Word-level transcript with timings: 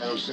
Los 0.00 0.32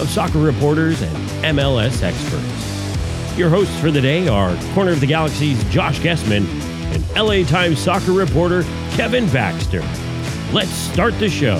of 0.00 0.08
soccer 0.08 0.38
reporters 0.38 1.02
and 1.02 1.16
MLS 1.56 2.02
experts. 2.02 3.38
Your 3.38 3.48
hosts 3.48 3.78
for 3.80 3.90
the 3.90 4.00
day 4.00 4.28
are 4.28 4.56
Corner 4.74 4.92
of 4.92 5.00
the 5.00 5.06
Galaxy's 5.06 5.62
Josh 5.64 6.00
Guesman 6.00 6.46
and 6.92 7.16
LA 7.16 7.44
Times 7.44 7.78
soccer 7.78 8.12
reporter 8.12 8.62
Kevin 8.90 9.28
Baxter. 9.30 9.82
Let's 10.52 10.70
start 10.70 11.18
the 11.18 11.30
show. 11.30 11.58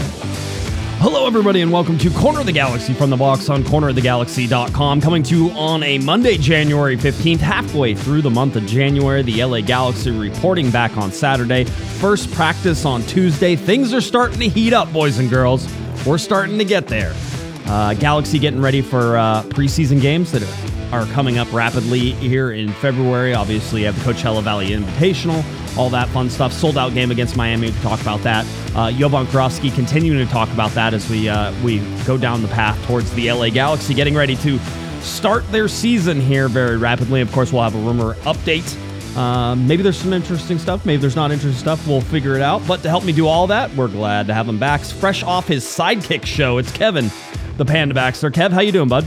Hello, 1.05 1.27
everybody, 1.27 1.63
and 1.63 1.73
welcome 1.73 1.99
to 1.99 2.11
Corner 2.11 2.41
of 2.41 2.47
the 2.47 2.53
Galaxy 2.53 2.93
from 2.93 3.11
the 3.11 3.17
box 3.17 3.49
on 3.49 3.65
cornerofthegalaxy.com. 3.65 5.01
Coming 5.01 5.23
to 5.25 5.37
you 5.37 5.51
on 5.51 5.83
a 5.83 5.99
Monday, 5.99 6.37
January 6.37 6.97
15th, 6.97 7.41
halfway 7.41 7.93
through 7.95 8.23
the 8.23 8.31
month 8.31 8.55
of 8.55 8.67
January. 8.67 9.23
The 9.23 9.43
LA 9.43 9.63
Galaxy 9.63 10.13
reporting 10.13 10.71
back 10.71 10.97
on 10.97 11.11
Saturday. 11.11 11.65
First 11.65 12.31
practice 12.33 12.85
on 12.85 13.03
Tuesday. 13.03 13.57
Things 13.57 13.93
are 13.93 14.01
starting 14.01 14.39
to 14.39 14.49
heat 14.49 14.73
up, 14.73 14.93
boys 14.93 15.19
and 15.19 15.29
girls. 15.29 15.67
We're 16.07 16.19
starting 16.19 16.57
to 16.59 16.65
get 16.65 16.87
there. 16.87 17.15
Uh, 17.73 17.95
Galaxy 17.95 18.39
getting 18.39 18.61
ready 18.61 18.83
for 18.83 19.17
uh, 19.17 19.43
preseason 19.45 19.99
games 19.99 20.31
that 20.31 20.43
are 20.93 21.07
coming 21.07 21.39
up 21.39 21.51
rapidly 21.55 22.11
here 22.11 22.53
in 22.53 22.71
February. 22.71 23.33
Obviously, 23.33 23.81
you 23.81 23.87
have 23.87 23.97
the 24.05 24.13
Coachella 24.13 24.43
Valley 24.43 24.69
Invitational, 24.69 25.43
all 25.79 25.89
that 25.89 26.07
fun 26.11 26.29
stuff. 26.29 26.53
Sold 26.53 26.77
out 26.77 26.93
game 26.93 27.11
against 27.11 27.35
Miami. 27.35 27.69
We 27.69 27.73
can 27.73 27.81
talk 27.81 28.03
about 28.03 28.21
that. 28.25 28.45
Uh, 28.77 28.93
Jovan 28.93 29.27
continuing 29.27 30.19
to 30.23 30.31
talk 30.31 30.53
about 30.53 30.73
that 30.73 30.93
as 30.93 31.09
we 31.09 31.31
uh, 31.31 31.55
we 31.65 31.79
go 32.05 32.19
down 32.19 32.43
the 32.43 32.49
path 32.49 32.79
towards 32.87 33.11
the 33.15 33.33
LA 33.33 33.49
Galaxy, 33.49 33.95
getting 33.95 34.15
ready 34.15 34.37
to 34.37 34.59
start 35.01 35.51
their 35.51 35.67
season 35.67 36.21
here 36.21 36.49
very 36.49 36.77
rapidly. 36.77 37.23
Of 37.23 37.33
course, 37.33 37.55
we'll 37.55 37.63
have 37.63 37.75
a 37.75 37.79
rumor 37.79 38.17
update. 38.25 38.77
Um, 39.17 39.67
maybe 39.67 39.83
there's 39.83 39.97
some 39.97 40.13
interesting 40.13 40.59
stuff. 40.59 40.85
Maybe 40.85 41.01
there's 41.01 41.17
not 41.17 41.33
interesting 41.33 41.59
stuff. 41.59 41.87
We'll 41.87 42.03
figure 42.03 42.35
it 42.35 42.43
out. 42.43 42.67
But 42.69 42.83
to 42.83 42.91
help 42.91 43.05
me 43.05 43.13
do 43.13 43.27
all 43.27 43.47
that, 43.47 43.75
we're 43.75 43.89
glad 43.89 44.27
to 44.27 44.35
have 44.35 44.47
him 44.47 44.59
back, 44.59 44.83
fresh 44.83 45.23
off 45.23 45.49
his 45.49 45.65
sidekick 45.65 46.27
show. 46.27 46.59
It's 46.59 46.71
Kevin, 46.71 47.11
the 47.57 47.65
Panda 47.65 47.95
Baxter. 47.95 48.31
Kev, 48.31 48.51
how 48.51 48.61
you 48.61 48.73
doing, 48.73 48.89
bud? 48.89 49.07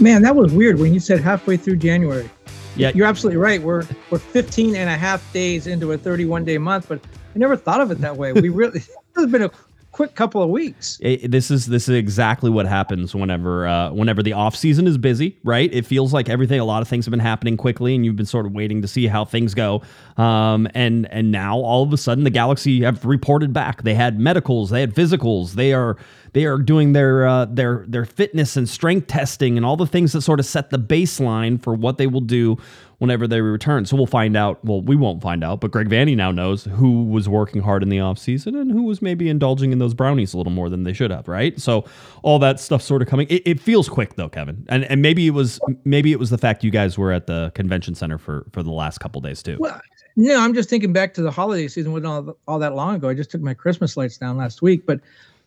Man, 0.00 0.22
that 0.22 0.36
was 0.36 0.52
weird 0.52 0.78
when 0.78 0.92
you 0.92 1.00
said 1.00 1.20
halfway 1.20 1.56
through 1.56 1.76
January. 1.76 2.28
Yeah, 2.76 2.92
You're 2.94 3.06
absolutely 3.06 3.38
right. 3.38 3.62
We're 3.62 3.84
we're 4.10 4.18
15 4.18 4.76
and 4.76 4.90
a 4.90 4.96
half 4.96 5.32
days 5.32 5.66
into 5.66 5.92
a 5.92 5.98
31 5.98 6.44
day 6.44 6.58
month, 6.58 6.88
but 6.88 7.00
I 7.34 7.38
never 7.38 7.56
thought 7.56 7.80
of 7.80 7.90
it 7.90 7.98
that 8.02 8.16
way. 8.16 8.32
We 8.34 8.50
really 8.50 8.82
it's 9.16 9.32
been 9.32 9.42
a 9.42 9.50
quick 9.96 10.14
couple 10.14 10.42
of 10.42 10.50
weeks. 10.50 10.98
it- 11.00 11.30
this 11.30 11.50
is 11.50 11.64
this 11.64 11.88
is 11.88 11.94
exactly 11.96 12.50
what 12.50 12.66
happens 12.66 13.14
whenever 13.14 13.66
uh, 13.66 13.90
whenever 13.92 14.22
the 14.22 14.34
off 14.34 14.54
season 14.54 14.86
is 14.86 14.98
busy, 14.98 15.38
right? 15.42 15.72
It 15.72 15.86
feels 15.86 16.12
like 16.12 16.28
everything, 16.28 16.60
a 16.60 16.66
lot 16.66 16.82
of 16.82 16.88
things 16.88 17.06
have 17.06 17.10
been 17.10 17.18
happening 17.20 17.56
quickly, 17.56 17.94
and 17.94 18.04
you've 18.04 18.14
been 18.16 18.26
sort 18.26 18.44
of 18.44 18.52
waiting 18.52 18.82
to 18.82 18.88
see 18.88 19.06
how 19.06 19.24
things 19.24 19.54
go. 19.54 19.80
Um, 20.18 20.68
and 20.74 21.10
and 21.10 21.32
now 21.32 21.56
all 21.58 21.82
of 21.82 21.92
a 21.94 21.96
sudden, 21.96 22.24
the 22.24 22.30
Galaxy 22.30 22.82
have 22.82 23.04
reported 23.06 23.54
back. 23.54 23.84
They 23.84 23.94
had 23.94 24.20
medicals, 24.20 24.68
they 24.68 24.80
had 24.80 24.94
physicals, 24.94 25.52
they 25.52 25.72
are 25.72 25.96
they 26.34 26.44
are 26.44 26.58
doing 26.58 26.92
their 26.92 27.26
uh, 27.26 27.46
their 27.46 27.86
their 27.88 28.04
fitness 28.04 28.58
and 28.58 28.68
strength 28.68 29.06
testing 29.06 29.56
and 29.56 29.64
all 29.64 29.78
the 29.78 29.86
things 29.86 30.12
that 30.12 30.20
sort 30.20 30.40
of 30.40 30.44
set 30.44 30.68
the 30.68 30.78
baseline 30.78 31.58
for 31.62 31.72
what 31.74 31.96
they 31.96 32.06
will 32.06 32.20
do 32.20 32.58
whenever 32.98 33.26
they 33.26 33.40
return. 33.40 33.84
So 33.84 33.96
we'll 33.96 34.06
find 34.06 34.36
out. 34.36 34.64
Well, 34.64 34.80
we 34.80 34.96
won't 34.96 35.22
find 35.22 35.44
out, 35.44 35.60
but 35.60 35.70
Greg 35.70 35.88
Vanney 35.88 36.16
now 36.16 36.30
knows 36.30 36.64
who 36.64 37.04
was 37.04 37.28
working 37.28 37.62
hard 37.62 37.82
in 37.82 37.88
the 37.88 37.98
offseason 37.98 38.58
and 38.60 38.70
who 38.70 38.82
was 38.82 39.02
maybe 39.02 39.28
indulging 39.28 39.72
in 39.72 39.78
those 39.78 39.94
brownies 39.94 40.34
a 40.34 40.36
little 40.36 40.52
more 40.52 40.68
than 40.68 40.84
they 40.84 40.92
should 40.92 41.10
have, 41.10 41.28
right? 41.28 41.60
So 41.60 41.84
all 42.22 42.38
that 42.38 42.58
stuff 42.58 42.82
sort 42.82 43.02
of 43.02 43.08
coming. 43.08 43.26
It, 43.28 43.42
it 43.44 43.60
feels 43.60 43.88
quick 43.88 44.14
though, 44.14 44.28
Kevin. 44.28 44.64
And 44.68 44.84
and 44.84 45.02
maybe 45.02 45.26
it 45.26 45.30
was 45.30 45.60
maybe 45.84 46.12
it 46.12 46.18
was 46.18 46.30
the 46.30 46.38
fact 46.38 46.64
you 46.64 46.70
guys 46.70 46.96
were 46.96 47.12
at 47.12 47.26
the 47.26 47.52
convention 47.54 47.94
center 47.94 48.18
for 48.18 48.46
for 48.52 48.62
the 48.62 48.72
last 48.72 48.98
couple 48.98 49.20
days 49.20 49.42
too. 49.42 49.58
Well, 49.60 49.80
no, 50.16 50.40
I'm 50.40 50.54
just 50.54 50.70
thinking 50.70 50.92
back 50.92 51.12
to 51.14 51.22
the 51.22 51.30
holiday 51.30 51.68
season. 51.68 51.92
wasn't 51.92 52.06
all, 52.06 52.38
all 52.48 52.58
that 52.58 52.74
long 52.74 52.96
ago. 52.96 53.08
I 53.08 53.14
just 53.14 53.30
took 53.30 53.42
my 53.42 53.52
Christmas 53.52 53.96
lights 53.98 54.16
down 54.16 54.38
last 54.38 54.62
week, 54.62 54.86
but 54.86 55.00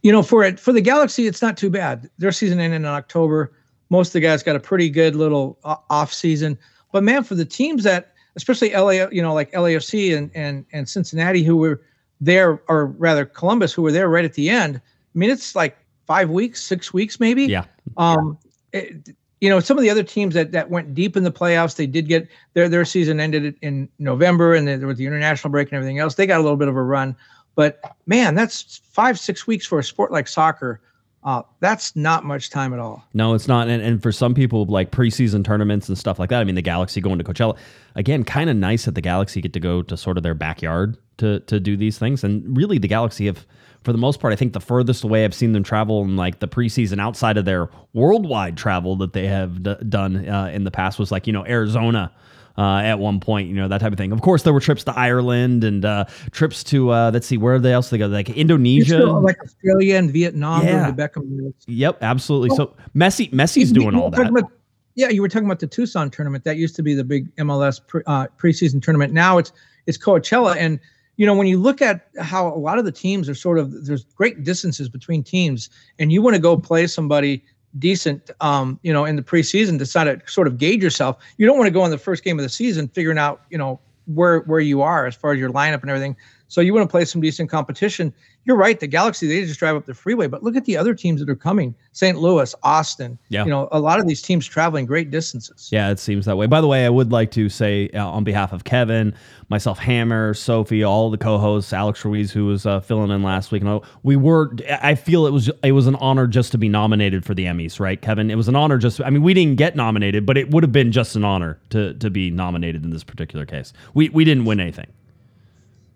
you 0.04 0.12
know, 0.12 0.22
for 0.22 0.44
it 0.44 0.60
for 0.60 0.72
the 0.72 0.82
Galaxy, 0.82 1.26
it's 1.28 1.42
not 1.42 1.58
too 1.58 1.70
bad. 1.70 2.10
Their 2.20 2.32
season 2.32 2.60
ended 2.60 2.82
in 2.82 2.86
October. 2.86 3.52
Most 3.90 4.10
of 4.10 4.14
the 4.14 4.20
guys 4.22 4.44
got 4.44 4.56
a 4.56 4.60
pretty 4.60 4.90
good 4.90 5.16
little 5.16 5.58
off 5.64 6.14
season. 6.14 6.58
But 6.92 7.04
man, 7.04 7.24
for 7.24 7.36
the 7.36 7.46
teams 7.46 7.84
that, 7.84 8.14
especially 8.36 8.72
LA, 8.74 9.08
you 9.12 9.22
know, 9.22 9.34
like 9.34 9.52
LAFC 9.52 10.18
and 10.18 10.32
and 10.34 10.66
and 10.74 10.88
Cincinnati, 10.88 11.44
who 11.44 11.58
were 11.58 11.82
there, 12.22 12.62
or 12.68 12.88
rather 12.88 13.26
Columbus, 13.26 13.74
who 13.74 13.82
were 13.82 13.92
there 13.92 14.10
right 14.10 14.26
at 14.26 14.34
the 14.34 14.50
end. 14.50 14.78
I 14.78 15.18
mean, 15.18 15.30
it's 15.30 15.56
like 15.56 15.78
five 16.06 16.30
weeks, 16.30 16.62
six 16.62 16.94
weeks, 16.94 17.20
maybe. 17.20 17.46
Yeah. 17.46 17.66
Um, 17.98 18.38
it- 18.74 19.16
you 19.42 19.50
know, 19.50 19.62
some 19.62 19.78
of 19.78 19.84
the 19.84 19.90
other 19.90 20.04
teams 20.04 20.34
that 20.34 20.52
that 20.52 20.70
went 20.70 20.94
deep 20.94 21.16
in 21.16 21.24
the 21.24 21.32
playoffs, 21.32 21.78
they 21.78 21.88
did 21.88 22.10
get 22.10 22.28
their 22.56 22.68
their 22.68 22.84
season 22.84 23.22
ended 23.22 23.56
in 23.62 23.88
November, 23.98 24.54
and 24.54 24.68
then 24.68 24.80
there 24.80 24.88
was 24.88 24.98
the 24.98 25.06
international 25.06 25.50
break 25.50 25.70
and 25.70 25.78
everything 25.78 25.98
else. 25.98 26.16
They 26.16 26.28
got 26.28 26.42
a 26.42 26.44
little 26.44 26.58
bit 26.58 26.68
of 26.68 26.76
a 26.76 26.84
run, 26.84 27.16
but 27.56 27.80
man, 28.06 28.36
that's 28.36 28.82
five 28.92 29.18
six 29.18 29.48
weeks 29.48 29.66
for 29.66 29.80
a 29.80 29.84
sport 29.84 30.12
like 30.12 30.28
soccer. 30.28 30.82
Uh, 31.24 31.42
that's 31.60 31.96
not 31.98 32.24
much 32.24 32.50
time 32.50 32.74
at 32.74 32.80
all. 32.80 33.04
No, 33.14 33.34
it's 33.34 33.48
not. 33.48 33.68
And, 33.68 33.82
and 33.82 34.02
for 34.02 34.12
some 34.12 34.34
people, 34.34 34.66
like 34.66 34.92
preseason 34.92 35.44
tournaments 35.44 35.90
and 35.90 35.98
stuff 35.98 36.18
like 36.18 36.30
that, 36.30 36.40
I 36.40 36.44
mean, 36.46 36.56
the 36.56 36.62
Galaxy 36.62 37.02
going 37.02 37.18
to 37.18 37.26
Coachella, 37.26 37.58
again, 37.96 38.24
kind 38.24 38.50
of 38.50 38.56
nice 38.56 38.86
that 38.86 38.96
the 38.96 39.02
Galaxy 39.02 39.42
get 39.42 39.52
to 39.54 39.60
go 39.60 39.82
to 39.82 39.98
sort 39.98 40.16
of 40.18 40.24
their 40.24 40.34
backyard 40.34 40.98
to 41.18 41.42
to 41.42 41.60
do 41.60 41.76
these 41.76 41.98
things. 41.98 42.24
And 42.24 42.56
really, 42.56 42.78
the 42.78 42.88
Galaxy 42.88 43.26
have, 43.26 43.46
for 43.84 43.92
the 43.92 43.98
most 43.98 44.22
part, 44.22 44.32
I 44.32 44.38
think 44.38 44.54
the 44.54 44.62
furthest 44.62 45.04
away 45.04 45.26
I've 45.26 45.34
seen 45.34 45.52
them 45.52 45.64
travel 45.64 46.04
in 46.04 46.16
like 46.16 46.40
the 46.40 46.48
preseason 46.48 47.02
outside 47.02 47.38
of 47.38 47.44
their 47.44 47.70
worldwide 47.94 48.56
travel 48.56 48.96
that 48.98 49.12
they 49.12 49.28
have 49.28 49.62
d- 49.62 49.76
done 49.90 50.28
uh, 50.28 50.52
in 50.54 50.64
the 50.64 50.72
past 50.72 51.00
was 51.00 51.12
like, 51.12 51.28
you 51.28 51.34
know, 51.34 51.46
Arizona. 51.46 52.14
Uh, 52.60 52.82
at 52.82 53.00
one 53.00 53.22
point, 53.22 53.48
you 53.48 53.56
know 53.56 53.70
that 53.70 53.80
type 53.80 53.94
of 53.94 53.98
thing. 53.98 54.12
Of 54.12 54.20
course, 54.20 54.44
there 54.44 54.52
were 54.52 54.60
trips 54.60 54.84
to 54.84 55.00
Ireland 55.00 55.64
and 55.64 55.86
uh, 55.86 56.04
trips 56.32 56.62
to 56.66 56.92
uh, 56.92 57.10
let's 57.14 57.26
see, 57.26 57.38
where 57.38 57.58
they 57.58 57.72
else 57.72 57.90
they 57.90 57.98
go? 57.98 58.08
Like 58.08 58.30
Indonesia. 58.32 58.96
Still, 58.96 59.22
like 59.22 59.42
Australia 59.42 59.96
and 59.96 60.12
Vietnam, 60.12 60.66
Yeah. 60.66 60.92
Beckham. 60.92 61.54
Yep, 61.68 62.00
absolutely. 62.02 62.50
So 62.58 62.76
Messi, 62.94 63.32
Messi's 63.32 63.72
doing 63.72 63.96
all 63.96 64.10
that. 64.10 64.28
about- 64.30 64.52
yeah, 64.96 65.08
you 65.08 65.22
were 65.22 65.30
talking 65.30 65.46
about 65.46 65.60
the 65.60 65.68
Tucson 65.68 66.10
tournament. 66.10 66.44
That 66.44 66.58
used 66.58 66.76
to 66.76 66.84
be 66.84 66.94
the 66.94 67.06
big 67.06 67.34
MLS 67.38 67.80
pre, 67.80 68.02
uh, 68.06 68.28
preseason 68.38 68.82
tournament. 68.82 69.14
Now 69.14 69.38
it's 69.38 69.54
it's 69.88 69.98
Coachella, 69.98 70.58
and 70.58 70.82
you 71.16 71.26
know 71.26 71.34
when 71.36 71.48
you 71.48 71.58
look 71.58 71.82
at 71.82 72.10
how 72.20 72.54
a 72.54 72.60
lot 72.60 72.78
of 72.78 72.84
the 72.84 72.92
teams 72.92 73.30
are 73.30 73.36
sort 73.36 73.58
of 73.58 73.86
there's 73.86 74.04
great 74.04 74.44
distances 74.44 74.90
between 74.90 75.24
teams, 75.24 75.70
and 75.98 76.12
you 76.12 76.22
want 76.22 76.36
to 76.36 76.42
go 76.42 76.58
play 76.58 76.88
somebody 76.88 77.42
decent, 77.78 78.32
um, 78.42 78.80
you 78.82 78.92
know, 78.92 79.06
in 79.06 79.16
the 79.16 79.22
preseason 79.22 79.78
to 79.80 79.86
try 79.90 80.04
to 80.04 80.20
sort 80.26 80.48
of 80.48 80.58
gauge 80.58 80.82
yourself. 80.82 81.18
You 81.38 81.46
don't 81.46 81.58
want 81.58 81.68
to 81.68 81.72
go 81.72 81.86
in 81.86 81.92
the 81.92 81.98
first 81.98 82.24
game 82.24 82.40
of 82.40 82.44
the 82.44 82.50
season 82.50 82.88
figuring 82.88 83.18
out, 83.18 83.44
you 83.50 83.58
know, 83.58 83.80
where 84.06 84.40
where 84.42 84.60
you 84.60 84.82
are 84.82 85.06
as 85.06 85.16
far 85.16 85.34
as 85.34 85.40
your 85.40 85.52
lineup 85.52 85.82
and 85.82 85.90
everything. 85.90 86.16
So 86.50 86.62
you 86.62 86.74
want 86.74 86.90
to 86.90 86.92
play 86.92 87.06
some 87.06 87.22
decent 87.22 87.50
competition. 87.50 88.14
You're 88.46 88.58
right. 88.58 88.80
The 88.80 88.88
Galaxy 88.88 89.28
they 89.28 89.46
just 89.46 89.60
drive 89.60 89.76
up 89.76 89.86
the 89.86 89.94
freeway, 89.94 90.28
but 90.28 90.44
look 90.44 90.56
at 90.56 90.66
the 90.66 90.76
other 90.76 90.96
teams 90.96 91.20
that 91.22 91.30
are 91.30 91.36
coming: 91.36 91.76
St. 91.92 92.18
Louis, 92.18 92.54
Austin. 92.64 93.18
Yeah. 93.30 93.44
You 93.44 93.52
know, 93.52 93.70
a 93.72 93.80
lot 93.80 94.00
of 94.00 94.08
these 94.08 94.22
teams 94.22 94.48
traveling 94.48 94.88
great 94.88 95.12
distances. 95.12 95.70
Yeah, 95.72 95.92
it 95.92 96.00
seems 96.00 96.26
that 96.26 96.38
way. 96.38 96.48
By 96.48 96.60
the 96.60 96.68
way, 96.68 96.86
I 96.86 96.90
would 96.90 97.12
like 97.12 97.30
to 97.32 97.50
say 97.50 97.90
uh, 97.90 98.06
on 98.06 98.24
behalf 98.24 98.52
of 98.52 98.64
Kevin, 98.64 99.14
myself, 99.50 99.78
Hammer, 99.78 100.34
Sophie, 100.34 100.84
all 100.84 101.12
the 101.12 101.18
co-hosts, 101.18 101.72
Alex 101.72 102.04
Ruiz, 102.04 102.32
who 102.32 102.48
was 102.48 102.66
uh, 102.66 102.80
filling 102.80 103.12
in 103.12 103.22
last 103.22 103.52
week, 103.52 103.62
and 103.62 103.70
all, 103.70 103.86
we 104.02 104.16
were. 104.16 104.52
I 104.82 104.96
feel 104.96 105.28
it 105.28 105.32
was 105.32 105.52
it 105.64 105.74
was 105.74 105.86
an 105.86 105.96
honor 105.98 106.26
just 106.26 106.52
to 106.54 106.58
be 106.58 106.68
nominated 106.68 107.24
for 107.26 107.36
the 107.36 107.46
Emmys, 107.46 107.80
right, 107.80 108.02
Kevin? 108.02 108.32
It 108.32 108.36
was 108.36 108.48
an 108.48 108.56
honor. 108.56 108.80
Just 108.80 109.00
I 109.02 109.12
mean, 109.12 109.22
we 109.22 109.36
didn't 109.36 109.58
get 109.58 109.76
nominated, 109.76 110.26
but 110.26 110.36
it 110.36 110.50
would 110.50 110.64
have 110.64 110.72
been 110.72 110.92
just 110.92 111.16
an 111.16 111.24
honor 111.24 111.60
to 111.70 111.94
to 111.94 112.10
be 112.10 112.32
nominated 112.32 112.84
in 112.84 112.90
this 112.90 113.04
particular 113.04 113.46
case. 113.46 113.72
We 113.94 114.10
we 114.10 114.26
didn't 114.26 114.46
win 114.46 114.60
anything. 114.60 114.88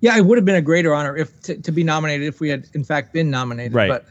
Yeah, 0.04 0.18
it 0.18 0.26
would 0.26 0.38
have 0.38 0.44
been 0.44 0.56
a 0.56 0.62
greater 0.62 0.94
honor 0.94 1.16
if 1.16 1.40
to, 1.44 1.56
to 1.56 1.72
be 1.72 1.82
nominated 1.82 2.28
if 2.28 2.42
we 2.42 2.50
had 2.50 2.68
in 2.74 2.84
fact 2.84 3.14
been 3.14 3.32
nominated. 3.32 3.74
Right. 3.74 3.88
But 3.88 4.06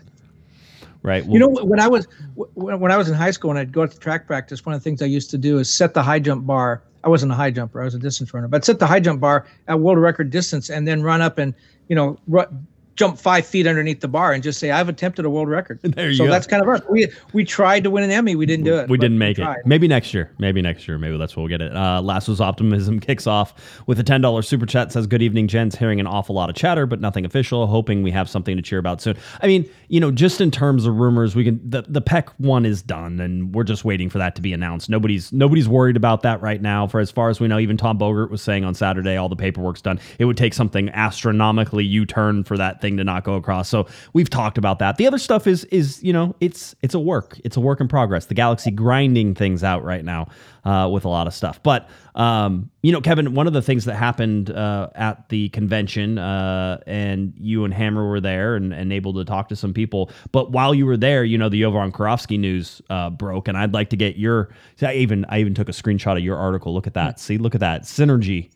right? 1.03 1.23
you 1.27 1.39
know, 1.39 1.50
when 1.50 1.81
I 1.81 1.87
was 1.87 2.09
when, 2.35 2.81
when 2.81 2.91
I 2.91 2.97
was 2.97 3.11
in 3.11 3.15
high 3.15 3.31
school 3.31 3.50
and 3.50 3.59
I'd 3.59 3.73
go 3.73 3.83
out 3.83 3.91
to 3.91 3.99
track 3.99 4.27
practice, 4.27 4.65
one 4.65 4.75
of 4.75 4.81
the 4.81 4.85
things 4.85 5.03
I 5.03 5.05
used 5.05 5.29
to 5.33 5.39
do 5.39 5.59
is 5.59 5.69
set 5.69 5.93
the 5.93 6.03
high 6.03 6.19
jump 6.19 6.47
bar. 6.47 6.83
I 7.05 7.11
wasn't 7.11 7.33
a 7.33 7.35
high 7.35 7.50
jumper; 7.50 7.83
I 7.83 7.85
was 7.85 7.94
a 7.94 7.99
distance 7.99 8.33
runner. 8.33 8.49
But 8.49 8.65
set 8.65 8.79
the 8.79 8.87
high 8.87 9.00
jump 9.00 9.21
bar 9.21 9.47
at 9.69 9.81
world 9.81 9.99
record 9.99 10.31
distance, 10.31 10.71
and 10.71 10.89
then 10.89 11.03
run 11.03 11.21
up 11.21 11.37
and 11.37 11.53
you 11.89 11.94
know 11.94 12.19
run, 12.27 12.67
jump 12.97 13.19
five 13.19 13.47
feet 13.47 13.67
underneath 13.67 14.00
the 14.00 14.09
bar 14.09 14.33
and 14.33 14.43
just 14.43 14.59
say 14.59 14.71
I've 14.71 14.89
attempted 14.89 15.25
a 15.25 15.31
world 15.31 15.49
record. 15.49 15.81
There 15.93 16.09
you 16.09 16.17
so 16.17 16.25
go. 16.25 16.31
that's 16.31 16.47
kind 16.47 16.62
of 16.62 16.69
us. 16.69 16.81
We 16.89 17.09
we 17.35 17.44
tried 17.44 17.85
to 17.85 17.91
win 17.91 18.03
an 18.03 18.11
Emmy, 18.11 18.35
we 18.35 18.47
didn't 18.47 18.65
do 18.65 18.77
it. 18.79 18.89
We 18.89 18.97
didn't 18.97 19.19
make 19.19 19.39
it. 19.39 19.47
Maybe 19.67 19.87
next 19.87 20.15
year. 20.15 20.31
Maybe 20.39 20.62
next 20.62 20.89
year. 20.89 20.97
Maybe 20.97 21.19
that's 21.19 21.37
where 21.37 21.43
we'll 21.43 21.50
get 21.50 21.61
it. 21.61 21.75
Uh, 21.77 22.00
Lasso's 22.00 22.41
optimism 22.41 22.99
kicks 23.00 23.27
off 23.27 23.83
with 23.87 24.00
a 24.00 24.03
ten 24.03 24.21
dollars 24.23 24.49
super 24.49 24.65
chat. 24.65 24.91
Says, 24.91 25.06
"Good 25.06 25.23
evening, 25.23 25.49
gents. 25.49 25.77
Hearing 25.77 26.00
an 26.00 26.06
awful 26.06 26.35
lot 26.35 26.49
of 26.49 26.56
chatter, 26.56 26.87
but 26.87 27.00
nothing 27.00 27.25
official. 27.25 27.67
Hoping 27.67 28.03
we 28.03 28.11
have 28.11 28.29
something 28.29 28.56
to 28.56 28.62
cheer 28.62 28.79
about 28.79 29.03
soon." 29.03 29.17
I 29.43 29.47
mean, 29.47 29.69
you 29.89 30.00
know, 30.00 30.11
just 30.11 30.41
in 30.41 30.50
terms 30.50 30.87
of 30.87 30.97
rumors, 30.97 31.37
we 31.37 31.44
can 31.44 31.61
the 31.69 31.83
the 31.83 32.00
Peck 32.00 32.31
one 32.39 32.65
is 32.65 32.81
done, 32.83 33.21
and 33.21 33.55
we're 33.55 33.65
just 33.65 33.85
waiting 33.85 34.09
for 34.09 34.19
that 34.19 34.35
to 34.37 34.43
be 34.43 34.53
announced. 34.53 34.89
Nobody's 34.89 35.33
nobody's 35.33 35.69
worried 35.69 35.97
about 35.97 36.23
that 36.23 36.41
right 36.41 36.61
now. 36.62 36.87
For 36.87 37.00
as 37.00 37.11
far 37.11 37.29
as 37.29 37.39
we 37.39 37.49
know, 37.49 37.59
even 37.59 37.77
Tom 37.77 37.99
Bogert 37.99 38.31
was 38.31 38.43
saying 38.43 38.65
on 38.65 38.75
Saturday, 38.75 39.17
all 39.17 39.29
the 39.29 39.37
paperwork's 39.37 39.83
done. 39.83 40.00
It 40.19 40.25
would 40.25 40.37
take 40.37 40.55
something 40.55 40.89
astronomically 40.91 41.85
U 41.85 42.06
turn 42.06 42.44
for 42.44 42.56
that 42.56 42.81
thing 42.82 42.99
to 42.99 43.05
not 43.05 43.25
go 43.25 43.34
across. 43.34 43.69
So 43.69 43.87
we've 44.12 44.29
talked 44.29 44.58
about 44.58 44.79
that. 44.81 44.99
The 44.99 45.06
other 45.06 45.19
stuff 45.19 45.46
is 45.46 45.64
is 45.67 46.02
you 46.02 46.12
know 46.12 46.34
it's 46.40 46.75
it's 46.82 46.94
a 46.94 47.00
work. 47.00 47.40
It's 47.44 47.56
a 47.56 47.61
work 47.61 47.81
in 47.81 47.88
progress. 47.88 48.26
The 48.26 48.34
Galaxy 48.34 48.70
grinding 48.70 49.34
things 49.34 49.64
out 49.64 49.82
right 49.84 50.05
now 50.05 50.29
uh, 50.64 50.88
with 50.93 51.05
a 51.05 51.08
lot 51.08 51.26
of 51.26 51.34
stuff. 51.34 51.62
But 51.62 51.88
um, 52.14 52.70
you 52.82 52.93
know, 52.93 53.00
Kevin, 53.00 53.34
one 53.34 53.46
of 53.46 53.52
the 53.52 53.62
things 53.62 53.84
that 53.87 53.94
happened 53.94 54.50
uh, 54.50 54.90
at 54.94 55.29
the 55.29 55.49
convention, 55.50 56.19
uh, 56.19 56.79
and 56.87 57.32
you 57.38 57.64
and 57.64 57.73
Hammer 57.73 58.06
were 58.08 58.20
there 58.20 58.56
and, 58.56 58.73
and 58.73 58.93
able 58.93 59.14
to 59.14 59.25
talk 59.25 59.49
to 59.49 59.56
some 59.56 59.73
people. 59.73 60.11
But 60.31 60.52
while 60.52 60.75
you 60.75 60.84
were 60.84 60.96
there, 60.96 61.25
you 61.25 61.38
know, 61.38 61.49
the 61.49 61.61
Jovan 61.61 61.93
Kirovski 61.93 62.38
news 62.38 62.82
uh, 62.90 63.11
broke, 63.11 63.49
and 63.49 63.56
I'd 63.56 63.73
like 63.73 63.90
to 63.90 63.96
get 63.96 64.17
your. 64.17 64.50
I 64.82 64.94
even 64.94 65.25
I 65.29 65.38
even 65.40 65.55
took 65.55 65.69
a 65.69 65.73
screenshot 65.73 66.17
of 66.17 66.25
your 66.25 66.37
article. 66.37 66.75
Look 66.75 66.87
at 66.87 66.94
that. 66.94 67.19
See, 67.19 67.38
look 67.38 67.55
at 67.55 67.61
that 67.61 67.82
synergy. 67.82 68.50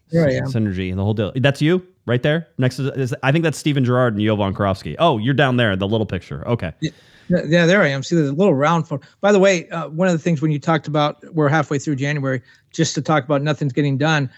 Synergy 0.44 0.90
and 0.90 0.98
the 0.98 1.04
whole 1.04 1.14
deal. 1.14 1.32
That's 1.36 1.62
you 1.62 1.86
right 2.06 2.22
there 2.22 2.48
next 2.58 2.76
to. 2.76 2.92
Is, 2.92 3.14
I 3.22 3.32
think 3.32 3.42
that's 3.42 3.58
Steven 3.58 3.84
Gerrard 3.84 4.14
and 4.14 4.22
Jovan 4.22 4.54
Kirovski. 4.54 4.96
Oh, 4.98 5.18
you're 5.18 5.34
down 5.34 5.56
there, 5.56 5.76
the 5.76 5.88
little 5.88 6.06
picture. 6.06 6.46
Okay. 6.48 6.72
Yeah, 6.80 6.90
Yeah, 7.28 7.66
there 7.66 7.82
I 7.82 7.88
am. 7.88 8.02
See, 8.02 8.16
a 8.16 8.20
little 8.20 8.54
round 8.54 8.88
phone. 8.88 9.00
By 9.20 9.32
the 9.32 9.38
way, 9.38 9.68
uh, 9.70 9.88
one 9.88 10.08
of 10.08 10.12
the 10.12 10.18
things 10.18 10.40
when 10.40 10.50
you 10.50 10.58
talked 10.58 10.88
about 10.88 11.22
we're 11.34 11.48
halfway 11.48 11.78
through 11.78 11.96
January, 11.96 12.40
just 12.70 12.94
to 12.94 13.02
talk 13.02 13.24
about 13.24 13.42
nothing's 13.42 13.72
getting 13.72 13.98
done. 13.98 14.30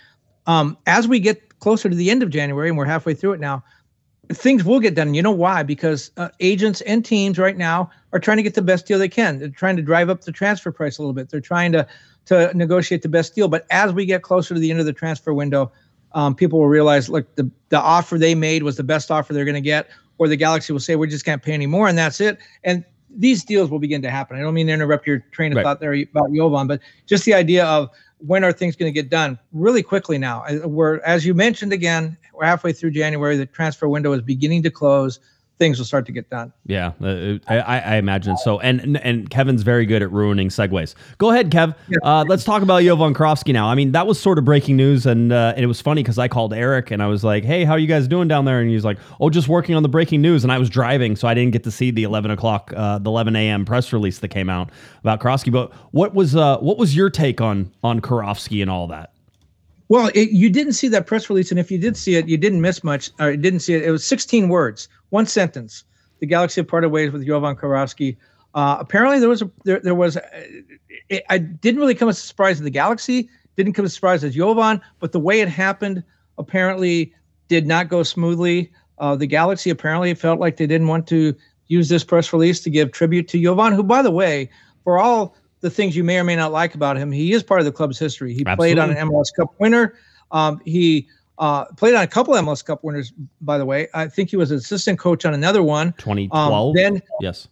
Um, 0.47 0.79
as 0.87 1.06
we 1.06 1.20
get 1.20 1.59
closer 1.61 1.88
to 1.88 1.94
the 1.94 2.11
end 2.11 2.23
of 2.23 2.31
January, 2.31 2.69
and 2.69 2.79
we're 2.79 2.87
halfway 2.87 3.15
through 3.15 3.32
it 3.32 3.41
now, 3.41 3.62
things 4.31 4.64
will 4.64 4.81
get 4.81 4.94
done. 4.94 5.14
You 5.14 5.23
know 5.23 5.31
why? 5.31 5.62
Because 5.62 6.11
uh, 6.17 6.29
agents 6.41 6.81
and 6.82 7.05
teams 7.05 7.38
right 7.38 7.56
now 7.56 7.91
are 8.12 8.19
trying 8.19 8.38
to 8.38 8.43
get 8.43 8.55
the 8.55 8.62
best 8.62 8.87
deal 8.87 8.99
they 8.99 9.09
can. 9.09 9.38
They're 9.38 9.49
trying 9.49 9.76
to 9.76 9.82
drive 9.82 10.09
up 10.09 10.23
the 10.23 10.32
transfer 10.32 10.73
price 10.73 10.99
a 10.99 11.03
little 11.03 11.12
bit. 11.14 11.31
They're 11.31 11.41
trying 11.41 11.73
to 11.73 11.87
to 12.26 12.55
negotiate 12.55 13.00
the 13.00 13.09
best 13.09 13.35
deal. 13.35 13.49
But 13.49 13.67
as 13.71 13.93
we 13.93 14.05
get 14.05 14.23
closer 14.23 14.53
to 14.53 14.61
the 14.61 14.71
end 14.71 14.81
of 14.81 14.87
the 14.87 14.93
transfer 14.93 15.32
window, 15.32 15.73
um, 16.13 16.35
people 16.35 16.59
will 16.59 16.69
realize, 16.69 17.09
look, 17.09 17.35
the 17.37 17.51
the 17.69 17.79
offer 17.79 18.19
they 18.19 18.35
made 18.35 18.63
was 18.63 18.77
the 18.77 18.85
best 18.85 19.11
offer 19.11 19.33
they're 19.33 19.45
going 19.45 19.55
to 19.55 19.61
get, 19.61 19.89
or 20.19 20.29
the 20.29 20.37
Galaxy 20.37 20.73
will 20.73 20.81
say 20.81 20.97
we 20.97 21.09
just 21.09 21.25
can't 21.25 21.43
pay 21.43 21.53
any 21.53 21.67
more, 21.67 21.89
and 21.89 21.99
that's 21.99 22.21
it. 22.21 22.39
And 22.65 22.85
these 23.11 23.45
deals 23.45 23.71
will 23.71 23.79
begin 23.79 24.03
to 24.03 24.11
happen. 24.11 24.37
I 24.37 24.41
don't 24.41 24.55
mean 24.55 24.67
to 24.69 24.73
interrupt 24.73 25.07
your 25.07 25.21
train 25.33 25.53
of 25.53 25.57
Right. 25.57 25.63
thought 25.63 25.81
there 25.81 25.95
about 25.95 26.33
Jovan, 26.33 26.67
but 26.67 26.81
just 27.07 27.25
the 27.25 27.35
idea 27.35 27.65
of 27.65 27.91
when 28.19 28.45
are 28.45 28.53
things 28.53 28.77
going 28.77 28.93
to 28.93 28.95
get 28.95 29.11
done 29.11 29.39
really 29.53 29.83
quickly 29.83 30.19
now. 30.19 30.45
We're, 30.65 31.01
as 31.01 31.25
you 31.25 31.35
mentioned 31.35 31.73
again, 31.73 32.17
we're 32.35 32.45
halfway 32.45 32.73
through 32.73 32.91
January. 32.91 33.37
The 33.37 33.47
transfer 33.47 33.89
window 33.89 34.13
is 34.13 34.23
beginning 34.23 34.63
to 34.65 34.71
close. 34.71 35.21
Things 35.59 35.79
will 35.79 35.87
start 35.87 36.07
to 36.07 36.13
get 36.13 36.31
done. 36.31 36.53
Yeah, 36.67 36.93
uh, 37.03 37.39
I, 37.49 37.59
I 37.59 37.79
I 37.79 37.97
imagine 37.97 38.37
so. 38.37 38.61
And, 38.61 38.97
and 38.99 39.29
Kevin's 39.29 39.63
very 39.63 39.87
good 39.87 40.03
at 40.03 40.13
ruining 40.13 40.51
segues. 40.51 40.95
Go 41.19 41.31
ahead, 41.31 41.51
Kev. 41.51 41.75
Uh, 42.03 42.25
let's 42.29 42.45
talk 42.45 42.63
about 42.63 42.83
Jovan 42.83 43.13
Kirovski 43.13 43.53
now. 43.53 43.69
I 43.69 43.75
mean, 43.75 43.91
that 43.93 44.07
was 44.07 44.21
sort 44.21 44.39
of 44.39 44.45
breaking 44.45 44.77
news, 44.77 45.05
and 45.05 45.33
uh, 45.33 45.55
and 45.57 45.65
it 45.65 45.67
was 45.67 45.81
funny 45.81 46.03
because 46.03 46.17
I 46.17 46.29
called 46.29 46.55
Eric 46.55 46.93
and 46.93 47.03
I 47.03 47.09
was 47.09 47.25
like, 47.25 47.45
"Hey, 47.45 47.65
how 47.65 47.73
are 47.73 47.79
you 47.79 47.89
guys 47.89 48.07
doing 48.07 48.29
down 48.29 48.45
there?" 48.45 48.61
And 48.61 48.69
he 48.69 48.75
was 48.77 48.85
like, 48.85 48.99
"Oh, 49.21 49.31
just 49.31 49.49
working 49.49 49.75
on 49.75 49.83
the 49.83 49.89
breaking 49.89 50.23
news." 50.23 50.45
And 50.45 50.53
I 50.53 50.59
was 50.59 50.71
driving, 50.71 51.17
so 51.17 51.27
I 51.27 51.35
didn't 51.35 51.53
get 51.53 51.65
to 51.65 51.71
see 51.73 51.91
the 51.91 52.05
eleven 52.05 52.31
o'clock, 52.31 52.73
uh, 52.77 52.99
the 52.99 53.11
eleven 53.11 53.35
a.m. 53.35 53.65
press 53.65 53.93
release 53.93 54.21
that 54.21 54.29
came 54.29 54.49
out 54.49 54.71
about 55.01 55.21
Kirovski. 55.21 55.51
But 55.51 55.73
what 55.91 56.15
was 56.15 56.37
uh, 56.37 56.59
what 56.59 56.79
was 56.79 56.95
your 56.95 57.11
take 57.11 57.41
on 57.41 57.73
on 57.83 58.01
Kirovski 58.01 58.63
and 58.63 58.71
all 58.71 58.87
that? 58.89 59.13
Well, 59.88 60.11
it, 60.14 60.31
you 60.31 60.50
didn't 60.50 60.75
see 60.75 60.88
that 60.88 61.06
press 61.06 61.31
release, 61.31 61.50
and 61.50 61.58
if 61.58 61.70
you 61.70 61.79
did 61.79 61.96
see 61.96 62.17
it, 62.17 62.29
you 62.29 62.37
didn't 62.37 62.61
miss 62.61 62.85
much. 62.85 63.11
Or 63.19 63.31
you 63.31 63.37
didn't 63.37 63.61
see 63.61 63.75
it. 63.75 63.82
It 63.82 63.90
was 63.90 64.05
16 64.05 64.49
words, 64.49 64.88
one 65.11 65.26
sentence. 65.26 65.85
The 66.20 66.26
Galaxy 66.26 66.62
parted 66.62 66.90
ways 66.90 67.11
with 67.11 67.26
Jovan 67.26 67.56
Kirovski. 67.56 68.17
Uh, 68.55 68.76
apparently, 68.81 69.19
there 69.19 69.29
was 69.29 69.43
a 69.43 69.50
there, 69.64 69.81
there 69.81 69.94
was. 69.94 70.17
A, 70.17 70.23
it, 71.08 71.25
I 71.31 71.38
didn't 71.38 71.81
really 71.81 71.94
come 71.94 72.08
as 72.08 72.19
a 72.19 72.23
surprise 72.23 72.58
to 72.58 72.64
the 72.64 72.70
Galaxy. 72.70 73.31
Didn't 73.56 73.73
come 73.73 73.85
as 73.85 73.93
a 73.93 73.94
surprise 73.94 74.25
as 74.25 74.35
Jovan, 74.35 74.81
but 75.00 75.12
the 75.12 75.20
way 75.20 75.40
it 75.40 75.49
happened 75.49 76.02
apparently 76.38 77.14
did 77.49 77.67
not 77.67 77.88
go 77.88 78.02
smoothly. 78.02 78.70
Uh, 78.99 79.17
the 79.17 79.26
Galaxy 79.26 79.70
apparently 79.70 80.12
felt 80.14 80.40
like 80.40 80.56
they 80.56 80.67
didn't 80.67 80.88
want 80.88 81.06
to 81.08 81.35
use 81.69 81.88
this 81.88 82.05
press 82.05 82.32
release 82.32 82.61
to 82.61 82.70
give 82.70 82.93
tribute 82.93 83.29
to 83.29 83.43
Jovan, 83.43 83.73
who, 83.73 83.82
by 83.82 84.02
the 84.02 84.11
way, 84.11 84.50
for 84.85 84.99
all 84.99 85.37
the 85.61 85.71
things 85.71 85.97
you 85.97 86.05
may 86.05 86.19
or 86.19 86.25
may 86.25 86.37
not 86.37 86.53
like 86.53 86.75
about 86.75 86.97
him, 86.97 87.11
he 87.11 87.33
is 87.33 87.43
part 87.43 87.61
of 87.61 87.67
the 87.67 87.73
club's 87.73 87.99
history. 87.99 88.35
He 88.35 88.45
played 88.45 88.79
on 88.79 88.91
an 88.91 88.97
MLS 89.09 89.35
Cup 89.35 89.53
winner. 89.59 89.95
Um, 90.31 90.61
he 90.65 91.09
uh, 91.39 91.65
played 91.77 91.95
on 91.95 92.03
a 92.03 92.07
couple 92.07 92.35
MLS 92.35 92.65
Cup 92.65 92.83
winners, 92.85 93.13
by 93.41 93.59
the 93.59 93.65
way. 93.65 93.89
I 93.95 94.09
think 94.09 94.31
he 94.31 94.37
was 94.37 94.51
an 94.51 94.59
assistant 94.59 94.99
coach 94.99 95.25
on 95.25 95.35
another 95.35 95.63
one. 95.63 95.93
2012. 95.99 96.69
Um, 96.69 96.75
then 96.75 97.03
yes. 97.21 97.49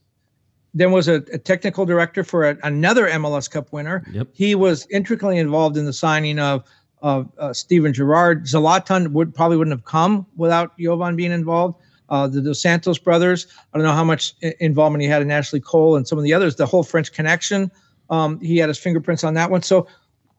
then 0.74 0.92
was 0.92 1.08
a, 1.08 1.16
a 1.32 1.38
technical 1.38 1.84
director 1.86 2.24
for 2.24 2.48
a, 2.48 2.58
another 2.62 3.08
MLS 3.08 3.50
Cup 3.50 3.72
winner. 3.72 4.04
Yep. 4.12 4.28
He 4.32 4.54
was 4.54 4.86
intricately 4.90 5.38
involved 5.38 5.76
in 5.76 5.84
the 5.84 5.92
signing 5.92 6.38
of 6.38 6.64
of 7.02 7.30
uh, 7.38 7.52
Steven 7.52 7.92
Gerrard. 7.92 8.46
Zlatan 8.46 9.12
would 9.12 9.34
probably 9.34 9.56
wouldn't 9.56 9.76
have 9.76 9.84
come 9.84 10.26
without 10.36 10.76
Jovan 10.78 11.14
being 11.14 11.32
involved. 11.32 11.76
Uh, 12.08 12.26
the 12.26 12.40
Dos 12.40 12.62
Santos 12.62 12.98
brothers. 12.98 13.46
I 13.72 13.78
don't 13.78 13.84
know 13.84 13.92
how 13.92 14.04
much 14.04 14.34
involvement 14.60 15.02
he 15.02 15.08
had 15.08 15.22
in 15.22 15.30
Ashley 15.30 15.60
Cole 15.60 15.96
and 15.96 16.06
some 16.06 16.18
of 16.18 16.24
the 16.24 16.32
others. 16.32 16.56
The 16.56 16.66
whole 16.66 16.84
French 16.84 17.12
connection. 17.12 17.70
Um, 18.10 18.40
he 18.40 18.58
had 18.58 18.68
his 18.68 18.78
fingerprints 18.78 19.24
on 19.24 19.34
that 19.34 19.50
one. 19.50 19.62
So 19.62 19.86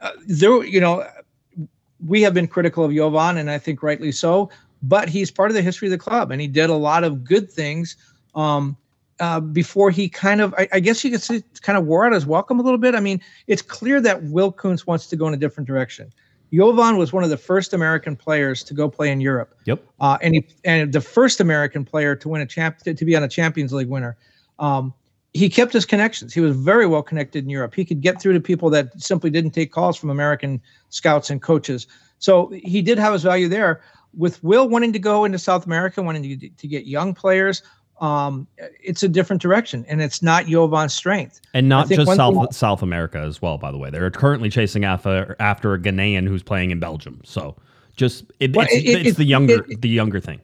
uh, 0.02 0.12
there, 0.28 0.64
you 0.64 0.80
know, 0.80 1.06
we 2.06 2.22
have 2.22 2.34
been 2.34 2.48
critical 2.48 2.86
of 2.86 2.94
Jovan, 2.94 3.38
and 3.38 3.50
I 3.50 3.58
think 3.58 3.84
rightly 3.84 4.12
so. 4.12 4.50
But 4.84 5.10
he's 5.10 5.31
part 5.31 5.50
of 5.50 5.56
the 5.56 5.62
history 5.62 5.88
of 5.88 5.92
the 5.92 5.98
club, 5.98 6.31
and 6.31 6.40
he 6.40 6.48
did 6.48 6.69
a 6.69 6.75
lot 6.75 7.04
of 7.04 7.24
good 7.24 7.52
things. 7.52 7.96
Um, 8.36 8.78
uh, 9.19 9.40
before 9.40 9.90
he 9.90 10.08
kind 10.08 10.42
of, 10.42 10.54
I, 10.58 10.68
I 10.74 10.80
guess 10.80 11.04
you 11.04 11.10
could 11.10 11.24
say, 11.24 11.44
kind 11.62 11.75
of 11.75 11.86
wore 11.86 12.06
out 12.06 12.14
his 12.14 12.28
welcome 12.28 12.59
a 12.59 12.64
little 12.64 12.78
bit. 12.78 12.94
I 12.94 13.00
mean, 13.00 13.19
it's 13.47 13.64
clear 13.64 14.00
that 14.02 14.21
Will 14.26 14.52
Kuntz 14.52 14.86
wants 14.86 15.07
to 15.07 15.16
go 15.16 15.28
in 15.28 15.33
a 15.33 15.38
different 15.38 15.66
direction. 15.68 16.14
Jovan 16.54 16.97
was 16.97 17.12
one 17.12 17.24
of 17.24 17.30
the 17.30 17.38
first 17.38 17.74
American 17.74 18.16
players 18.16 18.64
to 18.66 18.74
go 18.74 18.88
play 18.88 19.12
in 19.12 19.19
Europe, 19.19 19.56
Yep. 19.66 19.83
uh, 20.00 20.18
and 20.21 20.36
he 20.36 20.47
and 20.64 20.94
the 20.94 21.02
first 21.02 21.42
American 21.42 21.83
player 21.83 22.16
to 22.16 22.30
win 22.30 22.42
a 22.42 22.45
champ 22.45 22.78
to, 22.80 22.94
to 22.94 23.06
be 23.06 23.16
on 23.16 23.24
a 23.24 23.28
Champions 23.28 23.74
League 23.74 23.90
winner. 23.90 24.16
Um, 24.59 24.94
he 25.34 25.50
kept 25.50 25.74
his 25.74 25.86
connections. 25.86 26.34
He 26.34 26.40
was 26.42 26.56
very 26.56 26.88
well 26.88 27.04
connected 27.04 27.44
in 27.44 27.50
Europe. 27.50 27.76
He 27.76 27.86
could 27.86 28.02
get 28.02 28.22
through 28.22 28.34
to 28.34 28.40
people 28.40 28.69
that 28.72 29.00
simply 29.02 29.30
didn't 29.30 29.52
take 29.52 29.72
calls 29.72 29.98
from 29.98 30.10
American 30.10 30.62
scouts 30.90 31.30
and 31.30 31.42
coaches. 31.42 31.88
So 32.19 32.48
he 32.50 32.81
did 32.81 32.98
have 32.98 33.14
his 33.14 33.24
value 33.24 33.48
there. 33.48 33.81
With 34.16 34.44
Will 34.44 34.68
wanting 34.68 34.94
to 34.94 35.00
go 35.00 35.26
into 35.26 35.38
South 35.38 35.66
America, 35.66 36.02
wanting 36.02 36.24
to, 36.40 36.50
to 36.50 36.68
get 36.68 36.88
young 36.88 37.14
players, 37.14 37.62
um, 38.02 38.48
it's 38.84 39.04
a 39.04 39.07
different 39.07 39.42
direction, 39.42 39.86
and 39.88 40.02
it's 40.02 40.22
not 40.24 40.46
Jovan's 40.46 40.94
strength. 40.94 41.42
And 41.54 41.68
not 41.69 41.90
just 41.90 42.12
South 42.16 42.34
thing- 42.34 42.48
South 42.52 42.81
America 42.81 43.19
as 43.19 43.42
well, 43.42 43.57
by 43.57 43.72
the 43.72 43.78
way. 43.78 43.90
They're 43.90 44.10
currently 44.10 44.50
chasing 44.50 44.86
after 44.86 45.36
after 45.40 45.74
a 45.74 45.80
Ghanaian 45.80 46.28
who's 46.28 46.42
playing 46.44 46.72
in 46.72 46.80
Belgium. 46.80 47.22
So 47.24 47.56
just 47.96 48.26
it, 48.40 48.56
Well, 48.56 48.66
it's, 48.72 48.76
it- 48.76 48.88
it's 49.02 49.10
it- 49.10 49.18
the 49.18 49.26
younger 49.26 49.66
the 49.80 49.90
younger 49.90 50.19
thing. 50.19 50.40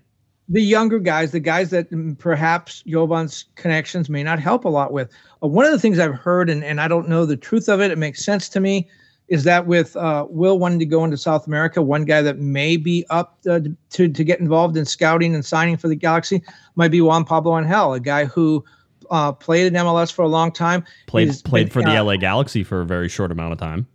The 0.54 0.62
younger 0.62 1.00
guys, 1.00 1.32
the 1.32 1.40
guys 1.40 1.72
that 1.72 1.90
mm, 1.90 2.18
perhaps 2.20 2.84
Jovan's 2.84 3.46
connections 3.56 4.08
may 4.08 4.22
not 4.22 4.40
help 4.40 4.66
a 4.66 4.70
lot 4.70 4.94
with. 4.94 5.12
Uh, 5.42 5.48
one 5.48 5.66
of 5.66 5.72
the 5.72 5.80
things 5.80 5.98
I've 5.98 6.14
heard, 6.14 6.48
and, 6.48 6.64
and 6.64 6.80
I 6.80 6.88
don't 6.88 7.10
know 7.10 7.26
the 7.26 7.36
truth 7.36 7.68
of 7.68 7.82
it, 7.82 7.90
it 7.90 7.98
makes 7.98 8.24
sense 8.24 8.48
to 8.50 8.60
me, 8.60 8.88
is 9.30 9.46
that 9.46 9.66
with 9.66 9.96
uh, 9.96 10.28
Will 10.30 10.60
wanting 10.60 10.78
to 10.78 10.86
go 10.86 11.04
into 11.04 11.18
South 11.18 11.48
America, 11.48 11.82
one 11.82 12.06
guy 12.06 12.22
that 12.22 12.38
may 12.38 12.78
be 12.78 13.04
up 13.10 13.40
uh, 13.50 13.62
to, 13.90 14.08
to 14.08 14.24
get 14.24 14.40
involved 14.40 14.78
in 14.78 14.86
scouting 14.86 15.34
and 15.34 15.44
signing 15.44 15.76
for 15.76 15.88
the 15.88 15.96
Galaxy 15.96 16.44
might 16.76 16.92
be 16.92 17.02
Juan 17.02 17.26
Pablo 17.26 17.58
Angel, 17.58 17.94
a 17.94 18.00
guy 18.00 18.26
who 18.26 18.64
uh, 19.10 19.32
played 19.32 19.66
in 19.66 19.74
MLS 19.74 20.14
for 20.14 20.22
a 20.22 20.28
long 20.28 20.52
time. 20.52 20.86
Played 21.08 21.30
He's 21.30 21.42
played 21.42 21.70
been, 21.70 21.74
for 21.74 21.82
the 21.82 22.00
LA 22.00 22.18
Galaxy 22.18 22.64
for 22.64 22.82
a 22.82 22.86
very 22.86 23.10
short 23.10 23.32
amount 23.32 23.54
of 23.54 23.58
time. 23.58 23.88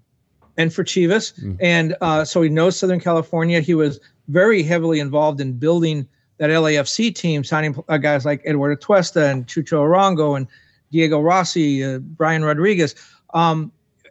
and 0.57 0.75
for 0.75 0.83
Chivas. 0.83 1.57
And 1.61 1.95
uh, 2.01 2.25
so 2.25 2.43
he 2.43 2.49
knows 2.49 2.77
Southern 2.77 2.99
California. 2.99 3.61
He 3.61 3.75
was 3.75 4.01
very 4.27 4.65
heavily 4.65 4.99
involved 4.99 5.41
in 5.41 5.53
building 5.53 6.09
that 6.39 6.51
LAFC 6.51 7.15
team, 7.15 7.45
signing 7.45 7.77
uh, 7.89 7.97
guys 7.99 8.25
like 8.25 8.43
Eduard 8.45 8.79
Atuesta 8.79 9.31
and 9.31 9.47
Chucho 9.47 9.81
Arango 9.81 10.37
and 10.37 10.47
Diego 10.91 11.21
Rossi, 11.21 11.85
uh, 11.85 11.99
Brian 11.99 12.45
Rodriguez. 12.45 12.95
Um, 13.35 13.71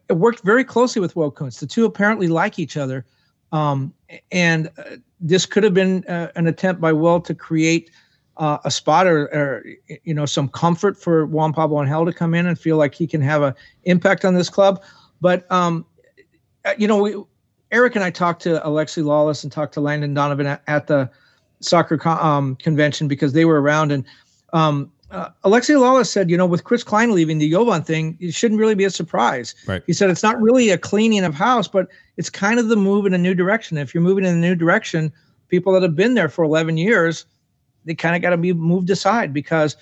it 0.09 0.13
worked 0.13 0.41
very 0.43 0.63
closely 0.63 1.01
with 1.01 1.15
Will 1.15 1.31
Kuntz. 1.31 1.59
The 1.59 1.67
two 1.67 1.85
apparently 1.85 2.27
like 2.27 2.59
each 2.59 2.77
other. 2.77 3.05
Um, 3.51 3.93
and 4.31 4.69
uh, 4.77 4.97
this 5.19 5.45
could 5.45 5.63
have 5.63 5.73
been 5.73 6.03
uh, 6.05 6.31
an 6.35 6.47
attempt 6.47 6.81
by 6.81 6.93
Will 6.93 7.19
to 7.21 7.33
create 7.33 7.89
uh, 8.37 8.59
a 8.65 8.71
spot 8.71 9.07
or, 9.07 9.23
or, 9.33 9.65
you 10.03 10.13
know 10.13 10.25
some 10.25 10.47
comfort 10.47 10.95
for 10.95 11.25
Juan 11.25 11.53
Pablo 11.53 11.81
Angel 11.81 12.05
to 12.05 12.13
come 12.13 12.35
in 12.35 12.45
and 12.45 12.59
feel 12.59 12.77
like 12.77 12.93
he 12.93 13.07
can 13.07 13.21
have 13.21 13.41
an 13.41 13.53
impact 13.85 14.25
on 14.25 14.35
this 14.35 14.49
club. 14.49 14.83
But 15.21 15.51
um, 15.51 15.85
uh, 16.65 16.73
you 16.77 16.87
know, 16.87 17.01
we, 17.01 17.15
Eric 17.71 17.95
and 17.95 18.03
I 18.03 18.11
talked 18.11 18.41
to 18.43 18.61
Alexi 18.65 19.03
Lalas 19.03 19.43
and 19.43 19.51
talked 19.51 19.73
to 19.75 19.81
Landon 19.81 20.13
Donovan 20.13 20.45
at, 20.45 20.61
at 20.67 20.87
the 20.87 21.09
soccer 21.59 21.99
um, 22.07 22.55
convention 22.57 23.07
because 23.07 23.33
they 23.33 23.45
were 23.45 23.61
around 23.61 23.91
and. 23.91 24.05
Um, 24.53 24.91
uh, 25.09 25.29
Alexi 25.45 25.75
Lalas 25.75 26.07
said, 26.07 26.29
you 26.29 26.35
know, 26.35 26.45
with 26.45 26.65
Chris 26.65 26.83
Klein 26.83 27.15
leaving 27.15 27.37
the 27.37 27.49
Jovan 27.49 27.81
thing, 27.81 28.17
it 28.19 28.33
shouldn't 28.33 28.59
really 28.59 28.75
be 28.75 28.83
a 28.83 28.89
surprise. 28.89 29.55
Right. 29.65 29.81
He 29.87 29.93
said 29.93 30.09
it's 30.09 30.23
not 30.23 30.41
really 30.41 30.69
a 30.69 30.77
cleaning 30.77 31.23
of 31.23 31.33
house, 31.33 31.67
but 31.67 31.87
it's 32.17 32.29
kind 32.29 32.59
of 32.59 32.67
the 32.67 32.75
move 32.75 33.05
in 33.05 33.13
a 33.13 33.17
new 33.17 33.33
direction. 33.33 33.77
If 33.77 33.93
you're 33.93 34.03
moving 34.03 34.25
in 34.25 34.35
a 34.35 34.37
new 34.37 34.55
direction, 34.55 35.13
people 35.47 35.71
that 35.73 35.81
have 35.81 35.95
been 35.95 36.15
there 36.15 36.27
for 36.27 36.43
11 36.43 36.75
years, 36.77 37.25
they 37.85 37.95
kind 37.95 38.17
of 38.17 38.21
got 38.21 38.31
to 38.31 38.37
be 38.37 38.51
moved 38.51 38.89
aside 38.89 39.33
because 39.33 39.77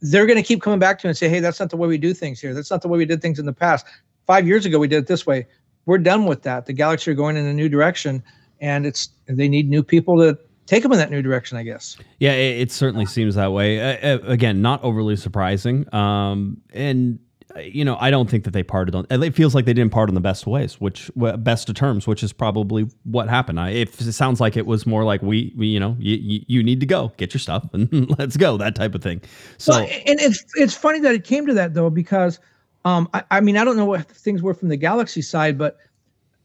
they're 0.00 0.26
going 0.26 0.36
to 0.36 0.42
keep 0.42 0.62
coming 0.62 0.80
back 0.80 0.98
to 0.98 1.06
you 1.06 1.10
and 1.10 1.16
say, 1.16 1.28
hey, 1.28 1.40
that's 1.40 1.60
not 1.60 1.70
the 1.70 1.76
way 1.76 1.86
we 1.86 1.98
do 1.98 2.12
things 2.12 2.40
here. 2.40 2.52
That's 2.52 2.70
not 2.70 2.82
the 2.82 2.88
way 2.88 2.98
we 2.98 3.06
did 3.06 3.22
things 3.22 3.38
in 3.38 3.46
the 3.46 3.52
past. 3.52 3.86
Five 4.26 4.46
years 4.46 4.66
ago, 4.66 4.78
we 4.78 4.88
did 4.88 4.98
it 4.98 5.06
this 5.06 5.24
way. 5.24 5.46
We're 5.86 5.98
done 5.98 6.26
with 6.26 6.42
that. 6.42 6.66
The 6.66 6.72
Galaxy 6.72 7.12
are 7.12 7.14
going 7.14 7.36
in 7.36 7.46
a 7.46 7.54
new 7.54 7.68
direction, 7.68 8.22
and 8.60 8.84
it's 8.84 9.08
they 9.26 9.48
need 9.48 9.70
new 9.70 9.84
people 9.84 10.18
to 10.18 10.36
take 10.66 10.82
them 10.82 10.92
in 10.92 10.98
that 10.98 11.10
new 11.10 11.22
direction, 11.22 11.56
I 11.56 11.62
guess. 11.62 11.96
Yeah, 12.18 12.32
it, 12.32 12.60
it 12.60 12.72
certainly 12.72 13.06
seems 13.06 13.34
that 13.36 13.52
way. 13.52 13.98
Uh, 13.98 14.18
again, 14.26 14.62
not 14.62 14.82
overly 14.82 15.16
surprising. 15.16 15.92
Um, 15.94 16.60
and 16.72 17.18
you 17.62 17.84
know, 17.84 17.96
I 18.00 18.10
don't 18.10 18.28
think 18.28 18.44
that 18.44 18.50
they 18.50 18.62
parted 18.62 18.94
on. 18.94 19.06
It 19.10 19.34
feels 19.34 19.54
like 19.54 19.64
they 19.64 19.72
didn't 19.72 19.92
part 19.92 20.08
on 20.08 20.14
the 20.14 20.20
best 20.20 20.46
ways, 20.46 20.80
which 20.80 21.10
best 21.14 21.68
of 21.68 21.74
terms, 21.74 22.06
which 22.06 22.22
is 22.22 22.32
probably 22.32 22.88
what 23.04 23.28
happened. 23.28 23.60
I, 23.60 23.70
it, 23.70 24.00
it 24.00 24.12
sounds 24.12 24.40
like 24.40 24.56
it 24.56 24.66
was 24.66 24.86
more 24.86 25.04
like 25.04 25.22
we, 25.22 25.54
we 25.56 25.68
you 25.68 25.80
know, 25.80 25.96
you, 25.98 26.44
you 26.46 26.62
need 26.62 26.80
to 26.80 26.86
go 26.86 27.12
get 27.16 27.32
your 27.32 27.38
stuff 27.38 27.66
and 27.72 28.18
let's 28.18 28.36
go, 28.36 28.56
that 28.58 28.74
type 28.74 28.94
of 28.94 29.02
thing. 29.02 29.22
So, 29.58 29.72
well, 29.72 29.80
and 29.80 30.20
it's 30.20 30.44
it's 30.56 30.74
funny 30.74 31.00
that 31.00 31.14
it 31.14 31.24
came 31.24 31.46
to 31.46 31.54
that 31.54 31.74
though, 31.74 31.90
because, 31.90 32.38
um, 32.84 33.08
I, 33.14 33.24
I 33.30 33.40
mean, 33.40 33.56
I 33.56 33.64
don't 33.64 33.76
know 33.76 33.86
what 33.86 34.06
things 34.08 34.42
were 34.42 34.54
from 34.54 34.68
the 34.68 34.76
Galaxy 34.76 35.22
side, 35.22 35.56
but 35.58 35.78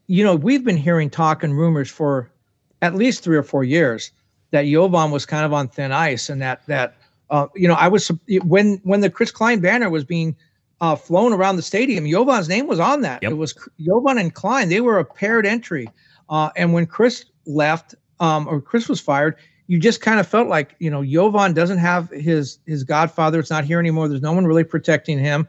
you 0.06 0.24
know, 0.24 0.34
we've 0.34 0.64
been 0.64 0.76
hearing 0.76 1.10
talk 1.10 1.42
and 1.42 1.56
rumors 1.56 1.90
for 1.90 2.30
at 2.82 2.94
least 2.94 3.24
three 3.24 3.36
or 3.36 3.42
four 3.42 3.64
years 3.64 4.10
that 4.50 4.64
Jovan 4.66 5.10
was 5.10 5.24
kind 5.24 5.46
of 5.46 5.52
on 5.54 5.68
thin 5.68 5.92
ice, 5.92 6.28
and 6.28 6.42
that 6.42 6.66
that 6.66 6.96
uh, 7.32 7.46
you 7.54 7.66
know, 7.66 7.74
I 7.74 7.88
was 7.88 8.10
when 8.44 8.78
when 8.84 9.00
the 9.00 9.08
Chris 9.08 9.30
Klein 9.30 9.60
banner 9.60 9.88
was 9.88 10.04
being 10.04 10.36
uh, 10.82 10.94
flown 10.94 11.32
around 11.32 11.56
the 11.56 11.62
stadium. 11.62 12.06
Jovan's 12.06 12.48
name 12.48 12.66
was 12.66 12.78
on 12.78 13.00
that. 13.00 13.22
Yep. 13.22 13.32
It 13.32 13.34
was 13.36 13.54
Jovan 13.80 14.18
and 14.18 14.34
Klein. 14.34 14.68
They 14.68 14.82
were 14.82 14.98
a 14.98 15.04
paired 15.04 15.46
entry. 15.46 15.88
Uh, 16.28 16.50
and 16.56 16.74
when 16.74 16.86
Chris 16.86 17.24
left, 17.46 17.94
um, 18.20 18.46
or 18.46 18.60
Chris 18.60 18.88
was 18.88 19.00
fired, 19.00 19.36
you 19.66 19.78
just 19.78 20.02
kind 20.02 20.20
of 20.20 20.26
felt 20.26 20.48
like 20.48 20.76
you 20.78 20.90
know 20.90 21.02
Jovan 21.02 21.54
doesn't 21.54 21.78
have 21.78 22.10
his 22.10 22.58
his 22.66 22.84
godfather. 22.84 23.38
It's 23.38 23.50
not 23.50 23.64
here 23.64 23.78
anymore. 23.78 24.08
There's 24.08 24.20
no 24.20 24.32
one 24.32 24.46
really 24.46 24.64
protecting 24.64 25.18
him. 25.18 25.48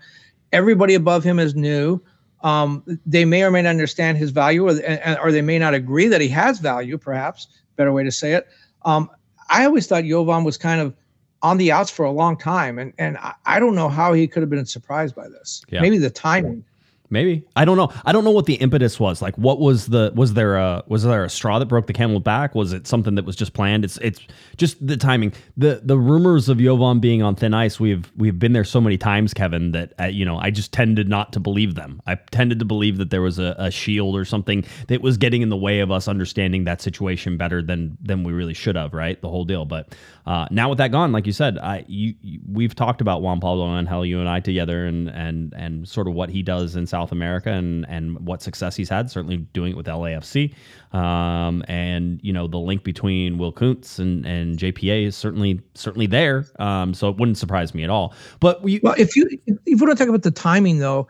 Everybody 0.54 0.94
above 0.94 1.26
him 1.26 1.38
is 1.38 1.54
new. 1.54 2.00
Um, 2.44 2.84
they 3.06 3.26
may 3.26 3.44
or 3.44 3.52
may 3.52 3.62
not 3.62 3.70
understand 3.70 4.18
his 4.18 4.32
value, 4.32 4.68
or, 4.68 5.20
or 5.22 5.32
they 5.32 5.42
may 5.42 5.58
not 5.58 5.74
agree 5.74 6.08
that 6.08 6.22
he 6.22 6.28
has 6.30 6.60
value. 6.60 6.98
Perhaps 6.98 7.48
better 7.76 7.92
way 7.92 8.04
to 8.04 8.12
say 8.12 8.34
it. 8.34 8.48
Um, 8.86 9.10
I 9.50 9.66
always 9.66 9.88
thought 9.88 10.04
Jovan 10.04 10.44
was 10.44 10.58
kind 10.58 10.82
of 10.82 10.94
on 11.42 11.58
the 11.58 11.72
outs 11.72 11.92
for 11.92 12.06
a 12.06 12.12
long 12.12 12.38
time, 12.38 12.80
and 12.80 12.94
and 12.98 13.18
I, 13.46 13.60
don't 13.60 13.76
know 13.76 13.90
how 13.90 14.14
he 14.14 14.28
could 14.28 14.42
have 14.42 14.50
been 14.50 14.66
surprised 14.66 15.16
by 15.16 15.28
this. 15.28 15.64
Yeah. 15.70 15.82
Maybe 15.82 15.98
the 15.98 16.10
timing. 16.10 16.64
Maybe 17.14 17.46
I 17.56 17.64
don't 17.64 17.78
know. 17.78 17.94
I 18.06 18.12
don't 18.12 18.24
know 18.24 18.32
what 18.32 18.48
the 18.48 18.56
impetus 18.56 19.00
was. 19.00 19.22
Like, 19.22 19.38
what 19.38 19.60
was 19.60 19.86
the 19.86 20.12
was 20.16 20.34
there 20.34 20.58
a 20.58 20.84
was 20.88 21.04
there 21.04 21.24
a 21.24 21.30
straw 21.30 21.60
that 21.60 21.68
broke 21.68 21.88
the 21.88 21.94
camel's 21.94 22.24
back? 22.24 22.56
Was 22.56 22.74
it 22.74 22.88
something 22.88 23.16
that 23.16 23.24
was 23.24 23.36
just 23.36 23.54
planned? 23.54 23.86
It's 23.86 23.98
it's 23.98 24.20
just 24.58 24.86
the 24.86 24.98
timing. 24.98 25.34
the 25.56 25.82
The 25.84 25.98
rumors 25.98 26.50
of 26.50 26.58
Jovan 26.58 27.00
being 27.00 27.22
on 27.22 27.36
thin 27.36 27.54
ice. 27.54 27.80
We've 27.80 28.12
we've 28.18 28.38
been 28.38 28.54
there 28.54 28.64
so 28.64 28.82
many 28.82 28.98
times, 28.98 29.34
Kevin, 29.34 29.72
that 29.72 29.94
uh, 30.00 30.06
you 30.06 30.26
know 30.26 30.40
I 30.40 30.50
just 30.50 30.74
tended 30.74 31.08
not 31.08 31.32
to 31.34 31.40
believe 31.40 31.76
them. 31.76 32.02
I 32.08 32.16
tended 32.16 32.58
to 32.60 32.66
believe 32.66 32.98
that 32.98 33.12
there 33.12 33.22
was 33.22 33.38
a, 33.40 33.56
a 33.60 33.70
shield 33.72 34.16
or 34.16 34.26
something 34.26 34.66
that 34.88 35.02
was 35.02 35.18
getting 35.18 35.44
in 35.44 35.50
the 35.50 35.58
way 35.58 35.80
of 35.80 35.92
us 35.92 36.08
understanding 36.08 36.64
that 36.64 36.82
situation 36.82 37.38
better 37.38 37.62
than 37.62 37.98
than 38.02 38.24
we 38.24 38.34
really 38.34 38.56
should 38.56 38.76
have. 38.76 38.94
Right, 38.94 39.22
the 39.22 39.30
whole 39.30 39.46
deal. 39.46 39.66
But 39.66 39.96
uh, 40.26 40.48
now 40.50 40.70
with 40.70 40.80
that 40.80 40.92
gone, 40.92 41.12
like 41.12 41.28
you 41.28 41.34
said, 41.34 41.60
I 41.60 41.86
you, 41.88 42.16
you 42.22 42.40
we've 42.52 42.74
talked 42.74 43.02
about 43.02 43.22
Juan 43.22 43.40
Pablo 43.40 43.78
Angel, 43.78 44.06
you 44.06 44.20
and 44.20 44.28
I 44.28 44.40
together, 44.40 44.86
and 44.86 45.10
and 45.10 45.54
and 45.56 45.88
sort 45.88 46.08
of 46.08 46.14
what 46.14 46.30
he 46.30 46.42
does 46.42 46.76
in 46.76 46.88
South 46.88 47.03
South 47.04 47.12
America 47.12 47.50
and 47.50 47.86
and 47.90 48.18
what 48.26 48.42
success 48.42 48.76
he's 48.76 48.90
had. 48.90 49.12
Certainly 49.12 49.38
doing 49.54 49.72
it 49.72 49.78
with 49.78 49.88
LAFC, 49.88 50.54
um, 50.94 51.64
and 51.68 52.20
you 52.24 52.32
know 52.32 52.48
the 52.48 52.58
link 52.58 52.84
between 52.84 53.38
Will 53.38 53.52
Kuntz 53.52 54.00
and 54.00 54.26
and 54.26 54.58
JPA 54.58 55.06
is 55.08 55.18
certainly 55.18 55.60
certainly 55.76 56.08
there. 56.08 56.46
Um, 56.60 56.94
so 56.94 57.10
it 57.10 57.18
wouldn't 57.18 57.38
surprise 57.38 57.74
me 57.74 57.84
at 57.84 57.90
all. 57.90 58.14
But 58.40 58.64
we, 58.64 58.80
well, 58.84 58.96
if 58.98 59.16
you 59.16 59.28
if 59.48 59.82
we 59.82 59.86
don't 59.86 59.98
talk 59.98 60.08
about 60.08 60.24
the 60.24 60.32
timing 60.32 60.80
though, 60.80 61.08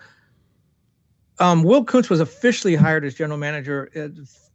um, 1.39 1.63
Will 1.63 1.83
Kuntz 1.83 2.09
was 2.09 2.19
officially 2.19 2.75
hired 2.75 3.05
as 3.05 3.13
general 3.13 3.37
manager 3.37 3.91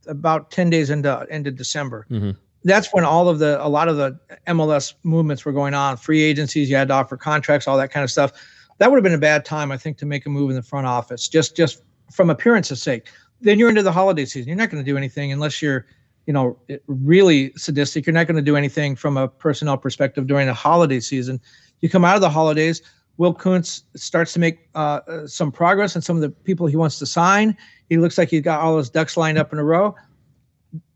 about 0.08 0.50
ten 0.50 0.70
days 0.70 0.90
into 0.90 1.24
into 1.30 1.50
December. 1.50 2.06
Mm-hmm 2.10 2.30
that's 2.64 2.88
when 2.92 3.04
all 3.04 3.28
of 3.28 3.38
the 3.38 3.64
a 3.64 3.68
lot 3.68 3.86
of 3.86 3.96
the 3.96 4.18
MLS 4.48 4.94
movements 5.04 5.44
were 5.44 5.52
going 5.52 5.74
on. 5.74 5.96
Free 5.96 6.22
agencies, 6.22 6.68
you 6.68 6.74
had 6.74 6.88
to 6.88 6.94
offer 6.94 7.16
contracts, 7.16 7.68
all 7.68 7.78
that 7.78 7.92
kind 7.92 8.02
of 8.02 8.10
stuff 8.10 8.32
that 8.78 8.90
would 8.90 8.96
have 8.96 9.04
been 9.04 9.14
a 9.14 9.18
bad 9.18 9.44
time, 9.44 9.70
I 9.70 9.76
think, 9.76 9.98
to 9.98 10.06
make 10.06 10.26
a 10.26 10.28
move 10.28 10.50
in 10.50 10.56
the 10.56 10.62
front 10.62 10.86
office, 10.86 11.28
just 11.28 11.56
just 11.56 11.82
from 12.10 12.30
appearance's 12.30 12.82
sake. 12.82 13.08
Then 13.40 13.58
you're 13.58 13.68
into 13.68 13.82
the 13.82 13.92
holiday 13.92 14.24
season. 14.24 14.48
You're 14.48 14.56
not 14.56 14.70
going 14.70 14.82
to 14.82 14.90
do 14.90 14.96
anything 14.96 15.30
unless 15.30 15.62
you're, 15.62 15.86
you 16.26 16.32
know, 16.32 16.58
really 16.86 17.52
sadistic. 17.56 18.06
You're 18.06 18.14
not 18.14 18.26
going 18.26 18.36
to 18.36 18.42
do 18.42 18.56
anything 18.56 18.96
from 18.96 19.16
a 19.16 19.28
personnel 19.28 19.76
perspective 19.76 20.26
during 20.26 20.46
the 20.46 20.54
holiday 20.54 21.00
season. 21.00 21.40
You 21.80 21.88
come 21.88 22.04
out 22.04 22.16
of 22.16 22.20
the 22.20 22.30
holidays. 22.30 22.82
Will 23.16 23.34
Kuntz 23.34 23.82
starts 23.96 24.32
to 24.34 24.38
make 24.38 24.68
uh, 24.74 25.00
uh 25.06 25.26
some 25.26 25.50
progress 25.50 25.96
on 25.96 26.02
some 26.02 26.16
of 26.16 26.22
the 26.22 26.30
people 26.30 26.66
he 26.66 26.76
wants 26.76 26.98
to 27.00 27.06
sign. 27.06 27.56
He 27.88 27.98
looks 27.98 28.16
like 28.16 28.28
he's 28.30 28.42
got 28.42 28.60
all 28.60 28.78
his 28.78 28.90
ducks 28.90 29.16
lined 29.16 29.38
up 29.38 29.52
in 29.52 29.58
a 29.58 29.64
row. 29.64 29.94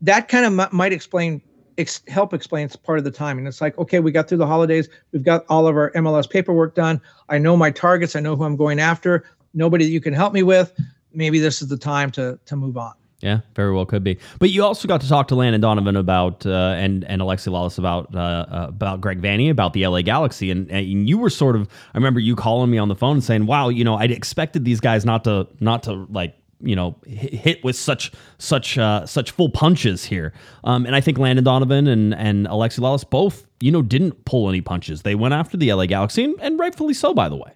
That 0.00 0.28
kind 0.28 0.46
of 0.46 0.58
m- 0.58 0.76
might 0.76 0.92
explain 0.92 1.42
ex- 1.82 2.02
help 2.08 2.32
explain 2.34 2.68
part 2.82 2.98
of 2.98 3.04
the 3.04 3.10
timing. 3.10 3.46
It's 3.46 3.60
like, 3.60 3.76
okay, 3.78 4.00
we 4.00 4.10
got 4.10 4.28
through 4.28 4.38
the 4.38 4.46
holidays. 4.46 4.88
We've 5.12 5.22
got 5.22 5.44
all 5.48 5.66
of 5.66 5.76
our 5.76 5.90
MLS 5.92 6.28
paperwork 6.28 6.74
done. 6.74 7.00
I 7.28 7.38
know 7.38 7.56
my 7.56 7.70
targets. 7.70 8.16
I 8.16 8.20
know 8.20 8.34
who 8.34 8.44
I'm 8.44 8.56
going 8.56 8.80
after. 8.80 9.24
Nobody 9.54 9.84
that 9.84 9.90
you 9.90 10.00
can 10.00 10.14
help 10.14 10.32
me 10.32 10.42
with. 10.42 10.72
Maybe 11.12 11.38
this 11.38 11.60
is 11.60 11.68
the 11.68 11.76
time 11.76 12.10
to 12.12 12.38
to 12.46 12.56
move 12.56 12.78
on. 12.78 12.94
Yeah, 13.22 13.40
very 13.54 13.72
well 13.72 13.86
could 13.86 14.02
be. 14.02 14.18
But 14.40 14.50
you 14.50 14.64
also 14.64 14.88
got 14.88 15.00
to 15.02 15.08
talk 15.08 15.28
to 15.28 15.36
Landon 15.36 15.60
Donovan 15.60 15.94
about 15.94 16.44
uh, 16.44 16.74
and 16.76 17.04
and 17.04 17.22
Alexi 17.22 17.52
Lalas 17.52 17.78
about 17.78 18.12
uh, 18.14 18.18
uh, 18.18 18.66
about 18.68 19.00
Greg 19.00 19.22
Vanney 19.22 19.48
about 19.48 19.74
the 19.74 19.86
LA 19.86 20.02
Galaxy, 20.02 20.50
and, 20.50 20.68
and 20.70 21.08
you 21.08 21.18
were 21.18 21.30
sort 21.30 21.54
of 21.54 21.68
I 21.94 21.98
remember 21.98 22.18
you 22.18 22.34
calling 22.34 22.70
me 22.70 22.78
on 22.78 22.88
the 22.88 22.96
phone 22.96 23.20
saying, 23.20 23.46
"Wow, 23.46 23.68
you 23.68 23.84
know, 23.84 23.94
I'd 23.94 24.10
expected 24.10 24.64
these 24.64 24.80
guys 24.80 25.04
not 25.04 25.22
to 25.24 25.46
not 25.60 25.84
to 25.84 26.06
like 26.10 26.34
you 26.62 26.76
know 26.76 26.96
hit 27.06 27.62
with 27.64 27.76
such 27.76 28.12
such 28.38 28.78
uh, 28.78 29.06
such 29.06 29.30
full 29.30 29.50
punches 29.50 30.04
here. 30.04 30.32
Um, 30.64 30.86
and 30.86 30.94
I 30.94 31.00
think 31.00 31.18
Landon 31.18 31.44
Donovan 31.44 31.86
and 31.86 32.14
and 32.14 32.46
Alexi 32.46 32.80
Lalas 32.80 33.08
both 33.08 33.46
you 33.60 33.70
know 33.70 33.82
didn't 33.82 34.24
pull 34.24 34.48
any 34.48 34.60
punches. 34.60 35.02
They 35.02 35.14
went 35.14 35.34
after 35.34 35.56
the 35.56 35.72
LA 35.72 35.86
Galaxy, 35.86 36.24
and, 36.24 36.34
and 36.40 36.58
rightfully 36.58 36.94
so, 36.94 37.14
by 37.14 37.28
the 37.28 37.36
way. 37.36 37.52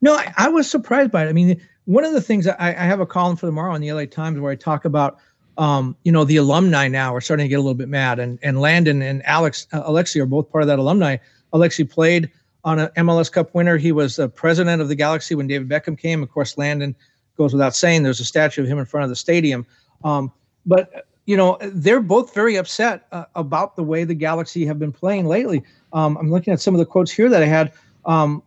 No, 0.00 0.14
I, 0.14 0.32
I, 0.36 0.48
was 0.48 0.68
surprised 0.70 1.10
by 1.10 1.24
it. 1.24 1.28
I 1.28 1.32
mean, 1.32 1.60
one 1.86 2.04
of 2.04 2.12
the 2.12 2.20
things 2.20 2.46
I, 2.46 2.54
I 2.58 2.84
have 2.84 3.00
a 3.00 3.06
column 3.06 3.36
for 3.36 3.46
tomorrow 3.46 3.74
in 3.74 3.80
the 3.80 3.92
LA 3.92 4.04
Times 4.06 4.38
where 4.38 4.52
I 4.52 4.56
talk 4.56 4.84
about. 4.84 5.18
Um, 5.56 5.96
you 6.02 6.10
know, 6.10 6.24
the 6.24 6.38
alumni 6.38 6.88
now 6.88 7.14
are 7.14 7.20
starting 7.20 7.44
to 7.44 7.48
get 7.48 7.54
a 7.54 7.60
little 7.60 7.74
bit 7.74 7.88
mad, 7.88 8.18
and 8.18 8.40
and 8.42 8.60
Landon 8.60 9.02
and 9.02 9.24
Alex 9.24 9.68
uh, 9.72 9.88
Alexi 9.88 10.20
are 10.20 10.26
both 10.26 10.50
part 10.50 10.62
of 10.62 10.68
that 10.68 10.80
alumni. 10.80 11.16
Alexi 11.52 11.88
played 11.88 12.28
on 12.64 12.78
an 12.78 12.88
MLS 12.96 13.30
Cup 13.30 13.54
winner. 13.54 13.76
He 13.76 13.92
was 13.92 14.16
the 14.16 14.28
president 14.28 14.82
of 14.82 14.88
the 14.88 14.94
Galaxy 14.94 15.34
when 15.34 15.46
David 15.46 15.68
Beckham 15.68 15.96
came. 15.96 16.22
Of 16.22 16.30
course, 16.30 16.58
Landon 16.58 16.96
goes 17.36 17.52
without 17.52 17.74
saying. 17.74 18.02
There's 18.02 18.20
a 18.20 18.24
statue 18.24 18.62
of 18.62 18.68
him 18.68 18.78
in 18.78 18.84
front 18.84 19.04
of 19.04 19.10
the 19.10 19.16
stadium. 19.16 19.66
Um, 20.04 20.32
but 20.66 21.06
you 21.26 21.36
know, 21.36 21.58
they're 21.62 22.00
both 22.00 22.34
very 22.34 22.56
upset 22.56 23.06
uh, 23.12 23.24
about 23.34 23.76
the 23.76 23.82
way 23.82 24.04
the 24.04 24.14
Galaxy 24.14 24.66
have 24.66 24.78
been 24.78 24.92
playing 24.92 25.26
lately. 25.26 25.62
Um, 25.92 26.16
I'm 26.18 26.30
looking 26.30 26.52
at 26.52 26.60
some 26.60 26.74
of 26.74 26.78
the 26.78 26.86
quotes 26.86 27.10
here 27.10 27.30
that 27.30 27.42
I 27.42 27.46
had, 27.46 27.72
um, 28.04 28.42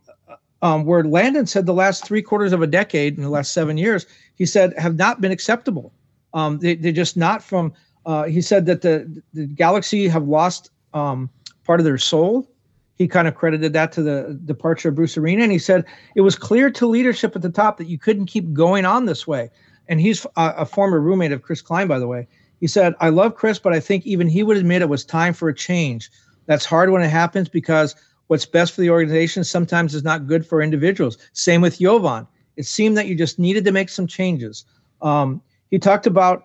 um, 0.62 0.84
where 0.84 1.02
Landon 1.02 1.46
said 1.46 1.66
the 1.66 1.74
last 1.74 2.04
three 2.04 2.22
quarters 2.22 2.52
of 2.52 2.62
a 2.62 2.66
decade 2.66 3.16
in 3.16 3.22
the 3.22 3.30
last 3.30 3.52
seven 3.52 3.78
years, 3.78 4.06
he 4.36 4.46
said 4.46 4.74
have 4.78 4.96
not 4.96 5.20
been 5.20 5.32
acceptable. 5.32 5.92
Um, 6.34 6.58
they, 6.58 6.72
are 6.72 6.92
just 6.92 7.16
not 7.16 7.42
from. 7.42 7.72
Uh, 8.06 8.24
he 8.24 8.40
said 8.40 8.66
that 8.66 8.82
the 8.82 9.22
the 9.34 9.46
Galaxy 9.46 10.06
have 10.08 10.28
lost 10.28 10.70
um, 10.94 11.30
part 11.64 11.80
of 11.80 11.84
their 11.84 11.98
soul 11.98 12.48
he 12.98 13.06
kind 13.06 13.28
of 13.28 13.36
credited 13.36 13.72
that 13.72 13.92
to 13.92 14.02
the 14.02 14.38
departure 14.44 14.88
of 14.88 14.96
Bruce 14.96 15.16
Arena. 15.16 15.44
And 15.44 15.52
he 15.52 15.58
said 15.58 15.84
it 16.16 16.20
was 16.22 16.36
clear 16.36 16.68
to 16.70 16.86
leadership 16.86 17.36
at 17.36 17.42
the 17.42 17.50
top 17.50 17.78
that 17.78 17.86
you 17.86 17.96
couldn't 17.96 18.26
keep 18.26 18.52
going 18.52 18.84
on 18.84 19.06
this 19.06 19.26
way. 19.26 19.50
And 19.88 20.00
he's 20.00 20.26
a, 20.36 20.54
a, 20.58 20.66
former 20.66 21.00
roommate 21.00 21.32
of 21.32 21.42
Chris 21.42 21.62
Klein, 21.62 21.86
by 21.86 21.98
the 21.98 22.08
way. 22.08 22.26
He 22.60 22.66
said, 22.66 22.94
I 23.00 23.08
love 23.10 23.36
Chris, 23.36 23.58
but 23.58 23.72
I 23.72 23.80
think 23.80 24.04
even 24.04 24.28
he 24.28 24.42
would 24.42 24.56
admit 24.56 24.82
it 24.82 24.88
was 24.88 25.04
time 25.04 25.32
for 25.32 25.48
a 25.48 25.54
change. 25.54 26.10
That's 26.46 26.64
hard 26.64 26.90
when 26.90 27.02
it 27.02 27.08
happens 27.08 27.48
because 27.48 27.94
what's 28.26 28.44
best 28.44 28.74
for 28.74 28.80
the 28.80 28.90
organization 28.90 29.44
sometimes 29.44 29.94
is 29.94 30.02
not 30.02 30.26
good 30.26 30.44
for 30.44 30.60
individuals. 30.60 31.18
Same 31.32 31.60
with 31.60 31.78
Jovan. 31.78 32.26
It 32.56 32.66
seemed 32.66 32.96
that 32.98 33.06
you 33.06 33.14
just 33.14 33.38
needed 33.38 33.64
to 33.64 33.72
make 33.72 33.88
some 33.88 34.08
changes. 34.08 34.64
Um, 35.00 35.40
he 35.70 35.78
talked 35.78 36.06
about 36.06 36.42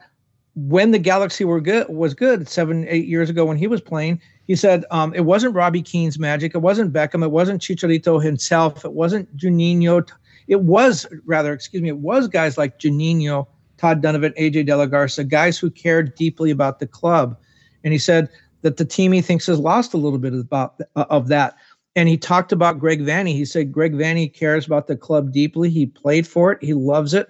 when 0.56 0.92
the 0.92 1.00
Galaxy 1.00 1.46
were 1.46 1.60
good 1.60 1.90
was 1.90 2.14
good 2.14 2.48
seven 2.48 2.86
eight 2.88 3.08
years 3.08 3.30
ago 3.30 3.44
when 3.44 3.58
he 3.58 3.66
was 3.66 3.82
playing 3.82 4.22
He 4.46 4.56
said 4.56 4.86
um, 4.92 5.14
it 5.14 5.22
wasn't 5.22 5.56
Robbie 5.56 5.82
Keane's 5.82 6.20
magic. 6.20 6.54
It 6.54 6.60
wasn't 6.60 6.94
Beckham. 6.94 7.24
It 7.24 7.32
wasn't 7.32 7.62
Chicharito 7.62 8.22
himself. 8.22 8.84
It 8.84 8.94
wasn't 8.94 9.36
Juninho. 9.38 10.10
It 10.48 10.62
was 10.62 11.08
rather, 11.26 11.54
excuse 11.54 11.82
me, 11.82 11.90
it 11.90 11.98
was 11.98 12.28
guys 12.28 12.58
like 12.58 12.80
Juninho, 12.80 13.48
Todd 13.78 14.02
Dunivant, 14.02 14.38
AJ 14.38 14.66
De 14.66 14.76
La 14.76 14.86
Garza, 14.86 15.24
guys 15.24 15.58
who 15.58 15.70
cared 15.70 16.16
deeply 16.16 16.52
about 16.52 16.80
the 16.80 16.88
club. 16.88 17.38
And 17.84 17.94
he 17.94 18.00
said 18.00 18.30
that 18.62 18.78
the 18.78 18.86
team 18.86 19.12
he 19.12 19.22
thinks 19.22 19.46
has 19.48 19.60
lost 19.60 19.94
a 19.94 19.98
little 19.98 20.20
bit 20.20 20.34
about 20.34 20.82
uh, 20.96 21.06
of 21.10 21.28
that. 21.30 21.56
And 21.96 22.10
he 22.10 22.18
talked 22.18 22.52
about 22.52 22.80
Greg 22.80 23.02
Vanney. 23.02 23.34
He 23.34 23.46
said 23.46 23.72
Greg 23.72 23.94
Vanney 23.94 24.34
cares 24.34 24.66
about 24.66 24.88
the 24.88 24.96
club 24.96 25.32
deeply. 25.32 25.70
He 25.70 25.86
played 25.86 26.28
for 26.28 26.52
it. 26.52 26.64
He 26.64 26.74
loves 26.74 27.14
it. 27.14 27.30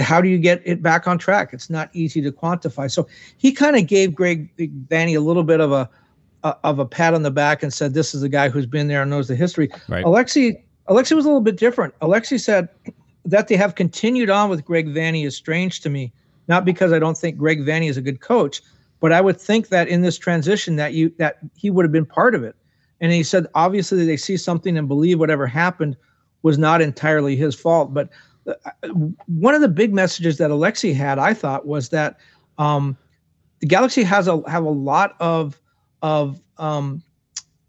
How 0.00 0.20
do 0.20 0.28
you 0.28 0.38
get 0.38 0.62
it 0.64 0.82
back 0.82 1.06
on 1.06 1.18
track? 1.18 1.52
It's 1.52 1.68
not 1.68 1.90
easy 1.92 2.22
to 2.22 2.32
quantify. 2.32 2.90
So 2.90 3.08
he 3.36 3.52
kind 3.52 3.76
of 3.76 3.86
gave 3.86 4.14
Greg 4.14 4.56
Vanney 4.56 5.16
a 5.16 5.20
little 5.20 5.42
bit 5.42 5.60
of 5.60 5.72
a 5.72 5.90
of 6.42 6.78
a 6.78 6.86
pat 6.86 7.14
on 7.14 7.22
the 7.22 7.30
back 7.30 7.62
and 7.62 7.72
said, 7.72 7.94
"This 7.94 8.14
is 8.14 8.22
a 8.22 8.28
guy 8.28 8.48
who's 8.48 8.66
been 8.66 8.88
there 8.88 9.02
and 9.02 9.10
knows 9.10 9.28
the 9.28 9.36
history." 9.36 9.68
Right. 9.88 10.04
Alexi 10.04 10.62
Alexi 10.88 11.14
was 11.14 11.24
a 11.24 11.28
little 11.28 11.40
bit 11.40 11.56
different. 11.56 11.94
Alexi 12.00 12.40
said 12.40 12.68
that 13.24 13.48
they 13.48 13.56
have 13.56 13.74
continued 13.74 14.30
on 14.30 14.50
with 14.50 14.64
Greg 14.64 14.88
Vanney 14.88 15.24
is 15.24 15.36
strange 15.36 15.80
to 15.82 15.90
me, 15.90 16.12
not 16.48 16.64
because 16.64 16.92
I 16.92 16.98
don't 16.98 17.16
think 17.16 17.36
Greg 17.36 17.60
Vanney 17.60 17.88
is 17.88 17.96
a 17.96 18.02
good 18.02 18.20
coach, 18.20 18.62
but 19.00 19.12
I 19.12 19.20
would 19.20 19.40
think 19.40 19.68
that 19.68 19.88
in 19.88 20.02
this 20.02 20.18
transition 20.18 20.76
that 20.76 20.94
you 20.94 21.12
that 21.18 21.38
he 21.56 21.70
would 21.70 21.84
have 21.84 21.92
been 21.92 22.06
part 22.06 22.34
of 22.34 22.42
it. 22.42 22.56
And 23.00 23.12
he 23.12 23.22
said 23.22 23.46
obviously 23.54 24.04
they 24.04 24.16
see 24.16 24.36
something 24.36 24.76
and 24.76 24.88
believe 24.88 25.18
whatever 25.18 25.46
happened 25.46 25.96
was 26.42 26.58
not 26.58 26.80
entirely 26.80 27.36
his 27.36 27.54
fault. 27.54 27.94
But 27.94 28.10
uh, 28.46 28.88
one 29.26 29.54
of 29.54 29.60
the 29.60 29.68
big 29.68 29.94
messages 29.94 30.38
that 30.38 30.50
Alexi 30.50 30.94
had, 30.94 31.18
I 31.18 31.34
thought, 31.34 31.66
was 31.66 31.90
that 31.90 32.18
um, 32.58 32.96
the 33.60 33.66
Galaxy 33.66 34.02
has 34.02 34.28
a 34.28 34.42
have 34.48 34.64
a 34.64 34.70
lot 34.70 35.16
of 35.20 35.60
of 36.02 36.40
um, 36.58 37.02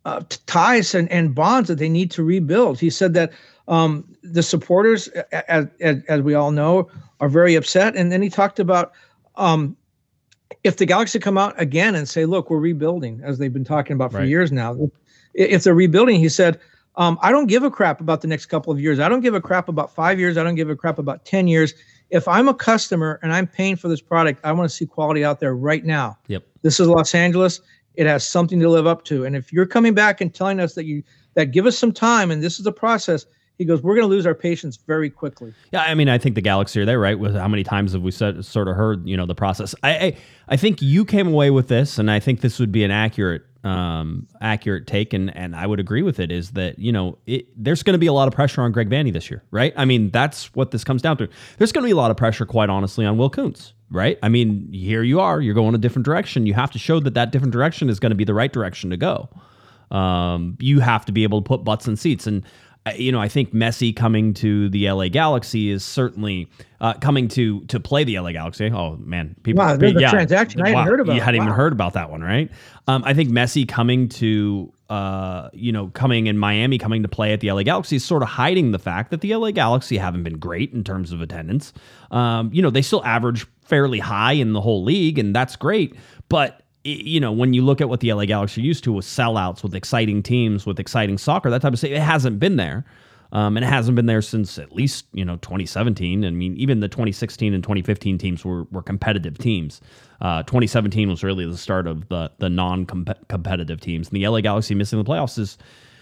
uh, 0.05 0.21
ties 0.45 0.95
and, 0.95 1.11
and 1.11 1.35
bonds 1.35 1.67
that 1.67 1.77
they 1.77 1.89
need 1.89 2.11
to 2.11 2.23
rebuild. 2.23 2.79
He 2.79 2.89
said 2.89 3.13
that 3.13 3.31
um, 3.67 4.05
the 4.23 4.43
supporters, 4.43 5.07
as, 5.47 5.67
as, 5.79 6.03
as, 6.07 6.21
we 6.21 6.33
all 6.33 6.51
know, 6.51 6.89
are 7.19 7.29
very 7.29 7.55
upset. 7.55 7.95
And 7.95 8.11
then 8.11 8.21
he 8.21 8.29
talked 8.29 8.59
about 8.59 8.91
um, 9.35 9.77
if 10.63 10.77
the 10.77 10.85
Galaxy 10.85 11.19
come 11.19 11.37
out 11.37 11.59
again 11.59 11.95
and 11.95 12.07
say, 12.09 12.25
look, 12.25 12.49
we're 12.49 12.59
rebuilding, 12.59 13.21
as 13.23 13.37
they've 13.37 13.53
been 13.53 13.63
talking 13.63 13.93
about 13.93 14.11
for 14.11 14.19
right. 14.19 14.27
years 14.27 14.51
now. 14.51 14.75
If 15.33 15.63
they're 15.63 15.73
rebuilding, 15.73 16.19
he 16.19 16.29
said, 16.29 16.59
um, 16.95 17.17
I 17.21 17.31
don't 17.31 17.47
give 17.47 17.63
a 17.63 17.71
crap 17.71 18.01
about 18.01 18.21
the 18.21 18.27
next 18.27 18.47
couple 18.47 18.73
of 18.73 18.79
years. 18.79 18.99
I 18.99 19.07
don't 19.07 19.21
give 19.21 19.33
a 19.33 19.41
crap 19.41 19.69
about 19.69 19.95
five 19.95 20.19
years. 20.19 20.37
I 20.37 20.43
don't 20.43 20.55
give 20.55 20.69
a 20.69 20.75
crap 20.75 20.99
about 20.99 21.23
10 21.25 21.47
years. 21.47 21.73
If 22.09 22.27
I'm 22.27 22.49
a 22.49 22.53
customer 22.53 23.19
and 23.23 23.31
I'm 23.31 23.47
paying 23.47 23.77
for 23.77 23.87
this 23.87 24.01
product, 24.01 24.41
I 24.43 24.51
want 24.51 24.69
to 24.69 24.75
see 24.75 24.85
quality 24.85 25.23
out 25.23 25.39
there 25.39 25.55
right 25.55 25.85
now. 25.85 26.17
Yep. 26.27 26.43
This 26.61 26.79
is 26.79 26.87
Los 26.89 27.15
Angeles 27.15 27.61
it 27.95 28.07
has 28.07 28.25
something 28.25 28.59
to 28.59 28.69
live 28.69 28.87
up 28.87 29.03
to. 29.05 29.25
And 29.25 29.35
if 29.35 29.51
you're 29.51 29.65
coming 29.65 29.93
back 29.93 30.21
and 30.21 30.33
telling 30.33 30.59
us 30.59 30.75
that 30.75 30.85
you 30.85 31.03
that 31.35 31.51
give 31.51 31.65
us 31.65 31.77
some 31.77 31.91
time 31.91 32.31
and 32.31 32.43
this 32.43 32.59
is 32.59 32.65
a 32.65 32.71
process, 32.71 33.25
he 33.57 33.65
goes, 33.65 33.81
we're 33.81 33.95
going 33.95 34.05
to 34.07 34.09
lose 34.09 34.25
our 34.25 34.33
patience 34.33 34.77
very 34.87 35.09
quickly. 35.09 35.53
Yeah, 35.71 35.83
I 35.83 35.93
mean, 35.93 36.09
I 36.09 36.17
think 36.17 36.35
the 36.35 36.41
Galaxy 36.41 36.81
are 36.81 36.85
there, 36.85 36.99
right? 36.99 37.17
With 37.17 37.35
how 37.35 37.47
many 37.47 37.63
times 37.63 37.93
have 37.93 38.01
we 38.01 38.11
said, 38.11 38.43
sort 38.43 38.67
of 38.67 38.75
heard, 38.75 39.07
you 39.07 39.15
know, 39.15 39.25
the 39.25 39.35
process? 39.35 39.75
I, 39.83 39.91
I, 39.91 40.17
I 40.49 40.57
think 40.57 40.81
you 40.81 41.05
came 41.05 41.27
away 41.27 41.51
with 41.51 41.67
this, 41.67 41.99
and 41.99 42.09
I 42.09 42.19
think 42.19 42.41
this 42.41 42.59
would 42.59 42.71
be 42.71 42.83
an 42.83 42.91
accurate, 42.91 43.43
um, 43.63 44.27
accurate 44.41 44.87
take, 44.87 45.13
and 45.13 45.35
and 45.35 45.55
I 45.55 45.67
would 45.67 45.79
agree 45.79 46.01
with 46.01 46.19
it. 46.19 46.31
Is 46.31 46.51
that 46.51 46.79
you 46.79 46.91
know, 46.91 47.17
it, 47.25 47.47
there's 47.55 47.83
going 47.83 47.93
to 47.93 47.99
be 47.99 48.07
a 48.07 48.13
lot 48.13 48.27
of 48.27 48.33
pressure 48.33 48.61
on 48.61 48.71
Greg 48.71 48.89
Vanney 48.89 49.13
this 49.13 49.29
year, 49.29 49.43
right? 49.51 49.73
I 49.75 49.85
mean, 49.85 50.09
that's 50.09 50.53
what 50.55 50.71
this 50.71 50.83
comes 50.83 51.01
down 51.01 51.17
to. 51.17 51.29
There's 51.57 51.71
going 51.71 51.83
to 51.83 51.87
be 51.87 51.91
a 51.91 51.95
lot 51.95 52.11
of 52.11 52.17
pressure, 52.17 52.45
quite 52.45 52.69
honestly, 52.69 53.05
on 53.05 53.17
Will 53.17 53.29
Kuntz, 53.29 53.73
right? 53.89 54.17
I 54.23 54.29
mean, 54.29 54.71
here 54.71 55.03
you 55.03 55.19
are, 55.19 55.41
you're 55.41 55.53
going 55.53 55.75
a 55.75 55.77
different 55.77 56.05
direction. 56.05 56.45
You 56.45 56.53
have 56.55 56.71
to 56.71 56.79
show 56.79 56.99
that 57.01 57.13
that 57.13 57.31
different 57.31 57.53
direction 57.53 57.89
is 57.89 57.99
going 57.99 58.11
to 58.11 58.15
be 58.15 58.23
the 58.23 58.33
right 58.33 58.51
direction 58.51 58.89
to 58.89 58.97
go. 58.97 59.29
Um, 59.95 60.57
you 60.59 60.79
have 60.79 61.05
to 61.05 61.11
be 61.11 61.23
able 61.23 61.41
to 61.41 61.47
put 61.47 61.63
butts 61.63 61.87
in 61.87 61.97
seats. 61.97 62.25
And, 62.25 62.43
you 62.95 63.11
know, 63.11 63.19
I 63.19 63.27
think 63.27 63.53
Messi 63.53 63.95
coming 63.95 64.33
to 64.35 64.69
the 64.69 64.89
LA 64.89 65.07
Galaxy 65.07 65.69
is 65.69 65.83
certainly 65.83 66.49
uh, 66.79 66.93
coming 66.95 67.27
to 67.29 67.61
to 67.65 67.79
play 67.79 68.03
the 68.03 68.19
LA 68.19 68.31
Galaxy. 68.31 68.71
Oh 68.73 68.97
man, 68.97 69.35
people, 69.43 69.63
wow, 69.63 69.77
there's 69.77 69.93
yeah, 69.93 70.07
a 70.07 70.11
transaction. 70.11 70.61
I 70.61 70.69
hadn't 70.69 70.87
heard 70.87 70.99
about. 70.99 71.15
You 71.15 71.21
hadn't 71.21 71.39
wow. 71.39 71.45
even 71.45 71.55
heard 71.55 71.73
about 71.73 71.93
that 71.93 72.09
one, 72.09 72.21
right? 72.21 72.49
Um, 72.87 73.03
I 73.05 73.13
think 73.13 73.29
Messi 73.29 73.67
coming 73.67 74.09
to 74.09 74.73
uh, 74.91 75.49
you 75.53 75.71
know, 75.71 75.87
coming 75.87 76.27
in 76.27 76.37
Miami, 76.37 76.77
coming 76.77 77.01
to 77.01 77.07
play 77.07 77.31
at 77.31 77.39
the 77.39 77.49
LA 77.49 77.63
Galaxy 77.63 77.95
is 77.95 78.03
sort 78.03 78.23
of 78.23 78.27
hiding 78.27 78.71
the 78.71 78.79
fact 78.79 79.09
that 79.11 79.21
the 79.21 79.33
LA 79.33 79.51
Galaxy 79.51 79.97
haven't 79.97 80.23
been 80.23 80.37
great 80.37 80.73
in 80.73 80.83
terms 80.83 81.13
of 81.13 81.21
attendance. 81.21 81.71
Um, 82.11 82.49
you 82.51 82.61
know, 82.61 82.69
they 82.69 82.81
still 82.81 83.01
average 83.05 83.47
fairly 83.63 83.99
high 83.99 84.33
in 84.33 84.51
the 84.51 84.59
whole 84.59 84.83
league, 84.83 85.17
and 85.17 85.33
that's 85.33 85.55
great. 85.55 85.95
But 86.27 86.60
you 86.83 87.19
know, 87.19 87.31
when 87.31 87.53
you 87.53 87.61
look 87.61 87.81
at 87.81 87.89
what 87.89 87.99
the 87.99 88.11
LA 88.11 88.25
Galaxy 88.25 88.61
used 88.61 88.83
to 88.85 88.93
with 88.93 89.05
sellouts, 89.05 89.63
with 89.63 89.75
exciting 89.75 90.23
teams, 90.23 90.65
with 90.65 90.79
exciting 90.79 91.17
soccer, 91.17 91.49
that 91.49 91.61
type 91.61 91.73
of 91.73 91.79
thing, 91.79 91.91
it 91.91 92.01
hasn't 92.01 92.39
been 92.39 92.55
there. 92.55 92.85
Um, 93.33 93.55
and 93.55 93.65
it 93.65 93.69
hasn't 93.69 93.95
been 93.95 94.07
there 94.07 94.21
since 94.21 94.57
at 94.57 94.73
least 94.73 95.05
you 95.13 95.23
know 95.23 95.37
2017. 95.37 96.25
I 96.25 96.29
mean, 96.31 96.57
even 96.57 96.81
the 96.81 96.89
2016 96.89 97.53
and 97.53 97.63
2015 97.63 98.17
teams 98.17 98.43
were 98.43 98.63
were 98.71 98.81
competitive 98.81 99.37
teams. 99.37 99.79
Uh, 100.19 100.43
2017 100.43 101.09
was 101.09 101.23
really 101.23 101.45
the 101.45 101.57
start 101.57 101.87
of 101.87 102.09
the 102.09 102.29
the 102.39 102.49
non-competitive 102.49 103.79
teams, 103.79 104.09
and 104.09 104.17
the 104.17 104.27
LA 104.27 104.41
Galaxy 104.41 104.75
missing 104.75 104.99
the 105.01 105.05
playoffs 105.05 105.39
is, 105.39 105.57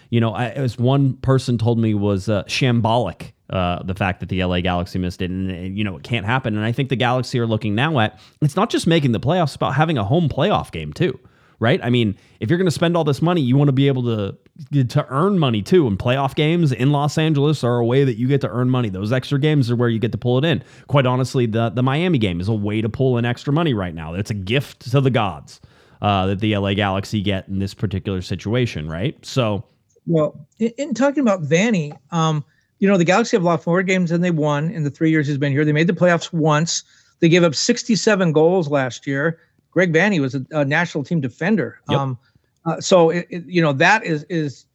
you 0.09 0.19
know, 0.19 0.35
as 0.35 0.79
one 0.79 1.13
person 1.17 1.59
told 1.59 1.77
me 1.77 1.93
was 1.93 2.29
uh, 2.29 2.43
shambolic 2.45 3.33
uh, 3.49 3.83
the 3.83 3.95
fact 3.95 4.19
that 4.19 4.29
the 4.29 4.43
LA 4.43 4.61
Galaxy 4.61 4.99
missed 4.99 5.21
it, 5.21 5.29
and, 5.31 5.77
you 5.77 5.83
know 5.83 5.97
it 5.97 6.03
can't 6.03 6.25
happen. 6.25 6.55
And 6.55 6.65
I 6.65 6.71
think 6.71 6.89
the 6.89 6.95
Galaxy 6.95 7.39
are 7.39 7.47
looking 7.47 7.75
now 7.75 7.99
at 7.99 8.19
it's 8.41 8.55
not 8.55 8.69
just 8.69 8.87
making 8.87 9.11
the 9.11 9.19
playoffs, 9.19 9.55
about 9.55 9.75
having 9.75 9.97
a 9.97 10.03
home 10.03 10.29
playoff 10.29 10.71
game 10.71 10.93
too, 10.93 11.19
right? 11.59 11.79
I 11.83 11.89
mean, 11.89 12.15
if 12.39 12.49
you're 12.49 12.57
going 12.57 12.67
to 12.67 12.71
spend 12.71 12.95
all 12.95 13.03
this 13.03 13.21
money, 13.21 13.41
you 13.41 13.57
want 13.57 13.69
to 13.69 13.73
be 13.73 13.87
able 13.87 14.03
to 14.03 14.37
to 14.83 15.05
earn 15.09 15.39
money 15.39 15.61
too. 15.61 15.87
And 15.87 15.97
playoff 15.97 16.35
games 16.35 16.71
in 16.71 16.91
Los 16.91 17.17
Angeles 17.17 17.63
are 17.63 17.77
a 17.77 17.85
way 17.85 18.03
that 18.03 18.17
you 18.17 18.27
get 18.27 18.41
to 18.41 18.49
earn 18.49 18.69
money. 18.69 18.89
Those 18.89 19.11
extra 19.11 19.39
games 19.39 19.71
are 19.71 19.75
where 19.75 19.89
you 19.89 19.99
get 19.99 20.11
to 20.11 20.17
pull 20.17 20.37
it 20.37 20.45
in. 20.45 20.63
Quite 20.87 21.05
honestly, 21.05 21.45
the 21.45 21.69
the 21.69 21.83
Miami 21.83 22.17
game 22.17 22.39
is 22.39 22.47
a 22.47 22.53
way 22.53 22.81
to 22.81 22.89
pull 22.89 23.17
in 23.17 23.25
extra 23.25 23.53
money 23.53 23.73
right 23.73 23.93
now. 23.93 24.13
It's 24.13 24.31
a 24.31 24.35
gift 24.35 24.91
to 24.91 25.01
the 25.01 25.09
gods 25.09 25.59
uh, 26.01 26.27
that 26.27 26.39
the 26.39 26.55
LA 26.55 26.73
Galaxy 26.73 27.21
get 27.21 27.47
in 27.47 27.59
this 27.59 27.73
particular 27.73 28.21
situation, 28.21 28.87
right? 28.87 29.23
So, 29.25 29.63
well, 30.05 30.47
in, 30.59 30.71
in 30.77 30.93
talking 30.93 31.21
about 31.21 31.43
Vanney, 31.43 31.97
um, 32.11 32.43
you 32.79 32.87
know, 32.87 32.97
the 32.97 33.05
Galaxy 33.05 33.35
have 33.35 33.43
lost 33.43 33.67
more 33.67 33.83
games 33.83 34.09
than 34.09 34.21
they 34.21 34.31
won 34.31 34.71
in 34.71 34.83
the 34.83 34.89
three 34.89 35.11
years 35.11 35.27
he's 35.27 35.37
been 35.37 35.51
here. 35.51 35.65
They 35.65 35.73
made 35.73 35.87
the 35.87 35.93
playoffs 35.93 36.33
once. 36.33 36.83
They 37.19 37.29
gave 37.29 37.43
up 37.43 37.53
67 37.53 38.31
goals 38.31 38.69
last 38.69 39.05
year. 39.05 39.39
Greg 39.71 39.93
Vanney 39.93 40.19
was 40.19 40.35
a, 40.35 40.45
a 40.51 40.65
national 40.65 41.03
team 41.03 41.21
defender. 41.21 41.79
Yep. 41.89 41.99
Um, 41.99 42.17
uh, 42.65 42.81
so 42.81 43.09
it, 43.09 43.27
it, 43.29 43.45
you 43.45 43.61
know 43.61 43.73
that 43.73 44.03
is 44.03 44.23
is 44.29 44.65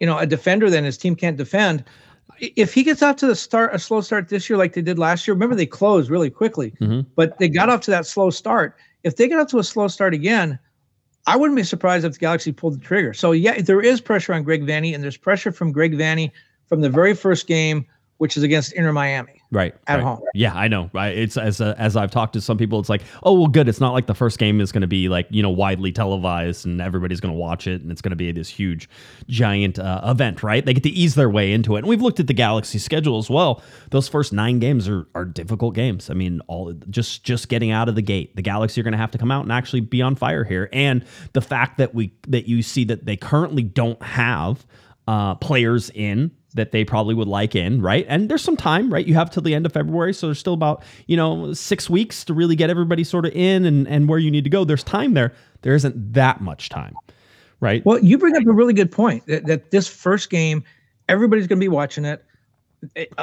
you 0.00 0.06
know 0.06 0.18
a 0.18 0.26
defender 0.26 0.70
then 0.70 0.84
his 0.84 0.98
team 0.98 1.16
can't 1.16 1.36
defend. 1.36 1.84
If 2.38 2.74
he 2.74 2.82
gets 2.82 3.02
off 3.02 3.16
to 3.16 3.26
the 3.26 3.34
start 3.34 3.74
a 3.74 3.78
slow 3.78 4.00
start 4.00 4.28
this 4.28 4.50
year 4.50 4.58
like 4.58 4.74
they 4.74 4.82
did 4.82 4.98
last 4.98 5.26
year, 5.26 5.34
remember 5.34 5.54
they 5.54 5.66
closed 5.66 6.10
really 6.10 6.30
quickly, 6.30 6.72
mm-hmm. 6.80 7.08
but 7.14 7.38
they 7.38 7.48
got 7.48 7.68
off 7.68 7.80
to 7.82 7.90
that 7.92 8.06
slow 8.06 8.30
start. 8.30 8.76
If 9.04 9.16
they 9.16 9.28
get 9.28 9.38
off 9.38 9.48
to 9.48 9.58
a 9.58 9.64
slow 9.64 9.88
start 9.88 10.12
again, 10.12 10.58
I 11.26 11.36
wouldn't 11.36 11.56
be 11.56 11.62
surprised 11.62 12.04
if 12.04 12.12
the 12.12 12.18
Galaxy 12.18 12.52
pulled 12.52 12.74
the 12.74 12.84
trigger. 12.84 13.14
So 13.14 13.32
yeah, 13.32 13.60
there 13.60 13.80
is 13.80 14.00
pressure 14.00 14.34
on 14.34 14.42
Greg 14.42 14.66
Vanney, 14.66 14.94
and 14.94 15.02
there's 15.02 15.16
pressure 15.16 15.50
from 15.50 15.72
Greg 15.72 15.94
Vanney 15.94 16.30
from 16.68 16.80
the 16.80 16.90
very 16.90 17.14
first 17.14 17.46
game, 17.46 17.86
which 18.18 18.36
is 18.36 18.42
against 18.42 18.72
Inter 18.72 18.92
Miami. 18.92 19.42
Right. 19.52 19.74
At 19.86 19.96
right. 19.96 20.02
home. 20.02 20.20
Yeah, 20.34 20.54
I 20.54 20.66
know. 20.66 20.90
Right. 20.92 21.16
It's 21.16 21.36
as 21.36 21.60
a, 21.60 21.74
as 21.78 21.96
I've 21.96 22.10
talked 22.10 22.32
to 22.32 22.40
some 22.40 22.58
people, 22.58 22.80
it's 22.80 22.88
like, 22.88 23.02
oh 23.22 23.32
well, 23.32 23.46
good. 23.46 23.68
It's 23.68 23.80
not 23.80 23.92
like 23.92 24.06
the 24.06 24.14
first 24.14 24.38
game 24.38 24.60
is 24.60 24.72
going 24.72 24.80
to 24.80 24.88
be 24.88 25.08
like 25.08 25.28
you 25.30 25.42
know 25.42 25.50
widely 25.50 25.92
televised 25.92 26.66
and 26.66 26.80
everybody's 26.80 27.20
going 27.20 27.32
to 27.32 27.38
watch 27.38 27.66
it 27.66 27.80
and 27.82 27.92
it's 27.92 28.00
going 28.00 28.10
to 28.10 28.16
be 28.16 28.32
this 28.32 28.48
huge, 28.48 28.88
giant 29.28 29.78
uh, 29.78 30.00
event. 30.04 30.42
Right. 30.42 30.64
They 30.64 30.74
get 30.74 30.82
to 30.82 30.90
ease 30.90 31.14
their 31.14 31.30
way 31.30 31.52
into 31.52 31.76
it. 31.76 31.80
And 31.80 31.86
we've 31.86 32.02
looked 32.02 32.18
at 32.18 32.26
the 32.26 32.34
Galaxy 32.34 32.78
schedule 32.78 33.18
as 33.18 33.30
well. 33.30 33.62
Those 33.90 34.08
first 34.08 34.32
nine 34.32 34.58
games 34.58 34.88
are 34.88 35.06
are 35.14 35.24
difficult 35.24 35.74
games. 35.74 36.10
I 36.10 36.14
mean, 36.14 36.40
all 36.48 36.72
just 36.90 37.22
just 37.22 37.48
getting 37.48 37.70
out 37.70 37.88
of 37.88 37.94
the 37.94 38.02
gate, 38.02 38.34
the 38.34 38.42
Galaxy 38.42 38.80
are 38.80 38.84
going 38.84 38.92
to 38.92 38.98
have 38.98 39.12
to 39.12 39.18
come 39.18 39.30
out 39.30 39.42
and 39.44 39.52
actually 39.52 39.80
be 39.80 40.02
on 40.02 40.16
fire 40.16 40.42
here. 40.42 40.68
And 40.72 41.04
the 41.34 41.40
fact 41.40 41.78
that 41.78 41.94
we 41.94 42.12
that 42.28 42.48
you 42.48 42.62
see 42.62 42.84
that 42.84 43.06
they 43.06 43.16
currently 43.16 43.62
don't 43.62 44.02
have 44.02 44.66
uh, 45.06 45.36
players 45.36 45.90
in 45.90 46.32
that 46.56 46.72
they 46.72 46.84
probably 46.84 47.14
would 47.14 47.28
like 47.28 47.54
in, 47.54 47.80
right? 47.80 48.04
And 48.08 48.28
there's 48.28 48.42
some 48.42 48.56
time, 48.56 48.92
right? 48.92 49.06
You 49.06 49.14
have 49.14 49.30
till 49.30 49.42
the 49.42 49.54
end 49.54 49.66
of 49.66 49.72
February, 49.72 50.12
so 50.12 50.26
there's 50.26 50.38
still 50.38 50.54
about 50.54 50.82
you 51.06 51.16
know 51.16 51.52
six 51.52 51.88
weeks 51.88 52.24
to 52.24 52.34
really 52.34 52.56
get 52.56 52.68
everybody 52.70 53.04
sort 53.04 53.26
of 53.26 53.32
in 53.32 53.64
and 53.64 53.86
and 53.86 54.08
where 54.08 54.18
you 54.18 54.30
need 54.30 54.44
to 54.44 54.50
go. 54.50 54.64
There's 54.64 54.82
time 54.82 55.14
there. 55.14 55.32
There 55.62 55.74
isn't 55.74 56.12
that 56.14 56.40
much 56.40 56.68
time, 56.68 56.94
right? 57.60 57.84
Well, 57.86 58.02
you 58.02 58.18
bring 58.18 58.36
up 58.36 58.46
a 58.46 58.52
really 58.52 58.72
good 58.72 58.90
point 58.90 59.26
that, 59.26 59.46
that 59.46 59.70
this 59.70 59.86
first 59.86 60.30
game, 60.30 60.64
everybody's 61.08 61.46
going 61.46 61.58
to 61.58 61.64
be 61.64 61.68
watching 61.68 62.04
it. 62.04 62.24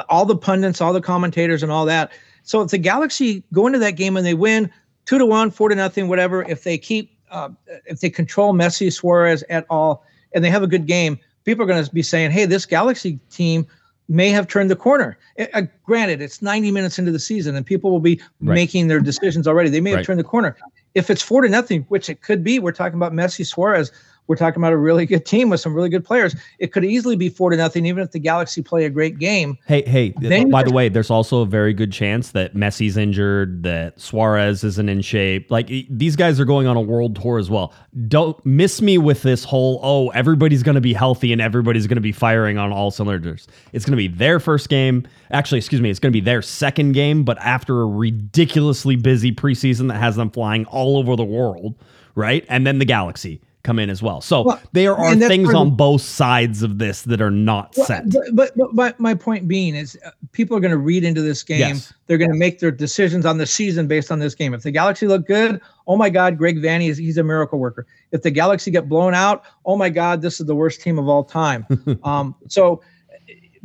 All 0.08 0.26
the 0.26 0.36
pundits, 0.36 0.80
all 0.80 0.92
the 0.92 1.00
commentators, 1.00 1.62
and 1.62 1.70
all 1.70 1.84
that. 1.86 2.12
So 2.42 2.60
if 2.60 2.70
the 2.70 2.78
Galaxy 2.78 3.42
go 3.52 3.66
into 3.66 3.78
that 3.78 3.92
game 3.92 4.16
and 4.16 4.26
they 4.26 4.34
win 4.34 4.70
two 5.06 5.18
to 5.18 5.26
one, 5.26 5.50
four 5.50 5.68
to 5.68 5.74
nothing, 5.74 6.08
whatever, 6.08 6.42
if 6.42 6.64
they 6.64 6.76
keep, 6.76 7.10
uh, 7.30 7.48
if 7.86 8.00
they 8.00 8.10
control 8.10 8.52
Messi, 8.52 8.92
Suarez 8.92 9.42
at 9.48 9.64
all, 9.70 10.04
and 10.34 10.44
they 10.44 10.50
have 10.50 10.62
a 10.62 10.66
good 10.66 10.86
game 10.86 11.18
people 11.44 11.64
are 11.64 11.66
going 11.66 11.84
to 11.84 11.92
be 11.92 12.02
saying, 12.02 12.30
hey, 12.30 12.46
this 12.46 12.66
Galaxy 12.66 13.18
team 13.30 13.66
may 14.08 14.28
have 14.30 14.46
turned 14.46 14.70
the 14.70 14.76
corner. 14.76 15.16
Uh, 15.38 15.62
granted, 15.84 16.20
it's 16.20 16.42
90 16.42 16.70
minutes 16.70 16.98
into 16.98 17.10
the 17.10 17.18
season 17.18 17.56
and 17.56 17.64
people 17.64 17.90
will 17.90 18.00
be 18.00 18.20
right. 18.40 18.54
making 18.54 18.88
their 18.88 19.00
decisions 19.00 19.48
already. 19.48 19.70
They 19.70 19.80
may 19.80 19.90
have 19.90 19.98
right. 19.98 20.06
turned 20.06 20.20
the 20.20 20.24
corner. 20.24 20.56
If 20.94 21.10
it's 21.10 21.22
four 21.22 21.42
to 21.42 21.48
nothing, 21.48 21.82
which 21.88 22.08
it 22.08 22.20
could 22.20 22.44
be, 22.44 22.58
we're 22.58 22.72
talking 22.72 22.96
about 22.96 23.12
Messi 23.12 23.46
Suarez. 23.46 23.90
We're 24.26 24.36
talking 24.36 24.60
about 24.60 24.72
a 24.72 24.76
really 24.76 25.06
good 25.06 25.26
team 25.26 25.50
with 25.50 25.60
some 25.60 25.74
really 25.74 25.90
good 25.90 26.04
players. 26.04 26.34
It 26.58 26.72
could 26.72 26.84
easily 26.84 27.16
be 27.16 27.28
four 27.28 27.50
to 27.50 27.56
nothing, 27.56 27.84
even 27.86 28.02
if 28.02 28.12
the 28.12 28.18
Galaxy 28.18 28.62
play 28.62 28.86
a 28.86 28.90
great 28.90 29.18
game. 29.18 29.58
Hey, 29.66 29.82
hey. 29.82 30.14
Then 30.20 30.50
by 30.50 30.62
the 30.62 30.72
way, 30.72 30.88
there's 30.88 31.10
also 31.10 31.42
a 31.42 31.46
very 31.46 31.74
good 31.74 31.92
chance 31.92 32.30
that 32.30 32.54
Messi's 32.54 32.96
injured, 32.96 33.62
that 33.64 34.00
Suarez 34.00 34.64
isn't 34.64 34.88
in 34.88 35.02
shape. 35.02 35.50
Like 35.50 35.70
these 35.90 36.16
guys 36.16 36.40
are 36.40 36.44
going 36.44 36.66
on 36.66 36.76
a 36.76 36.80
world 36.80 37.20
tour 37.20 37.38
as 37.38 37.50
well. 37.50 37.74
Don't 38.08 38.44
miss 38.46 38.80
me 38.80 38.98
with 38.98 39.22
this 39.22 39.44
whole 39.44 39.80
oh 39.82 40.08
everybody's 40.10 40.62
going 40.62 40.74
to 40.74 40.80
be 40.80 40.94
healthy 40.94 41.32
and 41.32 41.40
everybody's 41.40 41.86
going 41.86 41.96
to 41.96 42.02
be 42.02 42.12
firing 42.12 42.56
on 42.56 42.72
all 42.72 42.90
cylinders. 42.90 43.46
It's 43.72 43.84
going 43.84 43.92
to 43.92 43.96
be 43.96 44.08
their 44.08 44.40
first 44.40 44.68
game. 44.68 45.06
Actually, 45.30 45.58
excuse 45.58 45.80
me, 45.80 45.90
it's 45.90 45.98
going 45.98 46.12
to 46.12 46.16
be 46.16 46.24
their 46.24 46.42
second 46.42 46.92
game, 46.92 47.24
but 47.24 47.38
after 47.38 47.82
a 47.82 47.86
ridiculously 47.86 48.96
busy 48.96 49.32
preseason 49.32 49.88
that 49.88 49.98
has 49.98 50.16
them 50.16 50.30
flying 50.30 50.64
all 50.66 50.96
over 50.96 51.16
the 51.16 51.24
world, 51.24 51.74
right? 52.14 52.44
And 52.48 52.66
then 52.66 52.78
the 52.78 52.84
Galaxy 52.84 53.40
come 53.64 53.78
in 53.78 53.90
as 53.90 54.02
well. 54.02 54.20
So 54.20 54.42
well, 54.42 54.60
there 54.72 54.94
are 54.94 55.16
things 55.16 55.52
on 55.52 55.74
both 55.74 56.02
sides 56.02 56.62
of 56.62 56.78
this 56.78 57.02
that 57.02 57.20
are 57.20 57.30
not 57.30 57.74
well, 57.76 57.86
set. 57.86 58.04
But, 58.32 58.52
but, 58.56 58.68
but 58.74 59.00
my 59.00 59.14
point 59.14 59.48
being 59.48 59.74
is 59.74 59.98
uh, 60.04 60.10
people 60.32 60.56
are 60.56 60.60
going 60.60 60.70
to 60.70 60.78
read 60.78 61.02
into 61.02 61.22
this 61.22 61.42
game. 61.42 61.60
Yes. 61.60 61.92
They're 62.06 62.18
going 62.18 62.30
to 62.30 62.38
make 62.38 62.60
their 62.60 62.70
decisions 62.70 63.26
on 63.26 63.38
the 63.38 63.46
season 63.46 63.88
based 63.88 64.12
on 64.12 64.18
this 64.18 64.34
game. 64.34 64.54
If 64.54 64.62
the 64.62 64.70
Galaxy 64.70 65.06
look 65.06 65.26
good, 65.26 65.60
oh 65.86 65.96
my 65.96 66.10
God, 66.10 66.36
Greg 66.38 66.58
Vanney 66.58 66.88
is 66.90 66.98
he's 66.98 67.18
a 67.18 67.24
miracle 67.24 67.58
worker. 67.58 67.86
If 68.12 68.22
the 68.22 68.30
Galaxy 68.30 68.70
get 68.70 68.88
blown 68.88 69.14
out, 69.14 69.44
oh 69.64 69.76
my 69.76 69.88
God, 69.88 70.20
this 70.20 70.38
is 70.38 70.46
the 70.46 70.54
worst 70.54 70.82
team 70.82 70.98
of 70.98 71.08
all 71.08 71.24
time. 71.24 71.66
um, 72.04 72.34
so 72.48 72.82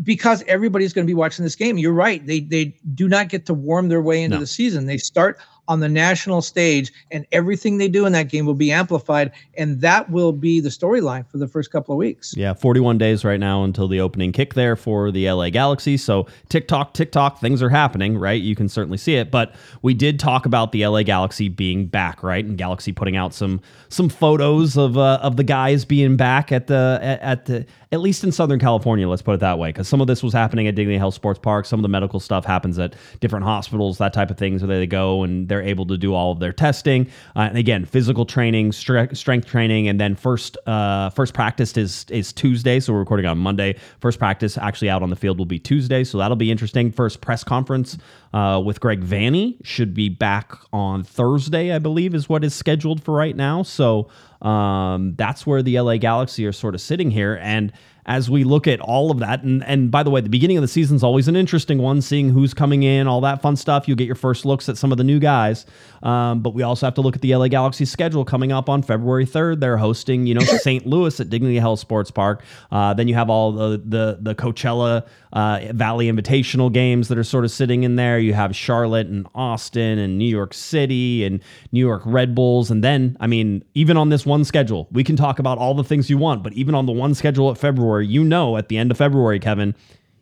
because 0.02 0.44
everybody's 0.48 0.94
going 0.94 1.06
to 1.06 1.10
be 1.10 1.16
watching 1.16 1.44
this 1.44 1.56
game, 1.56 1.78
you're 1.78 1.92
right. 1.92 2.26
They 2.26 2.40
they 2.40 2.78
do 2.96 3.10
not 3.10 3.28
get 3.28 3.46
to 3.48 3.54
warm 3.54 3.90
their 3.90 4.02
way 4.02 4.24
into 4.24 4.38
no. 4.38 4.40
the 4.40 4.48
season. 4.48 4.86
They 4.86 4.98
start 4.98 5.38
on 5.70 5.80
the 5.80 5.88
national 5.88 6.42
stage, 6.42 6.92
and 7.12 7.26
everything 7.32 7.78
they 7.78 7.88
do 7.88 8.06
in 8.06 8.12
that 8.12 8.28
game 8.28 8.46
will 8.46 8.56
be 8.56 8.72
amplified, 8.72 9.32
and 9.56 9.80
that 9.82 10.10
will 10.10 10.34
be 10.34 10.60
the 10.60 10.70
storyline 10.70 11.26
for 11.28 11.38
the 11.38 11.48
first 11.48 11.72
couple 11.72 11.94
of 11.94 12.00
weeks. 12.00 12.34
Yeah, 12.36 12.54
41 12.54 12.98
days 12.98 13.24
right 13.24 13.40
now 13.40 13.64
until 13.64 13.88
the 13.88 14.02
opening 14.02 14.32
kick 14.32 14.56
there 14.56 14.76
for 14.76 15.12
the 15.12 15.30
LA 15.32 15.52
Galaxy. 15.52 15.96
So 15.96 16.28
TikTok, 16.50 16.96
TikTok, 16.96 17.40
things 17.40 17.62
are 17.62 17.70
happening, 17.70 18.18
right? 18.18 18.42
You 18.42 18.56
can 18.56 18.68
certainly 18.68 18.98
see 18.98 19.16
it, 19.16 19.30
but 19.30 19.54
we 19.84 19.94
did 19.94 20.20
talk 20.20 20.48
about 20.48 20.72
the 20.72 20.86
LA 20.86 21.04
Galaxy 21.04 21.50
being 21.50 21.86
back, 21.86 22.24
right? 22.24 22.44
And 22.44 22.58
Galaxy 22.58 22.92
putting 22.92 23.16
out 23.16 23.34
some 23.34 23.62
some 23.90 24.10
photos 24.10 24.76
of 24.76 24.98
uh, 24.98 25.20
of 25.22 25.38
the 25.38 25.44
guys 25.44 25.86
being 25.86 26.18
back 26.18 26.52
at 26.52 26.66
the 26.66 27.00
at, 27.02 27.22
at 27.22 27.46
the 27.46 27.66
at 27.92 28.02
least 28.02 28.24
in 28.24 28.32
Southern 28.32 28.60
California, 28.60 29.08
let's 29.10 29.24
put 29.24 29.34
it 29.34 29.40
that 29.40 29.58
way, 29.58 29.70
because 29.70 29.88
some 29.88 30.00
of 30.00 30.06
this 30.06 30.22
was 30.22 30.32
happening 30.32 30.68
at 30.68 30.76
Dignity 30.76 30.98
Health 30.98 31.16
Sports 31.16 31.40
Park. 31.40 31.66
Some 31.66 31.80
of 31.80 31.82
the 31.82 31.90
medical 31.90 32.20
stuff 32.20 32.46
happens 32.46 32.78
at 32.78 32.96
different 33.20 33.46
hospitals, 33.46 33.98
that 33.98 34.14
type 34.14 34.30
of 34.30 34.38
things, 34.38 34.64
where 34.64 34.78
they 34.78 34.86
go 34.86 35.24
and 35.24 35.50
they're 35.50 35.59
able 35.62 35.86
to 35.88 35.98
do 35.98 36.14
all 36.14 36.32
of 36.32 36.40
their 36.40 36.54
testing. 36.54 37.08
Uh, 37.36 37.42
and 37.42 37.58
again, 37.58 37.86
physical 37.86 38.26
training, 38.26 38.72
stre- 38.72 39.16
strength 39.16 39.48
training, 39.48 39.88
and 39.88 40.00
then 40.00 40.16
first 40.16 40.58
uh, 40.68 41.10
first 41.12 41.34
practice 41.34 41.76
is 41.78 42.06
is 42.10 42.34
Tuesday, 42.34 42.80
so 42.80 42.94
we're 42.94 43.00
recording 43.00 43.26
on 43.26 43.38
Monday. 43.38 43.76
First 44.00 44.20
practice 44.20 44.58
actually 44.58 44.90
out 44.90 45.04
on 45.04 45.10
the 45.10 45.16
field 45.16 45.38
will 45.38 45.46
be 45.46 45.60
Tuesday, 45.60 46.04
so 46.04 46.18
that'll 46.18 46.38
be 46.38 46.52
interesting. 46.52 46.92
First 46.92 47.22
press 47.22 47.44
conference 47.44 47.98
uh, 48.34 48.62
with 48.64 48.80
Greg 48.80 49.04
Vanney 49.04 49.58
should 49.64 49.94
be 49.94 50.10
back 50.10 50.54
on 50.72 51.04
Thursday, 51.04 51.74
I 51.74 51.80
believe, 51.80 52.14
is 52.14 52.30
what 52.30 52.44
is 52.44 52.54
scheduled 52.54 53.04
for 53.04 53.14
right 53.14 53.36
now. 53.36 53.64
So 53.64 54.10
um, 54.42 55.16
that's 55.16 55.46
where 55.46 55.62
the 55.62 55.80
LA 55.80 55.98
Galaxy 55.98 56.46
are 56.46 56.52
sort 56.52 56.76
of 56.76 56.82
sitting 56.82 57.12
here. 57.12 57.40
And 57.42 57.74
as 58.10 58.28
we 58.28 58.44
look 58.44 58.68
at 58.68 58.82
all 58.82 59.12
of 59.12 59.20
that. 59.20 59.44
And 59.44 59.64
and 59.64 59.92
by 59.92 60.02
the 60.02 60.10
way, 60.10 60.20
the 60.20 60.30
beginning 60.30 60.58
of 60.58 60.62
the 60.62 60.68
season 60.68 60.96
is 60.96 61.04
always 61.04 61.28
an 61.28 61.36
interesting 61.36 61.78
one, 61.78 62.02
seeing 62.02 62.30
who's 62.30 62.56
coming 62.56 62.82
in, 62.82 63.08
all 63.08 63.22
that 63.22 63.42
fun 63.42 63.56
stuff. 63.56 63.88
You 63.88 63.96
get 63.96 64.08
your 64.08 64.16
first 64.16 64.46
looks 64.46 64.68
at 64.68 64.78
some 64.78 64.92
of 64.92 64.98
the 64.98 65.04
new 65.04 65.20
guys. 65.20 65.66
Um, 66.02 66.42
but 66.42 66.54
we 66.54 66.64
also 66.64 66.88
have 66.88 66.96
to 66.96 67.02
look 67.02 67.16
at 67.16 67.22
the 67.22 67.36
LA 67.36 67.50
Galaxy 67.50 67.86
schedule 67.86 68.26
coming 68.26 68.52
up 68.52 68.70
on 68.70 68.82
February 68.82 69.26
3rd. 69.26 69.60
They're 69.60 69.78
hosting, 69.78 70.26
you 70.26 70.34
know, 70.34 70.42
St. 70.46 70.86
Louis 70.88 71.20
at 71.20 71.30
Dignity 71.30 71.58
Health 71.58 71.80
Sports 71.80 72.10
Park. 72.10 72.44
Uh, 72.72 72.94
then 72.94 73.08
you 73.08 73.14
have 73.14 73.30
all 73.30 73.52
the 73.52 73.82
the, 73.86 74.18
the 74.20 74.36
Coachella 74.36 75.08
uh, 75.34 75.60
Valley 75.74 76.12
Invitational 76.12 76.72
games 76.74 77.10
that 77.10 77.18
are 77.18 77.24
sort 77.24 77.46
of 77.46 77.52
sitting 77.52 77.84
in 77.84 77.96
there. 77.96 78.18
You 78.18 78.34
have 78.34 78.56
Charlotte 78.56 79.08
and 79.08 79.28
Austin 79.36 80.00
and 80.00 80.18
New 80.18 80.26
York 80.26 80.54
City 80.54 81.24
and 81.24 81.42
New 81.72 81.80
York 81.86 82.02
Red 82.06 82.34
Bulls. 82.34 82.72
And 82.72 82.84
then, 82.84 83.16
I 83.20 83.28
mean, 83.28 83.64
even 83.76 83.98
on 83.98 84.10
this 84.10 84.26
one 84.26 84.44
schedule, 84.44 84.88
we 84.92 85.04
can 85.04 85.16
talk 85.16 85.38
about 85.38 85.58
all 85.58 85.76
the 85.76 85.84
things 85.84 86.10
you 86.10 86.18
want, 86.18 86.44
but 86.44 86.54
even 86.54 86.74
on 86.74 86.86
the 86.86 86.92
one 86.92 87.14
schedule 87.14 87.52
at 87.52 87.58
February, 87.58 87.99
you 88.02 88.24
know 88.24 88.58
at 88.58 88.68
the 88.68 88.78
end 88.78 88.92
of 88.92 88.98
February, 88.98 89.40
Kevin, 89.40 89.76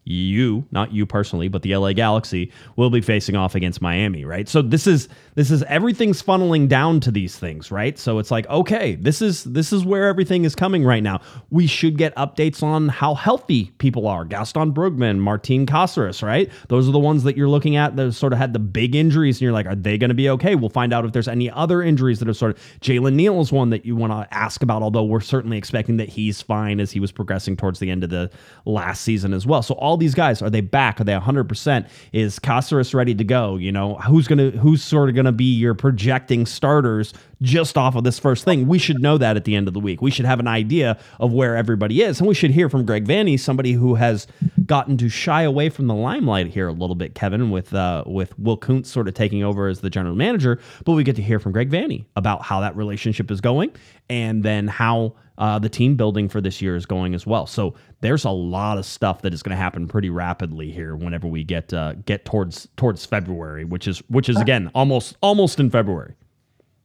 you, 0.07 0.65
not 0.71 0.91
you 0.93 1.05
personally, 1.05 1.47
but 1.47 1.61
the 1.61 1.75
LA 1.75 1.93
Galaxy 1.93 2.51
will 2.75 2.89
be 2.89 3.01
facing 3.01 3.35
off 3.35 3.55
against 3.55 3.81
Miami, 3.81 4.25
right? 4.25 4.47
So 4.47 4.61
this 4.61 4.87
is 4.87 5.09
this 5.35 5.51
is 5.51 5.63
everything's 5.63 6.23
funneling 6.23 6.67
down 6.67 6.99
to 7.01 7.11
these 7.11 7.37
things, 7.37 7.71
right? 7.71 7.97
So 7.99 8.19
it's 8.19 8.31
like, 8.31 8.47
okay, 8.49 8.95
this 8.95 9.21
is 9.21 9.43
this 9.43 9.73
is 9.73 9.85
where 9.85 10.07
everything 10.07 10.45
is 10.45 10.55
coming 10.55 10.83
right 10.83 11.03
now. 11.03 11.21
We 11.49 11.67
should 11.67 11.97
get 11.97 12.15
updates 12.15 12.63
on 12.63 12.89
how 12.89 13.13
healthy 13.13 13.71
people 13.77 14.07
are. 14.07 14.25
Gaston 14.25 14.73
Brugman, 14.73 15.19
Martin 15.19 15.65
Caceres, 15.65 16.23
right? 16.23 16.49
Those 16.69 16.87
are 16.87 16.91
the 16.91 16.99
ones 16.99 17.23
that 17.23 17.37
you're 17.37 17.49
looking 17.49 17.75
at 17.75 17.95
that 17.95 18.13
sort 18.13 18.33
of 18.33 18.39
had 18.39 18.53
the 18.53 18.59
big 18.59 18.95
injuries, 18.95 19.37
and 19.37 19.41
you're 19.41 19.51
like, 19.51 19.65
are 19.65 19.75
they 19.75 19.97
going 19.97 20.09
to 20.09 20.15
be 20.15 20.29
okay? 20.29 20.55
We'll 20.55 20.69
find 20.69 20.93
out 20.93 21.05
if 21.05 21.11
there's 21.11 21.27
any 21.27 21.51
other 21.51 21.81
injuries 21.81 22.19
that 22.19 22.29
are 22.29 22.33
sort 22.33 22.55
of 22.55 22.63
Jalen 22.81 23.13
Neal 23.13 23.41
is 23.41 23.51
one 23.51 23.69
that 23.71 23.85
you 23.85 23.95
want 23.95 24.13
to 24.13 24.33
ask 24.33 24.63
about, 24.63 24.81
although 24.81 25.03
we're 25.03 25.19
certainly 25.19 25.57
expecting 25.57 25.97
that 25.97 26.09
he's 26.09 26.41
fine 26.41 26.79
as 26.79 26.91
he 26.91 26.99
was 26.99 27.11
progressing 27.11 27.57
towards 27.57 27.79
the 27.79 27.91
end 27.91 28.03
of 28.03 28.09
the 28.09 28.29
last 28.65 29.01
season 29.01 29.33
as 29.33 29.45
well. 29.45 29.61
So 29.61 29.75
all 29.75 29.96
these 29.97 30.15
guys 30.15 30.41
are 30.41 30.49
they 30.49 30.61
back? 30.61 30.99
Are 31.01 31.03
they 31.03 31.13
100%? 31.13 31.87
Is 32.13 32.39
Caceres 32.39 32.93
ready 32.93 33.15
to 33.15 33.23
go? 33.23 33.55
You 33.55 33.71
know, 33.71 33.95
who's 33.95 34.27
going 34.27 34.51
to 34.51 34.57
who's 34.57 34.83
sort 34.83 35.09
of 35.09 35.15
going 35.15 35.25
to 35.25 35.31
be 35.31 35.55
your 35.55 35.73
projecting 35.73 36.45
starters 36.45 37.13
just 37.41 37.77
off 37.77 37.95
of 37.95 38.03
this 38.03 38.19
first 38.19 38.45
thing? 38.45 38.67
We 38.67 38.79
should 38.79 39.01
know 39.01 39.17
that 39.17 39.37
at 39.37 39.45
the 39.45 39.55
end 39.55 39.67
of 39.67 39.73
the 39.73 39.79
week. 39.79 40.01
We 40.01 40.11
should 40.11 40.25
have 40.25 40.39
an 40.39 40.47
idea 40.47 40.99
of 41.19 41.33
where 41.33 41.55
everybody 41.55 42.01
is, 42.01 42.19
and 42.19 42.27
we 42.27 42.35
should 42.35 42.51
hear 42.51 42.69
from 42.69 42.85
Greg 42.85 43.05
Vanney, 43.05 43.39
somebody 43.39 43.73
who 43.73 43.95
has 43.95 44.27
gotten 44.65 44.97
to 44.97 45.09
shy 45.09 45.43
away 45.43 45.69
from 45.69 45.87
the 45.87 45.95
limelight 45.95 46.47
here 46.47 46.67
a 46.67 46.73
little 46.73 46.95
bit, 46.95 47.15
Kevin, 47.15 47.51
with 47.51 47.73
uh, 47.73 48.03
with 48.05 48.37
Will 48.39 48.57
Kuntz 48.57 48.89
sort 48.89 49.07
of 49.07 49.13
taking 49.13 49.43
over 49.43 49.67
as 49.67 49.81
the 49.81 49.89
general 49.89 50.15
manager. 50.15 50.59
But 50.85 50.93
we 50.93 51.03
get 51.03 51.15
to 51.15 51.21
hear 51.21 51.39
from 51.39 51.51
Greg 51.51 51.69
Vanney 51.69 52.05
about 52.15 52.43
how 52.43 52.61
that 52.61 52.75
relationship 52.75 53.31
is 53.31 53.41
going, 53.41 53.71
and 54.09 54.43
then 54.43 54.67
how 54.67 55.15
uh, 55.37 55.59
the 55.59 55.69
team 55.69 55.95
building 55.95 56.27
for 56.27 56.41
this 56.41 56.61
year 56.61 56.75
is 56.75 56.85
going 56.85 57.13
as 57.13 57.25
well. 57.25 57.45
So 57.45 57.75
there's 58.01 58.25
a 58.25 58.29
lot 58.29 58.77
of 58.77 58.85
stuff 58.85 59.21
that 59.21 59.33
is 59.33 59.43
going 59.43 59.55
to 59.55 59.61
happen 59.61 59.87
pretty 59.87 60.09
rapidly 60.09 60.71
here 60.71 60.95
whenever 60.95 61.27
we 61.27 61.43
get 61.43 61.73
uh, 61.73 61.93
get 62.05 62.25
towards 62.25 62.67
towards 62.77 63.05
February, 63.05 63.63
which 63.63 63.87
is 63.87 63.99
which 64.09 64.29
is 64.29 64.37
again 64.37 64.71
almost 64.73 65.15
almost 65.21 65.59
in 65.59 65.69
February. 65.69 66.15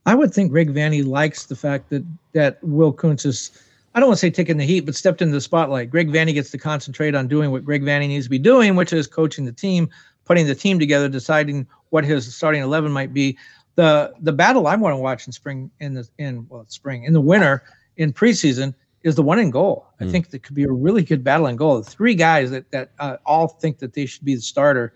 I 0.04 0.14
would 0.14 0.34
think 0.34 0.50
Greg 0.50 0.74
Vanney 0.74 1.06
likes 1.06 1.46
the 1.46 1.56
fact 1.56 1.90
that 1.90 2.04
that 2.32 2.58
Will 2.62 2.92
Kuntz 2.92 3.24
is. 3.24 3.50
I 3.94 4.00
don't 4.00 4.08
want 4.08 4.18
to 4.18 4.26
say 4.26 4.30
taking 4.30 4.56
the 4.56 4.64
heat, 4.64 4.80
but 4.80 4.94
stepped 4.94 5.20
into 5.20 5.34
the 5.34 5.40
spotlight. 5.40 5.90
Greg 5.90 6.08
Vanney 6.08 6.32
gets 6.32 6.50
to 6.50 6.58
concentrate 6.58 7.14
on 7.14 7.28
doing 7.28 7.50
what 7.50 7.62
Greg 7.62 7.82
Vanney 7.82 8.08
needs 8.08 8.24
to 8.24 8.30
be 8.30 8.38
doing, 8.38 8.74
which 8.74 8.90
is 8.90 9.06
coaching 9.06 9.44
the 9.44 9.52
team, 9.52 9.88
putting 10.24 10.46
the 10.46 10.54
team 10.54 10.78
together, 10.78 11.10
deciding 11.10 11.66
what 11.90 12.04
his 12.04 12.34
starting 12.34 12.62
eleven 12.62 12.92
might 12.92 13.14
be. 13.14 13.36
The 13.76 14.12
the 14.20 14.32
battle 14.32 14.66
I 14.66 14.76
want 14.76 14.92
to 14.92 14.98
watch 14.98 15.26
in 15.26 15.32
spring 15.32 15.70
in 15.80 15.94
the 15.94 16.06
in 16.18 16.46
well 16.50 16.66
spring 16.68 17.04
in 17.04 17.14
the 17.14 17.20
winter 17.20 17.62
in 18.02 18.12
preseason 18.12 18.74
is 19.02 19.14
the 19.14 19.22
one 19.22 19.38
in 19.38 19.50
goal. 19.50 19.86
I 20.00 20.04
mm. 20.04 20.10
think 20.10 20.30
that 20.30 20.42
could 20.42 20.54
be 20.54 20.64
a 20.64 20.70
really 20.70 21.02
good 21.02 21.24
battle 21.24 21.46
in 21.46 21.56
goal. 21.56 21.78
The 21.78 21.90
three 21.90 22.14
guys 22.14 22.50
that 22.50 22.70
that 22.70 22.90
uh, 22.98 23.16
all 23.24 23.48
think 23.48 23.78
that 23.78 23.94
they 23.94 24.06
should 24.06 24.24
be 24.24 24.34
the 24.34 24.40
starter, 24.40 24.94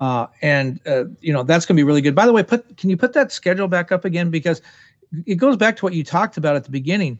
uh, 0.00 0.26
and 0.42 0.80
uh, 0.86 1.04
you 1.20 1.32
know 1.32 1.42
that's 1.42 1.66
going 1.66 1.76
to 1.76 1.80
be 1.80 1.84
really 1.84 2.00
good. 2.00 2.14
By 2.14 2.26
the 2.26 2.32
way, 2.32 2.42
put 2.42 2.76
can 2.76 2.90
you 2.90 2.96
put 2.96 3.12
that 3.14 3.32
schedule 3.32 3.68
back 3.68 3.90
up 3.90 4.04
again 4.04 4.30
because 4.30 4.62
it 5.26 5.36
goes 5.36 5.56
back 5.56 5.76
to 5.76 5.84
what 5.84 5.94
you 5.94 6.04
talked 6.04 6.36
about 6.36 6.56
at 6.56 6.64
the 6.64 6.70
beginning. 6.70 7.18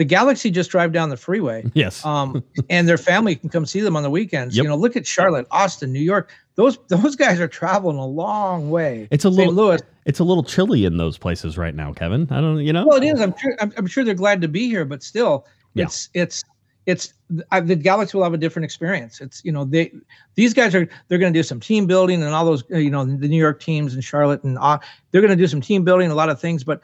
The 0.00 0.06
Galaxy 0.06 0.50
just 0.50 0.70
drive 0.70 0.92
down 0.92 1.10
the 1.10 1.16
freeway. 1.18 1.62
Yes. 1.74 2.06
um, 2.06 2.42
and 2.70 2.88
their 2.88 2.96
family 2.96 3.36
can 3.36 3.50
come 3.50 3.66
see 3.66 3.80
them 3.80 3.96
on 3.96 4.02
the 4.02 4.08
weekends. 4.08 4.56
Yep. 4.56 4.62
You 4.62 4.70
know, 4.70 4.76
look 4.76 4.96
at 4.96 5.06
Charlotte, 5.06 5.46
Austin, 5.50 5.92
New 5.92 6.00
York. 6.00 6.32
Those 6.54 6.78
those 6.88 7.16
guys 7.16 7.38
are 7.38 7.46
traveling 7.46 7.98
a 7.98 8.06
long 8.06 8.70
way. 8.70 9.08
It's 9.10 9.26
a 9.26 9.28
little 9.28 9.52
Louis. 9.52 9.78
It's 10.06 10.18
a 10.18 10.24
little 10.24 10.42
chilly 10.42 10.86
in 10.86 10.96
those 10.96 11.18
places 11.18 11.58
right 11.58 11.74
now, 11.74 11.92
Kevin. 11.92 12.26
I 12.30 12.40
don't, 12.40 12.64
you 12.64 12.72
know. 12.72 12.86
Well, 12.86 12.96
it 12.96 13.04
is. 13.04 13.20
I'm 13.20 13.36
sure. 13.36 13.54
I'm, 13.60 13.74
I'm 13.76 13.86
sure 13.86 14.02
they're 14.02 14.14
glad 14.14 14.40
to 14.40 14.48
be 14.48 14.68
here, 14.68 14.86
but 14.86 15.02
still, 15.02 15.46
yeah. 15.74 15.84
it's 15.84 16.08
it's 16.14 16.44
it's 16.86 17.12
I, 17.50 17.60
the 17.60 17.76
Galaxy 17.76 18.16
will 18.16 18.24
have 18.24 18.32
a 18.32 18.38
different 18.38 18.64
experience. 18.64 19.20
It's 19.20 19.44
you 19.44 19.52
know 19.52 19.66
they 19.66 19.92
these 20.34 20.54
guys 20.54 20.74
are 20.74 20.88
they're 21.08 21.18
going 21.18 21.32
to 21.32 21.38
do 21.38 21.42
some 21.42 21.60
team 21.60 21.86
building 21.86 22.22
and 22.22 22.32
all 22.32 22.46
those 22.46 22.64
you 22.70 22.90
know 22.90 23.04
the 23.04 23.28
New 23.28 23.36
York 23.36 23.60
teams 23.60 23.92
and 23.92 24.02
Charlotte 24.02 24.42
and 24.44 24.56
uh, 24.58 24.78
they're 25.10 25.20
going 25.20 25.36
to 25.36 25.36
do 25.36 25.46
some 25.46 25.60
team 25.60 25.84
building 25.84 26.10
a 26.10 26.14
lot 26.14 26.30
of 26.30 26.40
things, 26.40 26.64
but 26.64 26.80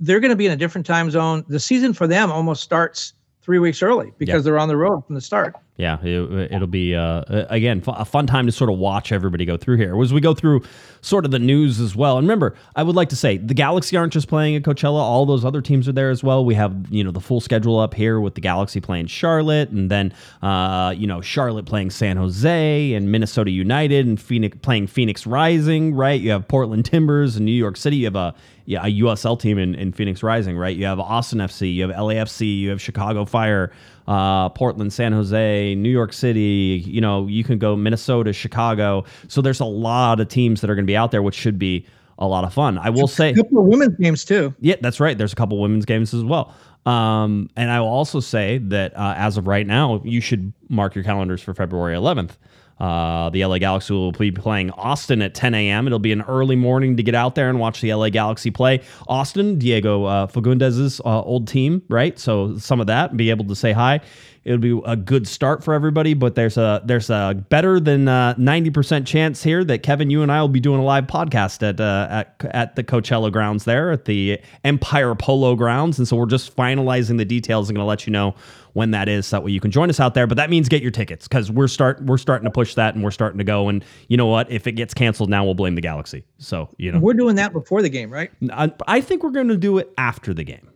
they're 0.00 0.20
going 0.20 0.30
to 0.30 0.36
be 0.36 0.46
in 0.46 0.52
a 0.52 0.56
different 0.56 0.86
time 0.86 1.10
zone. 1.10 1.44
The 1.48 1.60
season 1.60 1.92
for 1.92 2.06
them 2.06 2.32
almost 2.32 2.62
starts 2.62 3.12
three 3.42 3.58
weeks 3.58 3.82
early 3.82 4.12
because 4.18 4.44
they're 4.44 4.58
on 4.58 4.68
the 4.68 4.76
road 4.76 5.06
from 5.06 5.14
the 5.14 5.20
start. 5.20 5.54
Yeah, 5.80 5.98
it, 6.02 6.60
will 6.60 6.66
be 6.66 6.94
uh, 6.94 7.22
again 7.48 7.82
a 7.86 8.04
fun 8.04 8.26
time 8.26 8.44
to 8.46 8.52
sort 8.52 8.70
of 8.70 8.78
watch 8.78 9.12
everybody 9.12 9.46
go 9.46 9.56
through 9.56 9.78
here. 9.78 9.98
As 10.00 10.12
we 10.12 10.20
go 10.20 10.34
through 10.34 10.62
sort 11.00 11.24
of 11.24 11.30
the 11.30 11.38
news 11.38 11.80
as 11.80 11.96
well. 11.96 12.18
And 12.18 12.26
remember, 12.26 12.54
I 12.76 12.82
would 12.82 12.94
like 12.94 13.08
to 13.08 13.16
say 13.16 13.38
the 13.38 13.54
Galaxy 13.54 13.96
aren't 13.96 14.12
just 14.12 14.28
playing 14.28 14.56
at 14.56 14.62
Coachella; 14.62 14.98
all 14.98 15.24
those 15.24 15.44
other 15.44 15.62
teams 15.62 15.88
are 15.88 15.92
there 15.92 16.10
as 16.10 16.22
well. 16.22 16.44
We 16.44 16.54
have 16.54 16.74
you 16.90 17.02
know 17.02 17.10
the 17.10 17.20
full 17.20 17.40
schedule 17.40 17.78
up 17.78 17.94
here 17.94 18.20
with 18.20 18.34
the 18.34 18.42
Galaxy 18.42 18.80
playing 18.80 19.06
Charlotte, 19.06 19.70
and 19.70 19.90
then 19.90 20.12
uh, 20.42 20.94
you 20.96 21.06
know 21.06 21.22
Charlotte 21.22 21.64
playing 21.64 21.90
San 21.90 22.18
Jose, 22.18 22.92
and 22.92 23.10
Minnesota 23.10 23.50
United, 23.50 24.06
and 24.06 24.20
Phoenix 24.20 24.58
playing 24.60 24.86
Phoenix 24.86 25.26
Rising. 25.26 25.94
Right? 25.94 26.20
You 26.20 26.30
have 26.32 26.46
Portland 26.46 26.84
Timbers 26.84 27.36
and 27.36 27.46
New 27.46 27.52
York 27.52 27.76
City. 27.76 27.96
You 27.96 28.06
have 28.06 28.16
a 28.16 28.34
yeah, 28.66 28.84
a 28.84 29.00
USL 29.00 29.40
team 29.40 29.58
in, 29.58 29.74
in 29.74 29.92
Phoenix 29.92 30.22
Rising, 30.22 30.56
right? 30.56 30.76
You 30.76 30.84
have 30.84 31.00
Austin 31.00 31.40
FC, 31.40 31.74
you 31.74 31.88
have 31.88 31.90
LAFC, 31.90 32.58
you 32.60 32.70
have 32.70 32.80
Chicago 32.80 33.24
Fire, 33.24 33.72
uh, 34.10 34.48
Portland, 34.48 34.92
San 34.92 35.12
Jose, 35.12 35.74
New 35.76 35.88
York 35.88 36.12
City. 36.12 36.82
You 36.84 37.00
know, 37.00 37.28
you 37.28 37.44
can 37.44 37.58
go 37.58 37.76
Minnesota, 37.76 38.32
Chicago. 38.32 39.04
So 39.28 39.40
there's 39.40 39.60
a 39.60 39.64
lot 39.64 40.18
of 40.18 40.26
teams 40.26 40.60
that 40.60 40.68
are 40.68 40.74
going 40.74 40.84
to 40.84 40.90
be 40.90 40.96
out 40.96 41.12
there, 41.12 41.22
which 41.22 41.36
should 41.36 41.60
be 41.60 41.86
a 42.18 42.26
lot 42.26 42.42
of 42.42 42.52
fun. 42.52 42.76
I 42.76 42.90
will 42.90 43.06
say 43.06 43.30
a 43.30 43.34
couple 43.36 43.60
of 43.60 43.66
women's 43.66 43.96
games 43.98 44.24
too. 44.24 44.52
Yeah, 44.60 44.74
that's 44.80 44.98
right. 44.98 45.16
There's 45.16 45.32
a 45.32 45.36
couple 45.36 45.60
women's 45.60 45.84
games 45.84 46.12
as 46.12 46.24
well. 46.24 46.52
Um, 46.86 47.50
and 47.56 47.70
I 47.70 47.78
will 47.80 47.88
also 47.88 48.18
say 48.18 48.58
that 48.58 48.96
uh, 48.96 49.14
as 49.16 49.36
of 49.36 49.46
right 49.46 49.66
now, 49.66 50.02
you 50.04 50.20
should 50.20 50.52
mark 50.68 50.96
your 50.96 51.04
calendars 51.04 51.40
for 51.40 51.54
February 51.54 51.94
11th. 51.94 52.32
Uh, 52.80 53.28
the 53.30 53.44
LA 53.44 53.58
Galaxy 53.58 53.92
will 53.92 54.12
be 54.12 54.30
playing 54.30 54.70
Austin 54.70 55.20
at 55.20 55.34
10 55.34 55.54
a.m. 55.54 55.86
It'll 55.86 55.98
be 55.98 56.12
an 56.12 56.22
early 56.22 56.56
morning 56.56 56.96
to 56.96 57.02
get 57.02 57.14
out 57.14 57.34
there 57.34 57.50
and 57.50 57.60
watch 57.60 57.82
the 57.82 57.92
LA 57.92 58.08
Galaxy 58.08 58.50
play. 58.50 58.80
Austin, 59.06 59.58
Diego 59.58 60.04
uh, 60.04 60.26
Fagundez's 60.26 61.00
uh, 61.04 61.22
old 61.22 61.46
team, 61.46 61.82
right? 61.88 62.18
So 62.18 62.56
some 62.56 62.80
of 62.80 62.86
that, 62.86 63.10
and 63.10 63.18
be 63.18 63.28
able 63.30 63.44
to 63.46 63.54
say 63.54 63.72
hi. 63.72 64.00
It'll 64.42 64.58
be 64.58 64.80
a 64.86 64.96
good 64.96 65.28
start 65.28 65.62
for 65.62 65.74
everybody, 65.74 66.14
but 66.14 66.34
there's 66.34 66.56
a 66.56 66.80
there's 66.86 67.10
a 67.10 67.44
better 67.50 67.78
than 67.78 68.08
uh, 68.08 68.34
ninety 68.38 68.70
percent 68.70 69.06
chance 69.06 69.42
here 69.42 69.62
that 69.64 69.82
Kevin, 69.82 70.08
you 70.08 70.22
and 70.22 70.32
I 70.32 70.40
will 70.40 70.48
be 70.48 70.60
doing 70.60 70.80
a 70.80 70.82
live 70.82 71.06
podcast 71.06 71.62
at 71.68 71.78
uh, 71.78 72.06
at 72.10 72.50
at 72.54 72.74
the 72.74 72.82
Coachella 72.82 73.30
grounds 73.30 73.64
there 73.64 73.92
at 73.92 74.06
the 74.06 74.40
Empire 74.64 75.14
Polo 75.14 75.56
grounds, 75.56 75.98
and 75.98 76.08
so 76.08 76.16
we're 76.16 76.24
just 76.24 76.56
finalizing 76.56 77.18
the 77.18 77.26
details. 77.26 77.68
I'm 77.68 77.74
going 77.74 77.84
to 77.84 77.88
let 77.88 78.06
you 78.06 78.14
know 78.14 78.34
when 78.72 78.90
that 78.92 79.08
is, 79.08 79.26
so 79.26 79.36
that 79.36 79.44
way 79.44 79.50
you 79.52 79.60
can 79.60 79.70
join 79.70 79.90
us 79.90 80.00
out 80.00 80.14
there. 80.14 80.26
But 80.26 80.36
that 80.36 80.50
means 80.50 80.68
get 80.68 80.82
your 80.82 80.90
tickets 80.90 81.28
because 81.28 81.50
we're 81.50 81.68
start 81.68 82.02
we're 82.04 82.18
starting 82.18 82.44
to 82.44 82.50
push 82.50 82.74
that 82.74 82.94
and 82.94 83.04
we're 83.04 83.10
starting 83.10 83.38
to 83.38 83.44
go. 83.44 83.68
And 83.68 83.84
you 84.08 84.16
know 84.16 84.26
what? 84.26 84.50
If 84.50 84.66
it 84.66 84.72
gets 84.72 84.94
canceled 84.94 85.30
now, 85.30 85.44
we'll 85.44 85.54
blame 85.54 85.74
the 85.74 85.80
Galaxy. 85.80 86.24
So 86.38 86.68
you 86.78 86.92
know 86.92 86.98
we're 86.98 87.14
doing 87.14 87.36
that 87.36 87.52
before 87.52 87.82
the 87.82 87.88
game, 87.88 88.10
right? 88.10 88.30
I, 88.52 88.72
I 88.86 89.00
think 89.00 89.22
we're 89.22 89.30
going 89.30 89.48
to 89.48 89.56
do 89.56 89.78
it 89.78 89.92
after 89.98 90.34
the 90.34 90.44
game 90.44 90.70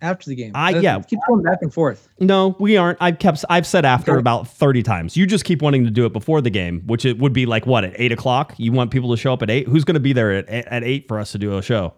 after 0.00 0.30
the 0.30 0.36
game. 0.36 0.52
I 0.54 0.70
yeah, 0.78 1.00
keep 1.00 1.18
going 1.28 1.42
back 1.42 1.58
and 1.62 1.72
forth. 1.72 2.08
No, 2.20 2.56
we 2.58 2.76
aren't. 2.76 2.98
I've 3.00 3.18
kept. 3.18 3.44
I've 3.48 3.66
said 3.66 3.84
after 3.84 4.12
okay. 4.12 4.20
about 4.20 4.48
thirty 4.48 4.82
times. 4.82 5.16
You 5.16 5.26
just 5.26 5.44
keep 5.44 5.62
wanting 5.62 5.84
to 5.84 5.90
do 5.90 6.06
it 6.06 6.12
before 6.12 6.40
the 6.40 6.50
game, 6.50 6.82
which 6.86 7.04
it 7.04 7.18
would 7.18 7.32
be 7.32 7.46
like 7.46 7.66
what 7.66 7.84
at 7.84 7.94
eight 7.96 8.12
o'clock. 8.12 8.54
You 8.56 8.72
want 8.72 8.90
people 8.90 9.10
to 9.10 9.16
show 9.16 9.32
up 9.32 9.42
at 9.42 9.50
eight. 9.50 9.66
Who's 9.66 9.84
going 9.84 9.94
to 9.94 10.00
be 10.00 10.12
there 10.12 10.32
at 10.32 10.48
at 10.48 10.84
eight 10.84 11.08
for 11.08 11.18
us 11.18 11.32
to 11.32 11.38
do 11.38 11.56
a 11.56 11.62
show? 11.62 11.94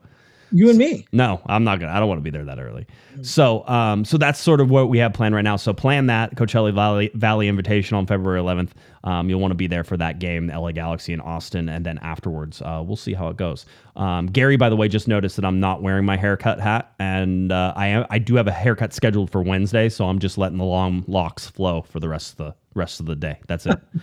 You 0.53 0.69
and 0.69 0.79
me. 0.79 1.07
No, 1.13 1.41
I'm 1.47 1.65
not 1.65 1.81
gonna. 1.81 1.93
I 1.93 1.99
don't 1.99 2.09
want 2.09 2.19
to 2.19 2.23
be 2.23 2.31
there 2.31 2.45
that 2.45 2.59
early. 2.59 2.87
So, 3.23 3.67
um, 3.69 4.05
so 4.05 4.19
that's 4.19 4.39
sort 4.41 4.61
of 4.61 4.71
what 4.71 4.89
we 4.89 4.99
have 4.99 5.13
planned 5.13 5.35
right 5.35 5.43
now. 5.43 5.57
So, 5.57 5.73
plan 5.73 6.07
that 6.07 6.35
Coachella 6.35 6.75
Valley 6.75 7.11
Valley 7.15 7.49
Invitation 7.49 7.97
on 7.97 8.07
February 8.07 8.41
11th. 8.41 8.71
Um, 9.05 9.31
you'll 9.31 9.41
want 9.41 9.53
to 9.53 9.57
be 9.57 9.67
there 9.67 9.85
for 9.85 9.97
that 9.97 10.19
game, 10.19 10.49
the 10.49 10.59
LA 10.59 10.73
Galaxy 10.73 11.13
in 11.13 11.21
Austin, 11.21 11.69
and 11.69 11.87
then 11.87 11.99
afterwards, 11.99 12.61
uh, 12.61 12.83
we'll 12.85 12.97
see 12.97 13.15
how 13.15 13.29
it 13.29 13.37
goes. 13.37 13.65
Um, 13.97 14.27
Gary, 14.27 14.57
by 14.57 14.69
the 14.69 14.77
way, 14.77 14.89
just 14.89 15.09
noticed 15.09 15.37
that 15.37 15.45
I'm 15.45 15.59
not 15.59 15.83
wearing 15.83 16.05
my 16.05 16.17
haircut 16.17 16.61
hat, 16.61 16.93
and 16.99 17.51
uh, 17.51 17.73
I 17.77 17.87
am, 17.89 18.07
I 18.11 18.19
do 18.19 18.35
have 18.35 18.47
a 18.47 18.53
haircut 18.53 18.93
scheduled 18.93 19.31
for 19.31 19.43
Wednesday, 19.43 19.89
so 19.89 20.07
I'm 20.07 20.19
just 20.19 20.37
letting 20.37 20.59
the 20.59 20.65
long 20.65 21.05
locks 21.07 21.47
flow 21.47 21.83
for 21.83 21.99
the 21.99 22.09
rest 22.09 22.33
of 22.33 22.37
the 22.39 22.55
rest 22.75 23.01
of 23.01 23.07
the 23.07 23.17
day. 23.17 23.39
That's 23.47 23.67
it. 23.67 23.79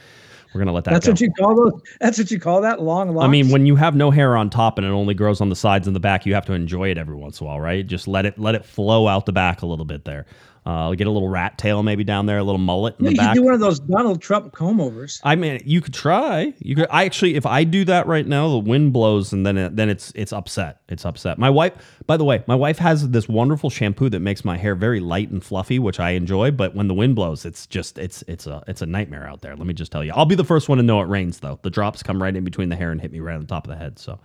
We're 0.54 0.60
gonna 0.60 0.72
let 0.72 0.86
that. 0.86 0.92
That's 0.92 1.06
go. 1.06 1.12
what 1.12 1.22
you 1.22 1.32
call 1.32 1.56
those. 1.56 1.82
That's 2.00 2.18
what 2.18 2.32
you 2.32 2.40
call 2.40 2.62
that 2.62 2.82
long 2.82 3.14
locks. 3.14 3.26
I 3.26 3.28
mean, 3.28 3.50
when 3.50 3.66
you 3.66 3.76
have 3.76 3.96
no 3.96 4.12
hair 4.12 4.38
on 4.38 4.50
top 4.50 4.78
and 4.78 4.88
it 4.88 4.90
only 4.90 5.14
grows 5.14 5.42
on 5.42 5.50
the 5.50 5.56
sides 5.56 5.88
and 5.88 5.96
the 5.96 6.00
back, 6.00 6.26
you 6.26 6.34
have 6.34 6.46
to 6.46 6.54
enjoy 6.54 6.90
it 6.90 6.98
every 6.98 7.16
once 7.16 7.42
in 7.42 7.46
a 7.46 7.50
while, 7.50 7.60
right? 7.60 7.86
Just 7.86 8.08
let 8.08 8.26
it 8.26 8.40
let 8.40 8.56
it 8.56 8.66
flow 8.66 9.08
out 9.08 9.26
the 9.26 9.34
back 9.34 9.62
a 9.62 9.66
little 9.66 9.86
bit 9.86 10.06
there. 10.06 10.26
Uh, 10.68 10.82
I'll 10.82 10.96
get 10.96 11.08
a 11.08 11.12
little 11.12 11.30
rat 11.30 11.58
tail 11.58 11.82
maybe 11.82 12.04
down 12.04 12.26
there, 12.26 12.40
a 12.40 12.44
little 12.44 12.60
mullet 12.60 13.00
in 13.00 13.06
yeah, 13.06 13.12
the 13.12 13.16
back. 13.16 13.36
You 13.36 13.42
do 13.42 13.46
one 13.46 13.54
of 13.54 13.62
those 13.62 13.80
Donald 13.80 14.22
Trump 14.22 14.52
comb 14.52 14.82
overs. 14.82 15.22
I 15.24 15.36
mean, 15.36 15.62
you 15.64 15.80
could 15.80 15.94
try. 15.94 16.54
You 16.60 16.76
could. 16.76 16.88
I 16.90 17.06
actually, 17.06 17.36
if 17.36 17.46
I 17.46 17.64
do 17.64 17.86
that 17.86 18.06
right 18.06 18.28
now, 18.28 18.50
the 18.50 18.58
wind 18.58 18.92
blows 18.92 19.32
and 19.32 19.46
then 19.46 19.58
it, 19.58 19.78
then 19.78 19.88
it's 19.88 20.12
it's 20.14 20.34
upset. 20.34 20.82
It's 20.90 21.06
upset. 21.06 21.38
My 21.38 21.50
wife, 21.50 21.72
by 22.06 22.18
the 22.18 22.26
way, 22.26 22.44
my 22.48 22.56
wife 22.56 22.80
has 22.80 23.10
this 23.12 23.30
wonderful 23.30 23.70
shampoo 23.70 24.10
that 24.10 24.20
makes 24.20 24.44
my 24.44 24.58
hair 24.58 24.76
very 24.76 25.00
light 25.00 25.30
and 25.30 25.42
fluffy, 25.42 25.80
which 25.80 26.02
I 26.02 26.10
enjoy. 26.10 26.52
But 26.52 26.76
when 26.76 26.90
the 26.90 26.94
wind 26.94 27.16
blows, 27.16 27.46
it's 27.46 27.66
just 27.66 27.98
it's 27.98 28.26
it's 28.28 28.46
a 28.46 28.62
it's 28.68 28.82
a 28.82 28.86
nightmare 28.86 29.26
out 29.26 29.40
there. 29.40 29.56
Let 29.56 29.68
me 29.68 29.74
just 29.74 29.94
tell 29.94 30.04
you. 30.04 30.12
I'll 30.14 30.26
be 30.26 30.36
the 30.36 30.44
first 30.44 30.68
one 30.68 30.80
to 30.80 30.84
know 30.84 31.00
it 31.00 31.06
rains 31.06 31.40
though. 31.40 31.60
The 31.62 31.70
drops 31.70 32.04
come 32.04 32.22
right 32.22 32.36
in 32.36 32.44
between 32.44 32.68
the 32.68 32.76
hair 32.76 32.92
and 32.92 33.00
hit 33.00 33.14
me 33.14 33.22
right 33.22 33.36
on 33.36 33.40
the 33.40 33.48
top 33.48 33.64
of 33.64 33.72
the 33.72 33.78
head. 33.78 34.00
So 34.00 34.20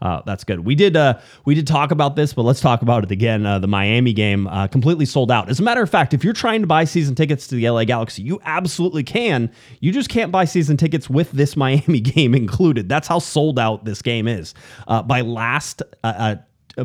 uh, 0.00 0.22
that's 0.24 0.44
good. 0.44 0.64
We 0.64 0.74
did 0.74 0.96
uh, 0.96 1.18
we 1.44 1.54
did 1.54 1.66
talk 1.66 1.90
about 1.90 2.14
this, 2.14 2.32
but 2.32 2.42
let's 2.42 2.60
talk 2.60 2.82
about 2.82 3.04
it 3.04 3.10
again. 3.10 3.44
Uh, 3.44 3.58
the 3.58 3.66
Miami 3.66 4.12
game 4.12 4.46
uh, 4.46 4.68
completely 4.68 5.04
sold 5.04 5.30
out. 5.30 5.48
As 5.48 5.58
a 5.58 5.62
matter 5.62 5.82
of 5.82 5.90
fact, 5.90 6.14
if 6.14 6.22
you're 6.22 6.32
trying 6.32 6.60
to 6.60 6.66
buy 6.66 6.84
season 6.84 7.14
tickets 7.14 7.48
to 7.48 7.56
the 7.56 7.68
LA 7.68 7.84
Galaxy, 7.84 8.22
you 8.22 8.40
absolutely 8.44 9.02
can. 9.02 9.50
You 9.80 9.90
just 9.90 10.08
can't 10.08 10.30
buy 10.30 10.44
season 10.44 10.76
tickets 10.76 11.10
with 11.10 11.32
this 11.32 11.56
Miami 11.56 12.00
game 12.00 12.34
included. 12.34 12.88
That's 12.88 13.08
how 13.08 13.18
sold 13.18 13.58
out 13.58 13.84
this 13.84 14.02
game 14.02 14.28
is. 14.28 14.54
Uh, 14.86 15.02
by 15.02 15.22
last 15.22 15.82
uh, 16.04 16.36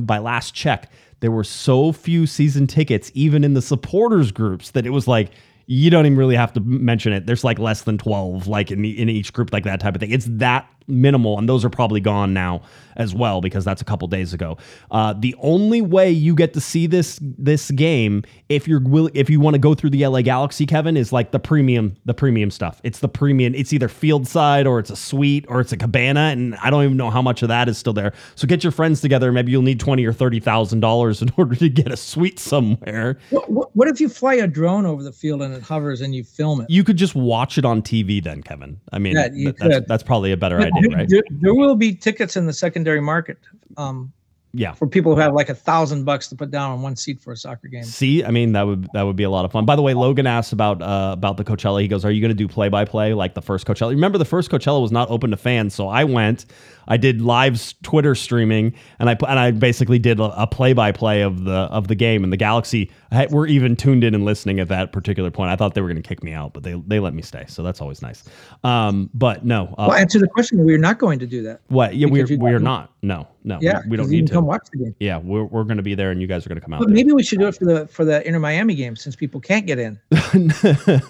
by 0.01 0.17
last 0.17 0.55
check, 0.55 0.91
there 1.19 1.31
were 1.31 1.43
so 1.43 1.91
few 1.91 2.25
season 2.25 2.65
tickets, 2.65 3.11
even 3.13 3.43
in 3.43 3.53
the 3.53 3.61
supporters 3.61 4.31
groups, 4.31 4.71
that 4.71 4.87
it 4.87 4.89
was 4.89 5.07
like 5.07 5.31
you 5.65 5.89
don't 5.89 6.05
even 6.05 6.17
really 6.17 6.35
have 6.35 6.51
to 6.53 6.59
mention 6.59 7.13
it. 7.13 7.25
There's 7.25 7.43
like 7.43 7.59
less 7.59 7.83
than 7.83 7.97
12, 7.97 8.47
like 8.47 8.71
in, 8.71 8.83
in 8.83 9.09
each 9.09 9.31
group, 9.31 9.53
like 9.53 9.63
that 9.63 9.79
type 9.79 9.95
of 9.95 10.01
thing. 10.01 10.11
It's 10.11 10.25
that 10.29 10.67
minimal, 10.87 11.37
and 11.37 11.47
those 11.47 11.65
are 11.65 11.69
probably 11.69 12.01
gone 12.01 12.33
now 12.33 12.61
as 12.95 13.13
well 13.13 13.41
because 13.41 13.65
that's 13.65 13.81
a 13.81 13.85
couple 13.85 14.07
days 14.07 14.33
ago. 14.33 14.57
Uh, 14.91 15.13
the 15.17 15.35
only 15.39 15.81
way 15.81 16.09
you 16.11 16.35
get 16.35 16.53
to 16.53 16.61
see 16.61 16.87
this 16.87 17.19
this 17.21 17.71
game 17.71 18.23
if 18.49 18.67
you're 18.67 18.81
will 18.81 19.09
if 19.13 19.29
you 19.29 19.39
want 19.39 19.55
to 19.55 19.59
go 19.59 19.73
through 19.73 19.89
the 19.89 20.05
LA 20.05 20.21
Galaxy, 20.21 20.65
Kevin, 20.65 20.97
is 20.97 21.11
like 21.11 21.31
the 21.31 21.39
premium 21.39 21.95
the 22.05 22.13
premium 22.13 22.51
stuff. 22.51 22.79
It's 22.83 22.99
the 22.99 23.09
premium. 23.09 23.55
It's 23.55 23.73
either 23.73 23.87
field 23.87 24.27
side 24.27 24.67
or 24.67 24.79
it's 24.79 24.89
a 24.89 24.95
suite 24.95 25.45
or 25.47 25.61
it's 25.61 25.71
a 25.71 25.77
cabana, 25.77 26.31
and 26.31 26.55
I 26.55 26.69
don't 26.69 26.83
even 26.83 26.97
know 26.97 27.09
how 27.09 27.21
much 27.21 27.41
of 27.41 27.49
that 27.49 27.67
is 27.69 27.77
still 27.77 27.93
there. 27.93 28.13
So 28.35 28.47
get 28.47 28.63
your 28.63 28.71
friends 28.71 29.01
together. 29.01 29.31
Maybe 29.31 29.51
you'll 29.51 29.61
need 29.61 29.79
twenty 29.79 30.05
or 30.05 30.13
thirty 30.13 30.39
thousand 30.39 30.81
dollars 30.81 31.21
in 31.21 31.31
order 31.37 31.55
to 31.55 31.69
get 31.69 31.91
a 31.91 31.97
suite 31.97 32.39
somewhere. 32.39 33.17
What, 33.29 33.49
what, 33.49 33.75
what 33.75 33.87
if 33.87 33.99
you 33.99 34.09
fly 34.09 34.35
a 34.35 34.47
drone 34.47 34.85
over 34.85 35.03
the 35.03 35.11
field 35.11 35.41
and 35.41 35.53
it 35.53 35.63
hovers 35.63 36.01
and 36.01 36.13
you 36.13 36.23
film 36.23 36.61
it? 36.61 36.69
You 36.69 36.83
could 36.83 36.97
just 36.97 37.15
watch 37.15 37.57
it 37.57 37.65
on 37.65 37.81
TV 37.81 38.23
then, 38.23 38.43
Kevin. 38.43 38.79
I 38.91 38.99
mean, 38.99 39.15
yeah, 39.15 39.29
th- 39.29 39.55
that's, 39.57 39.87
that's, 39.87 40.03
probably 40.03 40.31
a 40.31 40.37
better 40.37 40.59
idea, 40.59 40.72
right? 40.81 41.09
There, 41.09 41.23
there 41.29 41.53
will 41.53 41.75
be 41.75 41.93
tickets 41.93 42.35
in 42.37 42.45
the 42.45 42.53
secondary 42.53 43.01
market. 43.01 43.37
Um, 43.77 44.11
yeah, 44.55 44.73
for 44.73 44.87
people 44.87 45.15
who 45.15 45.19
have 45.19 45.33
like 45.33 45.49
a 45.49 45.55
thousand 45.55 46.03
bucks 46.03 46.27
to 46.27 46.35
put 46.35 46.51
down 46.51 46.71
on 46.71 46.81
one 46.83 46.95
seat 46.95 47.19
for 47.19 47.33
a 47.33 47.37
soccer 47.37 47.67
game. 47.67 47.83
See, 47.83 48.23
I 48.23 48.29
mean 48.29 48.51
that 48.51 48.63
would 48.63 48.87
that 48.93 49.01
would 49.01 49.15
be 49.15 49.23
a 49.23 49.29
lot 49.29 49.45
of 49.45 49.51
fun. 49.51 49.65
By 49.65 49.75
the 49.75 49.81
way, 49.81 49.95
Logan 49.95 50.27
asked 50.27 50.53
about 50.53 50.81
uh, 50.81 51.11
about 51.13 51.37
the 51.37 51.43
Coachella. 51.43 51.81
He 51.81 51.87
goes, 51.87 52.05
"Are 52.05 52.11
you 52.11 52.21
going 52.21 52.29
to 52.29 52.35
do 52.35 52.47
play 52.47 52.69
by 52.69 52.85
play 52.85 53.15
like 53.15 53.33
the 53.33 53.41
first 53.41 53.65
Coachella?" 53.65 53.89
Remember, 53.89 54.19
the 54.19 54.25
first 54.25 54.51
Coachella 54.51 54.79
was 54.79 54.91
not 54.91 55.09
open 55.09 55.31
to 55.31 55.37
fans, 55.37 55.73
so 55.73 55.87
I 55.87 56.03
went. 56.03 56.45
I 56.87 56.97
did 56.97 57.21
live 57.21 57.73
Twitter 57.81 58.13
streaming, 58.13 58.73
and 58.99 59.09
I 59.09 59.17
and 59.27 59.39
I 59.39 59.51
basically 59.51 59.99
did 59.99 60.19
a 60.19 60.47
play 60.47 60.73
by 60.73 60.91
play 60.91 61.21
of 61.21 61.45
the 61.45 61.51
of 61.53 61.87
the 61.87 61.95
game. 61.95 62.23
And 62.23 62.31
the 62.31 62.37
Galaxy 62.37 62.91
We 63.11 63.25
were 63.29 63.47
even 63.47 63.75
tuned 63.75 64.03
in 64.03 64.13
and 64.13 64.25
listening 64.25 64.59
at 64.59 64.67
that 64.67 64.91
particular 64.91 65.31
point. 65.31 65.49
I 65.49 65.55
thought 65.55 65.73
they 65.73 65.81
were 65.81 65.87
going 65.87 66.01
to 66.01 66.07
kick 66.07 66.23
me 66.23 66.33
out, 66.33 66.53
but 66.53 66.63
they 66.63 66.73
they 66.87 66.99
let 66.99 67.13
me 67.13 67.21
stay, 67.21 67.45
so 67.47 67.63
that's 67.63 67.81
always 67.81 68.01
nice. 68.01 68.23
Um, 68.63 69.09
but 69.13 69.45
no. 69.45 69.73
Uh, 69.77 69.87
well, 69.89 69.93
answer 69.93 70.19
the 70.19 70.27
question. 70.27 70.63
We're 70.63 70.77
not 70.77 70.99
going 70.99 71.19
to 71.19 71.27
do 71.27 71.41
that. 71.43 71.61
What? 71.67 71.95
Yeah, 71.95 72.07
we're 72.07 72.27
we're 72.37 72.59
not. 72.59 72.91
No, 73.01 73.27
no. 73.43 73.59
Yeah, 73.61 73.81
we, 73.83 73.91
we 73.91 73.97
don't 73.97 74.09
need 74.09 74.27
to 74.27 74.41
come 74.43 74.47
watch 74.47 74.67
the 74.71 74.77
game. 74.79 74.95
Yeah, 74.99 75.17
we're 75.17 75.45
we're 75.45 75.63
going 75.63 75.77
to 75.77 75.83
be 75.83 75.95
there, 75.95 76.11
and 76.11 76.21
you 76.21 76.27
guys 76.27 76.45
are 76.45 76.49
going 76.49 76.59
to 76.59 76.61
come 76.61 76.73
out. 76.73 76.79
But 76.79 76.87
there. 76.87 76.95
maybe 76.95 77.11
we 77.11 77.23
should 77.23 77.39
do 77.39 77.47
it 77.47 77.55
for 77.55 77.65
the 77.65 77.87
for 77.87 78.05
the 78.05 78.25
Inter 78.27 78.39
Miami 78.39 78.75
game 78.75 78.95
since 78.95 79.15
people 79.15 79.39
can't 79.39 79.65
get 79.65 79.79
in. 79.79 79.99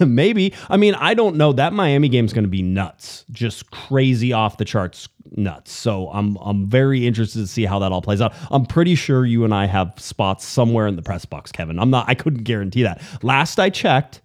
maybe. 0.00 0.54
I 0.68 0.76
mean, 0.76 0.94
I 0.94 1.14
don't 1.14 1.36
know. 1.36 1.52
That 1.52 1.72
Miami 1.72 2.08
game 2.08 2.24
is 2.24 2.32
going 2.32 2.44
to 2.44 2.50
be 2.50 2.62
nuts, 2.62 3.24
just 3.30 3.70
crazy 3.70 4.32
off 4.32 4.56
the 4.56 4.64
charts 4.64 5.08
nuts. 5.36 5.72
So 5.72 6.08
I'm 6.12 6.36
I'm 6.36 6.68
very 6.68 7.06
interested 7.06 7.40
to 7.40 7.46
see 7.46 7.64
how 7.64 7.78
that 7.80 7.92
all 7.92 8.02
plays 8.02 8.20
out. 8.20 8.34
I'm 8.50 8.66
pretty 8.66 8.94
sure 8.94 9.24
you 9.26 9.44
and 9.44 9.54
I 9.54 9.66
have 9.66 9.94
spots 9.98 10.44
somewhere 10.44 10.86
in 10.86 10.96
the 10.96 11.02
press 11.02 11.24
box, 11.24 11.52
Kevin. 11.52 11.78
I'm 11.78 11.90
not. 11.90 12.08
I 12.08 12.14
couldn't 12.14 12.44
guarantee 12.44 12.82
that. 12.82 13.02
Last 13.22 13.58
I 13.58 13.70
checked, 13.70 14.20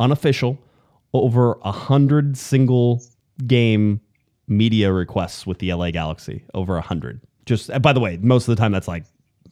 unofficial, 0.00 0.58
over 1.12 1.58
a 1.62 1.72
hundred 1.72 2.36
single 2.36 3.02
game 3.46 4.00
media 4.46 4.92
requests 4.92 5.46
with 5.46 5.58
the 5.58 5.72
LA 5.72 5.90
Galaxy. 5.90 6.44
Over 6.54 6.76
a 6.76 6.82
hundred. 6.82 7.20
Just 7.46 7.70
by 7.82 7.92
the 7.92 8.00
way, 8.00 8.18
most 8.20 8.48
of 8.48 8.56
the 8.56 8.60
time 8.60 8.72
that's 8.72 8.88
like 8.88 9.04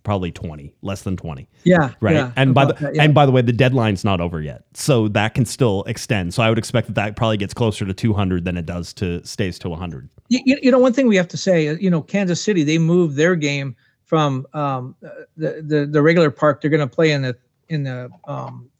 probably 0.04 0.32
20 0.32 0.74
less 0.82 1.02
than 1.02 1.16
20 1.16 1.46
yeah 1.62 1.90
right 2.00 2.16
yeah, 2.16 2.32
and 2.34 2.52
by 2.52 2.64
the 2.64 2.72
that, 2.72 2.92
yeah. 2.92 3.04
and 3.04 3.14
by 3.14 3.24
the 3.24 3.30
way 3.30 3.40
the 3.40 3.52
deadline's 3.52 4.04
not 4.04 4.20
over 4.20 4.40
yet 4.42 4.64
so 4.74 5.06
that 5.06 5.32
can 5.32 5.44
still 5.44 5.84
extend 5.84 6.34
so 6.34 6.42
i 6.42 6.48
would 6.48 6.58
expect 6.58 6.88
that 6.88 6.96
that 6.96 7.14
probably 7.14 7.36
gets 7.36 7.54
closer 7.54 7.86
to 7.86 7.94
200 7.94 8.44
than 8.44 8.56
it 8.56 8.66
does 8.66 8.92
to 8.92 9.24
stays 9.24 9.60
to 9.60 9.68
100 9.68 10.10
you, 10.32 10.58
you 10.62 10.70
know, 10.70 10.78
one 10.78 10.92
thing 10.92 11.06
we 11.06 11.16
have 11.16 11.28
to 11.28 11.36
say, 11.36 11.68
uh, 11.68 11.74
you 11.74 11.90
know, 11.90 12.00
Kansas 12.00 12.42
City, 12.42 12.64
they 12.64 12.78
moved 12.78 13.16
their 13.16 13.36
game 13.36 13.76
from 14.04 14.46
um, 14.54 14.96
the, 15.36 15.62
the 15.64 15.86
the 15.86 16.02
regular 16.02 16.30
park. 16.30 16.60
They're 16.60 16.70
going 16.70 16.86
to 16.86 16.94
play 16.94 17.12
in 17.12 17.22
the 17.22 17.36
in 17.68 17.82
the 17.82 18.10
um, 18.24 18.70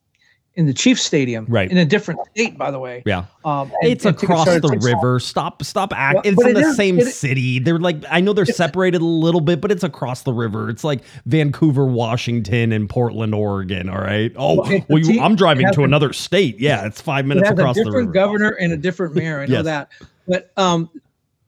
in 0.55 0.67
the 0.67 0.75
Chiefs 0.75 1.03
Stadium, 1.03 1.47
Right. 1.49 1.71
In 1.71 1.79
a 1.79 1.85
different 1.85 2.21
state, 2.35 2.59
by 2.59 2.71
the 2.71 2.79
way. 2.79 3.03
Yeah. 3.07 3.25
Um, 3.45 3.73
and- 3.81 3.91
It's 3.93 4.05
and 4.05 4.15
across 4.15 4.45
the 4.47 4.79
river. 4.83 5.19
Stop, 5.19 5.63
stop. 5.65 5.93
Act. 5.97 6.17
Well, 6.17 6.23
it's 6.27 6.43
in 6.43 6.49
it 6.51 6.55
the 6.55 6.61
is- 6.61 6.77
same 6.77 6.99
it- 6.99 7.07
city. 7.07 7.59
They're 7.59 7.79
like, 7.79 7.97
I 8.11 8.21
know 8.21 8.33
they're 8.35 8.45
separated 8.45 9.01
a 9.01 9.05
little 9.07 9.41
bit, 9.41 9.61
but 9.63 9.73
it's 9.73 9.83
across 9.83 10.23
the 10.25 10.33
river. 10.33 10.69
It's 10.69 10.85
like 10.85 11.01
Vancouver, 11.27 11.87
Washington, 11.87 12.73
and 12.73 12.89
Portland, 12.89 13.35
Oregon. 13.35 13.89
All 13.89 13.99
right. 14.01 14.31
Oh, 14.37 14.57
Well, 14.57 14.85
well, 14.91 14.99
you, 14.99 15.21
I'm 15.23 15.37
driving 15.37 15.67
it 15.69 15.73
to 15.75 15.81
a- 15.81 15.85
another 15.85 16.13
state. 16.13 16.59
Yeah, 16.61 16.87
it's 16.87 17.01
five 17.01 17.25
minutes 17.25 17.49
has 17.49 17.59
across 17.59 17.77
a 17.77 17.81
the 17.81 17.85
different 17.87 18.13
governor 18.13 18.51
and 18.51 18.73
a 18.73 18.77
different 18.77 19.15
mayor. 19.15 19.41
I 19.41 19.47
know 19.47 19.63
Yes. 19.63 19.65
that. 19.65 19.89
But 20.29 20.53
um, 20.59 20.91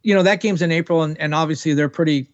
you 0.02 0.14
know 0.14 0.22
that 0.22 0.40
game's 0.40 0.62
in 0.62 0.72
April, 0.72 1.02
and, 1.02 1.18
and 1.20 1.34
obviously 1.34 1.74
they're 1.74 1.88
pretty 1.88 2.26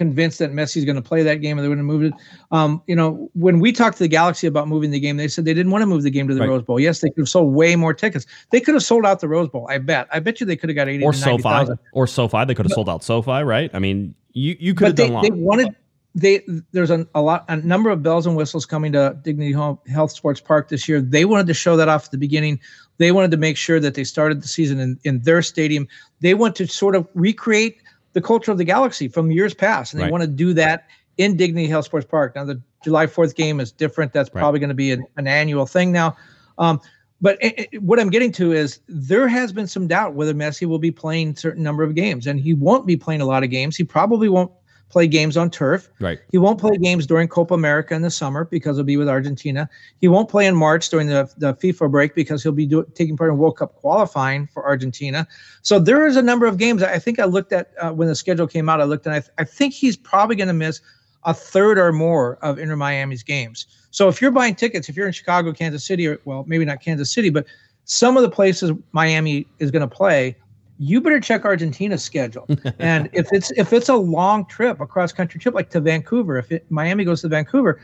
convinced 0.00 0.38
that 0.38 0.50
Messi's 0.50 0.86
going 0.86 0.96
to 0.96 1.02
play 1.02 1.22
that 1.22 1.42
game, 1.42 1.58
and 1.58 1.64
they 1.64 1.68
wouldn't 1.68 1.86
move 1.86 2.02
it. 2.02 2.14
Um, 2.50 2.82
you 2.86 2.96
know, 2.96 3.28
when 3.34 3.60
we 3.60 3.70
talked 3.70 3.98
to 3.98 4.02
the 4.02 4.08
Galaxy 4.08 4.46
about 4.46 4.66
moving 4.66 4.90
the 4.90 4.98
game, 4.98 5.18
they 5.18 5.28
said 5.28 5.44
they 5.44 5.52
didn't 5.52 5.70
want 5.70 5.82
to 5.82 5.86
move 5.86 6.04
the 6.04 6.10
game 6.10 6.26
to 6.26 6.32
the 6.32 6.40
Right. 6.40 6.48
Rose 6.48 6.62
Bowl. 6.62 6.80
Yes, 6.80 7.00
they 7.00 7.10
could 7.10 7.18
have 7.20 7.28
sold 7.28 7.52
way 7.52 7.76
more 7.76 7.92
tickets. 7.92 8.24
They 8.50 8.60
could 8.60 8.72
have 8.72 8.82
sold 8.82 9.04
out 9.04 9.20
the 9.20 9.28
Rose 9.28 9.50
Bowl. 9.50 9.66
I 9.68 9.76
bet. 9.76 10.08
I 10.10 10.18
bet 10.20 10.40
you 10.40 10.46
they 10.46 10.56
could 10.56 10.70
have 10.70 10.76
got 10.76 10.88
eighty 10.88 11.04
or 11.04 11.12
SoFi, 11.12 11.42
thousand. 11.42 11.78
or 11.92 12.06
SoFi. 12.06 12.46
They 12.46 12.54
could 12.54 12.64
have 12.64 12.72
sold 12.72 12.88
out 12.88 13.04
SoFi, 13.04 13.42
right? 13.42 13.70
I 13.74 13.78
mean, 13.78 14.14
you 14.32 14.56
you 14.58 14.72
could 14.72 14.86
have 14.86 14.96
But 14.96 15.02
they, 15.02 15.08
done 15.10 15.18
a 15.18 15.28
they 15.28 15.30
wanted 15.30 15.76
they 16.14 16.42
there's 16.72 16.90
a, 16.90 17.06
a 17.14 17.20
lot 17.20 17.44
a 17.48 17.56
number 17.56 17.90
of 17.90 18.02
bells 18.02 18.26
and 18.26 18.36
whistles 18.36 18.64
coming 18.66 18.92
to 18.92 19.18
Dignity 19.22 19.52
Home 19.52 19.78
Health 19.86 20.12
Sports 20.12 20.40
Park 20.40 20.68
this 20.68 20.88
year. 20.88 21.00
They 21.00 21.26
wanted 21.26 21.46
to 21.46 21.54
show 21.54 21.76
that 21.76 21.88
off 21.88 22.06
at 22.06 22.10
the 22.10 22.18
beginning. 22.18 22.58
They 22.98 23.12
wanted 23.12 23.30
to 23.32 23.36
make 23.36 23.56
sure 23.56 23.80
that 23.80 23.94
they 23.94 24.04
started 24.04 24.42
the 24.42 24.48
season 24.48 24.80
in, 24.80 24.98
in 25.04 25.20
their 25.20 25.42
stadium. 25.42 25.86
They 26.20 26.34
want 26.34 26.56
to 26.56 26.66
sort 26.66 26.96
of 26.96 27.06
recreate 27.14 27.78
the 28.12 28.20
culture 28.20 28.50
of 28.52 28.58
the 28.58 28.64
Galaxy 28.64 29.08
from 29.08 29.30
years 29.30 29.54
past, 29.54 29.92
and 29.92 30.00
they 30.00 30.04
Right. 30.04 30.12
want 30.12 30.22
to 30.22 30.28
do 30.28 30.52
that 30.54 30.86
in 31.18 31.36
Dignity 31.36 31.66
Health 31.68 31.84
Sports 31.84 32.06
Park. 32.06 32.34
Now 32.34 32.44
the 32.44 32.60
July 32.82 33.06
4th 33.06 33.34
game 33.34 33.60
is 33.60 33.70
different. 33.72 34.12
That's 34.12 34.30
Right. 34.34 34.40
probably 34.40 34.60
going 34.60 34.68
to 34.68 34.74
be 34.74 34.90
an, 34.92 35.04
an 35.16 35.26
annual 35.26 35.66
thing 35.66 35.92
now. 35.92 36.16
Um, 36.58 36.80
but 37.20 37.36
it, 37.42 37.68
it- 37.74 37.82
what 37.82 38.00
I'm 38.00 38.08
getting 38.10 38.32
to 38.32 38.52
is 38.52 38.80
there 38.88 39.28
has 39.28 39.52
been 39.52 39.66
some 39.66 39.86
doubt 39.86 40.14
whether 40.14 40.32
Messi 40.34 40.66
will 40.66 40.78
be 40.78 40.90
playing 40.90 41.36
certain 41.36 41.62
number 41.62 41.82
of 41.82 41.94
games, 41.94 42.26
and 42.26 42.40
he 42.40 42.54
won't 42.54 42.86
be 42.86 42.96
playing 42.96 43.20
a 43.20 43.26
lot 43.26 43.44
of 43.44 43.50
games. 43.50 43.76
He 43.76 43.84
probably 43.84 44.28
won't 44.28 44.50
play 44.90 45.06
games 45.06 45.36
on 45.36 45.50
turf. 45.50 45.88
Right. 46.00 46.18
He 46.30 46.38
won't 46.38 46.58
play 46.58 46.76
games 46.76 47.06
during 47.06 47.28
Copa 47.28 47.54
America 47.54 47.94
in 47.94 48.02
the 48.02 48.10
summer 48.10 48.44
because 48.44 48.76
he'll 48.76 48.84
be 48.84 48.96
with 48.96 49.08
Argentina. 49.08 49.68
He 50.00 50.08
won't 50.08 50.28
play 50.28 50.46
in 50.46 50.56
March 50.56 50.90
during 50.90 51.06
the, 51.06 51.32
the 51.38 51.54
FIFA 51.54 51.90
break 51.90 52.14
because 52.14 52.42
he'll 52.42 52.52
be 52.52 52.66
do, 52.66 52.84
taking 52.94 53.16
part 53.16 53.30
in 53.30 53.38
World 53.38 53.56
Cup 53.56 53.76
qualifying 53.76 54.48
for 54.48 54.66
Argentina. 54.66 55.26
So 55.62 55.78
there 55.78 56.06
is 56.06 56.16
a 56.16 56.22
number 56.22 56.46
of 56.46 56.58
games. 56.58 56.82
I 56.82 56.98
think 56.98 57.18
I 57.18 57.24
looked 57.24 57.52
at 57.52 57.70
uh, 57.80 57.92
when 57.92 58.08
the 58.08 58.16
schedule 58.16 58.46
came 58.46 58.68
out. 58.68 58.80
I 58.80 58.84
looked 58.84 59.06
and 59.06 59.14
I, 59.14 59.20
th- 59.20 59.32
I 59.38 59.44
think 59.44 59.72
he's 59.72 59.96
probably 59.96 60.36
going 60.36 60.48
to 60.48 60.54
miss 60.54 60.80
a 61.24 61.34
third 61.34 61.78
or 61.78 61.92
more 61.92 62.36
of 62.42 62.58
Inter 62.58 62.76
Miami's 62.76 63.22
games. 63.22 63.66
So 63.90 64.08
if 64.08 64.20
you're 64.20 64.30
buying 64.30 64.54
tickets, 64.54 64.88
if 64.88 64.96
you're 64.96 65.06
in 65.06 65.12
Chicago, 65.12 65.52
Kansas 65.52 65.84
City, 65.84 66.06
or 66.06 66.18
well, 66.24 66.44
maybe 66.46 66.64
not 66.64 66.80
Kansas 66.80 67.12
City, 67.12 67.30
but 67.30 67.46
some 67.84 68.16
of 68.16 68.22
the 68.22 68.30
places 68.30 68.72
Miami 68.92 69.46
is 69.58 69.70
going 69.70 69.88
to 69.88 69.94
play, 69.94 70.36
you 70.82 70.98
better 71.02 71.20
check 71.20 71.44
Argentina's 71.44 72.02
schedule. 72.02 72.46
and 72.78 73.10
if 73.12 73.28
it's 73.32 73.50
if 73.52 73.72
it's 73.74 73.90
a 73.90 73.94
long 73.94 74.46
trip, 74.46 74.80
a 74.80 74.86
cross 74.86 75.12
country 75.12 75.38
trip 75.38 75.54
like 75.54 75.68
to 75.70 75.80
Vancouver, 75.80 76.38
if 76.38 76.50
it, 76.50 76.64
Miami 76.70 77.04
goes 77.04 77.20
to 77.20 77.28
Vancouver 77.28 77.80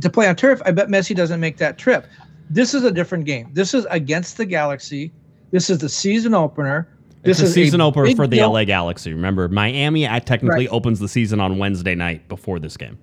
to 0.00 0.08
play 0.08 0.28
on 0.28 0.36
turf, 0.36 0.62
I 0.64 0.70
bet 0.70 0.86
Messi 0.88 1.14
doesn't 1.14 1.40
make 1.40 1.56
that 1.56 1.76
trip. 1.76 2.06
This 2.48 2.72
is 2.72 2.84
a 2.84 2.92
different 2.92 3.24
game. 3.24 3.50
This 3.52 3.74
is 3.74 3.84
against 3.90 4.36
the 4.36 4.46
Galaxy. 4.46 5.10
This 5.50 5.68
is 5.70 5.78
the 5.78 5.88
season 5.88 6.34
opener. 6.34 6.88
It's 7.24 7.40
This 7.40 7.40
a 7.40 7.44
is 7.46 7.54
season 7.54 7.80
opener 7.80 8.14
for 8.14 8.28
the 8.28 8.36
deal. 8.36 8.52
LA 8.52 8.62
Galaxy. 8.64 9.12
Remember, 9.12 9.48
Miami 9.48 10.06
uh, 10.06 10.20
technically 10.20 10.66
Right. 10.66 10.72
opens 10.72 11.00
the 11.00 11.08
season 11.08 11.40
on 11.40 11.58
Wednesday 11.58 11.96
night 11.96 12.28
before 12.28 12.60
this 12.60 12.76
game. 12.76 12.96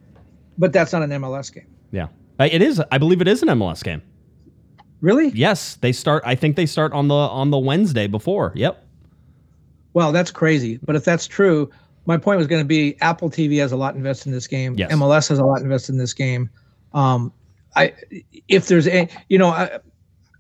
but 0.58 0.72
that's 0.72 0.94
not 0.94 1.02
an 1.04 1.10
MLS 1.10 1.54
game. 1.54 1.66
Yeah, 1.92 2.08
Uh, 2.40 2.48
it 2.50 2.62
is. 2.62 2.82
I 2.92 2.98
believe 2.98 3.20
it 3.20 3.28
is 3.28 3.42
an 3.44 3.50
MLS 3.50 3.84
game. 3.84 4.02
Really? 5.02 5.30
Yes, 5.30 5.76
they 5.82 5.92
start. 5.92 6.24
I 6.26 6.36
think 6.36 6.56
they 6.56 6.66
start 6.66 6.94
on 6.94 7.10
the 7.10 7.14
on 7.16 7.50
the 7.50 7.58
Wednesday 7.58 8.08
before. 8.08 8.54
Yep. 8.56 8.83
Well, 9.94 10.12
that's 10.12 10.32
crazy. 10.32 10.80
But 10.84 10.96
if 10.96 11.06
that's 11.06 11.28
true, 11.28 11.70
my 12.06 12.18
point 12.18 12.38
was 12.38 12.48
going 12.48 12.62
to 12.62 12.68
be 12.68 13.00
Apple 13.02 13.30
TV 13.30 13.60
has 13.60 13.72
a 13.72 13.78
lot 13.78 13.96
invested 13.96 14.28
in 14.28 14.34
this 14.34 14.48
game. 14.48 14.76
Yes. 14.78 14.92
MLS 14.92 15.30
has 15.30 15.40
a 15.40 15.46
lot 15.46 15.62
invested 15.62 15.94
in 15.94 15.98
this 15.98 16.14
game. 16.14 16.50
Um, 16.94 17.32
I 17.76 17.94
if 18.50 18.68
there's 18.68 18.88
a 18.88 19.08
you 19.30 19.38
know 19.40 19.50
I, 19.50 19.80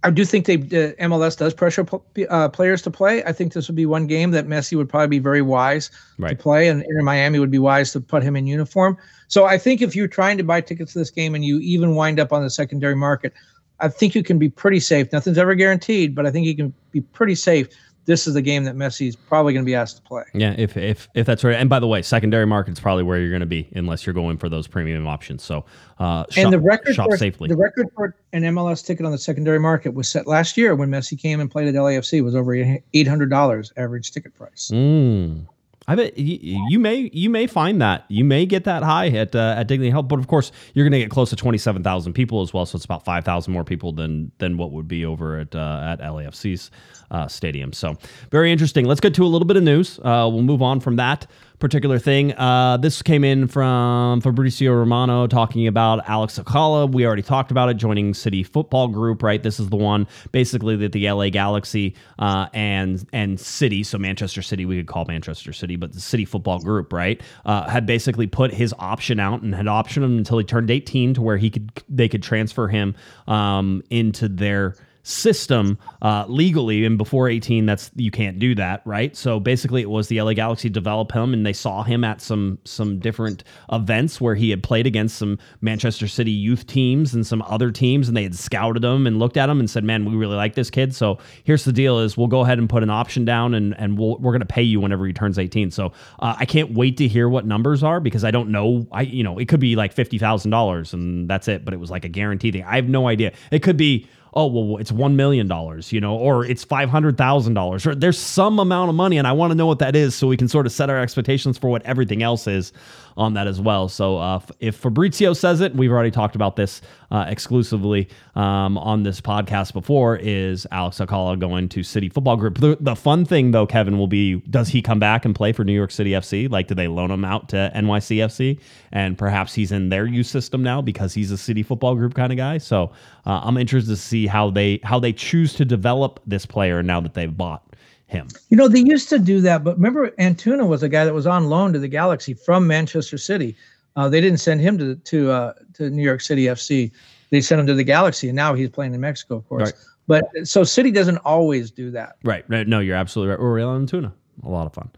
I 0.03 0.11
do 0.11 0.25
think 0.25 0.45
they 0.45 0.55
uh, 0.55 1.07
MLS 1.07 1.37
does 1.37 1.53
pressure 1.53 1.85
uh, 2.29 2.49
players 2.49 2.81
to 2.83 2.91
play. 2.91 3.23
I 3.23 3.31
think 3.31 3.53
this 3.53 3.67
would 3.67 3.75
be 3.75 3.85
one 3.85 4.05
game 4.05 4.31
that 4.31 4.45
Messi 4.47 4.75
would 4.75 4.89
probably 4.89 5.07
be 5.07 5.19
very 5.19 5.41
wise 5.41 5.89
Right. 6.19 6.31
to 6.31 6.35
play, 6.35 6.67
and 6.67 6.83
Inter 6.83 7.01
Miami 7.01 7.39
would 7.39 7.49
be 7.51 7.59
wise 7.59 7.91
to 7.93 8.01
put 8.01 8.21
him 8.21 8.35
in 8.35 8.45
uniform. 8.45 8.97
So 9.29 9.45
I 9.45 9.57
think 9.57 9.81
if 9.81 9.95
you're 9.95 10.07
trying 10.09 10.37
to 10.37 10.43
buy 10.43 10.61
tickets 10.61 10.93
to 10.93 10.99
this 10.99 11.09
game 11.09 11.33
and 11.33 11.43
you 11.43 11.57
even 11.59 11.95
wind 11.95 12.19
up 12.19 12.33
on 12.33 12.43
the 12.43 12.49
secondary 12.49 12.95
market, 12.95 13.33
I 13.79 13.87
think 13.87 14.13
you 14.13 14.23
can 14.23 14.37
be 14.37 14.49
pretty 14.49 14.79
safe. 14.79 15.11
Nothing's 15.11 15.37
ever 15.37 15.55
guaranteed, 15.55 16.13
but 16.13 16.27
I 16.27 16.31
think 16.31 16.45
you 16.45 16.55
can 16.55 16.73
be 16.91 17.01
pretty 17.01 17.35
safe. 17.35 17.67
This 18.05 18.27
is 18.27 18.33
the 18.33 18.41
game 18.41 18.65
that 18.65 18.75
Messi's 18.75 19.15
probably 19.15 19.53
going 19.53 19.63
to 19.63 19.69
be 19.69 19.75
asked 19.75 19.97
to 19.97 20.01
play. 20.01 20.23
Yeah, 20.33 20.55
if 20.57 20.75
if 20.75 21.07
if 21.15 21.25
that's 21.25 21.43
right. 21.43 21.55
And 21.55 21.69
by 21.69 21.79
the 21.79 21.87
way, 21.87 22.01
secondary 22.01 22.45
market 22.45 22.71
is 22.71 22.79
probably 22.79 23.03
where 23.03 23.19
you're 23.19 23.29
going 23.29 23.39
to 23.39 23.45
be 23.45 23.69
unless 23.75 24.05
you're 24.05 24.13
going 24.13 24.37
for 24.37 24.49
those 24.49 24.67
premium 24.67 25.07
options. 25.07 25.43
So, 25.43 25.65
uh, 25.99 26.25
shop, 26.29 26.37
and 26.37 26.53
the 26.53 26.59
record 26.59 26.95
shop 26.95 27.09
for, 27.09 27.17
safely. 27.17 27.47
the 27.47 27.55
record 27.55 27.87
for 27.95 28.15
an 28.33 28.43
MLS 28.43 28.85
ticket 28.85 29.05
on 29.05 29.11
the 29.11 29.17
secondary 29.17 29.59
market 29.59 29.93
was 29.93 30.09
set 30.09 30.27
last 30.27 30.57
year 30.57 30.75
when 30.75 30.89
Messi 30.89 31.19
came 31.19 31.39
and 31.39 31.49
played 31.49 31.67
at 31.67 31.75
LAFC 31.75 32.23
was 32.23 32.35
over 32.35 32.53
eight 32.93 33.07
hundred 33.07 33.29
dollars 33.29 33.71
average 33.77 34.11
ticket 34.11 34.35
price. 34.35 34.69
Mm. 34.73 35.47
I 35.87 35.95
bet 35.95 36.17
you, 36.17 36.61
you 36.69 36.79
may 36.79 37.09
you 37.13 37.29
may 37.29 37.47
find 37.47 37.81
that 37.81 38.05
you 38.07 38.23
may 38.23 38.45
get 38.45 38.63
that 38.63 38.83
high 38.83 39.07
at 39.09 39.35
uh, 39.35 39.55
at 39.57 39.67
Dignity 39.67 39.89
Health, 39.89 40.07
but 40.07 40.19
of 40.19 40.27
course 40.27 40.51
you're 40.73 40.85
going 40.85 40.93
to 40.93 40.99
get 40.99 41.09
close 41.09 41.29
to 41.31 41.35
twenty 41.35 41.57
seven 41.57 41.83
thousand 41.83 42.13
people 42.13 42.41
as 42.41 42.53
well. 42.53 42.65
So 42.65 42.77
it's 42.77 42.85
about 42.85 43.03
five 43.03 43.25
thousand 43.25 43.53
more 43.53 43.63
people 43.63 43.91
than 43.91 44.31
than 44.37 44.57
what 44.57 44.71
would 44.71 44.87
be 44.87 45.05
over 45.05 45.39
at 45.39 45.55
uh, 45.55 45.95
at 45.99 45.99
LAFC's 45.99 46.71
uh, 47.11 47.27
stadium. 47.27 47.73
So 47.73 47.97
very 48.31 48.51
interesting. 48.51 48.85
Let's 48.85 49.01
get 49.01 49.13
to 49.15 49.25
a 49.25 49.27
little 49.27 49.47
bit 49.47 49.57
of 49.57 49.63
news. 49.63 49.99
Uh, 49.99 50.29
we'll 50.31 50.41
move 50.43 50.61
on 50.61 50.79
from 50.79 50.95
that 50.97 51.27
particular 51.63 51.97
thing. 51.97 52.33
Uh, 52.33 52.75
this 52.75 53.01
came 53.01 53.23
in 53.23 53.47
from 53.47 54.19
Fabrizio 54.19 54.73
Romano 54.73 55.27
talking 55.27 55.65
about 55.65 56.01
Alex 56.09 56.37
Akala. 56.37 56.91
We 56.91 57.05
already 57.05 57.21
talked 57.21 57.51
about 57.51 57.69
it, 57.69 57.75
joining 57.75 58.13
City 58.13 58.43
Football 58.43 58.89
Group, 58.89 59.23
right? 59.23 59.41
This 59.41 59.61
is 59.61 59.69
the 59.69 59.77
one 59.77 60.05
basically 60.33 60.75
that 60.75 60.91
the 60.91 61.09
LA 61.09 61.29
Galaxy 61.29 61.95
uh, 62.19 62.47
and 62.53 63.07
and 63.13 63.39
City, 63.39 63.81
so 63.83 63.97
Manchester 63.97 64.41
City, 64.41 64.65
we 64.65 64.75
could 64.75 64.87
call 64.87 65.05
Manchester 65.05 65.53
City, 65.53 65.77
but 65.77 65.93
the 65.93 66.01
City 66.01 66.25
Football 66.25 66.59
Group, 66.59 66.91
right, 66.91 67.21
uh, 67.45 67.69
had 67.69 67.85
basically 67.85 68.27
put 68.27 68.53
his 68.53 68.75
option 68.77 69.21
out 69.21 69.41
and 69.41 69.55
had 69.55 69.67
optioned 69.67 70.03
him 70.03 70.17
until 70.17 70.39
he 70.39 70.43
turned 70.43 70.69
18 70.69 71.13
to 71.13 71.21
where 71.21 71.37
he 71.37 71.49
could 71.49 71.71
they 71.87 72.09
could 72.09 72.21
transfer 72.21 72.67
him 72.67 72.93
um, 73.25 73.81
into 73.89 74.27
their 74.27 74.75
system 75.03 75.77
uh, 76.01 76.25
legally 76.27 76.85
and 76.85 76.97
before 76.97 77.27
18 77.27 77.65
that's 77.65 77.91
you 77.95 78.09
can't 78.09 78.39
do 78.39 78.55
that 78.55 78.81
right? 78.85 79.15
So 79.15 79.39
basically 79.39 79.81
it 79.81 79.89
was 79.89 80.07
the 80.07 80.21
la 80.21 80.33
galaxy 80.33 80.69
develop 80.69 81.11
him 81.11 81.33
and 81.33 81.45
they 81.45 81.53
saw 81.53 81.83
him 81.83 82.03
at 82.03 82.21
some 82.21 82.57
some 82.63 82.99
different 82.99 83.43
events 83.71 84.21
where 84.21 84.33
he 84.33 84.49
had 84.49 84.63
played 84.63 84.87
against 84.87 85.17
some 85.17 85.37
manchester 85.61 86.07
city 86.07 86.31
youth 86.31 86.65
teams 86.67 87.13
and 87.13 87.27
some 87.27 87.41
other 87.43 87.69
teams 87.69 88.07
and 88.07 88.15
they 88.15 88.23
had 88.23 88.35
scouted 88.35 88.83
him 88.83 89.05
and 89.05 89.19
looked 89.19 89.35
at 89.35 89.49
him 89.49 89.59
and 89.59 89.69
said 89.69 89.83
man 89.83 90.05
we 90.05 90.15
really 90.15 90.35
like 90.35 90.55
this 90.55 90.69
kid. 90.69 90.95
So 90.95 91.19
here's 91.43 91.65
the 91.65 91.73
deal 91.73 91.99
is 91.99 92.15
we'll 92.17 92.27
go 92.27 92.41
ahead 92.41 92.57
and 92.57 92.69
put 92.69 92.81
an 92.81 92.89
option 92.89 93.25
down 93.25 93.53
and 93.53 93.75
and 93.77 93.99
we'll, 93.99 94.17
we're 94.17 94.31
going 94.31 94.39
to 94.39 94.45
pay 94.45 94.63
you 94.63 94.79
whenever 94.79 95.05
he 95.05 95.13
turns 95.13 95.37
18 95.37 95.71
so 95.71 95.87
uh, 96.19 96.35
i 96.37 96.45
can't 96.45 96.73
wait 96.73 96.97
to 96.97 97.07
hear 97.07 97.27
what 97.27 97.45
numbers 97.45 97.83
are 97.83 97.99
because 97.99 98.23
i 98.23 98.31
don't 98.31 98.49
know. 98.49 98.87
I 98.91 99.01
you 99.01 99.23
know 99.23 99.37
it 99.37 99.47
could 99.47 99.59
be 99.59 99.75
like 99.75 99.93
$50000 99.95 100.93
and 100.93 101.29
that's 101.29 101.47
it 101.47 101.65
but 101.65 101.73
it 101.73 101.77
was 101.77 101.91
like 101.91 102.05
a 102.05 102.09
guarantee 102.09 102.51
thing. 102.51 102.63
I 102.63 102.75
have 102.75 102.87
no 102.87 103.07
idea. 103.07 103.33
It 103.51 103.59
could 103.63 103.77
be 103.77 104.07
oh 104.35 104.47
well 104.47 104.77
it's 104.79 104.91
one 104.91 105.15
million 105.15 105.47
dollars 105.47 105.91
you 105.91 106.01
know 106.01 106.15
or 106.15 106.45
it's 106.45 106.63
five 106.63 106.89
hundred 106.89 107.17
thousand 107.17 107.53
dollars 107.53 107.85
or 107.85 107.95
there's 107.95 108.17
some 108.17 108.59
amount 108.59 108.89
of 108.89 108.95
money 108.95 109.17
and 109.17 109.27
i 109.27 109.31
want 109.31 109.51
to 109.51 109.55
know 109.55 109.67
what 109.67 109.79
that 109.79 109.95
is 109.95 110.15
so 110.15 110.27
we 110.27 110.37
can 110.37 110.47
sort 110.47 110.65
of 110.65 110.71
set 110.71 110.89
our 110.89 110.99
expectations 110.99 111.57
for 111.57 111.69
what 111.69 111.81
everything 111.83 112.23
else 112.23 112.47
is 112.47 112.73
on 113.17 113.33
that 113.33 113.47
as 113.47 113.59
well. 113.61 113.89
So 113.89 114.17
uh, 114.17 114.39
if 114.59 114.75
fabrizio 114.75 115.33
says 115.33 115.61
it 115.61 115.75
we've 115.75 115.91
already 115.91 116.11
talked 116.11 116.35
about 116.35 116.55
this 116.55 116.81
uh, 117.11 117.25
exclusively 117.27 118.09
um, 118.35 118.77
on 118.77 119.03
this 119.03 119.21
podcast 119.21 119.73
before 119.73 120.17
is 120.17 120.65
alex 120.71 120.97
akala 120.97 121.39
going 121.39 121.69
to 121.69 121.83
city 121.83 122.09
football 122.09 122.35
group. 122.35 122.57
The, 122.57 122.77
the 122.79 122.95
fun 122.95 123.25
thing 123.25 123.51
though 123.51 123.67
kevin 123.67 123.97
will 123.97 124.07
be 124.07 124.35
does 124.49 124.69
he 124.69 124.81
come 124.81 124.99
back 124.99 125.25
and 125.25 125.35
play 125.35 125.51
for 125.51 125.63
new 125.63 125.73
york 125.73 125.91
city 125.91 126.11
fc 126.11 126.49
like 126.49 126.67
do 126.67 126.75
they 126.75 126.87
loan 126.87 127.11
him 127.11 127.23
out 127.25 127.49
to 127.49 127.71
nycfc 127.75 128.59
and 128.91 129.17
perhaps 129.17 129.53
he's 129.53 129.71
in 129.71 129.89
their 129.89 130.05
youth 130.05 130.27
system 130.27 130.63
now 130.63 130.81
because 130.81 131.13
he's 131.13 131.31
a 131.31 131.37
city 131.37 131.63
football 131.63 131.95
group 131.95 132.13
kind 132.13 132.31
of 132.31 132.37
guy. 132.37 132.57
So 132.57 132.91
uh, 133.25 133.41
i'm 133.43 133.57
interested 133.57 133.91
to 133.91 133.97
see 133.97 134.27
how 134.27 134.49
they 134.49 134.79
how 134.83 134.99
they 134.99 135.13
choose 135.13 135.53
to 135.55 135.65
develop 135.65 136.19
this 136.25 136.45
player 136.45 136.81
now 136.81 136.99
that 137.01 137.13
they've 137.13 137.35
bought 137.35 137.72
him 138.13 138.27
You 138.49 138.55
know, 138.57 138.69
they 138.69 138.79
used 138.79 139.09
to 139.09 139.19
do 139.19 139.41
that, 139.41 139.63
but 139.65 139.75
remember, 139.75 140.11
Antuna 140.11 140.65
was 140.67 140.83
a 140.83 140.89
guy 140.89 141.03
that 141.03 141.13
was 141.13 141.27
on 141.27 141.49
loan 141.49 141.73
to 141.73 141.79
the 141.79 141.89
Galaxy 141.89 142.33
from 142.33 142.65
Manchester 142.65 143.17
City. 143.17 143.55
Uh, 143.95 144.07
they 144.07 144.21
didn't 144.21 144.39
send 144.39 144.61
him 144.61 144.77
to 144.77 144.95
to 144.95 145.31
uh, 145.31 145.53
to 145.73 145.89
New 145.89 146.03
York 146.03 146.21
City 146.21 146.45
FC. 146.45 146.91
They 147.29 147.41
sent 147.41 147.59
him 147.59 147.67
to 147.67 147.73
the 147.73 147.83
Galaxy, 147.83 148.29
and 148.29 148.35
now 148.35 148.53
he's 148.53 148.69
playing 148.69 148.93
in 148.93 149.01
Mexico, 149.01 149.35
of 149.35 149.49
course. 149.49 149.73
Right. 149.73 149.73
But 150.05 150.47
so 150.47 150.63
City 150.63 150.91
doesn't 150.91 151.17
always 151.17 151.71
do 151.71 151.91
that. 151.91 152.17
right 152.23 152.45
right 152.47 152.67
no 152.67 152.79
you're 152.79 152.95
absolutely 152.95 153.31
right 153.31 153.41
Uriel 153.41 153.69
Antuna 153.69 154.11
a 154.43 154.49
lot 154.49 154.65
of 154.65 154.73
fun 154.73 154.89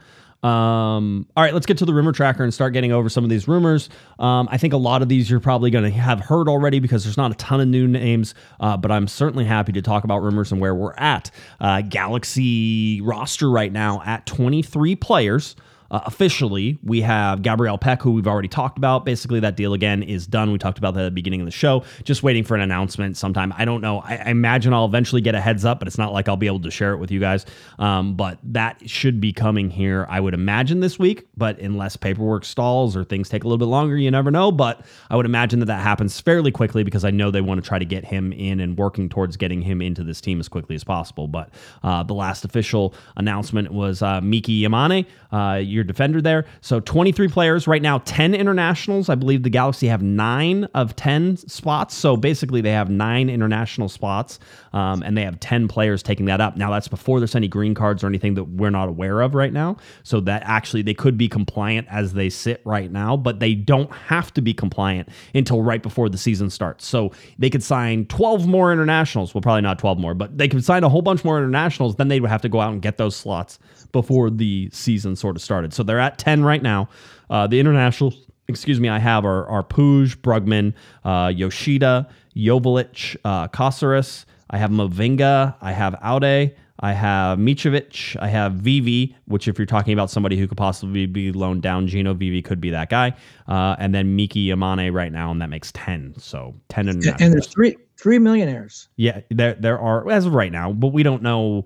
Um, 0.46 1.26
all 1.36 1.44
right, 1.44 1.56
let's 1.56 1.66
get 1.66 1.80
to 1.80 1.86
the 1.86 1.94
rumor 1.94 2.12
tracker 2.12 2.44
and 2.44 2.54
start 2.54 2.74
getting 2.74 2.92
over 2.92 3.10
some 3.10 3.24
of 3.24 3.32
these 3.32 3.48
rumors. 3.48 3.90
Um, 4.20 4.48
I 4.52 4.60
think 4.60 4.74
a 4.74 4.78
lot 4.78 5.02
of 5.02 5.10
these 5.10 5.28
you're 5.28 5.40
probably 5.40 5.72
going 5.72 5.86
to 5.86 5.90
have 5.90 6.20
heard 6.20 6.48
already 6.48 6.80
because 6.80 7.04
there's 7.04 7.18
not 7.18 7.32
a 7.32 7.36
ton 7.36 7.62
of 7.62 7.68
new 7.68 7.88
names, 7.88 8.36
uh, 8.60 8.78
but 8.78 8.92
I'm 8.92 9.08
certainly 9.08 9.46
happy 9.46 9.72
to 9.72 9.82
talk 9.82 10.04
about 10.04 10.22
rumors 10.22 10.52
and 10.52 10.62
where 10.62 10.76
we're 10.76 10.94
at. 10.94 11.32
Uh, 11.60 11.82
Galaxy 11.82 13.02
roster 13.02 13.50
right 13.50 13.72
now 13.72 14.04
at 14.06 14.28
23 14.28 14.96
players. 14.98 15.56
Uh, 15.92 16.02
officially, 16.06 16.78
we 16.84 17.02
have 17.02 17.42
Gabriel 17.42 17.78
Pec, 17.78 18.02
who 18.02 18.12
we've 18.12 18.28
already 18.28 18.48
talked 18.48 18.78
about. 18.78 19.06
Basically, 19.06 19.40
that 19.40 19.56
deal 19.56 19.74
again 19.74 20.04
is 20.04 20.28
done. 20.28 20.52
We 20.52 20.58
talked 20.58 20.78
about 20.78 20.94
that 20.96 21.02
at 21.02 21.06
the 21.06 21.12
beginning 21.12 21.42
of 21.42 21.46
the 21.46 21.52
show. 21.52 21.84
Just 22.04 22.24
waiting 22.24 22.44
for 22.44 22.56
an 22.56 22.62
announcement 22.62 23.18
sometime. 23.18 23.54
I 23.58 23.66
don't 23.66 23.82
know. 23.82 24.00
I, 24.00 24.16
I 24.18 24.30
imagine 24.30 24.74
I'll 24.74 24.86
eventually 24.86 25.22
get 25.22 25.36
a 25.36 25.42
heads 25.42 25.66
up, 25.66 25.80
but 25.80 25.88
it's 25.88 25.98
not 25.98 26.14
like 26.14 26.28
I'll 26.28 26.38
be 26.38 26.48
able 26.48 26.62
to 26.62 26.72
share 26.72 26.94
it 26.94 26.98
with 26.98 27.12
you 27.12 27.20
guys. 27.20 27.46
Um, 27.80 28.16
but 28.16 28.40
that 28.44 28.90
should 28.90 29.22
be 29.22 29.32
coming 29.32 29.70
here, 29.70 30.06
I 30.10 30.20
would 30.20 30.34
imagine, 30.34 30.80
this 30.80 31.00
week. 31.00 31.28
But 31.38 31.60
unless 31.60 31.96
paperwork 31.96 32.46
stalls 32.46 32.96
or 32.98 33.04
things 33.04 33.30
take 33.30 33.44
a 33.44 33.48
little 33.48 33.58
bit 33.58 33.66
longer, 33.66 33.98
you 33.98 34.12
never 34.12 34.32
know. 34.32 34.52
But 34.52 34.86
I 35.10 35.16
would 35.16 35.26
imagine 35.26 35.60
that 35.60 35.66
that 35.68 35.82
happens 35.82 36.20
fairly 36.20 36.52
quickly 36.52 36.84
because 36.84 37.06
I 37.06 37.12
know 37.12 37.32
they 37.32 37.42
want 37.42 37.64
to 37.64 37.68
try 37.68 37.80
to 37.80 37.86
get 37.86 38.06
him 38.06 38.34
in 38.34 38.60
and 38.60 38.78
working 38.78 39.10
towards 39.10 39.38
getting 39.38 39.62
him 39.62 39.82
into 39.82 40.04
this 40.04 40.20
team 40.20 40.40
as 40.40 40.48
quickly 40.48 40.76
as 40.76 40.84
possible. 40.84 41.28
But 41.28 41.50
uh, 41.84 42.04
the 42.04 42.14
last 42.14 42.44
official 42.44 42.94
announcement 43.16 43.72
was 43.72 44.02
uh, 44.02 44.22
Miki 44.22 44.62
Yamane. 44.62 45.06
Uh, 45.32 45.56
your 45.56 45.85
defender 45.86 46.22
there. 46.22 46.46
So 46.62 46.80
23 46.80 47.28
players 47.28 47.68
right 47.68 47.82
now, 47.82 48.00
10 48.00 48.34
internationals. 48.34 49.10
I 49.10 49.16
believe 49.16 49.44
the 49.44 49.50
Galaxy 49.50 49.88
have 49.88 50.02
nine 50.02 50.66
of 50.74 50.96
10 50.96 51.38
spots. 51.38 51.96
So 51.96 52.18
basically, 52.18 52.62
they 52.62 52.72
have 52.72 52.90
nine 52.90 53.30
international 53.30 53.90
spots, 53.90 54.40
um, 54.74 55.04
and 55.04 55.18
they 55.18 55.24
have 55.24 55.40
10 55.40 55.68
players 55.68 56.04
taking 56.04 56.26
that 56.26 56.42
up. 56.42 56.58
Now 56.58 56.72
that's 56.72 56.88
before 56.88 57.20
there's 57.20 57.36
any 57.36 57.48
green 57.48 57.74
cards 57.74 58.04
or 58.04 58.08
anything 58.08 58.34
that 58.36 58.46
we're 58.46 58.70
not 58.70 58.90
aware 58.90 59.22
of 59.22 59.36
right 59.36 59.54
now. 59.54 59.78
So 60.04 60.20
that 60.22 60.44
actually 60.46 60.82
they 60.82 60.94
could 60.94 61.18
be 61.18 61.28
compliant 61.28 61.88
as 61.90 62.14
they 62.14 62.30
sit 62.30 62.62
right 62.66 62.92
now, 62.92 63.16
but 63.18 63.40
they 63.40 63.56
don't 63.56 63.92
have 63.92 64.34
to 64.34 64.42
be 64.42 64.54
compliant 64.54 65.10
until 65.34 65.62
right 65.62 65.82
before 65.82 66.10
the 66.10 66.18
season 66.18 66.50
starts. 66.50 66.86
So 66.86 67.12
they 67.38 67.50
could 67.50 67.64
sign 67.64 68.06
12 68.06 68.48
more 68.48 68.72
internationals. 68.72 69.34
Well, 69.34 69.42
probably 69.42 69.62
not 69.62 69.80
12 69.80 70.00
more, 70.00 70.14
but 70.14 70.38
they 70.38 70.48
could 70.48 70.64
sign 70.64 70.84
a 70.84 70.90
whole 70.90 71.02
bunch 71.02 71.24
more 71.24 71.38
internationals. 71.38 71.96
Then 71.96 72.08
they 72.08 72.20
would 72.20 72.30
have 72.30 72.42
to 72.42 72.50
go 72.50 72.60
out 72.60 72.74
and 72.74 72.82
get 72.82 72.98
those 72.98 73.16
slots 73.16 73.60
before 73.92 74.30
the 74.30 74.70
season 74.74 75.16
sort 75.16 75.36
of 75.36 75.42
started. 75.42 75.65
So 75.74 75.84
they're 75.84 76.00
at 76.00 76.18
10 76.18 76.44
right 76.44 76.62
now. 76.62 76.90
Uh, 77.30 77.48
the 77.48 77.60
international, 77.60 78.14
excuse 78.48 78.80
me, 78.80 78.90
I 78.90 79.00
have 79.00 79.26
are, 79.26 79.48
are 79.48 79.64
Puig, 79.64 80.18
Brugman, 80.18 80.74
uh, 81.04 81.32
Yoshida, 81.36 82.08
Joveljic, 82.36 83.18
uh, 83.26 83.48
Caceres. 83.48 84.26
I 84.50 84.58
have 84.58 84.70
Mavinga. 84.70 85.56
I 85.62 85.72
have 85.72 85.96
Aude. 86.04 86.56
I 86.80 86.92
have 86.92 87.40
Mitrovic. 87.40 88.18
I 88.22 88.28
have 88.28 88.54
Vivi, 88.54 89.16
which 89.26 89.48
if 89.48 89.58
you're 89.58 89.66
talking 89.66 89.94
about 89.94 90.10
somebody 90.10 90.38
who 90.38 90.48
could 90.48 90.58
possibly 90.58 91.06
be 91.06 91.32
loaned 91.32 91.62
down, 91.62 91.88
Gino 91.88 92.14
Vivi 92.14 92.42
could 92.42 92.60
be 92.60 92.70
that 92.70 92.90
guy. 92.90 93.14
Uh, 93.48 93.76
and 93.80 93.96
then 93.96 94.16
Miki 94.16 94.48
Yamane 94.48 94.94
right 94.94 95.12
now, 95.12 95.32
and 95.32 95.42
that 95.42 95.50
makes 95.50 95.72
10. 95.72 96.16
So 96.18 96.54
10 96.70 96.90
and, 96.90 97.06
and 97.06 97.34
there's 97.34 97.48
three 97.48 97.78
three 97.98 98.20
millionaires. 98.20 98.90
Yeah, 98.98 99.22
there 99.30 99.54
there 99.54 99.80
are 99.80 100.10
as 100.12 100.26
of 100.26 100.34
right 100.34 100.52
now, 100.52 100.74
but 100.74 100.90
we 100.90 101.02
don't 101.02 101.24
know 101.24 101.66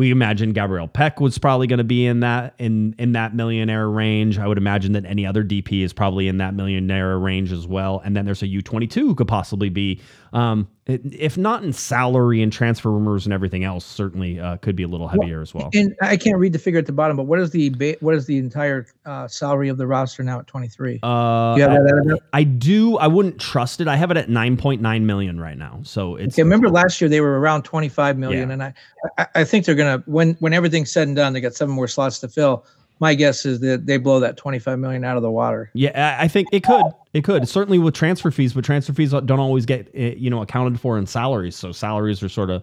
we 0.00 0.10
imagine 0.10 0.54
Gabriel 0.54 0.88
Pec 0.88 1.20
was 1.20 1.36
probably 1.36 1.66
going 1.66 1.76
to 1.76 1.84
be 1.84 2.06
in 2.06 2.20
that 2.20 2.54
in 2.58 2.94
in 2.98 3.12
that 3.12 3.34
millionaire 3.34 3.86
range. 3.86 4.38
I 4.38 4.46
would 4.46 4.56
imagine 4.56 4.92
that 4.94 5.04
any 5.04 5.26
other 5.26 5.44
DP 5.44 5.82
is 5.84 5.92
probably 5.92 6.26
in 6.26 6.38
that 6.38 6.54
millionaire 6.54 7.18
range 7.18 7.52
as 7.52 7.66
well. 7.66 8.00
And 8.02 8.16
then 8.16 8.24
there's 8.24 8.42
a 8.42 8.46
U22 8.46 8.94
who 8.94 9.14
could 9.14 9.28
possibly 9.28 9.68
be 9.68 10.00
um, 10.32 10.68
if 10.86 11.36
not 11.36 11.62
in 11.62 11.72
salary 11.72 12.42
and 12.42 12.52
transfer 12.52 12.90
rumors 12.90 13.26
and 13.26 13.32
everything 13.32 13.64
else, 13.64 13.84
certainly 13.84 14.40
uh, 14.40 14.56
could 14.58 14.76
be 14.76 14.82
a 14.82 14.88
little 14.88 15.08
heavier 15.08 15.36
well, 15.36 15.42
as 15.42 15.54
well. 15.54 15.70
And 15.74 15.94
I 16.00 16.16
can't 16.16 16.38
read 16.38 16.52
the 16.52 16.58
figure 16.58 16.78
at 16.78 16.86
the 16.86 16.92
bottom, 16.92 17.16
but 17.16 17.24
what 17.24 17.38
is 17.38 17.50
the 17.50 17.70
ba- 17.70 17.96
what 18.00 18.14
is 18.14 18.26
the 18.26 18.38
entire 18.38 18.86
uh, 19.06 19.28
salary 19.28 19.68
of 19.68 19.76
the 19.76 19.86
roster 19.86 20.22
now 20.22 20.40
at 20.40 20.46
23? 20.46 21.00
Uh, 21.02 21.06
I, 21.06 22.18
I, 22.32 22.44
do. 22.44 22.96
I 22.98 23.06
wouldn't 23.06 23.40
trust 23.40 23.80
it. 23.80 23.88
I 23.88 23.96
have 23.96 24.10
it 24.10 24.16
at 24.16 24.28
9.9 24.28 25.02
million 25.02 25.40
right 25.40 25.58
now. 25.58 25.80
So 25.82 26.16
it's. 26.16 26.34
Okay, 26.34 26.42
remember 26.42 26.68
last 26.68 27.00
year 27.00 27.08
they 27.08 27.20
were 27.20 27.38
around 27.38 27.62
25 27.62 28.18
million, 28.18 28.48
yeah. 28.48 28.52
and 28.52 28.62
I, 28.62 28.74
I 29.18 29.26
I 29.36 29.44
think 29.44 29.64
they're 29.64 29.74
gonna 29.74 30.02
when 30.06 30.34
when 30.40 30.52
everything's 30.52 30.90
said 30.90 31.08
and 31.08 31.16
done, 31.16 31.32
they 31.32 31.40
got 31.40 31.54
seven 31.54 31.74
more 31.74 31.88
slots 31.88 32.18
to 32.20 32.28
fill 32.28 32.64
my 33.00 33.14
guess 33.14 33.46
is 33.46 33.60
that 33.60 33.86
they 33.86 33.96
blow 33.96 34.20
that 34.20 34.36
25 34.36 34.78
million 34.78 35.04
out 35.04 35.16
of 35.16 35.22
the 35.22 35.30
water. 35.30 35.70
Yeah, 35.72 36.18
I 36.20 36.28
think 36.28 36.48
it 36.52 36.62
could. 36.62 36.84
It 37.14 37.24
could 37.24 37.48
certainly 37.48 37.78
with 37.78 37.94
transfer 37.94 38.30
fees, 38.30 38.52
but 38.52 38.64
transfer 38.64 38.92
fees 38.92 39.10
don't 39.10 39.30
always 39.40 39.66
get 39.66 39.90
eh, 39.94 40.14
you 40.16 40.30
know 40.30 40.42
accounted 40.42 40.78
for 40.78 40.98
in 40.98 41.06
salaries. 41.06 41.56
So 41.56 41.72
salaries 41.72 42.22
are 42.22 42.28
sort 42.28 42.50
of 42.50 42.62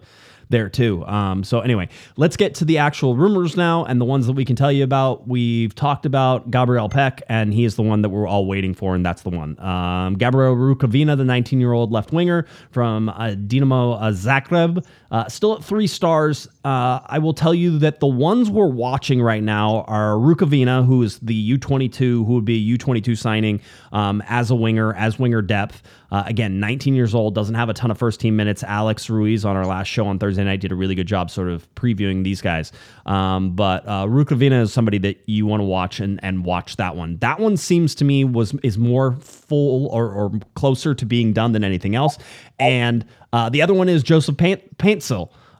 there 0.50 0.68
too. 0.68 1.04
Um, 1.06 1.44
so 1.44 1.60
anyway, 1.60 1.88
let's 2.16 2.36
get 2.36 2.54
to 2.56 2.64
the 2.64 2.78
actual 2.78 3.16
rumors 3.16 3.56
now 3.56 3.84
and 3.84 4.00
the 4.00 4.04
ones 4.04 4.26
that 4.26 4.32
we 4.32 4.44
can 4.44 4.56
tell 4.56 4.72
you 4.72 4.84
about. 4.84 5.28
We've 5.28 5.74
talked 5.74 6.06
about 6.06 6.50
Gabriel 6.50 6.88
Pec, 6.88 7.20
and 7.28 7.52
he 7.52 7.64
is 7.64 7.76
the 7.76 7.82
one 7.82 8.02
that 8.02 8.08
we're 8.08 8.26
all 8.26 8.46
waiting 8.46 8.74
for, 8.74 8.94
and 8.94 9.04
that's 9.04 9.22
the 9.22 9.30
one. 9.30 9.58
Um, 9.60 10.14
Gabriel 10.14 10.54
Rukavina, 10.54 11.16
the 11.16 11.24
19-year-old 11.24 11.92
left 11.92 12.12
winger 12.12 12.46
from 12.70 13.08
uh, 13.08 13.34
Dinamo 13.36 14.00
uh, 14.00 14.10
Zagreb, 14.12 14.84
uh, 15.10 15.28
still 15.28 15.54
at 15.54 15.64
three 15.64 15.86
stars. 15.86 16.48
Uh, 16.64 17.00
I 17.06 17.18
will 17.18 17.34
tell 17.34 17.54
you 17.54 17.78
that 17.78 18.00
the 18.00 18.06
ones 18.06 18.50
we're 18.50 18.66
watching 18.66 19.22
right 19.22 19.42
now 19.42 19.84
are 19.88 20.14
Rukavina, 20.14 20.84
who 20.84 21.02
is 21.02 21.18
the 21.20 21.58
U22, 21.58 21.98
who 21.98 22.34
would 22.34 22.44
be 22.44 22.72
a 22.72 22.78
U22 22.78 23.16
signing 23.16 23.60
um, 23.92 24.22
as 24.26 24.50
a 24.50 24.54
winger, 24.54 24.94
as 24.94 25.18
winger 25.18 25.42
depth. 25.42 25.82
Uh, 26.10 26.22
again, 26.26 26.58
19 26.58 26.94
years 26.94 27.14
old, 27.14 27.34
doesn't 27.34 27.54
have 27.54 27.68
a 27.68 27.74
ton 27.74 27.90
of 27.90 27.98
first 27.98 28.20
team 28.20 28.36
minutes. 28.36 28.62
Alex 28.62 29.10
Ruiz 29.10 29.44
on 29.44 29.56
our 29.56 29.66
last 29.66 29.88
show 29.88 30.06
on 30.06 30.18
Thursday 30.18 30.44
night 30.44 30.60
did 30.60 30.72
a 30.72 30.74
really 30.74 30.94
good 30.94 31.06
job 31.06 31.30
sort 31.30 31.48
of 31.48 31.72
previewing 31.74 32.24
these 32.24 32.40
guys. 32.40 32.72
Um, 33.06 33.54
but 33.54 33.86
uh, 33.86 34.06
Rukavina 34.06 34.62
is 34.62 34.72
somebody 34.72 34.98
that 34.98 35.18
you 35.26 35.46
want 35.46 35.60
to 35.60 35.64
watch 35.64 36.00
and, 36.00 36.18
and 36.22 36.44
watch 36.44 36.76
that 36.76 36.96
one. 36.96 37.18
That 37.18 37.40
one 37.40 37.56
seems 37.56 37.94
to 37.96 38.04
me 38.04 38.24
was 38.24 38.54
is 38.62 38.78
more 38.78 39.12
full 39.16 39.88
or, 39.88 40.10
or 40.10 40.32
closer 40.54 40.94
to 40.94 41.06
being 41.06 41.32
done 41.32 41.52
than 41.52 41.64
anything 41.64 41.94
else. 41.94 42.18
And 42.58 43.04
uh, 43.32 43.50
the 43.50 43.62
other 43.62 43.74
one 43.74 43.88
is 43.88 44.02
Joseph 44.02 44.36
Paint-. 44.36 44.78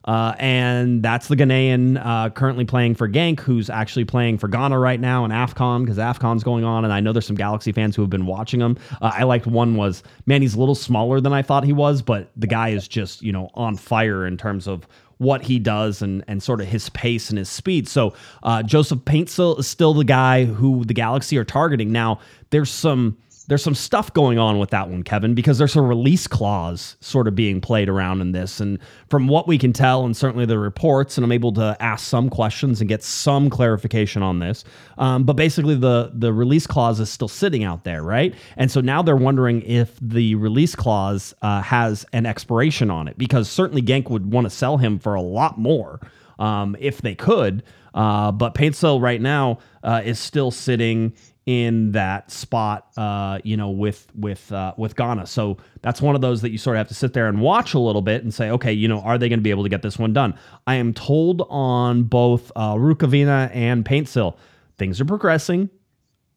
Uh, 0.04 0.34
and 0.38 1.02
that's 1.02 1.28
the 1.28 1.36
Ghanaian 1.36 2.00
uh, 2.04 2.30
currently 2.30 2.64
playing 2.64 2.94
for 2.94 3.08
Genk, 3.08 3.40
who's 3.40 3.68
actually 3.68 4.04
playing 4.04 4.38
for 4.38 4.48
Ghana 4.48 4.78
right 4.78 5.00
now 5.00 5.24
in 5.24 5.30
AFCON 5.30 5.84
because 5.84 5.98
AFCON's 5.98 6.42
going 6.42 6.64
on. 6.64 6.84
And 6.84 6.92
I 6.92 7.00
know 7.00 7.12
there's 7.12 7.26
some 7.26 7.36
Galaxy 7.36 7.72
fans 7.72 7.94
who 7.94 8.02
have 8.02 8.10
been 8.10 8.26
watching 8.26 8.60
him. 8.60 8.78
Uh, 9.02 9.12
I 9.14 9.24
liked 9.24 9.46
one 9.46 9.76
was, 9.76 10.02
man, 10.26 10.42
he's 10.42 10.54
a 10.54 10.58
little 10.58 10.74
smaller 10.74 11.20
than 11.20 11.32
I 11.32 11.42
thought 11.42 11.64
he 11.64 11.72
was, 11.72 12.02
but 12.02 12.30
the 12.36 12.46
guy 12.46 12.70
is 12.70 12.88
just, 12.88 13.22
you 13.22 13.32
know, 13.32 13.50
on 13.54 13.76
fire 13.76 14.26
in 14.26 14.36
terms 14.36 14.66
of 14.66 14.86
what 15.18 15.42
he 15.42 15.58
does 15.58 16.00
and, 16.00 16.24
and 16.28 16.42
sort 16.42 16.60
of 16.60 16.68
his 16.68 16.88
pace 16.90 17.28
and 17.28 17.38
his 17.38 17.48
speed. 17.48 17.88
So 17.88 18.14
uh, 18.42 18.62
Joseph 18.62 19.00
Paintsil 19.00 19.58
is 19.58 19.66
still 19.66 19.92
the 19.92 20.04
guy 20.04 20.44
who 20.44 20.84
the 20.84 20.94
Galaxy 20.94 21.36
are 21.38 21.44
targeting. 21.44 21.92
Now, 21.92 22.20
there's 22.50 22.70
some 22.70 23.18
there's 23.48 23.62
some 23.62 23.74
stuff 23.74 24.12
going 24.12 24.38
on 24.38 24.58
with 24.58 24.70
that 24.70 24.88
one, 24.88 25.02
Kevin, 25.02 25.34
because 25.34 25.56
there's 25.56 25.74
a 25.74 25.80
release 25.80 26.26
clause 26.26 26.96
sort 27.00 27.26
of 27.26 27.34
being 27.34 27.60
played 27.60 27.88
around 27.88 28.20
in 28.20 28.32
this. 28.32 28.60
And 28.60 28.78
from 29.08 29.26
what 29.26 29.48
we 29.48 29.56
can 29.56 29.72
tell, 29.72 30.04
and 30.04 30.14
certainly 30.14 30.44
the 30.44 30.58
reports, 30.58 31.16
and 31.16 31.24
I'm 31.24 31.32
able 31.32 31.52
to 31.54 31.76
ask 31.80 32.06
some 32.06 32.28
questions 32.28 32.80
and 32.80 32.88
get 32.88 33.02
some 33.02 33.48
clarification 33.48 34.22
on 34.22 34.38
this. 34.38 34.64
Um, 34.98 35.24
but 35.24 35.34
basically, 35.34 35.74
the 35.74 36.12
the 36.14 36.32
release 36.32 36.66
clause 36.66 37.00
is 37.00 37.10
still 37.10 37.28
sitting 37.28 37.64
out 37.64 37.84
there, 37.84 38.02
right? 38.02 38.34
And 38.56 38.70
so 38.70 38.80
now 38.82 39.02
they're 39.02 39.16
wondering 39.16 39.62
if 39.62 39.98
the 40.00 40.34
release 40.34 40.74
clause 40.74 41.34
uh, 41.40 41.62
has 41.62 42.04
an 42.12 42.26
expiration 42.26 42.90
on 42.90 43.08
it, 43.08 43.16
because 43.16 43.48
certainly 43.48 43.82
Genk 43.82 44.10
would 44.10 44.30
want 44.30 44.44
to 44.44 44.50
sell 44.50 44.76
him 44.76 44.98
for 44.98 45.14
a 45.14 45.22
lot 45.22 45.58
more 45.58 46.00
um, 46.38 46.76
if 46.78 47.00
they 47.00 47.14
could. 47.14 47.62
Uh, 47.94 48.30
but 48.30 48.54
Paintsil 48.54 49.00
right 49.00 49.20
now 49.20 49.58
uh, 49.82 50.02
is 50.04 50.18
still 50.18 50.50
sitting 50.50 51.12
in 51.48 51.92
that 51.92 52.30
spot, 52.30 52.88
uh, 52.98 53.38
you 53.42 53.56
know, 53.56 53.70
with 53.70 54.06
with 54.14 54.52
uh, 54.52 54.74
with 54.76 54.94
Ghana. 54.94 55.26
So 55.26 55.56
that's 55.80 56.02
one 56.02 56.14
of 56.14 56.20
those 56.20 56.42
that 56.42 56.50
you 56.50 56.58
sort 56.58 56.76
of 56.76 56.80
have 56.80 56.88
to 56.88 56.94
sit 56.94 57.14
there 57.14 57.26
and 57.26 57.40
watch 57.40 57.72
a 57.72 57.78
little 57.78 58.02
bit 58.02 58.22
and 58.22 58.34
say, 58.34 58.50
okay, 58.50 58.70
you 58.70 58.86
know, 58.86 59.00
are 59.00 59.16
they 59.16 59.30
going 59.30 59.38
to 59.38 59.42
be 59.42 59.48
able 59.48 59.62
to 59.62 59.70
get 59.70 59.80
this 59.80 59.98
one 59.98 60.12
done? 60.12 60.38
I 60.66 60.74
am 60.74 60.92
told 60.92 61.46
on 61.48 62.02
both 62.02 62.52
uh, 62.54 62.74
Rukavina 62.74 63.50
and 63.54 63.82
Paintsil, 63.82 64.36
things 64.76 65.00
are 65.00 65.06
progressing. 65.06 65.70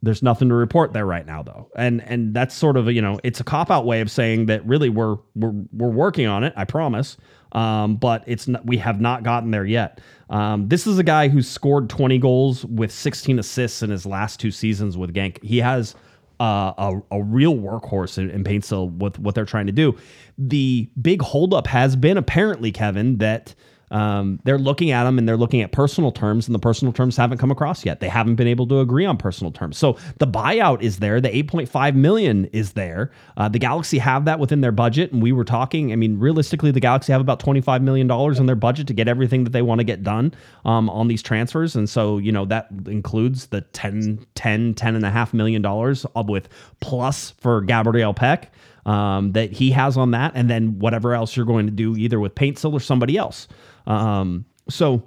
There's 0.01 0.23
nothing 0.23 0.47
to 0.47 0.55
report 0.55 0.93
there 0.93 1.05
right 1.05 1.25
now, 1.25 1.43
though, 1.43 1.69
and 1.75 2.01
and 2.05 2.33
that's 2.33 2.55
sort 2.55 2.77
of 2.77 2.87
a, 2.87 2.93
you 2.93 3.01
know, 3.01 3.19
it's 3.21 3.41
a 3.41 3.43
cop 3.43 3.69
out 3.69 3.85
way 3.85 3.99
of 3.99 4.09
saying 4.09 4.45
that 4.45 4.65
really 4.65 4.87
we're 4.87 5.17
we're 5.35 5.51
we're 5.73 5.89
working 5.89 6.27
on 6.27 6.45
it. 6.45 6.53
I 6.55 6.63
promise 6.63 7.17
um, 7.53 7.97
but 7.97 8.23
it's 8.27 8.47
not, 8.47 8.65
we 8.65 8.77
have 8.77 9.01
not 9.01 9.23
gotten 9.23 9.51
there 9.51 9.65
yet. 9.65 9.99
Um, 10.31 10.69
this 10.69 10.87
is 10.87 10.97
a 10.97 11.03
guy 11.03 11.27
who's 11.27 11.47
scored 11.47 11.89
20 11.89 12.17
goals 12.17 12.65
with 12.65 12.91
16 12.91 13.37
assists 13.37 13.83
in 13.83 13.89
his 13.89 14.05
last 14.05 14.39
two 14.39 14.49
seasons 14.49 14.97
with 14.97 15.13
Genk. 15.13 15.43
He 15.43 15.57
has 15.59 15.93
uh, 16.39 16.73
a, 16.77 17.01
a 17.11 17.21
real 17.21 17.55
workhorse 17.55 18.17
in, 18.17 18.29
in 18.31 18.43
Paintsil 18.43 18.97
with 18.97 19.19
what 19.19 19.35
they're 19.35 19.45
trying 19.45 19.67
to 19.67 19.73
do. 19.73 19.95
The 20.37 20.89
big 20.99 21.21
holdup 21.21 21.67
has 21.67 21.95
been 21.97 22.17
apparently, 22.17 22.71
Kevin, 22.71 23.17
that 23.17 23.53
um, 23.91 24.39
they're 24.45 24.57
looking 24.57 24.91
at 24.91 25.03
them 25.03 25.17
and 25.17 25.27
they're 25.27 25.37
looking 25.37 25.61
at 25.61 25.71
personal 25.71 26.11
terms, 26.11 26.47
and 26.47 26.55
the 26.55 26.59
personal 26.59 26.93
terms 26.93 27.17
haven't 27.17 27.37
come 27.37 27.51
across 27.51 27.85
yet. 27.85 27.99
They 27.99 28.07
haven't 28.07 28.35
been 28.35 28.47
able 28.47 28.65
to 28.67 28.79
agree 28.79 29.05
on 29.05 29.17
personal 29.17 29.51
terms. 29.51 29.77
So 29.77 29.97
the 30.17 30.27
buyout 30.27 30.81
is 30.81 30.99
there. 30.99 31.19
The 31.19 31.29
8.5 31.29 31.95
million 31.95 32.45
is 32.45 32.73
there. 32.73 33.11
Uh, 33.37 33.49
the 33.49 33.59
Galaxy 33.59 33.97
have 33.97 34.25
that 34.25 34.39
within 34.39 34.61
their 34.61 34.71
budget, 34.71 35.11
and 35.11 35.21
we 35.21 35.33
were 35.33 35.43
talking. 35.43 35.91
I 35.91 35.97
mean, 35.97 36.17
realistically, 36.17 36.71
the 36.71 36.79
Galaxy 36.79 37.11
have 37.11 37.21
about 37.21 37.39
25 37.39 37.81
million 37.81 38.07
dollars 38.07 38.39
in 38.39 38.45
their 38.45 38.55
budget 38.55 38.87
to 38.87 38.93
get 38.93 39.07
everything 39.07 39.43
that 39.43 39.51
they 39.51 39.61
want 39.61 39.79
to 39.79 39.85
get 39.85 40.03
done 40.03 40.33
um, 40.65 40.89
on 40.89 41.07
these 41.07 41.21
transfers, 41.21 41.75
and 41.75 41.89
so 41.89 42.17
you 42.17 42.31
know 42.31 42.45
that 42.45 42.69
includes 42.87 43.47
the 43.47 43.61
10, 43.61 44.25
10, 44.35 44.73
10 44.73 44.95
and 44.95 45.05
a 45.05 45.09
half 45.09 45.33
million 45.33 45.61
dollars 45.61 46.05
with 46.27 46.47
plus 46.79 47.31
for 47.31 47.61
Gabriel 47.61 48.13
Pec. 48.13 48.47
Um, 48.83 49.33
that 49.33 49.51
he 49.51 49.69
has 49.69 49.95
on 49.95 50.09
that, 50.09 50.31
and 50.33 50.49
then 50.49 50.79
whatever 50.79 51.13
else 51.13 51.37
you're 51.37 51.45
going 51.45 51.67
to 51.67 51.71
do, 51.71 51.95
either 51.95 52.19
with 52.19 52.33
Paintsil 52.33 52.73
or 52.73 52.79
somebody 52.79 53.15
else. 53.15 53.47
Um, 53.87 54.45
so 54.69 55.03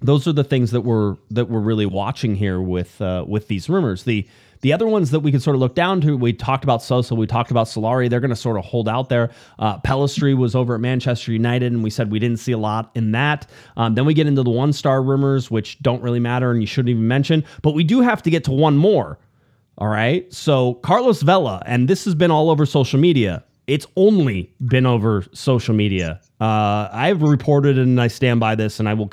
those 0.00 0.26
are 0.26 0.32
the 0.32 0.44
things 0.44 0.70
that 0.72 0.82
we're 0.82 1.16
that 1.30 1.48
we're 1.48 1.60
really 1.60 1.86
watching 1.86 2.34
here 2.34 2.60
with 2.60 3.00
uh, 3.00 3.24
with 3.26 3.48
these 3.48 3.68
rumors. 3.68 4.04
The 4.04 4.26
the 4.62 4.72
other 4.72 4.86
ones 4.86 5.10
that 5.10 5.20
we 5.20 5.32
could 5.32 5.42
sort 5.42 5.56
of 5.56 5.60
look 5.60 5.74
down 5.74 6.00
to, 6.02 6.16
we 6.16 6.32
talked 6.32 6.62
about 6.62 6.84
Sosa, 6.84 7.16
we 7.16 7.26
talked 7.26 7.50
about 7.50 7.66
Solari. 7.66 8.08
They're 8.08 8.20
going 8.20 8.30
to 8.30 8.36
sort 8.36 8.56
of 8.56 8.64
hold 8.64 8.88
out 8.88 9.08
there. 9.08 9.30
Uh, 9.58 9.78
Pellistri 9.80 10.36
was 10.36 10.54
over 10.54 10.76
at 10.76 10.80
Manchester 10.80 11.32
United, 11.32 11.72
and 11.72 11.82
we 11.82 11.90
said 11.90 12.12
we 12.12 12.20
didn't 12.20 12.38
see 12.38 12.52
a 12.52 12.58
lot 12.58 12.92
in 12.94 13.10
that. 13.10 13.48
Um, 13.76 13.96
then 13.96 14.04
we 14.04 14.14
get 14.14 14.28
into 14.28 14.44
the 14.44 14.50
one 14.50 14.72
star 14.72 15.02
rumors, 15.02 15.50
which 15.50 15.80
don't 15.80 16.00
really 16.00 16.20
matter 16.20 16.52
and 16.52 16.60
you 16.60 16.66
shouldn't 16.66 16.90
even 16.90 17.08
mention. 17.08 17.44
But 17.62 17.72
we 17.72 17.82
do 17.82 18.02
have 18.02 18.22
to 18.22 18.30
get 18.30 18.44
to 18.44 18.52
one 18.52 18.76
more. 18.76 19.18
All 19.78 19.88
right. 19.88 20.32
So 20.32 20.74
Carlos 20.74 21.22
Vela, 21.22 21.62
and 21.66 21.88
this 21.88 22.04
has 22.04 22.14
been 22.14 22.30
all 22.30 22.48
over 22.48 22.64
social 22.64 23.00
media. 23.00 23.42
It's 23.66 23.86
only 23.96 24.52
been 24.66 24.86
over 24.86 25.24
social 25.32 25.74
media. 25.74 26.20
Uh, 26.40 26.88
I've 26.92 27.22
reported 27.22 27.78
and 27.78 28.00
I 28.00 28.08
stand 28.08 28.40
by 28.40 28.54
this, 28.54 28.80
and 28.80 28.88
I 28.88 28.94
will. 28.94 29.10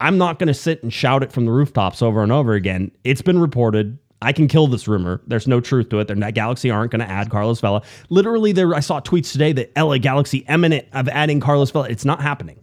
I'm 0.00 0.18
not 0.18 0.38
going 0.38 0.48
to 0.48 0.54
sit 0.54 0.82
and 0.82 0.92
shout 0.92 1.22
it 1.22 1.32
from 1.32 1.46
the 1.46 1.52
rooftops 1.52 2.02
over 2.02 2.22
and 2.22 2.32
over 2.32 2.54
again. 2.54 2.90
It's 3.04 3.22
been 3.22 3.38
reported. 3.38 3.98
I 4.22 4.32
can 4.32 4.48
kill 4.48 4.66
this 4.66 4.88
rumor. 4.88 5.20
There's 5.26 5.46
no 5.46 5.60
truth 5.60 5.90
to 5.90 6.00
it. 6.00 6.06
They're 6.08 6.16
not, 6.16 6.34
Galaxy 6.34 6.70
aren't 6.70 6.90
going 6.90 7.00
to 7.00 7.10
add 7.10 7.30
Carlos 7.30 7.60
Vela. 7.60 7.82
Literally, 8.08 8.52
there 8.52 8.74
I 8.74 8.80
saw 8.80 9.00
tweets 9.00 9.32
today 9.32 9.52
that 9.52 9.72
LA 9.76 9.98
Galaxy 9.98 10.44
eminent 10.48 10.86
of 10.92 11.08
adding 11.08 11.40
Carlos 11.40 11.70
Vela. 11.70 11.88
It's 11.88 12.04
not 12.04 12.20
happening. 12.20 12.58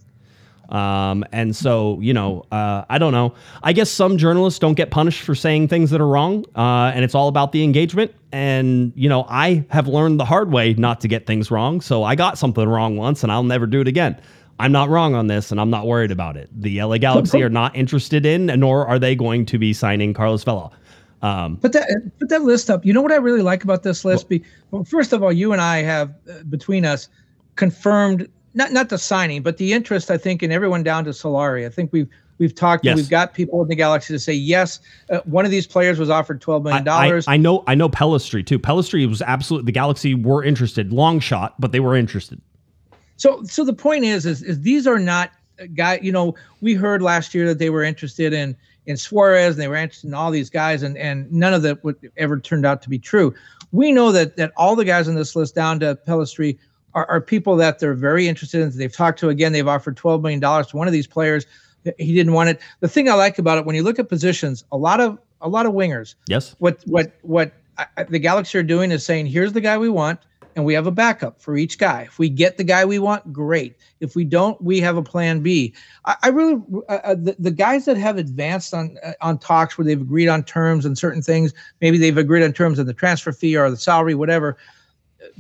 Um, 0.74 1.24
and 1.32 1.56
so, 1.56 2.00
you 2.02 2.14
know, 2.14 2.46
uh, 2.52 2.84
I 2.90 2.98
don't 2.98 3.14
know. 3.14 3.36
I 3.62 3.74
guess 3.74 3.92
some 3.92 4.18
journalists 4.18 4.60
don't 4.60 4.74
get 4.74 4.90
punished 4.90 5.22
for 5.22 5.36
saying 5.36 5.68
things 5.68 5.92
that 5.92 6.02
are 6.02 6.08
wrong, 6.08 6.46
uh, 6.56 6.92
and 6.94 7.06
it's 7.06 7.14
all 7.14 7.28
about 7.28 7.52
the 7.52 7.64
engagement. 7.64 8.12
And, 8.32 8.92
you 8.96 9.08
know, 9.08 9.26
I 9.30 9.66
have 9.70 9.88
learned 9.88 10.20
the 10.20 10.26
hard 10.26 10.52
way 10.52 10.74
not 10.74 11.00
to 11.02 11.08
get 11.08 11.28
things 11.28 11.52
wrong. 11.52 11.80
So 11.80 12.04
I 12.04 12.16
got 12.16 12.40
something 12.40 12.68
wrong 12.68 12.98
once, 12.98 13.22
and 13.22 13.32
I'll 13.32 13.44
never 13.44 13.68
do 13.68 13.82
it 13.82 13.88
again. 13.88 14.20
I'm 14.60 14.72
not 14.72 14.90
wrong 14.90 15.14
on 15.14 15.28
this, 15.28 15.52
and 15.52 15.62
I'm 15.62 15.70
not 15.70 15.86
worried 15.86 16.12
about 16.12 16.38
it. 16.38 16.50
The 16.60 16.82
LA 16.82 16.98
Galaxy 16.98 17.44
are 17.44 17.50
not 17.50 17.76
interested 17.76 18.26
in, 18.26 18.48
nor 18.48 18.88
are 18.88 18.98
they 18.98 19.16
going 19.16 19.46
to 19.48 19.60
be 19.60 19.74
signing 19.74 20.14
Carlos 20.14 20.44
Vela. 20.44 20.72
Um, 21.22 21.58
put 21.58 21.72
that 21.72 21.90
put 22.20 22.30
that 22.30 22.42
list 22.42 22.70
up. 22.70 22.86
You 22.86 22.94
know 22.94 23.02
what 23.02 23.12
I 23.12 23.16
really 23.16 23.42
like 23.42 23.64
about 23.64 23.84
this 23.84 24.04
list? 24.04 24.28
Well, 24.30 24.40
well, 24.72 24.84
first 24.84 25.14
of 25.14 25.24
all, 25.24 25.32
you 25.32 25.54
and 25.54 25.62
I 25.62 25.78
have 25.78 26.14
uh, 26.30 26.44
between 26.44 26.86
us 26.86 27.08
confirmed 27.56 28.28
not 28.54 28.72
not 28.72 28.90
the 28.90 28.98
signing, 28.98 29.42
but 29.42 29.58
the 29.58 29.74
interest. 29.74 30.12
I 30.12 30.18
think 30.18 30.44
in 30.44 30.52
everyone 30.52 30.84
down 30.84 31.04
to 31.06 31.12
Solari. 31.12 31.66
I 31.66 31.70
think 31.70 31.92
we've 31.92 32.08
we've 32.38 32.54
talked. 32.54 32.86
Yes. 32.86 32.96
We've 32.96 33.10
got 33.10 33.34
people 33.34 33.62
in 33.62 33.68
the 33.68 33.76
galaxy 33.76 34.14
to 34.14 34.20
say 34.20 34.34
yes. 34.34 34.80
Uh, 35.10 35.20
one 35.26 35.46
of 35.46 35.52
these 35.52 35.68
players 35.68 36.00
was 36.00 36.10
offered 36.10 36.42
twelve 36.42 36.64
million 36.64 36.84
dollars. 36.84 37.28
I, 37.28 37.32
I, 37.32 37.34
I, 37.36 37.38
know. 37.38 37.64
I 37.68 37.76
know 37.76 37.90
Pellistri 37.90 38.46
too. 38.46 38.60
Pellistri 38.60 39.08
was 39.08 39.22
absolutely 39.22 39.66
the 39.66 39.72
Galaxy 39.72 40.16
were 40.16 40.44
interested. 40.44 40.92
Long 40.92 41.20
shot, 41.20 41.60
but 41.60 41.72
they 41.72 41.80
were 41.80 41.96
interested. 41.96 42.42
So 43.18 43.44
so 43.44 43.64
the 43.64 43.74
point 43.74 44.04
is 44.06 44.26
is, 44.26 44.42
is 44.44 44.62
these 44.62 44.88
are 44.88 45.00
not 45.00 45.32
uh, 45.60 45.66
guy. 45.76 46.00
You 46.02 46.12
know, 46.12 46.36
we 46.62 46.74
heard 46.74 47.02
last 47.02 47.34
year 47.34 47.48
that 47.48 47.60
they 47.60 47.70
were 47.70 47.84
interested 47.84 48.34
in 48.34 48.56
in 48.86 48.98
Suarez 48.98 49.56
and 49.56 49.62
they 49.62 49.68
were 49.68 49.76
interested 49.76 50.08
in 50.08 50.14
all 50.14 50.32
these 50.32 50.50
guys, 50.50 50.84
and 50.84 50.98
and 50.98 51.32
none 51.32 51.54
of 51.54 51.62
that 51.64 51.84
would 51.84 51.98
ever 52.18 52.40
turned 52.40 52.66
out 52.66 52.82
to 52.84 52.90
be 52.90 53.00
true. 53.00 53.34
We 53.72 53.92
know 53.92 54.12
that 54.12 54.38
that 54.38 54.52
all 54.58 54.76
the 54.76 54.86
guys 54.86 55.08
on 55.08 55.16
this 55.16 55.36
list 55.36 55.56
down 55.56 55.80
to 55.80 55.98
Pellistri 56.08 56.58
are, 56.96 57.10
are 57.10 57.22
people 57.22 57.56
that 57.58 57.80
they're 57.80 57.94
very 57.94 58.28
interested 58.28 58.62
in. 58.62 58.78
They've 58.78 58.96
talked 58.96 59.20
to 59.20 59.30
again. 59.30 59.52
They've 59.54 59.68
offered 59.68 59.98
twelve 59.98 60.22
million 60.22 60.40
dollars 60.40 60.68
to 60.68 60.78
one 60.78 60.88
of 60.88 60.94
these 60.94 61.08
players. 61.08 61.46
He 61.98 62.14
didn't 62.14 62.34
want 62.34 62.50
it. 62.50 62.62
The 62.80 62.88
thing 62.88 63.10
I 63.10 63.14
like 63.14 63.40
about 63.40 63.58
it, 63.58 63.66
when 63.66 63.76
you 63.76 63.84
look 63.84 64.00
at 64.00 64.08
positions, 64.10 64.64
a 64.72 64.78
lot 64.78 65.02
of 65.02 65.20
a 65.42 65.50
lot 65.50 65.66
of 65.66 65.74
wingers. 65.74 66.16
Yes. 66.28 66.56
What 66.60 66.82
what 66.86 67.14
what 67.22 67.54
I, 67.78 68.04
the 68.04 68.20
Galaxy 68.20 68.58
are 68.58 68.64
doing 68.64 68.92
is 68.92 69.06
saying, 69.06 69.26
here's 69.26 69.54
the 69.54 69.60
guy 69.60 69.78
we 69.78 69.90
want, 69.90 70.20
and 70.56 70.64
we 70.64 70.74
have 70.76 70.88
a 70.88 70.92
backup 70.92 71.42
for 71.42 71.58
each 71.58 71.80
guy. 71.80 72.04
If 72.04 72.20
we 72.20 72.30
get 72.30 72.58
the 72.58 72.64
guy 72.64 72.86
we 72.86 73.00
want, 73.00 73.34
great. 73.34 73.76
If 74.00 74.16
we 74.16 74.24
don't, 74.24 74.62
we 74.62 74.80
have 74.80 74.96
a 74.96 75.02
plan 75.02 75.42
B. 75.42 75.74
I, 76.06 76.16
I 76.24 76.28
really 76.30 76.62
uh, 76.88 76.94
uh, 76.94 77.16
the, 77.16 77.36
the 77.40 77.52
guys 77.52 77.86
that 77.86 77.98
have 77.98 78.18
advanced 78.18 78.74
on 78.74 78.98
uh, 79.04 79.14
on 79.22 79.40
talks 79.40 79.78
where 79.78 79.84
they've 79.84 80.00
agreed 80.00 80.30
on 80.30 80.44
terms 80.44 80.86
and 80.86 80.98
certain 80.98 81.22
things, 81.22 81.54
maybe 81.82 81.98
they've 81.98 82.18
agreed 82.18 82.44
on 82.44 82.54
terms 82.54 82.80
of 82.80 82.86
the 82.86 82.94
transfer 82.94 83.32
fee 83.32 83.58
or 83.58 83.70
the 83.70 83.78
salary, 83.78 84.16
whatever 84.16 84.56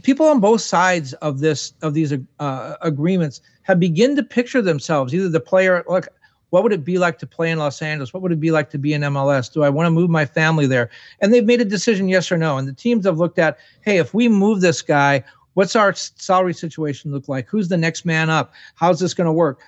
people 0.01 0.25
on 0.25 0.39
both 0.39 0.61
sides 0.61 1.13
of 1.13 1.39
this 1.39 1.73
of 1.81 1.93
these 1.93 2.13
uh, 2.39 2.75
agreements 2.81 3.41
have 3.61 3.79
begun 3.79 4.15
to 4.15 4.23
picture 4.23 4.61
themselves 4.61 5.13
either 5.13 5.29
the 5.29 5.39
player 5.39 5.83
look 5.87 6.07
what 6.53 6.61
would 6.61 6.71
it 6.71 6.85
be 6.85 6.99
like 6.99 7.17
to 7.17 7.25
play 7.25 7.49
in 7.49 7.57
Los 7.57 7.81
Angeles? 7.81 8.13
What 8.13 8.21
would 8.21 8.31
it 8.31 8.39
be 8.39 8.51
like 8.51 8.69
to 8.69 8.77
be 8.77 8.93
in 8.93 9.01
MLS? 9.01 9.51
Do 9.51 9.63
I 9.63 9.69
want 9.69 9.87
to 9.87 9.89
move 9.89 10.11
my 10.11 10.23
family 10.23 10.67
there? 10.67 10.91
And 11.19 11.33
they've 11.33 11.43
made 11.43 11.61
a 11.61 11.65
decision, 11.65 12.07
yes 12.07 12.31
or 12.31 12.37
no. 12.37 12.59
And 12.59 12.67
the 12.67 12.73
teams 12.73 13.07
have 13.07 13.17
looked 13.17 13.39
at, 13.39 13.57
hey, 13.81 13.97
if 13.97 14.13
we 14.13 14.29
move 14.29 14.61
this 14.61 14.83
guy, 14.83 15.23
what's 15.55 15.75
our 15.75 15.95
salary 15.95 16.53
situation 16.53 17.11
look 17.11 17.27
like? 17.27 17.49
Who's 17.49 17.69
the 17.69 17.77
next 17.77 18.05
man 18.05 18.29
up? 18.29 18.53
How's 18.75 18.99
this 18.99 19.15
going 19.15 19.25
to 19.25 19.33
work? 19.33 19.61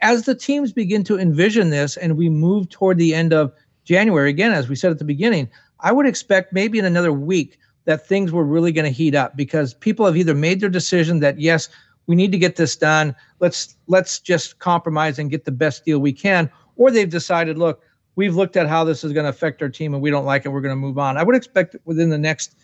As 0.00 0.24
the 0.24 0.34
teams 0.34 0.72
begin 0.72 1.04
to 1.04 1.18
envision 1.18 1.68
this 1.68 1.98
and 1.98 2.16
we 2.16 2.30
move 2.30 2.70
toward 2.70 2.96
the 2.96 3.14
end 3.14 3.34
of 3.34 3.52
January, 3.84 4.30
again, 4.30 4.52
as 4.52 4.66
we 4.66 4.76
said 4.76 4.90
at 4.90 4.98
the 4.98 5.04
beginning, 5.04 5.46
I 5.80 5.92
would 5.92 6.06
expect 6.06 6.54
maybe 6.54 6.78
in 6.78 6.86
another 6.86 7.12
week 7.12 7.58
that 7.90 8.06
things 8.06 8.30
were 8.30 8.44
really 8.44 8.70
going 8.70 8.84
to 8.84 8.96
heat 8.96 9.16
up 9.16 9.36
because 9.36 9.74
people 9.74 10.06
have 10.06 10.16
either 10.16 10.32
made 10.32 10.60
their 10.60 10.68
decision 10.68 11.18
that 11.18 11.40
yes, 11.40 11.68
we 12.06 12.14
need 12.14 12.30
to 12.30 12.38
get 12.38 12.54
this 12.54 12.76
done. 12.76 13.16
Let's 13.40 13.74
let's 13.88 14.20
just 14.20 14.60
compromise 14.60 15.18
and 15.18 15.28
get 15.28 15.44
the 15.44 15.50
best 15.50 15.84
deal 15.84 15.98
we 15.98 16.12
can, 16.12 16.48
or 16.76 16.92
they've 16.92 17.10
decided, 17.10 17.58
look, 17.58 17.82
we've 18.14 18.36
looked 18.36 18.56
at 18.56 18.68
how 18.68 18.84
this 18.84 19.02
is 19.02 19.12
going 19.12 19.24
to 19.24 19.30
affect 19.30 19.60
our 19.60 19.68
team 19.68 19.92
and 19.92 20.00
we 20.00 20.08
don't 20.08 20.24
like 20.24 20.46
it. 20.46 20.50
We're 20.50 20.60
going 20.60 20.70
to 20.70 20.76
move 20.76 20.98
on. 20.98 21.16
I 21.16 21.24
would 21.24 21.34
expect 21.34 21.74
within 21.84 22.10
the 22.10 22.18
next 22.18 22.54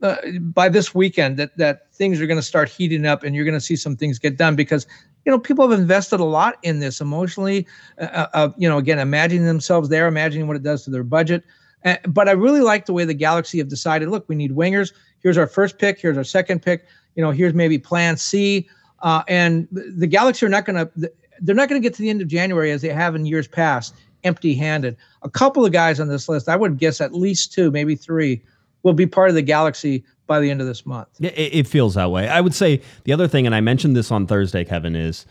uh, 0.00 0.16
by 0.40 0.70
this 0.70 0.94
weekend 0.94 1.36
that 1.36 1.54
that 1.58 1.92
things 1.92 2.18
are 2.18 2.26
going 2.26 2.38
to 2.38 2.42
start 2.42 2.70
heating 2.70 3.04
up 3.04 3.24
and 3.24 3.36
you're 3.36 3.44
going 3.44 3.52
to 3.52 3.60
see 3.60 3.76
some 3.76 3.94
things 3.94 4.18
get 4.18 4.38
done 4.38 4.56
because 4.56 4.86
you 5.26 5.30
know 5.30 5.38
people 5.38 5.68
have 5.68 5.78
invested 5.78 6.18
a 6.18 6.24
lot 6.24 6.56
in 6.62 6.78
this 6.78 7.02
emotionally 7.02 7.66
uh, 8.00 8.04
uh, 8.04 8.26
uh 8.32 8.48
you 8.56 8.66
know 8.66 8.78
again 8.78 8.98
imagining 8.98 9.44
themselves 9.44 9.90
there 9.90 10.08
imagining 10.08 10.48
what 10.48 10.56
it 10.56 10.62
does 10.62 10.82
to 10.82 10.90
their 10.90 11.04
budget 11.04 11.44
uh, 11.84 11.96
but 12.08 12.28
I 12.28 12.32
really 12.32 12.60
like 12.60 12.86
the 12.86 12.92
way 12.92 13.04
the 13.04 13.14
Galaxy 13.14 13.58
have 13.58 13.68
decided. 13.68 14.08
Look, 14.08 14.28
we 14.28 14.34
need 14.34 14.52
wingers. 14.52 14.92
Here's 15.20 15.38
our 15.38 15.46
first 15.46 15.78
pick. 15.78 16.00
Here's 16.00 16.16
our 16.16 16.24
second 16.24 16.62
pick. 16.62 16.86
You 17.14 17.22
know, 17.22 17.30
here's 17.30 17.54
maybe 17.54 17.78
Plan 17.78 18.16
C. 18.16 18.68
Uh, 19.00 19.22
and 19.28 19.68
the, 19.72 19.92
the 19.96 20.06
Galaxy 20.06 20.46
are 20.46 20.48
not 20.48 20.64
going 20.64 20.86
to. 20.86 21.12
They're 21.40 21.56
not 21.56 21.68
going 21.68 21.80
to 21.80 21.84
get 21.84 21.94
to 21.96 22.02
the 22.02 22.10
end 22.10 22.22
of 22.22 22.28
January 22.28 22.70
as 22.70 22.82
they 22.82 22.90
have 22.90 23.16
in 23.16 23.26
years 23.26 23.48
past, 23.48 23.94
empty-handed. 24.22 24.96
A 25.22 25.30
couple 25.30 25.66
of 25.66 25.72
guys 25.72 25.98
on 25.98 26.06
this 26.06 26.28
list, 26.28 26.48
I 26.48 26.54
would 26.54 26.78
guess 26.78 27.00
at 27.00 27.12
least 27.12 27.52
two, 27.52 27.70
maybe 27.72 27.96
three, 27.96 28.40
will 28.84 28.92
be 28.92 29.06
part 29.06 29.28
of 29.28 29.34
the 29.34 29.42
Galaxy 29.42 30.04
by 30.28 30.38
the 30.38 30.50
end 30.50 30.60
of 30.60 30.68
this 30.68 30.86
month. 30.86 31.08
It, 31.20 31.34
it 31.36 31.66
feels 31.66 31.94
that 31.94 32.12
way. 32.12 32.28
I 32.28 32.40
would 32.40 32.54
say 32.54 32.80
the 33.04 33.12
other 33.12 33.26
thing, 33.26 33.44
and 33.44 33.56
I 33.56 33.60
mentioned 33.60 33.96
this 33.96 34.12
on 34.12 34.26
Thursday, 34.26 34.64
Kevin, 34.64 34.94
is 34.94 35.26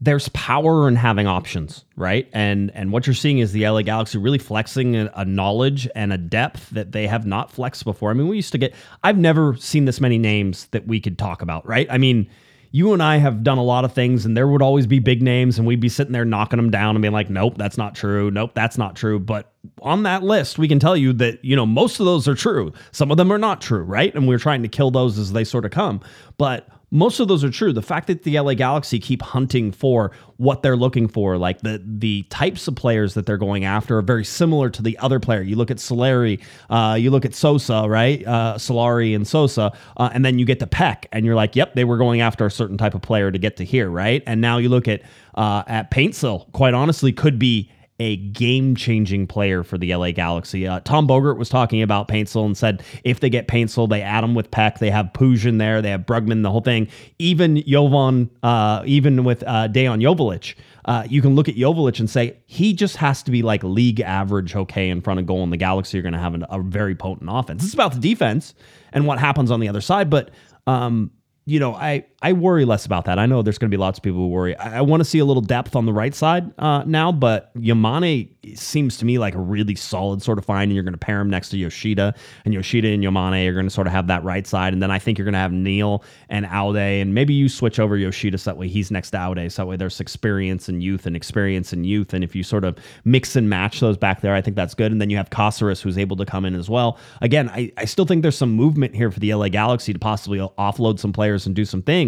there's 0.00 0.28
power 0.30 0.88
in 0.88 0.96
having 0.96 1.26
options, 1.26 1.84
right? 1.96 2.28
And 2.32 2.70
and 2.74 2.92
what 2.92 3.06
you're 3.06 3.14
seeing 3.14 3.38
is 3.38 3.52
the 3.52 3.66
LA 3.66 3.82
Galaxy 3.82 4.18
really 4.18 4.38
flexing 4.38 4.94
a, 4.94 5.10
a, 5.14 5.24
knowledge 5.24 5.88
and 5.94 6.12
a 6.12 6.18
depth 6.18 6.70
that 6.70 6.92
they 6.92 7.06
have 7.06 7.26
not 7.26 7.50
flexed 7.50 7.84
before. 7.84 8.10
I 8.10 8.14
mean, 8.14 8.28
we 8.28 8.36
used 8.36 8.52
to 8.52 8.58
get 8.58 8.74
I've 9.02 9.16
never 9.16 9.56
seen 9.56 9.86
this 9.86 10.00
many 10.00 10.18
names 10.18 10.66
that 10.72 10.86
we 10.86 11.00
could 11.00 11.18
talk 11.18 11.40
about, 11.40 11.66
right? 11.66 11.86
I 11.90 11.96
mean, 11.96 12.28
you 12.72 12.92
and 12.92 13.02
I 13.02 13.16
have 13.16 13.42
done 13.42 13.56
a 13.56 13.62
lot 13.62 13.86
of 13.86 13.94
things 13.94 14.26
and 14.26 14.36
there 14.36 14.46
would 14.46 14.60
always 14.60 14.86
be 14.86 14.98
big 14.98 15.22
names 15.22 15.56
and 15.56 15.66
we'd 15.66 15.80
be 15.80 15.88
sitting 15.88 16.12
there 16.12 16.26
knocking 16.26 16.58
them 16.58 16.70
down 16.70 16.94
and 16.94 17.00
being 17.00 17.14
like, 17.14 17.30
"Nope, 17.30 17.56
that's 17.56 17.78
not 17.78 17.94
true. 17.94 18.30
Nope, 18.30 18.50
that's 18.54 18.76
not 18.76 18.96
true." 18.96 19.18
But 19.18 19.50
on 19.80 20.02
that 20.02 20.22
list, 20.22 20.58
we 20.58 20.68
can 20.68 20.78
tell 20.78 20.96
you 20.96 21.14
that, 21.14 21.42
you 21.42 21.56
know, 21.56 21.64
most 21.64 22.00
of 22.00 22.06
those 22.06 22.28
are 22.28 22.34
true. 22.34 22.74
Some 22.92 23.10
of 23.10 23.16
them 23.16 23.32
are 23.32 23.38
not 23.38 23.62
true, 23.62 23.82
right? 23.82 24.14
And 24.14 24.28
we're 24.28 24.38
trying 24.38 24.62
to 24.62 24.68
kill 24.68 24.90
those 24.90 25.18
as 25.18 25.32
they 25.32 25.42
sort 25.44 25.64
of 25.64 25.70
come. 25.70 26.02
But 26.36 26.68
most 26.90 27.18
of 27.18 27.26
those 27.26 27.42
are 27.42 27.50
true. 27.50 27.72
The 27.72 27.82
fact 27.82 28.06
that 28.06 28.22
the 28.22 28.38
LA 28.38 28.54
Galaxy 28.54 29.00
keep 29.00 29.20
hunting 29.20 29.72
for 29.72 30.12
what 30.36 30.62
they're 30.62 30.76
looking 30.76 31.08
for, 31.08 31.36
like 31.36 31.60
the 31.62 31.82
the 31.84 32.22
types 32.24 32.68
of 32.68 32.76
players 32.76 33.14
that 33.14 33.26
they're 33.26 33.36
going 33.36 33.64
after, 33.64 33.98
are 33.98 34.02
very 34.02 34.24
similar 34.24 34.70
to 34.70 34.82
the 34.82 34.96
other 34.98 35.18
player. 35.18 35.42
You 35.42 35.56
look 35.56 35.70
at 35.70 35.78
Solari, 35.78 36.40
uh, 36.70 36.94
you 36.94 37.10
look 37.10 37.24
at 37.24 37.34
Sosa, 37.34 37.86
right? 37.88 38.24
Uh, 38.26 38.54
Solari 38.54 39.16
and 39.16 39.26
Sosa, 39.26 39.72
uh, 39.96 40.10
and 40.12 40.24
then 40.24 40.38
you 40.38 40.44
get 40.44 40.60
the 40.60 40.66
Pec, 40.66 41.06
and 41.10 41.26
you're 41.26 41.34
like, 41.34 41.56
yep, 41.56 41.74
they 41.74 41.84
were 41.84 41.96
going 41.96 42.20
after 42.20 42.46
a 42.46 42.50
certain 42.50 42.78
type 42.78 42.94
of 42.94 43.02
player 43.02 43.32
to 43.32 43.38
get 43.38 43.56
to 43.56 43.64
here, 43.64 43.90
right? 43.90 44.22
And 44.26 44.40
now 44.40 44.58
you 44.58 44.68
look 44.68 44.86
at 44.86 45.02
uh, 45.34 45.64
at 45.66 45.90
Paintsil. 45.90 46.50
Quite 46.52 46.74
honestly, 46.74 47.12
could 47.12 47.38
be 47.38 47.70
a 47.98 48.16
game 48.16 48.76
changing 48.76 49.26
player 49.26 49.62
for 49.62 49.78
the 49.78 49.94
LA 49.94 50.10
Galaxy. 50.10 50.66
Uh, 50.66 50.80
Tom 50.80 51.08
Bogert 51.08 51.38
was 51.38 51.48
talking 51.48 51.82
about 51.82 52.08
Paintsil 52.08 52.44
and 52.44 52.56
said 52.56 52.82
if 53.04 53.20
they 53.20 53.30
get 53.30 53.48
Paintsil, 53.48 53.88
they 53.88 54.02
add 54.02 54.22
him 54.22 54.34
with 54.34 54.50
Pec. 54.50 54.78
They 54.78 54.90
have 54.90 55.10
Pujin 55.14 55.58
there. 55.58 55.80
They 55.80 55.90
have 55.90 56.02
Brugman, 56.02 56.42
the 56.42 56.50
whole 56.50 56.60
thing. 56.60 56.88
Even 57.18 57.62
Jovan, 57.66 58.30
uh, 58.42 58.82
even 58.84 59.24
with 59.24 59.42
uh, 59.44 59.68
Dejan 59.68 60.54
uh, 60.84 61.04
you 61.08 61.20
can 61.20 61.34
look 61.34 61.48
at 61.48 61.56
Joveljic 61.56 61.98
and 61.98 62.08
say 62.08 62.36
he 62.46 62.72
just 62.72 62.96
has 62.96 63.22
to 63.24 63.30
be 63.30 63.42
like 63.42 63.64
league 63.64 64.00
average 64.00 64.54
okay 64.54 64.88
in 64.88 65.00
front 65.00 65.18
of 65.18 65.26
goal 65.26 65.42
in 65.42 65.50
the 65.50 65.56
Galaxy. 65.56 65.96
You're 65.96 66.02
going 66.02 66.12
to 66.12 66.18
have 66.18 66.34
an, 66.34 66.44
a 66.48 66.60
very 66.60 66.94
potent 66.94 67.28
offense. 67.32 67.64
It's 67.64 67.74
about 67.74 67.92
the 67.92 68.00
defense 68.00 68.54
and 68.92 69.06
what 69.06 69.18
happens 69.18 69.50
on 69.50 69.58
the 69.58 69.68
other 69.68 69.80
side, 69.80 70.10
but 70.10 70.30
um, 70.68 71.10
you 71.44 71.60
know, 71.60 71.74
I 71.74 72.06
I 72.22 72.32
worry 72.32 72.64
less 72.64 72.86
about 72.86 73.04
that. 73.04 73.18
I 73.18 73.26
know 73.26 73.42
there's 73.42 73.58
going 73.58 73.70
to 73.70 73.76
be 73.76 73.80
lots 73.80 73.98
of 73.98 74.02
people 74.02 74.20
who 74.20 74.28
worry. 74.28 74.56
I, 74.56 74.78
I 74.78 74.80
want 74.80 75.00
to 75.00 75.04
see 75.04 75.18
a 75.18 75.24
little 75.24 75.42
depth 75.42 75.76
on 75.76 75.84
the 75.84 75.92
right 75.92 76.14
side 76.14 76.50
uh, 76.58 76.82
now, 76.86 77.12
but 77.12 77.54
Yamane 77.56 78.30
seems 78.56 78.96
to 78.98 79.04
me 79.04 79.18
like 79.18 79.34
a 79.34 79.40
really 79.40 79.74
solid 79.74 80.22
sort 80.22 80.38
of 80.38 80.44
find, 80.44 80.70
and 80.70 80.74
you're 80.74 80.82
going 80.82 80.94
to 80.94 80.98
pair 80.98 81.20
him 81.20 81.28
next 81.28 81.50
to 81.50 81.58
Yoshida, 81.58 82.14
and 82.44 82.54
Yoshida 82.54 82.88
and 82.88 83.02
Yamane 83.02 83.46
are 83.46 83.52
going 83.52 83.66
to 83.66 83.70
sort 83.70 83.86
of 83.86 83.92
have 83.92 84.06
that 84.06 84.24
right 84.24 84.46
side, 84.46 84.72
and 84.72 84.82
then 84.82 84.90
I 84.90 84.98
think 84.98 85.18
you're 85.18 85.24
going 85.24 85.34
to 85.34 85.38
have 85.38 85.52
Neal 85.52 86.02
and 86.28 86.46
Aude, 86.46 86.76
and 86.76 87.14
maybe 87.14 87.34
you 87.34 87.48
switch 87.48 87.78
over 87.78 87.96
Yoshida 87.96 88.38
so 88.38 88.50
that 88.50 88.56
way 88.56 88.68
he's 88.68 88.90
next 88.90 89.10
to 89.10 89.18
Aude, 89.18 89.52
so 89.52 89.62
that 89.62 89.66
way 89.66 89.76
there's 89.76 90.00
experience 90.00 90.68
and 90.68 90.82
youth 90.82 91.06
and 91.06 91.16
experience 91.16 91.72
and 91.72 91.84
youth, 91.84 92.14
and 92.14 92.24
if 92.24 92.34
you 92.34 92.42
sort 92.42 92.64
of 92.64 92.78
mix 93.04 93.36
and 93.36 93.50
match 93.50 93.80
those 93.80 93.96
back 93.96 94.20
there, 94.20 94.34
I 94.34 94.40
think 94.40 94.56
that's 94.56 94.74
good, 94.74 94.92
and 94.92 95.00
then 95.00 95.10
you 95.10 95.16
have 95.16 95.30
Caceres 95.30 95.82
who's 95.82 95.98
able 95.98 96.16
to 96.16 96.24
come 96.24 96.44
in 96.44 96.54
as 96.54 96.70
well. 96.70 96.98
Again, 97.20 97.50
I, 97.50 97.72
I 97.76 97.84
still 97.84 98.06
think 98.06 98.22
there's 98.22 98.38
some 98.38 98.52
movement 98.52 98.94
here 98.94 99.10
for 99.10 99.20
the 99.20 99.34
LA 99.34 99.48
Galaxy 99.48 99.92
to 99.92 99.98
possibly 99.98 100.38
offload 100.38 100.98
some 100.98 101.12
players 101.12 101.46
and 101.46 101.54
do 101.54 101.64
some 101.64 101.82
things, 101.82 102.05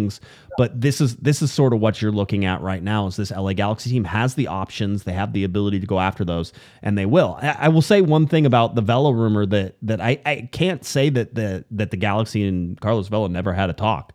but 0.57 0.79
this 0.79 1.01
is 1.01 1.15
this 1.17 1.41
is 1.41 1.51
sort 1.51 1.73
of 1.73 1.79
what 1.79 2.01
you're 2.01 2.11
looking 2.11 2.45
at 2.45 2.61
right 2.61 2.81
now. 2.81 3.07
Is 3.07 3.15
this 3.15 3.31
LA 3.31 3.53
Galaxy 3.53 3.89
team 3.89 4.03
has 4.03 4.35
the 4.35 4.47
options, 4.47 5.03
they 5.03 5.13
have 5.13 5.33
the 5.33 5.43
ability 5.43 5.79
to 5.79 5.87
go 5.87 5.99
after 5.99 6.23
those, 6.25 6.53
and 6.81 6.97
they 6.97 7.05
will. 7.05 7.37
I, 7.41 7.55
I 7.59 7.67
will 7.69 7.81
say 7.81 8.01
one 8.01 8.27
thing 8.27 8.45
about 8.45 8.75
the 8.75 8.81
Vela 8.81 9.13
rumor 9.13 9.45
that 9.47 9.75
that 9.81 10.01
I, 10.01 10.19
I 10.25 10.49
can't 10.51 10.85
say 10.85 11.09
that 11.09 11.35
the 11.35 11.65
that 11.71 11.91
the 11.91 11.97
Galaxy 11.97 12.47
and 12.47 12.79
Carlos 12.79 13.07
Vela 13.07 13.29
never 13.29 13.53
had 13.53 13.69
a 13.69 13.73
talk. 13.73 14.13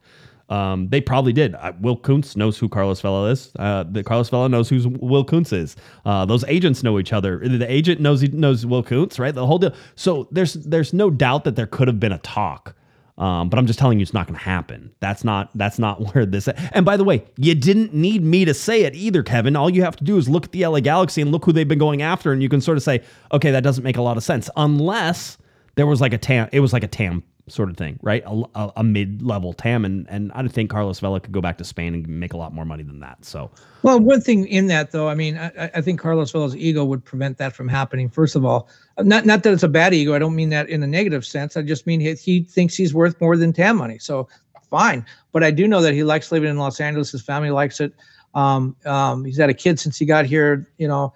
Um, 0.50 0.88
they 0.88 1.00
probably 1.00 1.32
did. 1.32 1.54
Uh, 1.54 1.72
Will 1.80 1.96
Kuntz 1.96 2.36
knows 2.36 2.58
who 2.58 2.68
Carlos 2.68 3.00
Vela 3.00 3.30
is. 3.30 3.50
Uh, 3.58 3.84
the 3.84 4.04
Carlos 4.04 4.28
Vela 4.28 4.48
knows 4.48 4.68
who 4.68 4.90
Will 5.00 5.24
Kuntz 5.24 5.52
is. 5.52 5.74
Uh, 6.04 6.24
those 6.26 6.44
agents 6.44 6.82
know 6.82 6.98
each 6.98 7.12
other. 7.12 7.38
The 7.38 7.70
agent 7.70 8.00
knows 8.00 8.20
he 8.20 8.28
knows 8.28 8.66
Will 8.66 8.82
Kuntz, 8.82 9.18
right? 9.18 9.34
The 9.34 9.46
whole 9.46 9.58
deal. 9.58 9.74
So 9.96 10.28
there's 10.30 10.54
there's 10.54 10.92
no 10.92 11.10
doubt 11.10 11.44
that 11.44 11.56
there 11.56 11.66
could 11.66 11.88
have 11.88 11.98
been 11.98 12.12
a 12.12 12.18
talk. 12.18 12.76
Um, 13.16 13.48
but 13.48 13.58
I'm 13.58 13.66
just 13.66 13.78
telling 13.78 13.98
you, 13.98 14.02
it's 14.02 14.12
not 14.12 14.26
going 14.26 14.38
to 14.38 14.44
happen. 14.44 14.92
That's 15.00 15.22
not 15.22 15.50
that's 15.54 15.78
not 15.78 16.00
where 16.14 16.26
this. 16.26 16.48
And 16.48 16.84
by 16.84 16.96
the 16.96 17.04
way, 17.04 17.24
you 17.36 17.54
didn't 17.54 17.94
need 17.94 18.24
me 18.24 18.44
to 18.44 18.54
say 18.54 18.82
it 18.82 18.94
either, 18.94 19.22
Kevin. 19.22 19.56
All 19.56 19.70
you 19.70 19.82
have 19.82 19.96
to 19.96 20.04
do 20.04 20.16
is 20.16 20.28
look 20.28 20.46
at 20.46 20.52
the 20.52 20.66
LA 20.66 20.80
Galaxy 20.80 21.22
and 21.22 21.30
look 21.30 21.44
who 21.44 21.52
they've 21.52 21.68
been 21.68 21.78
going 21.78 22.02
after, 22.02 22.32
and 22.32 22.42
you 22.42 22.48
can 22.48 22.60
sort 22.60 22.76
of 22.76 22.82
say, 22.82 23.02
okay, 23.32 23.50
that 23.50 23.62
doesn't 23.62 23.84
make 23.84 23.96
a 23.96 24.02
lot 24.02 24.16
of 24.16 24.24
sense, 24.24 24.50
unless 24.56 25.38
there 25.76 25.86
was 25.86 26.00
like 26.00 26.12
a 26.12 26.18
tam. 26.18 26.48
It 26.52 26.60
was 26.60 26.72
like 26.72 26.82
a 26.82 26.88
tam 26.88 27.22
sort 27.46 27.68
of 27.68 27.76
thing, 27.76 27.98
right? 28.02 28.22
A, 28.24 28.42
a, 28.54 28.72
a 28.78 28.84
mid-level 28.84 29.52
TAM, 29.52 29.84
and 29.84 30.06
and 30.08 30.32
I 30.34 30.46
think 30.48 30.70
Carlos 30.70 30.98
Vela 31.00 31.20
could 31.20 31.32
go 31.32 31.40
back 31.40 31.58
to 31.58 31.64
Spain 31.64 31.94
and 31.94 32.08
make 32.08 32.32
a 32.32 32.36
lot 32.36 32.54
more 32.54 32.64
money 32.64 32.82
than 32.82 33.00
that. 33.00 33.24
So, 33.24 33.50
well, 33.82 34.00
one 34.00 34.20
thing 34.20 34.46
in 34.46 34.66
that 34.68 34.92
though, 34.92 35.08
I 35.08 35.14
mean, 35.14 35.36
I, 35.36 35.70
I 35.74 35.80
think 35.80 36.00
Carlos 36.00 36.32
Vela's 36.32 36.56
ego 36.56 36.84
would 36.84 37.04
prevent 37.04 37.36
that 37.38 37.54
from 37.54 37.68
happening. 37.68 38.08
First 38.08 38.34
of 38.34 38.44
all, 38.44 38.68
not 38.98 39.26
not 39.26 39.42
that 39.42 39.52
it's 39.52 39.62
a 39.62 39.68
bad 39.68 39.92
ego. 39.92 40.14
I 40.14 40.18
don't 40.18 40.34
mean 40.34 40.48
that 40.50 40.70
in 40.70 40.82
a 40.82 40.86
negative 40.86 41.24
sense. 41.24 41.56
I 41.56 41.62
just 41.62 41.86
mean 41.86 42.00
he, 42.00 42.14
he 42.14 42.44
thinks 42.44 42.74
he's 42.76 42.94
worth 42.94 43.20
more 43.20 43.36
than 43.36 43.52
TAM 43.52 43.76
money. 43.76 43.98
So 43.98 44.28
fine, 44.70 45.04
but 45.32 45.44
I 45.44 45.50
do 45.50 45.68
know 45.68 45.82
that 45.82 45.94
he 45.94 46.02
likes 46.02 46.32
living 46.32 46.48
in 46.48 46.58
Los 46.58 46.80
Angeles. 46.80 47.12
His 47.12 47.22
family 47.22 47.50
likes 47.50 47.80
it. 47.80 47.92
Um, 48.34 48.74
um, 48.86 49.24
he's 49.24 49.36
had 49.36 49.50
a 49.50 49.54
kid 49.54 49.78
since 49.78 49.98
he 49.98 50.06
got 50.06 50.24
here. 50.24 50.66
You 50.78 50.88
know, 50.88 51.12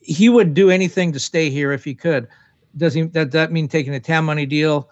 he 0.00 0.28
would 0.30 0.54
do 0.54 0.70
anything 0.70 1.12
to 1.12 1.20
stay 1.20 1.50
here 1.50 1.70
if 1.72 1.84
he 1.84 1.94
could. 1.94 2.28
Does 2.76 2.94
he? 2.94 3.02
That 3.02 3.30
that 3.32 3.52
mean 3.52 3.68
taking 3.68 3.94
a 3.94 4.00
TAM 4.00 4.24
money 4.24 4.46
deal? 4.46 4.90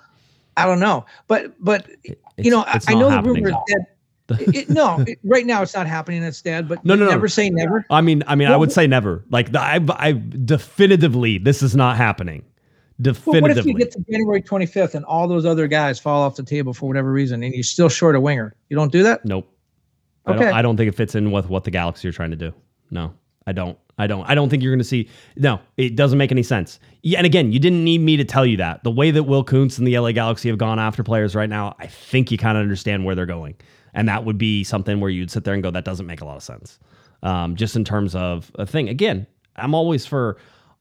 I 0.56 0.66
don't 0.66 0.80
know, 0.80 1.04
but 1.28 1.52
but 1.62 1.88
it's, 2.04 2.20
you 2.36 2.50
know, 2.50 2.60
I, 2.66 2.80
I 2.88 2.94
know 2.94 3.10
the 3.10 3.22
rumor 3.22 3.48
is 3.48 3.56
dead. 3.66 3.86
it, 4.54 4.70
no, 4.70 5.04
it, 5.06 5.18
right 5.22 5.44
now 5.44 5.62
it's 5.62 5.74
not 5.74 5.86
happening. 5.86 6.22
It's 6.22 6.40
dead, 6.40 6.68
but 6.68 6.84
no, 6.84 6.94
no, 6.94 7.08
never 7.08 7.22
no. 7.22 7.26
say 7.26 7.50
never. 7.50 7.84
I 7.90 8.00
mean, 8.00 8.22
I 8.26 8.34
mean, 8.34 8.48
well, 8.48 8.54
I 8.54 8.56
would 8.56 8.72
say 8.72 8.86
never. 8.86 9.24
Like 9.30 9.52
the, 9.52 9.60
I, 9.60 9.80
I 9.96 10.12
definitively, 10.12 11.38
this 11.38 11.62
is 11.62 11.76
not 11.76 11.96
happening. 11.96 12.42
Definitively. 13.00 13.40
Well, 13.40 13.50
what 13.50 13.58
if 13.58 13.66
you 13.66 13.74
get 13.74 13.90
to 13.92 14.04
January 14.10 14.40
25th 14.40 14.94
and 14.94 15.04
all 15.04 15.28
those 15.28 15.44
other 15.44 15.66
guys 15.66 15.98
fall 15.98 16.22
off 16.22 16.36
the 16.36 16.42
table 16.42 16.72
for 16.72 16.86
whatever 16.86 17.12
reason, 17.12 17.42
and 17.42 17.52
you're 17.52 17.62
still 17.62 17.88
short 17.88 18.16
a 18.16 18.20
winger? 18.20 18.54
You 18.70 18.76
don't 18.76 18.92
do 18.92 19.02
that? 19.02 19.24
Nope. 19.24 19.50
Okay. 20.26 20.38
I 20.38 20.42
don't, 20.42 20.54
I 20.54 20.62
don't 20.62 20.76
think 20.76 20.88
it 20.88 20.94
fits 20.94 21.14
in 21.14 21.30
with 21.30 21.50
what 21.50 21.64
the 21.64 21.70
Galaxy 21.70 22.08
are 22.08 22.12
trying 22.12 22.30
to 22.30 22.36
do. 22.36 22.54
No, 22.90 23.12
I 23.46 23.52
don't. 23.52 23.76
I 23.98 24.06
don't. 24.06 24.28
I 24.28 24.34
don't 24.34 24.48
think 24.48 24.62
you're 24.62 24.72
going 24.72 24.78
to 24.78 24.84
see. 24.84 25.08
No, 25.36 25.60
it 25.76 25.94
doesn't 25.94 26.18
make 26.18 26.32
any 26.32 26.42
sense. 26.42 26.80
Yeah, 27.02 27.18
and 27.18 27.26
again, 27.26 27.52
you 27.52 27.58
didn't 27.60 27.84
need 27.84 28.00
me 28.00 28.16
to 28.16 28.24
tell 28.24 28.44
you 28.44 28.56
that. 28.56 28.82
The 28.82 28.90
way 28.90 29.10
that 29.10 29.22
Will 29.24 29.44
Kuntz 29.44 29.78
and 29.78 29.86
the 29.86 29.98
LA 29.98 30.12
Galaxy 30.12 30.48
have 30.48 30.58
gone 30.58 30.78
after 30.78 31.04
players 31.04 31.34
right 31.34 31.48
now, 31.48 31.76
I 31.78 31.86
think 31.86 32.30
you 32.30 32.38
kind 32.38 32.58
of 32.58 32.62
understand 32.62 33.04
where 33.04 33.14
they're 33.14 33.26
going, 33.26 33.54
and 33.92 34.08
that 34.08 34.24
would 34.24 34.38
be 34.38 34.64
something 34.64 35.00
where 35.00 35.10
you'd 35.10 35.30
sit 35.30 35.44
there 35.44 35.54
and 35.54 35.62
go, 35.62 35.70
"That 35.70 35.84
doesn't 35.84 36.06
make 36.06 36.20
a 36.20 36.24
lot 36.24 36.36
of 36.36 36.42
sense." 36.42 36.78
Um, 37.22 37.56
just 37.56 37.76
in 37.76 37.84
terms 37.84 38.14
of 38.14 38.50
a 38.56 38.66
thing. 38.66 38.88
Again, 38.88 39.26
I'm 39.56 39.74
always 39.74 40.06
for. 40.06 40.38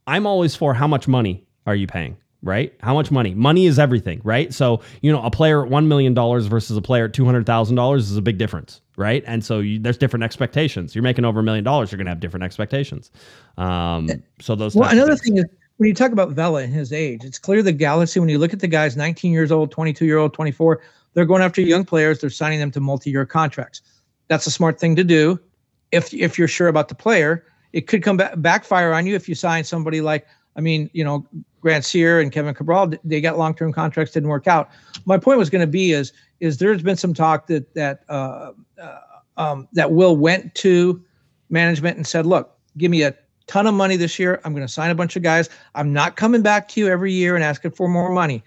I'm 0.08 0.26
always 0.26 0.56
for 0.56 0.74
how 0.74 0.88
much 0.88 1.08
money 1.08 1.46
are 1.66 1.76
you 1.76 1.88
paying? 1.88 2.18
Right? 2.44 2.74
How 2.82 2.94
much 2.94 3.10
money? 3.10 3.34
Money 3.34 3.66
is 3.66 3.80
everything, 3.80 4.22
right? 4.24 4.54
So, 4.54 4.82
you 5.02 5.12
know, 5.12 5.22
a 5.24 5.32
player 5.32 5.66
at 5.66 5.72
$1 5.72 5.88
million 5.88 6.14
versus 6.14 6.76
a 6.76 6.82
player 6.82 7.06
at 7.06 7.14
$200,000 7.14 7.98
is 7.98 8.18
a 8.18 8.22
big 8.22 8.38
difference, 8.38 8.82
right? 8.98 9.24
And 9.26 9.44
so 9.44 9.60
you, 9.60 9.80
there's 9.80 9.98
different 9.98 10.24
expectations. 10.24 10.94
You're 10.94 11.04
making 11.04 11.26
over 11.26 11.40
a 11.40 11.44
million 11.44 11.64
dollars, 11.64 11.92
you're 11.92 11.98
going 11.98 12.06
to 12.06 12.12
have 12.12 12.20
different 12.20 12.44
expectations. 12.44 13.12
Um, 13.58 14.10
so 14.40 14.56
those. 14.56 14.76
Well, 14.76 14.92
another 14.92 15.16
thing 15.16 15.38
is 15.38 15.46
when 15.78 15.88
you 15.88 15.96
talk 15.96 16.12
about 16.12 16.32
Vela 16.32 16.62
and 16.62 16.74
his 16.74 16.92
age, 16.92 17.24
it's 17.24 17.40
clear 17.40 17.64
the 17.64 17.72
Galaxy, 17.72 18.20
when 18.20 18.30
you 18.30 18.38
look 18.38 18.54
at 18.54 18.60
the 18.60 18.68
guys 18.68 18.98
19 18.98 19.32
years 19.32 19.52
old, 19.52 19.72
22 19.72 20.06
year 20.06 20.18
old, 20.18 20.34
24, 20.34 20.82
they're 21.14 21.26
going 21.26 21.42
after 21.42 21.62
young 21.62 21.86
players. 21.86 22.20
They're 22.20 22.30
signing 22.30 22.60
them 22.60 22.72
to 22.72 22.82
multi 22.82 23.10
year 23.10 23.26
contracts. 23.26 23.82
That's 24.28 24.46
a 24.48 24.52
smart 24.52 24.80
thing 24.80 24.96
to 24.98 25.04
do 25.04 25.40
if, 25.92 26.14
if 26.14 26.38
you're 26.38 26.48
sure 26.48 26.68
about 26.68 26.90
the 26.90 26.96
player. 26.96 27.46
It 27.72 27.88
could 27.88 28.04
come 28.04 28.18
back, 28.18 28.34
backfire 28.38 28.94
on 28.94 29.08
you 29.08 29.16
if 29.16 29.30
you 29.30 29.34
sign 29.34 29.64
somebody 29.64 30.02
like, 30.02 30.28
I 30.56 30.62
mean, 30.62 30.90
you 30.94 31.04
know, 31.04 31.26
Grandsir 31.64 32.22
and 32.22 32.32
Kevin 32.32 32.54
Cabral, 32.54 32.94
they 33.04 33.22
got 33.22 33.38
long 33.38 33.56
term 33.56 33.72
contracts, 33.72 34.14
didn't 34.14 34.30
work 34.30 34.48
out. 34.48 34.70
My 35.06 35.18
point 35.18 35.38
was 35.38 35.50
going 35.50 35.62
to 35.62 35.68
be 35.68 35.92
is 35.92 36.14
is 36.40 36.58
there's 36.58 36.84
been 36.84 36.98
some 36.98 37.14
talk 37.14 37.48
that 37.48 37.74
that 37.74 38.04
uh, 38.10 38.52
uh, 38.82 39.00
um, 39.38 39.68
that 39.74 39.92
Will 39.92 40.16
went 40.16 40.54
to 40.56 41.04
management 41.50 41.98
and 41.98 42.06
said, 42.06 42.26
look, 42.26 42.58
give 42.78 42.92
me 42.92 43.04
a 43.04 43.16
ton 43.48 43.68
of 43.68 43.74
money 43.74 43.98
this 43.98 44.20
year. 44.20 44.42
I'm 44.44 44.54
going 44.54 44.66
to 44.66 44.72
sign 44.72 44.92
a 44.92 44.96
bunch 44.96 45.16
of 45.16 45.24
guys. 45.24 45.50
I'm 45.76 45.94
not 45.94 46.16
coming 46.16 46.42
back 46.42 46.68
to 46.70 46.80
you 46.80 46.88
every 46.88 47.14
year 47.14 47.36
and 47.36 47.44
asking 47.44 47.72
for 47.72 47.88
more 47.88 48.12
money. 48.12 48.44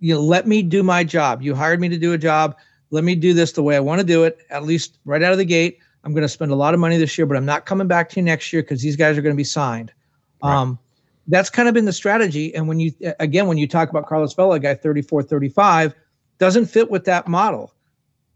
You 0.00 0.18
let 0.18 0.46
me 0.46 0.62
do 0.62 0.82
my 0.82 1.04
job. 1.04 1.42
You 1.42 1.54
hired 1.54 1.80
me 1.80 1.88
to 1.88 1.98
do 1.98 2.12
a 2.12 2.18
job. 2.18 2.56
Let 2.90 3.04
me 3.04 3.14
do 3.14 3.34
this 3.34 3.52
the 3.52 3.62
way 3.62 3.76
I 3.76 3.80
want 3.80 4.00
to 4.00 4.06
do 4.06 4.24
it, 4.24 4.38
at 4.50 4.64
least 4.64 4.98
right 5.04 5.22
out 5.22 5.32
of 5.32 5.38
the 5.38 5.44
gate. 5.44 5.78
I'm 6.02 6.12
going 6.12 6.22
to 6.22 6.28
spend 6.28 6.50
a 6.50 6.56
lot 6.56 6.72
of 6.72 6.80
money 6.80 6.96
this 6.96 7.18
year, 7.18 7.26
but 7.26 7.36
I'm 7.36 7.44
not 7.44 7.66
coming 7.66 7.86
back 7.86 8.08
to 8.10 8.16
you 8.16 8.22
next 8.22 8.52
year 8.52 8.62
because 8.62 8.80
these 8.80 8.96
guys 8.96 9.18
are 9.18 9.22
going 9.22 9.34
to 9.34 9.36
be 9.36 9.44
signed. 9.44 9.92
Right. 10.42 10.54
Um, 10.54 10.78
that's 11.30 11.50
kind 11.50 11.68
of 11.68 11.74
been 11.74 11.84
the 11.84 11.92
strategy. 11.92 12.54
And 12.54 12.68
when 12.68 12.80
you, 12.80 12.92
again, 13.18 13.46
when 13.46 13.58
you 13.58 13.66
talk 13.66 13.88
about 13.88 14.06
Carlos 14.06 14.34
Vela, 14.34 14.58
guy 14.58 14.74
34, 14.74 15.22
35, 15.22 15.94
doesn't 16.38 16.66
fit 16.66 16.90
with 16.90 17.04
that 17.04 17.28
model. 17.28 17.72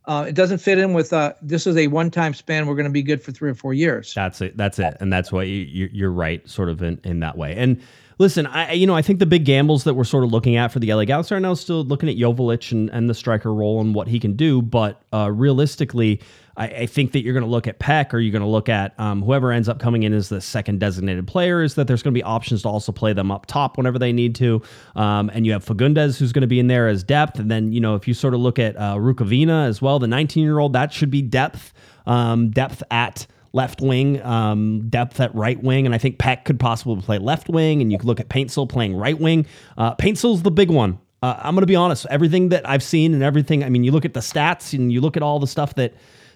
Uh, 0.06 0.26
it 0.28 0.34
doesn't 0.34 0.58
fit 0.58 0.78
in 0.78 0.92
with 0.92 1.12
uh, 1.12 1.32
this 1.40 1.66
is 1.66 1.76
a 1.76 1.86
one-time 1.86 2.34
span. 2.34 2.66
We're 2.66 2.74
going 2.74 2.84
to 2.84 2.92
be 2.92 3.02
good 3.02 3.22
for 3.22 3.32
three 3.32 3.50
or 3.50 3.54
four 3.54 3.72
years. 3.72 4.12
That's 4.14 4.40
it. 4.42 4.56
That's 4.56 4.78
it. 4.78 4.96
And 5.00 5.12
that's 5.12 5.32
why 5.32 5.44
you, 5.44 5.88
you're 5.92 6.12
right, 6.12 6.46
sort 6.48 6.68
of 6.68 6.82
in, 6.82 7.00
in 7.04 7.20
that 7.20 7.38
way. 7.38 7.54
And 7.56 7.80
listen, 8.18 8.46
I 8.46 8.72
you 8.72 8.86
know 8.86 8.94
I 8.94 9.00
think 9.00 9.18
the 9.18 9.26
big 9.26 9.46
gambles 9.46 9.84
that 9.84 9.94
we're 9.94 10.04
sort 10.04 10.24
of 10.24 10.30
looking 10.30 10.56
at 10.56 10.72
for 10.72 10.78
the 10.78 10.92
LA 10.92 11.04
Galaxy 11.04 11.34
are 11.34 11.40
now 11.40 11.54
still 11.54 11.84
looking 11.84 12.10
at 12.10 12.16
Joveljic 12.16 12.72
and, 12.72 12.90
and 12.90 13.08
the 13.08 13.14
striker 13.14 13.52
role 13.52 13.80
and 13.80 13.94
what 13.94 14.06
he 14.08 14.20
can 14.20 14.36
do. 14.36 14.60
But 14.60 15.02
uh, 15.12 15.30
realistically, 15.32 16.20
I, 16.56 16.66
I, 16.66 16.86
think 16.86 17.12
that 17.12 17.22
you're 17.22 17.32
going 17.32 17.44
to 17.44 17.50
look 17.50 17.66
at 17.66 17.78
Pec 17.78 18.12
or 18.12 18.18
you're 18.18 18.32
going 18.32 18.42
to 18.42 18.48
look 18.48 18.68
at 18.68 18.98
um, 18.98 19.22
whoever 19.22 19.50
ends 19.50 19.68
up 19.68 19.78
coming 19.78 20.04
in 20.04 20.12
as 20.12 20.28
the 20.28 20.40
second 20.40 20.80
designated 20.80 21.26
player. 21.26 21.62
Is 21.62 21.74
that 21.74 21.86
there's 21.86 22.02
going 22.02 22.12
to 22.12 22.18
be 22.18 22.22
options 22.22 22.62
to 22.62 22.68
also 22.68 22.92
play 22.92 23.12
them 23.12 23.30
up 23.30 23.46
top 23.46 23.76
whenever 23.76 23.98
they 23.98 24.12
need 24.12 24.34
to, 24.36 24.62
um, 24.96 25.30
and 25.34 25.46
you 25.46 25.52
have 25.52 25.64
Fagundez 25.64 26.18
who's 26.18 26.32
going 26.32 26.42
to 26.42 26.48
be 26.48 26.60
in 26.60 26.68
there 26.68 26.88
as 26.88 27.02
depth. 27.02 27.38
And 27.38 27.50
then 27.50 27.72
you 27.72 27.80
know 27.80 27.94
if 27.94 28.06
you 28.06 28.14
sort 28.14 28.34
of 28.34 28.40
look 28.40 28.58
at 28.58 28.76
uh, 28.76 28.94
Rukavina 28.96 29.66
as 29.66 29.82
well, 29.82 29.98
the 29.98 30.06
19 30.06 30.42
year 30.42 30.58
old 30.58 30.72
that 30.74 30.92
should 30.92 31.10
be 31.10 31.22
depth, 31.22 31.72
um, 32.06 32.50
depth 32.50 32.82
at 32.90 33.26
left 33.52 33.80
wing, 33.80 34.20
um, 34.22 34.88
depth 34.88 35.20
at 35.20 35.34
right 35.34 35.62
wing, 35.62 35.86
and 35.86 35.94
I 35.94 35.98
think 35.98 36.18
Pec 36.18 36.44
could 36.44 36.58
possibly 36.58 37.00
play 37.00 37.18
left 37.18 37.48
wing, 37.48 37.80
and 37.80 37.90
you 37.90 37.98
could 37.98 38.06
look 38.06 38.20
at 38.20 38.28
Paintsil 38.28 38.68
playing 38.68 38.96
right 38.96 39.18
wing. 39.18 39.46
Uh, 39.78 39.94
the 39.94 40.52
big 40.52 40.70
one. 40.70 40.98
Uh, 41.22 41.36
I'm 41.38 41.54
going 41.54 41.62
to 41.62 41.66
be 41.66 41.76
honest. 41.76 42.04
Everything 42.10 42.50
that 42.50 42.68
I've 42.68 42.82
seen 42.82 43.14
and 43.14 43.22
everything, 43.22 43.64
I 43.64 43.70
mean, 43.70 43.82
you 43.82 43.92
look 43.92 44.04
at 44.04 44.12
the 44.12 44.20
stats 44.20 44.78
and 44.78 44.92
you 44.92 45.00
look 45.00 45.16
at 45.16 45.22
all 45.22 45.38
the 45.38 45.46
stuff 45.46 45.74
that 45.76 45.94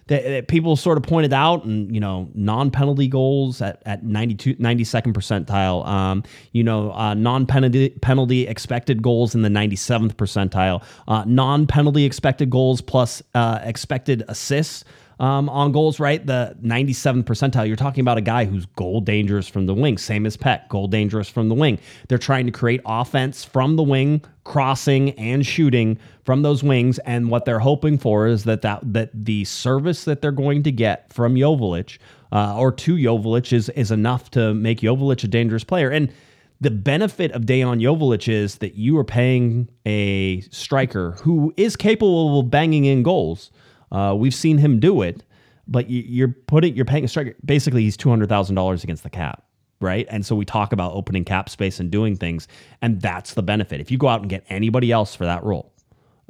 that, 0.09 0.24
that 0.24 0.48
people 0.48 0.76
sort 0.76 0.98
of 0.98 1.04
pointed 1.04 1.32
out, 1.32 1.64
and 1.64 1.94
you 1.94 2.00
know, 2.00 2.28
non-penalty 2.34 3.09
goals 3.09 3.62
at 3.62 3.82
at 3.86 4.02
92, 4.02 4.56
92nd 4.56 5.12
percentile. 5.12 5.86
Um, 5.86 6.24
you 6.52 6.64
know, 6.64 6.92
uh, 6.92 7.14
non-penalty 7.14 7.90
penalty 8.02 8.46
expected 8.46 9.02
goals 9.02 9.34
in 9.34 9.42
the 9.42 9.48
97th 9.48 10.14
percentile. 10.14 10.82
Uh, 11.06 11.24
non-penalty 11.26 12.04
expected 12.04 12.50
goals 12.50 12.80
plus 12.80 13.22
uh, 13.34 13.61
expected 13.62 14.24
assists 14.28 14.84
um, 15.20 15.48
on 15.48 15.72
goals, 15.72 15.98
right? 16.00 16.24
The 16.24 16.56
97th 16.62 17.24
percentile. 17.24 17.66
You're 17.66 17.76
talking 17.76 18.00
about 18.00 18.18
a 18.18 18.22
guy 18.22 18.44
who's 18.44 18.66
goal 18.66 19.00
dangerous 19.00 19.48
from 19.48 19.66
the 19.66 19.74
wing, 19.74 19.98
same 19.98 20.26
as 20.26 20.36
Pec, 20.36 20.68
goal 20.68 20.88
dangerous 20.88 21.28
from 21.28 21.48
the 21.48 21.54
wing. 21.54 21.78
They're 22.09 22.18
trying 22.18 22.46
to 22.46 22.52
create 22.52 22.80
offense 22.86 23.44
from 23.44 23.76
the 23.76 23.82
wing, 23.82 24.24
crossing 24.44 25.11
and 25.12 25.44
shooting 25.44 25.98
from 26.28 26.42
those 26.42 26.62
wings. 26.62 26.98
And 27.06 27.30
what 27.30 27.46
they're 27.46 27.58
hoping 27.58 27.96
for 27.96 28.26
is 28.26 28.44
that 28.44 28.60
that, 28.60 28.80
that 28.92 29.08
the 29.14 29.46
service 29.46 30.04
that 30.04 30.20
they're 30.20 30.30
going 30.30 30.62
to 30.64 30.70
get 30.70 31.10
from 31.10 31.36
Joveljic 31.36 31.96
uh, 32.32 32.54
or 32.54 32.70
to 32.70 32.96
Joveljic 32.96 33.50
is 33.54 33.70
is 33.70 33.90
enough 33.90 34.30
to 34.32 34.52
make 34.52 34.80
Joveljic 34.80 35.24
a 35.24 35.28
dangerous 35.28 35.64
player. 35.64 35.88
And 35.88 36.12
the 36.60 36.70
benefit 36.70 37.32
of 37.32 37.46
Dejan 37.46 37.80
Joveljic 37.80 38.28
is 38.28 38.58
that 38.58 38.74
you 38.74 38.98
are 38.98 39.04
paying 39.04 39.70
a 39.86 40.42
striker 40.50 41.12
who 41.22 41.54
is 41.56 41.76
capable 41.76 42.40
of 42.40 42.50
banging 42.50 42.84
in 42.84 43.02
goals. 43.02 43.50
Uh, 43.90 44.14
we've 44.14 44.34
seen 44.34 44.58
him 44.58 44.80
do 44.80 45.00
it, 45.00 45.24
but 45.66 45.88
you, 45.88 46.26
are 46.26 46.36
putting 46.46 46.76
you're 46.76 46.84
paying 46.84 47.04
a 47.04 47.08
striker. 47.08 47.34
Basically, 47.42 47.84
he's 47.84 47.96
two 47.96 48.10
hundred 48.10 48.28
thousand 48.28 48.54
dollars 48.54 48.84
against 48.84 49.02
the 49.02 49.08
cap, 49.08 49.44
right? 49.80 50.06
And 50.10 50.26
so 50.26 50.36
we 50.36 50.44
talk 50.44 50.74
about 50.74 50.92
opening 50.92 51.24
cap 51.24 51.48
space 51.48 51.80
and 51.80 51.90
doing 51.90 52.16
things, 52.16 52.48
and 52.82 53.00
that's 53.00 53.32
the 53.32 53.42
benefit. 53.42 53.80
If 53.80 53.90
you 53.90 53.96
go 53.96 54.08
out 54.08 54.20
and 54.20 54.28
get 54.28 54.44
anybody 54.50 54.92
else 54.92 55.14
for 55.14 55.24
that 55.24 55.42
role, 55.42 55.72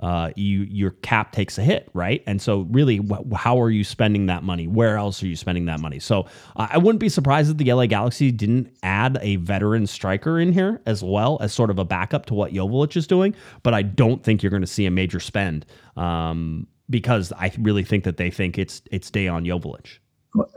uh, 0.01 0.30
you 0.36 0.61
your 0.61 0.92
cap 0.92 1.32
takes 1.32 1.59
a 1.59 1.62
hit, 1.62 1.88
right? 1.92 2.22
And 2.26 2.40
so, 2.40 2.66
really, 2.70 2.99
wh- 2.99 3.34
how 3.34 3.61
are 3.61 3.70
you 3.70 3.82
spending 3.82 4.26
that 4.26 4.44
money? 4.44 4.68
Where 4.68 4.96
else 4.96 5.22
are 5.22 5.26
you 5.26 5.34
spending 5.34 5.64
that 5.64 5.80
money? 5.80 5.99
So, 5.99 6.26
uh, 6.57 6.68
I 6.70 6.78
wouldn't 6.78 7.01
be 7.01 7.09
surprised 7.09 7.51
if 7.51 7.57
the 7.57 7.72
LA 7.72 7.86
Galaxy 7.86 8.30
didn't 8.30 8.72
add 8.84 9.18
a 9.20 9.36
veteran 9.36 9.86
striker 9.86 10.38
in 10.38 10.53
here 10.53 10.80
as 10.86 11.03
well 11.03 11.38
as 11.40 11.53
sort 11.53 11.70
of 11.70 11.78
a 11.78 11.84
backup 11.84 12.26
to 12.26 12.34
what 12.34 12.53
Joveljic 12.53 12.96
is 12.96 13.07
doing. 13.07 13.34
But 13.64 13.74
I 13.74 13.82
don't 13.82 14.22
think 14.22 14.42
you're 14.42 14.51
going 14.51 14.62
to 14.62 14.68
see 14.68 14.86
a 14.86 14.90
major 14.90 15.18
spend 15.18 15.66
um, 15.96 16.68
because 16.88 17.32
I 17.32 17.53
really 17.59 17.82
think 17.82 18.05
that 18.05 18.18
they 18.18 18.30
think 18.30 18.57
it's 18.57 18.82
it's 18.92 19.11
Dejan 19.11 19.46
Joveljic. 19.46 19.99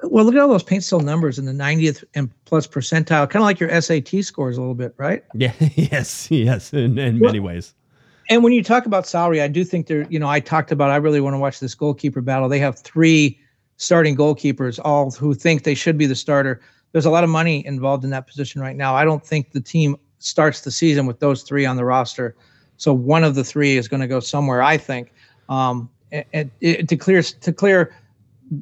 Well, 0.03 0.25
look 0.25 0.35
at 0.35 0.41
all 0.41 0.49
those 0.49 0.63
Paintsil 0.63 1.01
numbers 1.03 1.39
in 1.39 1.45
the 1.45 1.53
90th 1.53 2.03
and 2.13 2.29
plus 2.45 2.67
percentile, 2.67 3.27
kind 3.27 3.37
of 3.37 3.43
like 3.43 3.59
your 3.59 3.81
SAT 3.81 4.23
scores 4.23 4.57
a 4.57 4.59
little 4.59 4.75
bit, 4.75 4.93
right? 4.97 5.23
Yeah. 5.33 5.53
yes. 5.59 6.29
Yes. 6.29 6.73
In, 6.73 6.99
in 6.99 7.19
well, 7.19 7.29
many 7.29 7.39
ways 7.39 7.73
and 8.31 8.45
when 8.45 8.53
you 8.53 8.63
talk 8.63 8.85
about 8.85 9.05
salary, 9.05 9.41
I 9.41 9.49
do 9.49 9.65
think 9.65 9.87
there, 9.87 10.07
you 10.09 10.17
know, 10.17 10.29
I 10.29 10.39
talked 10.39 10.71
about 10.71 10.89
I 10.89 10.95
really 10.95 11.19
want 11.19 11.33
to 11.33 11.37
watch 11.37 11.59
this 11.59 11.75
goalkeeper 11.75 12.21
battle. 12.21 12.47
They 12.47 12.59
have 12.59 12.79
three 12.79 13.37
starting 13.75 14.15
goalkeepers, 14.15 14.79
all 14.85 15.11
who 15.11 15.33
think 15.33 15.63
they 15.63 15.75
should 15.75 15.97
be 15.97 16.05
the 16.05 16.15
starter. 16.15 16.61
There's 16.93 17.05
a 17.05 17.09
lot 17.09 17.25
of 17.25 17.29
money 17.29 17.65
involved 17.65 18.05
in 18.05 18.09
that 18.11 18.27
position 18.27 18.61
right 18.61 18.77
now. 18.77 18.95
I 18.95 19.03
don't 19.03 19.25
think 19.25 19.51
the 19.51 19.59
team 19.59 19.97
starts 20.19 20.61
the 20.61 20.71
season 20.71 21.05
with 21.07 21.19
those 21.19 21.43
three 21.43 21.65
on 21.65 21.75
the 21.75 21.83
roster. 21.83 22.33
So 22.77 22.93
one 22.93 23.25
of 23.25 23.35
the 23.35 23.43
three 23.43 23.75
is 23.75 23.89
going 23.89 23.99
to 23.99 24.07
go 24.07 24.21
somewhere, 24.21 24.61
I 24.61 24.77
think. 24.77 25.11
Um, 25.49 25.89
and, 26.13 26.49
and, 26.61 26.87
to 26.87 26.95
clear 26.95 27.21
to 27.21 27.51
clear 27.51 27.93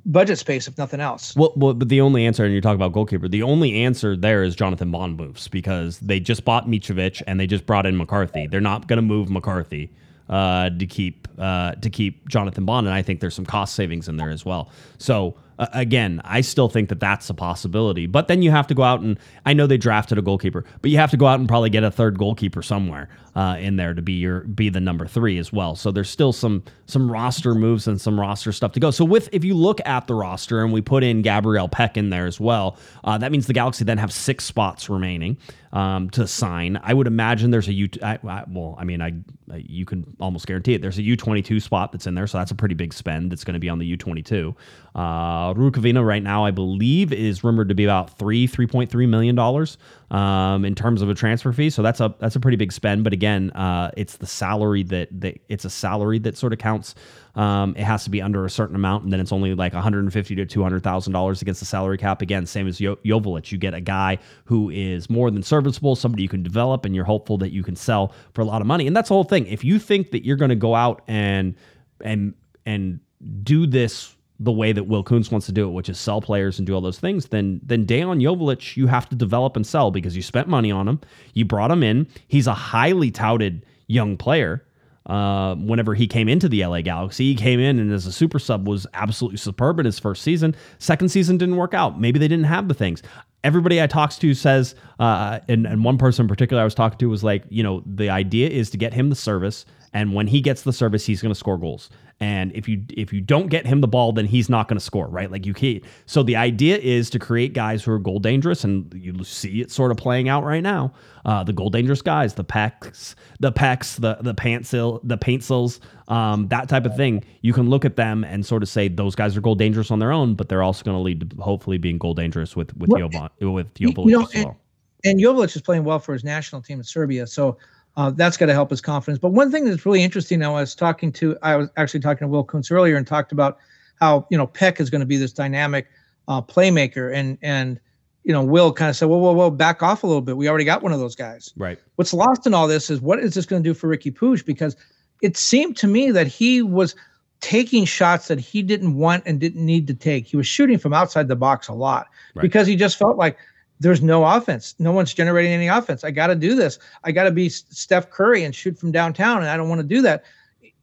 budget 0.05 0.37
space, 0.37 0.67
if 0.67 0.77
nothing 0.77 0.99
else. 0.99 1.35
Well, 1.35 1.53
well, 1.55 1.73
but 1.73 1.89
the 1.89 2.01
only 2.01 2.25
answer, 2.25 2.45
and 2.45 2.53
you 2.53 2.61
talk 2.61 2.75
about 2.75 2.93
goalkeeper, 2.93 3.27
the 3.27 3.43
only 3.43 3.83
answer 3.83 4.15
there 4.15 4.43
is 4.43 4.55
Jonathan 4.55 4.91
Bond 4.91 5.17
moves 5.17 5.47
because 5.47 5.99
they 5.99 6.19
just 6.19 6.45
bought 6.45 6.67
Mitrovic 6.67 7.21
and 7.27 7.39
they 7.39 7.47
just 7.47 7.65
brought 7.65 7.85
in 7.85 7.97
McCarthy. 7.97 8.47
They're 8.47 8.61
not 8.61 8.87
going 8.87 8.97
to 8.97 9.03
move 9.03 9.29
McCarthy 9.29 9.91
uh, 10.29 10.69
to 10.69 10.85
keep 10.85 11.27
uh, 11.37 11.73
to 11.73 11.89
keep 11.89 12.27
Jonathan 12.29 12.65
Bond, 12.65 12.87
and 12.87 12.93
I 12.93 13.01
think 13.01 13.19
there's 13.19 13.35
some 13.35 13.45
cost 13.45 13.75
savings 13.75 14.07
in 14.07 14.17
there 14.17 14.29
as 14.29 14.45
well. 14.45 14.69
So 14.97 15.35
uh, 15.59 15.67
again, 15.73 16.21
I 16.23 16.41
still 16.41 16.69
think 16.69 16.89
that 16.89 16.99
that's 16.99 17.29
a 17.29 17.33
possibility. 17.33 18.07
But 18.07 18.27
then 18.27 18.41
you 18.41 18.49
have 18.49 18.65
to 18.67 18.73
go 18.73 18.83
out 18.83 19.01
and 19.01 19.19
I 19.45 19.53
know 19.53 19.67
they 19.67 19.77
drafted 19.77 20.17
a 20.17 20.21
goalkeeper, 20.21 20.63
but 20.81 20.89
you 20.89 20.97
have 20.97 21.11
to 21.11 21.17
go 21.17 21.27
out 21.27 21.39
and 21.39 21.47
probably 21.47 21.69
get 21.69 21.83
a 21.83 21.91
third 21.91 22.17
goalkeeper 22.17 22.61
somewhere 22.61 23.09
uh, 23.35 23.57
in 23.59 23.75
there 23.75 23.93
to 23.93 24.01
be 24.01 24.13
your 24.13 24.41
be 24.41 24.69
the 24.69 24.79
number 24.79 25.05
three 25.05 25.37
as 25.37 25.51
well. 25.51 25.75
So 25.75 25.91
there's 25.91 26.09
still 26.09 26.31
some 26.31 26.63
some 26.85 27.11
roster 27.11 27.53
moves 27.53 27.87
and 27.87 27.99
some 27.99 28.19
roster 28.19 28.51
stuff 28.51 28.71
to 28.71 28.79
go. 28.79 28.89
So 28.89 29.03
with 29.03 29.29
if 29.33 29.43
you 29.43 29.53
look 29.53 29.81
at 29.85 30.07
the 30.07 30.15
roster 30.15 30.63
and 30.63 30.71
we 30.71 30.81
put 30.81 31.03
in 31.03 31.21
Gabriel 31.21 31.67
Pec 31.67 31.97
in 31.97 32.09
there 32.09 32.25
as 32.25 32.39
well, 32.39 32.77
uh, 33.03 33.17
that 33.17 33.31
means 33.31 33.47
the 33.47 33.53
Galaxy 33.53 33.83
then 33.83 33.97
have 33.97 34.13
six 34.13 34.45
spots 34.45 34.89
remaining 34.89 35.37
um, 35.71 36.09
to 36.11 36.27
sign. 36.27 36.79
I 36.81 36.93
would 36.93 37.07
imagine 37.07 37.51
there's 37.51 37.67
a 37.67 37.73
U. 37.73 37.89
I, 38.01 38.19
I, 38.27 38.43
well, 38.47 38.75
I 38.77 38.83
mean, 38.83 39.01
I 39.01 39.13
you 39.57 39.85
can 39.85 40.15
almost 40.19 40.47
guarantee 40.47 40.73
it. 40.73 40.81
There's 40.81 40.97
a 40.97 41.03
U22 41.03 41.61
spot 41.61 41.91
that's 41.91 42.07
in 42.07 42.15
there, 42.15 42.27
so 42.27 42.37
that's 42.37 42.51
a 42.51 42.55
pretty 42.55 42.75
big 42.75 42.93
spend. 42.93 43.31
That's 43.31 43.43
going 43.43 43.53
to 43.53 43.59
be 43.59 43.69
on 43.69 43.79
the 43.79 43.97
U22. 43.97 44.55
Uh, 44.95 45.53
Rukavina 45.53 46.05
right 46.05 46.21
now, 46.21 46.45
I 46.45 46.51
believe, 46.51 47.11
is 47.13 47.43
rumored 47.43 47.69
to 47.69 47.75
be 47.75 47.83
about 47.83 48.17
three, 48.17 48.47
three 48.47 48.67
point 48.67 48.89
three 48.89 49.05
million 49.05 49.35
dollars 49.35 49.77
um, 50.11 50.65
in 50.65 50.75
terms 50.75 51.01
of 51.01 51.09
a 51.09 51.13
transfer 51.13 51.51
fee. 51.51 51.69
So 51.69 51.81
that's 51.81 51.99
a 51.99 52.13
that's 52.19 52.35
a 52.35 52.39
pretty 52.39 52.57
big 52.57 52.71
spend. 52.71 53.03
But 53.03 53.13
again, 53.13 53.51
uh, 53.51 53.91
it's 53.97 54.17
the 54.17 54.27
salary 54.27 54.83
that, 54.83 55.09
that 55.21 55.39
it's 55.49 55.65
a 55.65 55.69
salary 55.69 56.19
that 56.19 56.37
sort 56.37 56.53
of 56.53 56.59
counts. 56.59 56.95
Um, 57.39 57.73
it 57.77 57.85
has 57.85 58.03
to 58.03 58.09
be 58.09 58.21
under 58.21 58.43
a 58.43 58.49
certain 58.49 58.75
amount, 58.75 59.05
and 59.05 59.13
then 59.13 59.21
it's 59.21 59.31
only 59.31 59.53
like 59.53 59.71
150 59.71 60.35
to 60.35 60.45
200 60.45 60.83
thousand 60.83 61.13
dollars 61.13 61.41
against 61.41 61.61
the 61.61 61.65
salary 61.65 61.97
cap. 61.97 62.21
Again, 62.21 62.45
same 62.45 62.67
as 62.67 62.79
jo- 62.79 62.97
you 63.01 63.57
get 63.57 63.73
a 63.73 63.79
guy 63.79 64.17
who 64.43 64.69
is 64.69 65.09
more 65.09 65.31
than 65.31 65.41
serviceable, 65.41 65.95
somebody 65.95 66.21
you 66.21 66.27
can 66.27 66.43
develop, 66.43 66.83
and 66.83 66.93
you're 66.93 67.05
hopeful 67.05 67.37
that 67.37 67.53
you 67.53 67.63
can 67.63 67.77
sell 67.77 68.13
for 68.33 68.41
a 68.41 68.43
lot 68.43 68.59
of 68.59 68.67
money. 68.67 68.87
And 68.87 68.95
that's 68.95 69.07
the 69.07 69.15
whole 69.15 69.23
thing. 69.23 69.47
If 69.47 69.63
you 69.63 69.79
think 69.79 70.11
that 70.11 70.25
you're 70.25 70.35
going 70.35 70.49
to 70.49 70.55
go 70.55 70.75
out 70.75 71.01
and 71.07 71.55
and 72.01 72.33
and 72.65 72.99
do 73.43 73.65
this 73.65 74.13
the 74.41 74.51
way 74.51 74.73
that 74.73 74.83
Will 74.83 75.03
Kuntz 75.03 75.31
wants 75.31 75.45
to 75.45 75.53
do 75.53 75.65
it, 75.65 75.71
which 75.71 75.87
is 75.87 75.97
sell 75.97 76.19
players 76.19 76.59
and 76.59 76.67
do 76.67 76.73
all 76.73 76.81
those 76.81 76.99
things, 76.99 77.27
then 77.27 77.61
then 77.63 77.85
Dejan 77.85 78.21
Joveljic 78.21 78.75
you 78.75 78.87
have 78.87 79.07
to 79.07 79.15
develop 79.15 79.55
and 79.55 79.65
sell 79.65 79.91
because 79.91 80.13
you 80.13 80.21
spent 80.21 80.49
money 80.49 80.73
on 80.73 80.89
him. 80.89 80.99
You 81.35 81.45
brought 81.45 81.71
him 81.71 81.83
in. 81.83 82.05
He's 82.27 82.47
a 82.47 82.53
highly 82.53 83.11
touted 83.11 83.65
young 83.87 84.17
player. 84.17 84.65
Uh, 85.09 85.55
whenever 85.55 85.95
he 85.95 86.05
came 86.05 86.29
into 86.29 86.47
the 86.47 86.63
LA 86.63 86.81
Galaxy, 86.81 87.25
he 87.25 87.35
came 87.35 87.59
in 87.59 87.79
and 87.79 87.91
as 87.91 88.05
a 88.05 88.11
super 88.11 88.37
sub 88.37 88.67
was 88.67 88.85
absolutely 88.93 89.37
superb 89.37 89.79
in 89.79 89.85
his 89.85 89.97
first 89.97 90.21
season. 90.21 90.55
Second 90.77 91.09
season 91.09 91.35
didn't 91.37 91.55
work 91.55 91.73
out. 91.73 91.99
Maybe 91.99 92.19
they 92.19 92.27
didn't 92.27 92.45
have 92.45 92.67
the 92.67 92.75
things. 92.75 93.01
Everybody 93.43 93.81
I 93.81 93.87
talked 93.87 94.21
to 94.21 94.33
says, 94.35 94.75
uh, 94.99 95.39
and, 95.47 95.65
and 95.65 95.83
one 95.83 95.97
person 95.97 96.25
in 96.25 96.27
particular 96.27 96.61
I 96.61 96.65
was 96.65 96.75
talking 96.75 96.99
to 96.99 97.09
was 97.09 97.23
like, 97.23 97.43
you 97.49 97.63
know, 97.63 97.81
the 97.87 98.09
idea 98.09 98.49
is 98.49 98.69
to 98.69 98.77
get 98.77 98.93
him 98.93 99.09
the 99.09 99.15
service, 99.15 99.65
and 99.93 100.13
when 100.13 100.27
he 100.27 100.41
gets 100.41 100.61
the 100.61 100.73
service, 100.73 101.05
he's 101.05 101.21
going 101.21 101.33
to 101.33 101.39
score 101.39 101.57
goals. 101.57 101.89
And 102.21 102.51
if 102.53 102.67
you 102.67 102.83
if 102.89 103.13
you 103.13 103.21
don't 103.21 103.47
get 103.47 103.65
him 103.65 103.79
the 103.79 103.87
ball, 103.87 104.11
then 104.11 104.25
he's 104.25 104.49
not 104.49 104.67
going 104.67 104.77
to 104.77 104.83
score, 104.83 105.07
right? 105.07 105.31
Like 105.31 105.45
you 105.45 105.53
can't. 105.53 105.81
So 106.05 106.21
the 106.21 106.35
idea 106.35 106.77
is 106.77 107.09
to 107.11 107.19
create 107.19 107.53
guys 107.53 107.81
who 107.81 107.93
are 107.93 107.99
goal 107.99 108.19
dangerous, 108.19 108.65
and 108.65 108.93
you 108.93 109.23
see 109.23 109.61
it 109.61 109.71
sort 109.71 109.89
of 109.89 109.97
playing 109.97 110.27
out 110.27 110.43
right 110.43 110.61
now. 110.61 110.91
Uh, 111.23 111.45
the 111.45 111.53
goal 111.53 111.69
dangerous 111.69 112.01
guys, 112.01 112.33
the 112.33 112.43
pecks, 112.43 113.15
the 113.39 113.53
pecks, 113.53 113.95
the 113.95 114.17
the 114.19 114.35
pantsil, 114.35 114.99
the 115.01 115.17
paintsils, 115.17 115.79
um, 116.09 116.49
that 116.49 116.67
type 116.67 116.85
of 116.85 116.93
thing. 116.97 117.23
You 117.41 117.53
can 117.53 117.69
look 117.69 117.85
at 117.85 117.95
them 117.95 118.25
and 118.25 118.45
sort 118.45 118.63
of 118.63 118.69
say 118.69 118.89
those 118.89 119.15
guys 119.15 119.37
are 119.37 119.41
goal 119.41 119.55
dangerous 119.55 119.89
on 119.89 119.99
their 119.99 120.11
own, 120.11 120.35
but 120.35 120.49
they're 120.49 120.63
also 120.63 120.83
going 120.83 120.97
to 120.97 121.01
lead 121.01 121.29
to 121.29 121.41
hopefully 121.41 121.77
being 121.77 121.97
goal 121.97 122.15
dangerous 122.15 122.53
with 122.53 122.75
with 122.75 122.89
well, 122.89 123.07
Jovan, 123.07 123.29
with 123.53 123.73
Joveljic 123.75 124.05
you 124.05 124.11
know, 124.11 124.23
as 124.23 124.33
well. 124.35 124.57
And, 125.05 125.21
and 125.21 125.41
is 125.55 125.61
playing 125.61 125.85
well 125.85 125.99
for 125.99 126.11
his 126.11 126.25
national 126.25 126.61
team 126.61 126.79
in 126.79 126.83
Serbia, 126.83 127.25
so 127.27 127.57
uh, 127.97 128.11
that's 128.11 128.37
got 128.37 128.45
to 128.47 128.53
help 128.53 128.69
his 128.69 128.81
confidence. 128.81 129.19
But 129.19 129.29
one 129.29 129.51
thing 129.51 129.65
that's 129.65 129.85
really 129.85 130.03
interesting, 130.03 130.43
I 130.43 130.49
was 130.49 130.75
talking 130.75 131.11
to, 131.13 131.37
I 131.41 131.55
was 131.55 131.69
actually 131.77 131.99
talking 131.99 132.25
to 132.25 132.29
Will 132.29 132.43
Kuntz 132.43 132.71
earlier 132.71 132.95
and 132.95 133.05
talked 133.05 133.31
about 133.31 133.57
how 133.99 134.25
you 134.29 134.37
know 134.37 134.47
Pec 134.47 134.79
is 134.79 134.89
going 134.89 135.01
to 135.01 135.07
be 135.07 135.17
this 135.17 135.33
dynamic 135.33 135.87
uh, 136.27 136.41
playmaker, 136.41 137.13
and 137.13 137.37
and 137.41 137.79
you 138.23 138.31
know 138.31 138.43
Will 138.43 138.71
kind 138.71 138.89
of 138.89 138.95
said, 138.95 139.09
well, 139.09 139.19
well, 139.19 139.35
well, 139.35 139.51
back 139.51 139.83
off 139.83 140.03
a 140.03 140.07
little 140.07 140.21
bit. 140.21 140.37
We 140.37 140.47
already 140.47 140.65
got 140.65 140.81
one 140.81 140.93
of 140.93 140.99
those 140.99 141.15
guys. 141.15 141.53
Right. 141.57 141.79
What's 141.95 142.13
lost 142.13 142.47
in 142.47 142.53
all 142.53 142.67
this 142.67 142.89
is 142.89 143.01
what 143.01 143.19
is 143.19 143.33
this 143.33 143.45
going 143.45 143.63
to 143.63 143.69
do 143.69 143.73
for 143.73 143.87
Ricky 143.87 144.11
Puig? 144.11 144.45
Because 144.45 144.75
it 145.21 145.35
seemed 145.35 145.75
to 145.77 145.87
me 145.87 146.11
that 146.11 146.27
he 146.27 146.61
was 146.61 146.95
taking 147.41 147.85
shots 147.85 148.27
that 148.27 148.39
he 148.39 148.61
didn't 148.61 148.95
want 148.95 149.23
and 149.25 149.39
didn't 149.39 149.65
need 149.65 149.87
to 149.87 149.93
take. 149.93 150.27
He 150.27 150.37
was 150.37 150.47
shooting 150.47 150.77
from 150.77 150.93
outside 150.93 151.27
the 151.27 151.35
box 151.35 151.67
a 151.67 151.73
lot 151.73 152.07
right. 152.35 152.41
because 152.41 152.67
he 152.67 152.75
just 152.75 152.97
felt 152.97 153.17
like 153.17 153.37
there's 153.79 154.01
no 154.01 154.25
offense. 154.25 154.75
No 154.79 154.91
one's 154.91 155.13
generating 155.13 155.51
any 155.51 155.67
offense. 155.67 156.03
I 156.03 156.11
got 156.11 156.27
to 156.27 156.35
do 156.35 156.55
this. 156.55 156.79
I 157.03 157.11
got 157.11 157.23
to 157.23 157.31
be 157.31 157.49
Steph 157.49 158.09
Curry 158.09 158.43
and 158.43 158.53
shoot 158.53 158.77
from 158.77 158.91
downtown, 158.91 159.37
and 159.37 159.49
I 159.49 159.57
don't 159.57 159.69
want 159.69 159.79
to 159.79 159.87
do 159.87 160.01
that. 160.01 160.23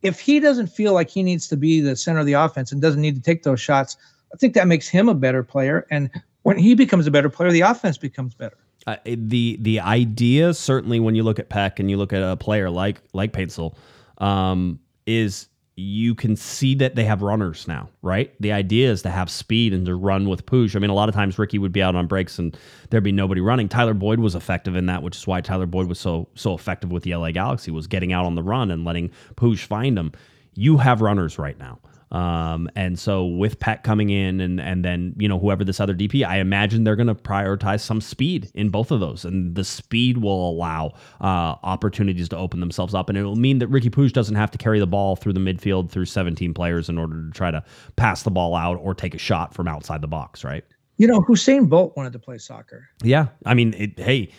If 0.03 0.21
he 0.21 0.41
doesn't 0.41 0.69
feel 0.69 0.93
like 0.93 1.11
he 1.11 1.23
needs 1.23 1.49
to 1.49 1.57
be 1.57 1.81
the 1.81 1.97
center 1.97 2.21
of 2.21 2.27
the 2.27 2.35
offense 2.35 2.73
and 2.73 2.81
doesn't 2.81 3.01
need 3.01 3.17
to 3.17 3.23
take 3.23 3.43
those 3.43 3.61
shots, 3.61 3.97
I 4.33 4.37
think 4.37 4.55
that 4.55 4.67
makes 4.67 4.89
him 4.89 5.09
a 5.09 5.15
better 5.15 5.43
player. 5.43 5.87
And 5.91 6.11
when 6.43 6.59
he 6.59 6.75
becomes 6.75 7.07
a 7.07 7.11
better 7.11 7.29
player, 7.29 7.51
the 7.51 7.63
offense 7.63 7.99
becomes 7.99 8.35
better. 8.35 8.57
Uh, 8.87 8.97
the 9.05 9.59
the 9.63 9.81
idea 9.81 10.55
certainly 10.55 11.01
when 11.01 11.17
you 11.17 11.25
look 11.25 11.41
at 11.41 11.51
Pec 11.51 11.81
and 11.81 11.91
you 11.91 11.97
look 11.97 12.13
at 12.13 12.23
a 12.23 12.37
player 12.37 12.71
like 12.71 13.01
like 13.13 13.33
Paintsil, 13.33 13.75
um, 14.19 14.79
is 15.07 15.49
you 15.79 16.15
can 16.15 16.37
see 16.37 16.75
that 16.75 16.95
they 16.95 17.05
have 17.05 17.21
runners 17.21 17.69
now, 17.69 17.91
right? 18.01 18.35
The 18.41 18.51
idea 18.51 18.91
is 18.91 19.03
to 19.03 19.11
have 19.11 19.29
speed 19.29 19.75
and 19.75 19.85
to 19.85 19.95
run 19.95 20.27
with 20.27 20.47
Puig. 20.47 20.75
I 20.75 20.79
mean, 20.79 20.89
a 20.89 20.95
lot 20.95 21.11
of 21.11 21.15
times 21.15 21.39
Ricky 21.39 21.59
would 21.59 21.73
be 21.73 21.83
out 21.83 21.95
on 21.95 22.07
breaks 22.07 22.39
and 22.39 22.57
there'd 22.89 23.05
be 23.05 23.13
nobody 23.13 23.43
running. 23.43 23.69
Tyler 23.69 23.93
Boyd 23.93 24.19
was 24.19 24.35
effective 24.35 24.75
in 24.75 24.87
that, 24.87 25.03
which 25.03 25.17
is 25.17 25.27
why 25.27 25.43
Tyler 25.43 25.67
Boyd 25.67 25.87
was 25.87 26.01
so 26.01 26.29
so 26.35 26.55
effective 26.55 26.91
with 26.91 27.03
the 27.03 27.15
LA 27.15 27.31
Galaxy 27.31 27.71
was 27.71 27.87
getting 27.87 28.15
out 28.15 28.25
on 28.25 28.35
the 28.37 28.43
run 28.43 28.71
and 28.71 28.87
letting 28.87 29.11
Puig 29.37 29.59
find 29.59 29.99
him. 29.99 30.13
You 30.55 30.79
have 30.79 31.03
runners 31.03 31.39
right 31.39 31.59
now. 31.59 31.79
Um, 32.13 32.69
and 32.77 32.99
so 32.99 33.25
with 33.25 33.59
Pec 33.59 33.83
coming 33.83 34.11
in 34.11 34.41
and 34.41 34.61
and 34.61 34.85
then 34.85 35.15
you 35.19 35.29
know 35.29 35.39
whoever 35.39 35.65
this 35.65 35.81
other 35.81 35.95
DP, 35.95 36.25
I 36.25 36.39
imagine 36.39 36.85
they're 36.85 36.97
going 36.97 37.09
to 37.09 37.15
prioritize 37.15 37.81
some 37.81 38.01
speed 38.01 38.51
in 38.55 38.69
both 38.69 38.91
of 38.91 39.01
those, 39.01 39.25
and 39.25 39.55
the 39.55 39.65
speed 39.65 40.19
will 40.19 40.51
allow 40.51 40.93
uh, 41.21 41.57
opportunities 41.63 42.29
to 42.29 42.37
open 42.37 42.61
themselves 42.61 42.95
up, 42.95 43.09
and 43.09 43.19
it 43.19 43.25
will 43.25 43.37
mean 43.37 43.59
that 43.59 43.69
Ricky 43.69 43.91
Puig 43.91 44.13
doesn't 44.13 44.37
have 44.37 44.51
to 44.53 44.59
carry 44.59 44.79
the 44.79 44.87
ball 44.87 45.17
through 45.17 45.33
the 45.33 45.41
midfield 45.41 45.91
through 45.91 46.07
17 46.07 46.55
players 46.55 46.89
in 46.89 46.97
order 46.97 47.23
to 47.23 47.31
try 47.33 47.51
to 47.51 47.65
pass 47.97 48.23
the 48.23 48.31
ball 48.31 48.55
out 48.55 48.77
or 48.77 48.95
take 48.95 49.15
a 49.15 49.19
shot 49.19 49.53
from 49.53 49.67
outside 49.67 50.01
the 50.01 50.09
box, 50.09 50.45
right? 50.45 50.65
You 50.99 51.09
know, 51.09 51.21
Usain 51.23 51.69
Bolt 51.69 51.97
wanted 51.97 52.13
to 52.13 52.19
play 52.19 52.39
soccer. 52.39 52.89
Yeah, 53.03 53.27
I 53.45 53.55
mean, 53.55 53.75
it, 53.75 53.99
hey 53.99 54.31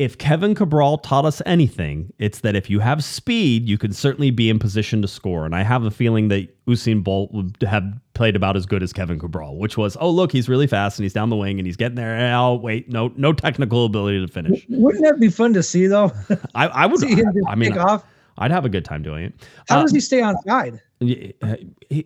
if 0.00 0.18
Kevin 0.18 0.54
Cabral 0.56 0.98
taught 0.98 1.24
us 1.24 1.40
anything, 1.46 2.12
it's 2.18 2.40
that 2.40 2.56
if 2.56 2.68
you 2.68 2.80
have 2.80 3.04
speed, 3.04 3.68
you 3.68 3.78
can 3.78 3.92
certainly 3.92 4.32
be 4.32 4.50
in 4.50 4.58
position 4.58 5.00
to 5.02 5.08
score. 5.08 5.46
And 5.46 5.54
I 5.54 5.62
have 5.62 5.84
a 5.84 5.90
feeling 5.90 6.28
that 6.28 6.48
Usain 6.66 7.04
Bolt 7.04 7.30
would 7.32 7.56
have 7.62 7.84
played 8.14 8.34
about 8.34 8.56
as 8.56 8.66
good 8.66 8.82
as 8.82 8.92
Kevin 8.92 9.20
Cabral, 9.20 9.56
which 9.56 9.76
was, 9.78 9.96
oh 10.00 10.10
look, 10.10 10.32
he's 10.32 10.48
really 10.48 10.66
fast 10.66 10.98
and 10.98 11.04
he's 11.04 11.12
down 11.12 11.30
the 11.30 11.36
wing 11.36 11.60
and 11.60 11.66
he's 11.66 11.76
getting 11.76 11.94
there. 11.94 12.34
Oh 12.36 12.54
wait, 12.56 12.88
no, 12.90 13.12
no 13.16 13.32
technical 13.32 13.84
ability 13.84 14.20
to 14.20 14.32
finish. 14.32 14.66
Wouldn't 14.68 15.04
that 15.04 15.20
be 15.20 15.28
fun 15.28 15.52
to 15.54 15.62
see 15.62 15.86
though? 15.86 16.10
I, 16.56 16.66
I 16.66 16.86
would. 16.86 16.98
see 17.00 17.14
him 17.14 17.32
just 17.32 17.46
I 17.48 17.54
mean, 17.54 17.72
take 17.72 17.80
off. 17.80 18.04
I'd 18.36 18.50
have 18.50 18.64
a 18.64 18.68
good 18.68 18.84
time 18.84 19.04
doing 19.04 19.26
it. 19.26 19.48
How 19.68 19.78
Uh, 19.78 19.82
does 19.82 19.92
he 19.92 20.00
stay 20.00 20.20
on 20.20 20.36
side? 20.42 20.80
he, 20.98 21.34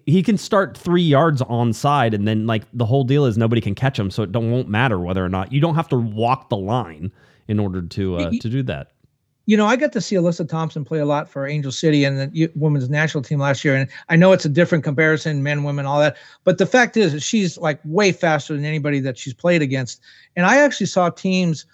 he 0.04 0.22
can 0.22 0.36
start 0.36 0.76
three 0.76 1.02
yards 1.02 1.40
on 1.42 1.72
side, 1.72 2.12
and 2.12 2.28
then 2.28 2.46
like 2.46 2.64
the 2.74 2.84
whole 2.84 3.04
deal 3.04 3.24
is 3.24 3.38
nobody 3.38 3.62
can 3.62 3.74
catch 3.74 3.98
him, 3.98 4.10
so 4.10 4.22
it 4.22 4.30
don't 4.32 4.50
won't 4.50 4.68
matter 4.68 4.98
whether 4.98 5.24
or 5.24 5.28
not 5.30 5.52
you 5.52 5.60
don't 5.60 5.74
have 5.74 5.88
to 5.88 5.96
walk 5.96 6.50
the 6.50 6.56
line 6.56 7.10
in 7.48 7.58
order 7.58 7.82
to 7.82 8.16
uh, 8.16 8.30
to 8.30 8.48
do 8.48 8.62
that. 8.64 8.92
You 9.46 9.56
know, 9.56 9.64
I 9.64 9.76
got 9.76 9.92
to 9.92 10.00
see 10.02 10.14
Alyssa 10.14 10.46
Thompson 10.46 10.84
play 10.84 10.98
a 10.98 11.06
lot 11.06 11.26
for 11.26 11.46
Angel 11.46 11.72
City 11.72 12.04
and 12.04 12.18
the 12.18 12.52
women's 12.54 12.90
national 12.90 13.22
team 13.22 13.38
last 13.38 13.64
year. 13.64 13.74
And 13.74 13.88
I 14.10 14.14
know 14.14 14.32
it's 14.32 14.44
a 14.44 14.48
different 14.50 14.84
comparison, 14.84 15.42
men, 15.42 15.64
women, 15.64 15.86
all 15.86 15.98
that. 16.00 16.18
But 16.44 16.58
the 16.58 16.66
fact 16.66 16.98
is, 16.98 17.22
she's 17.22 17.56
like 17.56 17.80
way 17.82 18.12
faster 18.12 18.54
than 18.54 18.66
anybody 18.66 19.00
that 19.00 19.16
she's 19.16 19.32
played 19.32 19.62
against. 19.62 20.02
And 20.36 20.44
I 20.44 20.58
actually 20.58 20.84
saw 20.86 21.08
teams 21.08 21.64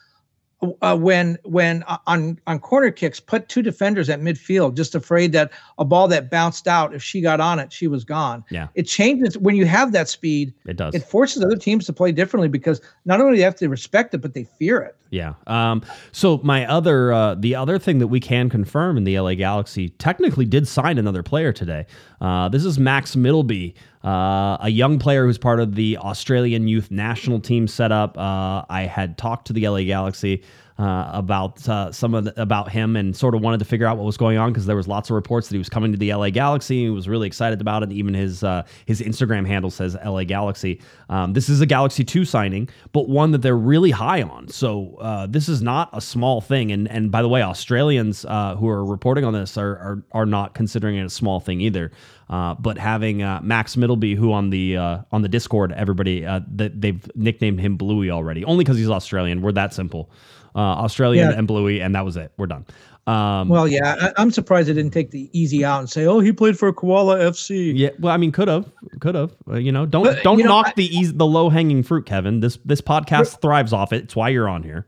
uh, 0.82 0.96
when 0.96 1.38
when 1.44 1.82
uh, 1.84 1.98
on 2.06 2.38
on 2.46 2.58
corner 2.58 2.90
kicks 2.90 3.20
put 3.20 3.48
two 3.48 3.62
defenders 3.62 4.08
at 4.08 4.20
midfield, 4.20 4.76
just 4.76 4.94
afraid 4.94 5.32
that 5.32 5.52
a 5.78 5.84
ball 5.84 6.08
that 6.08 6.30
bounced 6.30 6.68
out, 6.68 6.94
if 6.94 7.02
she 7.02 7.20
got 7.20 7.40
on 7.40 7.58
it, 7.58 7.72
she 7.72 7.88
was 7.88 8.04
gone. 8.04 8.44
Yeah. 8.50 8.68
It 8.74 8.84
changes 8.84 9.36
when 9.38 9.56
you 9.56 9.66
have 9.66 9.92
that 9.92 10.08
speed. 10.08 10.54
It 10.66 10.76
does. 10.76 10.94
It 10.94 11.02
forces 11.02 11.42
other 11.44 11.56
teams 11.56 11.86
to 11.86 11.92
play 11.92 12.12
differently 12.12 12.48
because 12.48 12.80
not 13.04 13.20
only 13.20 13.32
do 13.32 13.36
they 13.38 13.44
have 13.44 13.56
to 13.56 13.68
respect 13.68 14.14
it, 14.14 14.18
but 14.18 14.34
they 14.34 14.44
fear 14.44 14.80
it. 14.80 14.96
Yeah. 15.10 15.34
Um, 15.46 15.82
so 16.10 16.40
my 16.42 16.66
other, 16.66 17.12
uh, 17.12 17.36
the 17.36 17.54
other 17.54 17.78
thing 17.78 17.98
that 18.00 18.08
we 18.08 18.18
can 18.18 18.50
confirm 18.50 18.96
in 18.96 19.04
the 19.04 19.18
LA 19.18 19.34
Galaxy 19.34 19.90
technically 19.90 20.44
did 20.44 20.66
sign 20.66 20.98
another 20.98 21.22
player 21.22 21.52
today. 21.52 21.86
Uh, 22.20 22.48
this 22.48 22.64
is 22.64 22.80
Max 22.80 23.14
Middleby, 23.14 23.74
uh, 24.04 24.58
a 24.60 24.68
young 24.68 24.98
player 24.98 25.24
who's 25.24 25.38
part 25.38 25.60
of 25.60 25.74
the 25.74 25.96
Australian 25.96 26.68
youth 26.68 26.90
national 26.90 27.40
team 27.40 27.66
setup. 27.66 28.18
Uh, 28.18 28.64
I 28.68 28.82
had 28.82 29.16
talked 29.16 29.46
to 29.46 29.52
the 29.52 29.66
LA 29.66 29.82
Galaxy. 29.82 30.42
Uh, 30.76 31.08
about 31.14 31.68
uh, 31.68 31.92
some 31.92 32.14
of 32.14 32.24
the, 32.24 32.42
about 32.42 32.68
him 32.68 32.96
and 32.96 33.16
sort 33.16 33.32
of 33.32 33.40
wanted 33.40 33.58
to 33.58 33.64
figure 33.64 33.86
out 33.86 33.96
what 33.96 34.04
was 34.04 34.16
going 34.16 34.36
on 34.38 34.50
because 34.50 34.66
there 34.66 34.74
was 34.74 34.88
lots 34.88 35.08
of 35.08 35.14
reports 35.14 35.46
that 35.46 35.54
he 35.54 35.58
was 35.58 35.68
coming 35.68 35.92
to 35.92 35.96
the 35.96 36.12
LA 36.12 36.30
Galaxy. 36.30 36.82
He 36.82 36.90
was 36.90 37.08
really 37.08 37.28
excited 37.28 37.60
about 37.60 37.84
it. 37.84 37.92
Even 37.92 38.12
his 38.12 38.42
uh, 38.42 38.64
his 38.84 39.00
Instagram 39.00 39.46
handle 39.46 39.70
says 39.70 39.96
LA 40.04 40.24
Galaxy. 40.24 40.80
Um, 41.08 41.32
this 41.32 41.48
is 41.48 41.60
a 41.60 41.66
Galaxy 41.66 42.02
Two 42.02 42.24
signing, 42.24 42.68
but 42.90 43.08
one 43.08 43.30
that 43.30 43.40
they're 43.40 43.56
really 43.56 43.92
high 43.92 44.22
on. 44.22 44.48
So 44.48 44.96
uh, 44.96 45.28
this 45.28 45.48
is 45.48 45.62
not 45.62 45.90
a 45.92 46.00
small 46.00 46.40
thing. 46.40 46.72
And 46.72 46.90
and 46.90 47.08
by 47.08 47.22
the 47.22 47.28
way, 47.28 47.40
Australians 47.40 48.24
uh, 48.24 48.56
who 48.56 48.68
are 48.68 48.84
reporting 48.84 49.24
on 49.24 49.32
this 49.32 49.56
are, 49.56 49.76
are 49.76 50.02
are 50.10 50.26
not 50.26 50.54
considering 50.54 50.96
it 50.96 51.04
a 51.04 51.10
small 51.10 51.38
thing 51.38 51.60
either. 51.60 51.92
Uh, 52.30 52.54
but 52.54 52.78
having 52.78 53.22
uh, 53.22 53.40
Max 53.42 53.76
Middleby, 53.76 54.16
who 54.16 54.32
on 54.32 54.50
the 54.50 54.76
uh, 54.76 54.98
on 55.12 55.22
the 55.22 55.28
Discord, 55.28 55.72
everybody 55.72 56.24
uh, 56.24 56.40
that 56.56 56.80
they've 56.80 57.00
nicknamed 57.14 57.60
him 57.60 57.76
Bluey 57.76 58.10
already, 58.10 58.44
only 58.44 58.64
because 58.64 58.78
he's 58.78 58.88
Australian. 58.90 59.42
We're 59.42 59.52
that 59.52 59.74
simple. 59.74 60.10
Uh, 60.56 60.60
Australian 60.60 61.30
Yeah. 61.30 61.36
and 61.38 61.46
Bluey, 61.48 61.80
and 61.82 61.94
that 61.94 62.04
was 62.04 62.16
it. 62.16 62.32
We're 62.36 62.46
done. 62.46 62.64
Um, 63.06 63.48
Well, 63.50 63.68
yeah, 63.68 63.96
I, 64.16 64.22
I'm 64.22 64.30
surprised 64.30 64.68
they 64.68 64.72
didn't 64.72 64.92
take 64.92 65.10
the 65.10 65.28
easy 65.38 65.64
out 65.64 65.80
and 65.80 65.90
say, 65.90 66.06
"Oh, 66.06 66.20
he 66.20 66.32
played 66.32 66.58
for 66.58 66.72
Koala 66.72 67.18
FC." 67.18 67.72
yeah, 67.76 67.90
well, 67.98 68.14
I 68.14 68.16
mean, 68.16 68.32
could 68.32 68.48
have, 68.48 68.70
could 69.00 69.14
have. 69.14 69.34
Uh, 69.46 69.56
you 69.56 69.70
know, 69.72 69.84
don't 69.84 70.04
But, 70.04 70.22
don't 70.22 70.38
you 70.38 70.44
know, 70.44 70.50
knock 70.50 70.68
I- 70.68 70.72
the 70.76 70.86
easy, 70.96 71.12
the 71.12 71.26
low 71.26 71.50
hanging 71.50 71.82
fruit, 71.82 72.06
Kevin. 72.06 72.40
This 72.40 72.58
this 72.64 72.80
podcast 72.80 73.40
thrives 73.42 73.72
off 73.74 73.92
it. 73.92 74.04
It's 74.04 74.16
why 74.16 74.30
you're 74.30 74.48
on 74.48 74.62
here. 74.62 74.86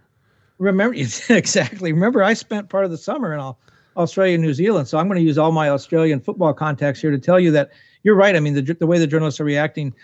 Remember 0.58 0.94
exactly. 1.28 1.92
Remember, 1.92 2.22
I 2.22 2.32
spent 2.32 2.70
part 2.70 2.86
of 2.86 2.90
the 2.90 2.96
summer 2.96 3.34
in 3.34 3.40
Au- 3.40 3.58
Australia 3.96 4.34
and 4.34 4.42
New 4.42 4.54
Zealand, 4.54 4.88
so 4.88 4.98
I'm 4.98 5.08
going 5.08 5.18
to 5.18 5.24
use 5.24 5.38
all 5.38 5.52
my 5.52 5.68
Australian 5.70 6.20
football 6.20 6.52
contacts 6.52 7.00
here 7.00 7.10
to 7.10 7.18
tell 7.18 7.40
you 7.40 7.50
that 7.52 7.70
you're 8.02 8.14
right. 8.16 8.36
I 8.36 8.40
mean, 8.40 8.54
the 8.54 8.62
the 8.74 8.86
way 8.86 8.98
the 8.98 9.06
journalists 9.06 9.40
are 9.40 9.44
reacting, 9.44 9.94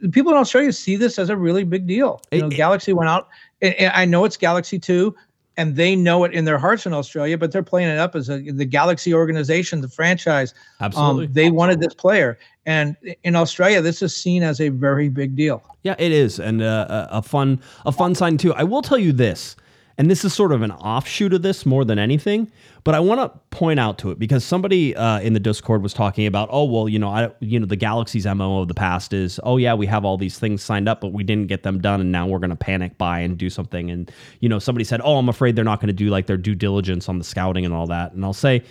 the 0.00 0.08
people 0.08 0.32
in 0.32 0.38
Australia 0.38 0.72
see 0.72 0.96
this 0.96 1.18
as 1.18 1.30
a 1.30 1.36
really 1.36 1.64
big 1.64 1.86
deal. 1.86 2.20
You 2.32 2.40
know, 2.40 2.46
It- 2.46 2.54
Galaxy 2.56 2.92
went 2.92 3.10
out, 3.10 3.28
and, 3.60 3.74
and 3.74 3.92
I 3.94 4.04
know 4.04 4.24
it's 4.24 4.36
Galaxy 4.36 4.78
Two, 4.78 5.14
and 5.56 5.76
they 5.76 5.94
know 5.94 6.24
it 6.24 6.32
in 6.32 6.44
their 6.46 6.58
hearts 6.58 6.86
in 6.86 6.92
Australia, 6.92 7.36
but 7.38 7.52
they're 7.52 7.62
playing 7.62 7.88
it 7.88 7.98
up 7.98 8.14
as 8.16 8.28
a, 8.28 8.38
the 8.40 8.64
Galaxy 8.64 9.12
organization, 9.14 9.80
the 9.82 9.88
franchise. 9.88 10.54
Absolutely. 10.80 11.26
Um, 11.26 11.32
they 11.32 11.50
wanted 11.50 11.80
this 11.80 11.94
player, 11.94 12.38
and 12.66 12.96
in 13.22 13.36
Australia, 13.36 13.82
this 13.82 14.00
is 14.02 14.16
seen 14.16 14.42
as 14.42 14.60
a 14.60 14.70
very 14.70 15.08
big 15.08 15.36
deal. 15.36 15.62
Yeah, 15.82 15.96
it 15.98 16.12
is, 16.12 16.40
and 16.40 16.62
uh, 16.62 17.08
a 17.10 17.20
fun 17.22 17.60
a 17.84 17.92
fun 17.92 18.14
sign 18.14 18.38
too. 18.38 18.54
I 18.54 18.64
will 18.64 18.80
tell 18.82 18.98
you 18.98 19.12
this, 19.12 19.54
and 19.96 20.10
this 20.10 20.24
is 20.24 20.34
sort 20.34 20.52
of 20.52 20.62
an 20.62 20.72
offshoot 20.72 21.32
of 21.32 21.42
this 21.42 21.64
more 21.64 21.84
than 21.84 21.98
anything, 21.98 22.50
but 22.82 22.94
I 22.94 23.00
want 23.00 23.20
to 23.20 23.38
point 23.50 23.78
out 23.78 23.98
to 23.98 24.10
it 24.10 24.18
because 24.18 24.44
somebody 24.44 24.94
uh, 24.96 25.20
in 25.20 25.32
the 25.32 25.40
Discord 25.40 25.82
was 25.82 25.94
talking 25.94 26.26
about, 26.26 26.48
oh 26.50 26.64
well, 26.64 26.88
you 26.88 26.98
know, 26.98 27.08
I 27.08 27.30
you 27.40 27.60
know 27.60 27.66
the 27.66 27.76
Galaxy's 27.76 28.26
mo 28.26 28.60
of 28.60 28.68
the 28.68 28.74
past 28.74 29.12
is, 29.12 29.38
oh 29.44 29.56
yeah, 29.56 29.74
we 29.74 29.86
have 29.86 30.04
all 30.04 30.16
these 30.16 30.38
things 30.38 30.62
signed 30.62 30.88
up, 30.88 31.00
but 31.00 31.12
we 31.12 31.22
didn't 31.22 31.46
get 31.46 31.62
them 31.62 31.80
done, 31.80 32.00
and 32.00 32.10
now 32.10 32.26
we're 32.26 32.40
going 32.40 32.50
to 32.50 32.56
panic 32.56 32.98
buy 32.98 33.20
and 33.20 33.38
do 33.38 33.48
something, 33.48 33.90
and 33.90 34.10
you 34.40 34.48
know, 34.48 34.58
somebody 34.58 34.84
said, 34.84 35.00
oh, 35.04 35.16
I'm 35.16 35.28
afraid 35.28 35.56
they're 35.56 35.64
not 35.64 35.80
going 35.80 35.88
to 35.88 35.92
do 35.92 36.08
like 36.08 36.26
their 36.26 36.36
due 36.36 36.54
diligence 36.54 37.08
on 37.08 37.18
the 37.18 37.24
scouting 37.24 37.64
and 37.64 37.72
all 37.72 37.86
that, 37.86 38.12
and 38.12 38.24
I'll 38.24 38.32
say. 38.32 38.62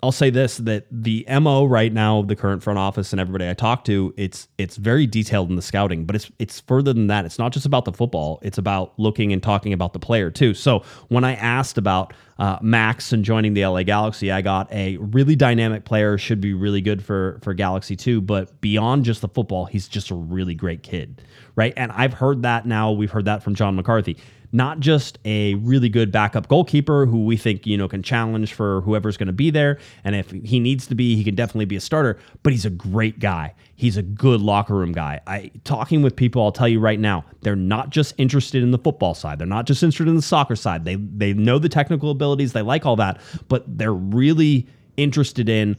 I'll 0.00 0.12
say 0.12 0.30
this 0.30 0.58
that 0.58 0.86
the 0.92 1.26
MO 1.40 1.64
right 1.64 1.92
now 1.92 2.20
of 2.20 2.28
the 2.28 2.36
current 2.36 2.62
front 2.62 2.78
office 2.78 3.12
and 3.12 3.18
everybody 3.20 3.48
I 3.48 3.54
talk 3.54 3.84
to, 3.86 4.14
it's 4.16 4.46
it's 4.56 4.76
very 4.76 5.08
detailed 5.08 5.50
in 5.50 5.56
the 5.56 5.62
scouting, 5.62 6.04
but 6.04 6.14
it's 6.14 6.30
it's 6.38 6.60
further 6.60 6.92
than 6.92 7.08
that. 7.08 7.24
It's 7.24 7.38
not 7.38 7.50
just 7.50 7.66
about 7.66 7.84
the 7.84 7.92
football, 7.92 8.38
it's 8.42 8.58
about 8.58 8.96
looking 8.96 9.32
and 9.32 9.42
talking 9.42 9.72
about 9.72 9.94
the 9.94 9.98
player 9.98 10.30
too. 10.30 10.54
So 10.54 10.84
when 11.08 11.24
I 11.24 11.34
asked 11.34 11.78
about 11.78 12.12
uh, 12.38 12.58
Max 12.62 13.12
and 13.12 13.24
joining 13.24 13.54
the 13.54 13.66
LA 13.66 13.82
Galaxy, 13.82 14.30
I 14.30 14.40
got 14.40 14.72
a 14.72 14.98
really 14.98 15.34
dynamic 15.34 15.84
player, 15.84 16.16
should 16.16 16.40
be 16.40 16.54
really 16.54 16.80
good 16.80 17.04
for 17.04 17.40
for 17.42 17.52
Galaxy 17.52 17.96
too, 17.96 18.20
but 18.20 18.60
beyond 18.60 19.04
just 19.04 19.20
the 19.20 19.28
football, 19.28 19.64
he's 19.66 19.88
just 19.88 20.10
a 20.10 20.14
really 20.14 20.54
great 20.54 20.84
kid, 20.84 21.22
right? 21.56 21.74
And 21.76 21.90
I've 21.90 22.14
heard 22.14 22.42
that 22.42 22.66
now, 22.66 22.92
we've 22.92 23.10
heard 23.10 23.24
that 23.24 23.42
from 23.42 23.56
John 23.56 23.74
McCarthy 23.74 24.16
not 24.52 24.80
just 24.80 25.18
a 25.24 25.54
really 25.56 25.88
good 25.88 26.10
backup 26.10 26.48
goalkeeper 26.48 27.06
who 27.06 27.24
we 27.24 27.36
think 27.36 27.66
you 27.66 27.76
know 27.76 27.88
can 27.88 28.02
challenge 28.02 28.54
for 28.54 28.80
whoever's 28.82 29.16
going 29.16 29.26
to 29.26 29.32
be 29.32 29.50
there 29.50 29.78
and 30.04 30.14
if 30.14 30.30
he 30.30 30.58
needs 30.58 30.86
to 30.86 30.94
be 30.94 31.16
he 31.16 31.24
can 31.24 31.34
definitely 31.34 31.64
be 31.64 31.76
a 31.76 31.80
starter 31.80 32.18
but 32.42 32.52
he's 32.52 32.64
a 32.64 32.70
great 32.70 33.18
guy. 33.18 33.54
He's 33.74 33.96
a 33.96 34.02
good 34.02 34.40
locker 34.40 34.74
room 34.74 34.92
guy. 34.92 35.20
I 35.26 35.50
talking 35.64 36.02
with 36.02 36.16
people 36.16 36.42
i'll 36.42 36.52
tell 36.52 36.68
you 36.68 36.80
right 36.80 36.98
now 36.98 37.24
they're 37.42 37.56
not 37.56 37.90
just 37.90 38.14
interested 38.18 38.62
in 38.62 38.70
the 38.70 38.78
football 38.78 39.14
side. 39.14 39.38
They're 39.38 39.46
not 39.46 39.66
just 39.66 39.82
interested 39.82 40.08
in 40.08 40.16
the 40.16 40.22
soccer 40.22 40.56
side. 40.56 40.84
They 40.84 40.96
they 40.96 41.32
know 41.32 41.58
the 41.58 41.68
technical 41.68 42.10
abilities. 42.10 42.52
They 42.52 42.62
like 42.62 42.86
all 42.86 42.96
that 42.96 43.20
but 43.48 43.64
they're 43.78 43.92
really 43.92 44.66
interested 44.96 45.48
in 45.48 45.76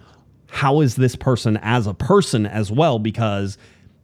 how 0.52 0.82
is 0.82 0.96
this 0.96 1.16
person 1.16 1.58
as 1.58 1.88
a 1.88 1.94
person 1.94 2.46
as 2.46 2.72
well 2.72 3.00
because 3.00 3.58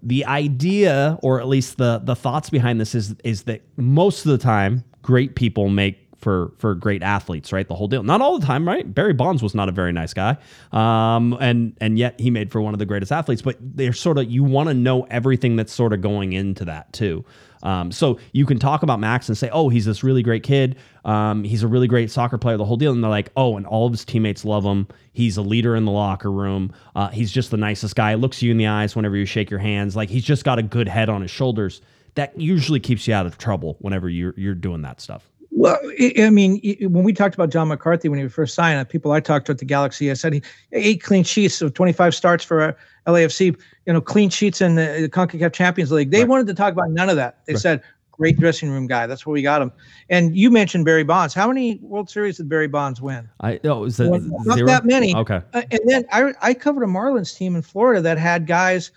the 0.05 0.23
idea 0.25 1.17
or 1.21 1.41
at 1.41 1.47
least 1.47 1.77
the 1.77 1.99
the 2.03 2.15
thoughts 2.15 2.49
behind 2.49 2.79
this 2.79 2.95
is 2.95 3.15
is 3.23 3.43
that 3.43 3.61
most 3.75 4.25
of 4.25 4.31
the 4.31 4.37
time 4.37 4.83
great 5.01 5.35
people 5.35 5.67
make 5.67 5.97
for 6.17 6.53
for 6.57 6.75
great 6.75 7.03
athletes 7.03 7.51
right? 7.51 7.67
The 7.67 7.75
whole 7.75 7.87
deal. 7.87 8.03
Not 8.03 8.21
all 8.21 8.39
the 8.39 8.45
time 8.45 8.67
right? 8.67 8.91
Barry 8.91 9.13
bonds 9.13 9.43
was 9.43 9.53
not 9.53 9.67
a 9.67 9.71
very 9.71 9.91
nice 9.91 10.13
guy. 10.13 10.37
Um 10.71 11.35
and 11.41 11.75
and 11.81 11.97
yet 11.97 12.19
he 12.19 12.29
made 12.29 12.51
for 12.51 12.61
one 12.61 12.73
of 12.73 12.79
the 12.79 12.85
greatest 12.85 13.11
athletes 13.11 13.41
but 13.41 13.57
they're 13.59 13.93
sort 13.93 14.17
of 14.17 14.29
you 14.29 14.43
want 14.43 14.69
to 14.69 14.73
know 14.73 15.03
everything 15.09 15.55
that's 15.55 15.73
sort 15.73 15.91
of 15.91 16.01
going 16.01 16.33
into 16.33 16.65
that 16.65 16.93
too 16.93 17.25
um, 17.65 17.91
so 17.91 18.19
you 18.31 18.45
can 18.45 18.59
talk 18.59 18.83
about 18.83 18.99
Max 18.99 19.27
and 19.27 19.37
say, 19.37 19.49
"Oh, 19.51 19.69
he's 19.69 19.85
this 19.85 20.03
really 20.03 20.21
great 20.21 20.43
kid. 20.43 20.77
Um, 21.03 21.43
he's 21.43 21.63
a 21.63 21.67
really 21.67 21.87
great 21.87 22.11
soccer 22.11 22.37
player." 22.37 22.57
The 22.57 22.65
whole 22.65 22.77
deal, 22.77 22.93
and 22.93 23.03
they're 23.03 23.09
like, 23.09 23.31
"Oh, 23.35 23.57
and 23.57 23.65
all 23.65 23.87
of 23.87 23.91
his 23.91 24.05
teammates 24.05 24.45
love 24.45 24.63
him. 24.63 24.87
He's 25.13 25.35
a 25.35 25.41
leader 25.41 25.75
in 25.75 25.85
the 25.85 25.91
locker 25.91 26.31
room. 26.31 26.71
Uh, 26.95 27.09
he's 27.09 27.31
just 27.31 27.49
the 27.49 27.57
nicest 27.57 27.95
guy. 27.95 28.13
Looks 28.13 28.41
you 28.43 28.51
in 28.51 28.57
the 28.57 28.67
eyes 28.67 28.95
whenever 28.95 29.17
you 29.17 29.25
shake 29.25 29.49
your 29.49 29.59
hands. 29.59 29.95
Like 29.95 30.09
he's 30.09 30.23
just 30.23 30.45
got 30.45 30.59
a 30.59 30.63
good 30.63 30.87
head 30.87 31.09
on 31.09 31.21
his 31.21 31.31
shoulders." 31.31 31.81
That 32.13 32.39
usually 32.39 32.79
keeps 32.79 33.07
you 33.09 33.13
out 33.13 33.25
of 33.25 33.37
trouble 33.37 33.77
whenever 33.79 34.09
you're 34.09 34.35
you're 34.37 34.53
doing 34.53 34.83
that 34.83 35.01
stuff. 35.01 35.27
Well, 35.51 35.79
I 36.19 36.29
mean, 36.29 36.59
when 36.81 37.03
we 37.05 37.13
talked 37.13 37.33
about 37.33 37.49
John 37.49 37.69
McCarthy 37.69 38.09
when 38.09 38.19
he 38.19 38.27
first 38.27 38.55
signed, 38.55 38.77
uh, 38.77 38.83
people 38.83 39.13
I 39.13 39.21
talked 39.21 39.45
to 39.45 39.53
at 39.53 39.57
the 39.57 39.65
Galaxy, 39.65 40.11
I 40.11 40.13
said 40.13 40.33
he 40.33 40.43
eight 40.73 41.01
clean 41.01 41.23
sheets 41.23 41.61
of 41.61 41.73
25 41.73 42.13
starts 42.13 42.43
for 42.43 42.75
LAFC. 43.07 43.55
You 43.85 43.93
know, 43.93 44.01
clean 44.01 44.29
sheets 44.29 44.61
in 44.61 44.75
the, 44.75 44.97
the 45.01 45.09
Concacaf 45.09 45.53
Champions 45.53 45.91
League. 45.91 46.11
They 46.11 46.19
Right. 46.21 46.27
wanted 46.29 46.47
to 46.47 46.53
talk 46.53 46.73
about 46.73 46.89
none 46.91 47.09
of 47.09 47.15
that. 47.17 47.39
They 47.45 47.55
said 47.55 47.81
great 48.11 48.39
dressing 48.39 48.69
room 48.71 48.87
guy. 48.87 49.05
That's 49.07 49.25
where 49.25 49.33
we 49.33 49.41
got 49.41 49.61
him. 49.61 49.71
And 50.09 50.35
you 50.35 50.49
mentioned 50.49 50.85
Barry 50.85 51.03
Bonds. 51.03 51.33
How 51.33 51.47
many 51.47 51.79
World 51.81 52.09
Series 52.09 52.37
did 52.37 52.47
Barry 52.49 52.67
Bonds 52.67 53.01
win? 53.01 53.27
I 53.41 53.59
oh, 53.65 53.83
is 53.83 53.97
that 53.97 54.09
Well, 54.09 54.21
not 54.45 54.55
zero? 54.55 54.67
that 54.67 54.85
many. 54.85 55.13
Okay, 55.15 55.41
Uh, 55.53 55.61
and 55.71 55.81
then 55.85 56.05
I 56.11 56.33
I 56.41 56.53
covered 56.53 56.83
a 56.83 56.87
Marlins 56.87 57.35
team 57.35 57.55
in 57.55 57.61
Florida 57.61 58.01
that 58.01 58.17
had 58.17 58.47
guys 58.47 58.91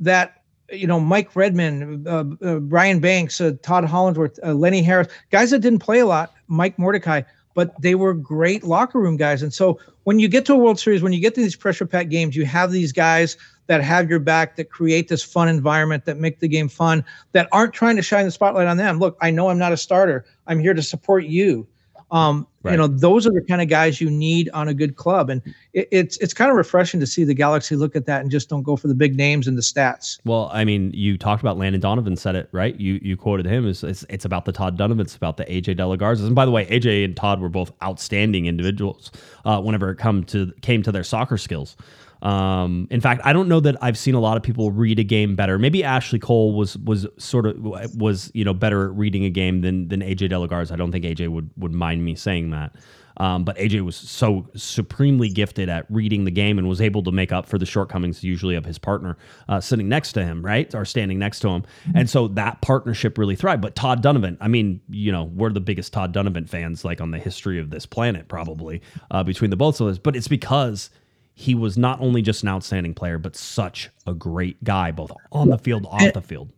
that 0.00 0.42
you 0.72 0.86
know 0.86 0.98
Mike 0.98 1.36
Redmond, 1.36 2.08
uh, 2.08 2.24
uh, 2.42 2.58
Brian 2.58 2.98
Banks, 2.98 3.40
uh, 3.40 3.52
Todd 3.62 3.84
Hollandsworth, 3.84 4.38
uh, 4.44 4.52
Lenny 4.54 4.82
Harris, 4.82 5.08
guys 5.30 5.50
that 5.52 5.60
didn't 5.60 5.78
play 5.78 6.00
a 6.00 6.06
lot, 6.06 6.32
Mike 6.48 6.76
Mordecai, 6.78 7.22
but 7.54 7.80
they 7.80 7.94
were 7.94 8.12
great 8.12 8.64
locker 8.64 9.00
room 9.00 9.16
guys. 9.16 9.42
And 9.42 9.54
so 9.54 9.78
when 10.04 10.18
you 10.18 10.28
get 10.28 10.44
to 10.46 10.52
a 10.52 10.58
World 10.58 10.78
Series, 10.78 11.02
when 11.02 11.12
you 11.12 11.20
get 11.20 11.34
to 11.36 11.40
these 11.40 11.56
pressure 11.56 11.86
packed 11.86 12.10
games, 12.10 12.36
you 12.36 12.44
have 12.44 12.70
these 12.70 12.92
guys 12.92 13.36
that 13.66 13.82
have 13.82 14.10
your 14.10 14.18
back, 14.18 14.56
that 14.56 14.70
create 14.70 15.08
this 15.08 15.22
fun 15.22 15.48
environment, 15.48 16.04
that 16.04 16.18
make 16.18 16.40
the 16.40 16.48
game 16.48 16.68
fun, 16.68 17.04
that 17.32 17.48
aren't 17.52 17.72
trying 17.72 17.96
to 17.96 18.02
shine 18.02 18.26
the 18.26 18.30
spotlight 18.30 18.66
on 18.66 18.76
them. 18.76 18.98
Look, 18.98 19.16
I 19.22 19.30
know 19.30 19.48
I'm 19.48 19.58
not 19.58 19.72
a 19.72 19.76
starter. 19.76 20.26
I'm 20.46 20.58
here 20.60 20.74
to 20.74 20.82
support 20.82 21.24
you. 21.24 21.66
Um, 22.14 22.46
Right. 22.64 22.72
You 22.72 22.78
know, 22.78 22.86
those 22.86 23.26
are 23.26 23.30
the 23.30 23.42
kind 23.42 23.60
of 23.60 23.68
guys 23.68 24.00
you 24.00 24.10
need 24.10 24.48
on 24.54 24.68
a 24.68 24.74
good 24.74 24.96
club, 24.96 25.28
and 25.28 25.42
it, 25.74 25.86
it's 25.90 26.16
it's 26.16 26.32
kind 26.32 26.50
of 26.50 26.56
refreshing 26.56 26.98
to 27.00 27.06
see 27.06 27.22
the 27.22 27.34
Galaxy 27.34 27.76
look 27.76 27.94
at 27.94 28.06
that 28.06 28.22
and 28.22 28.30
just 28.30 28.48
don't 28.48 28.62
go 28.62 28.74
for 28.74 28.88
the 28.88 28.94
big 28.94 29.16
names 29.18 29.46
and 29.46 29.58
the 29.58 29.62
stats. 29.62 30.18
Well, 30.24 30.48
I 30.50 30.64
mean, 30.64 30.90
you 30.94 31.18
talked 31.18 31.42
about 31.42 31.58
Landon 31.58 31.82
Donovan 31.82 32.16
said 32.16 32.36
it 32.36 32.48
right. 32.52 32.74
You 32.80 32.98
you 33.02 33.18
quoted 33.18 33.44
him. 33.44 33.68
It's, 33.68 33.84
it's, 33.84 34.06
it's 34.08 34.24
about 34.24 34.46
the 34.46 34.52
Todd 34.52 34.78
Dunivant. 34.78 35.02
It's 35.02 35.14
about 35.14 35.36
the 35.36 35.44
AJ 35.44 35.76
Delagarza. 35.76 36.24
And 36.24 36.34
by 36.34 36.46
the 36.46 36.50
way, 36.50 36.64
AJ 36.64 37.04
and 37.04 37.14
Todd 37.14 37.38
were 37.38 37.50
both 37.50 37.70
outstanding 37.82 38.46
individuals 38.46 39.10
uh, 39.44 39.60
whenever 39.60 39.90
it 39.90 39.96
come 39.96 40.24
to 40.24 40.50
came 40.62 40.82
to 40.84 40.90
their 40.90 41.04
soccer 41.04 41.36
skills. 41.36 41.76
Um, 42.24 42.88
in 42.90 43.02
fact, 43.02 43.20
I 43.22 43.34
don't 43.34 43.48
know 43.48 43.60
that 43.60 43.76
I've 43.82 43.98
seen 43.98 44.14
a 44.14 44.20
lot 44.20 44.38
of 44.38 44.42
people 44.42 44.70
read 44.70 44.98
a 44.98 45.04
game 45.04 45.36
better. 45.36 45.58
Maybe 45.58 45.84
Ashley 45.84 46.18
Cole 46.18 46.54
was 46.54 46.76
was 46.78 47.06
sort 47.18 47.46
of 47.46 47.62
was 47.96 48.30
you 48.34 48.44
know 48.44 48.54
better 48.54 48.86
at 48.86 48.96
reading 48.96 49.24
a 49.24 49.30
game 49.30 49.60
than 49.60 49.88
than 49.88 50.00
AJ 50.00 50.30
Delagarza. 50.30 50.72
I 50.72 50.76
don't 50.76 50.90
think 50.90 51.04
AJ 51.04 51.28
would 51.28 51.50
would 51.56 51.72
mind 51.72 52.04
me 52.04 52.14
saying 52.14 52.50
that. 52.50 52.74
Um, 53.16 53.44
but 53.44 53.56
AJ 53.58 53.82
was 53.82 53.94
so 53.94 54.48
supremely 54.56 55.28
gifted 55.28 55.68
at 55.68 55.86
reading 55.88 56.24
the 56.24 56.30
game 56.30 56.58
and 56.58 56.68
was 56.68 56.80
able 56.80 57.02
to 57.04 57.12
make 57.12 57.30
up 57.30 57.46
for 57.46 57.58
the 57.58 57.66
shortcomings 57.66 58.24
usually 58.24 58.56
of 58.56 58.64
his 58.64 58.78
partner 58.78 59.16
uh, 59.48 59.60
sitting 59.60 59.88
next 59.88 60.14
to 60.14 60.24
him, 60.24 60.44
right, 60.44 60.74
or 60.74 60.84
standing 60.84 61.18
next 61.18 61.40
to 61.40 61.48
him. 61.48 61.62
And 61.94 62.10
so 62.10 62.26
that 62.28 62.60
partnership 62.60 63.16
really 63.16 63.36
thrived. 63.36 63.62
But 63.62 63.76
Todd 63.76 64.02
Dunivant, 64.02 64.38
I 64.40 64.48
mean, 64.48 64.80
you 64.90 65.12
know, 65.12 65.24
we're 65.24 65.50
the 65.50 65.60
biggest 65.60 65.92
Todd 65.92 66.12
Dunivant 66.12 66.48
fans 66.48 66.84
like 66.84 67.00
on 67.00 67.12
the 67.12 67.18
history 67.18 67.60
of 67.60 67.70
this 67.70 67.86
planet, 67.86 68.26
probably 68.26 68.82
uh, 69.12 69.22
between 69.22 69.50
the 69.50 69.56
both 69.56 69.80
of 69.80 69.86
us. 69.86 69.98
But 69.98 70.16
it's 70.16 70.28
because 70.28 70.90
he 71.34 71.54
was 71.54 71.76
not 71.76 72.00
only 72.00 72.22
just 72.22 72.42
an 72.42 72.48
outstanding 72.48 72.94
player, 72.94 73.18
but 73.18 73.34
such 73.36 73.90
a 74.06 74.14
great 74.14 74.62
guy, 74.62 74.92
both 74.92 75.10
on 75.32 75.48
the 75.48 75.58
field, 75.58 75.86
off 75.90 76.12
the 76.12 76.22
field. 76.22 76.50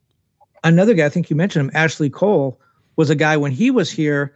Another 0.65 0.95
guy, 0.95 1.07
I 1.07 1.09
think 1.09 1.31
you 1.31 1.37
mentioned 1.37 1.69
him, 1.69 1.71
Ashley 1.75 2.11
Cole, 2.11 2.61
was 2.97 3.09
a 3.09 3.15
guy 3.15 3.37
when 3.37 3.53
he 3.53 3.71
was 3.71 3.91
here, 3.91 4.35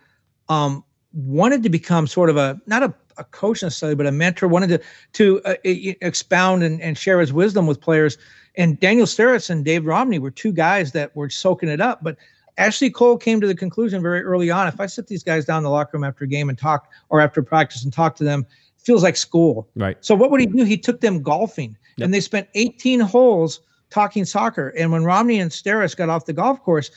um, 0.49 0.82
wanted 1.12 1.62
to 1.62 1.68
become 1.68 2.07
sort 2.07 2.30
of 2.30 2.36
a 2.36 2.59
not 2.66 2.82
a, 2.82 2.95
a 3.18 3.24
coach 3.24 3.62
necessarily, 3.62 3.95
but 3.95 4.07
a 4.07 4.12
mentor. 4.12 4.49
Wanted 4.49 4.68
to 4.68 4.80
to 5.12 5.43
uh, 5.45 5.55
expound 5.64 6.62
and, 6.62 6.80
and 6.80 6.97
share 6.97 7.20
his 7.20 7.32
wisdom 7.32 7.66
with 7.66 7.80
players. 7.80 8.16
And 8.57 8.80
Daniel 8.80 9.07
Steres 9.07 9.51
and 9.51 9.64
Dave 9.64 9.84
Romney 9.84 10.18
were 10.18 10.30
two 10.30 10.53
guys 10.53 10.93
that 10.93 11.14
were 11.14 11.28
soaking 11.28 11.68
it 11.68 11.80
up. 11.80 12.03
But 12.03 12.16
Ashley 12.59 12.91
Cole 12.91 13.16
came 13.16 13.41
to 13.41 13.47
the 13.47 13.55
conclusion 13.55 14.03
very 14.03 14.22
early 14.22 14.51
on: 14.51 14.68
if 14.68 14.80
I 14.80 14.86
sit 14.86 15.07
these 15.07 15.22
guys 15.22 15.45
down 15.45 15.59
in 15.59 15.64
the 15.64 15.70
locker 15.70 15.91
room 15.95 16.05
after 16.05 16.24
a 16.24 16.28
game 16.28 16.49
and 16.49 16.57
talk, 16.57 16.88
or 17.11 17.20
after 17.20 17.43
practice 17.43 17.84
and 17.84 17.93
talk 17.93 18.16
to 18.16 18.24
them, 18.24 18.47
feels 18.91 19.05
like 19.05 19.16
school. 19.16 19.68
Right. 19.76 19.97
So 20.01 20.16
what 20.16 20.32
would 20.32 20.41
he 20.41 20.47
do? 20.47 20.64
He 20.64 20.76
took 20.76 21.01
them 21.01 21.22
golfing, 21.22 21.76
Yep. 21.97 22.05
and 22.07 22.14
they 22.14 22.18
spent 22.20 22.49
18 22.55 22.99
holes 22.99 23.61
talking 23.91 24.24
soccer. 24.24 24.70
And 24.70 24.91
when 24.91 25.05
Romney 25.05 25.38
and 25.38 25.51
Steres 25.51 25.97
got 25.97 26.09
off 26.09 26.24
the 26.26 26.32
golf 26.32 26.61
course, 26.62 26.91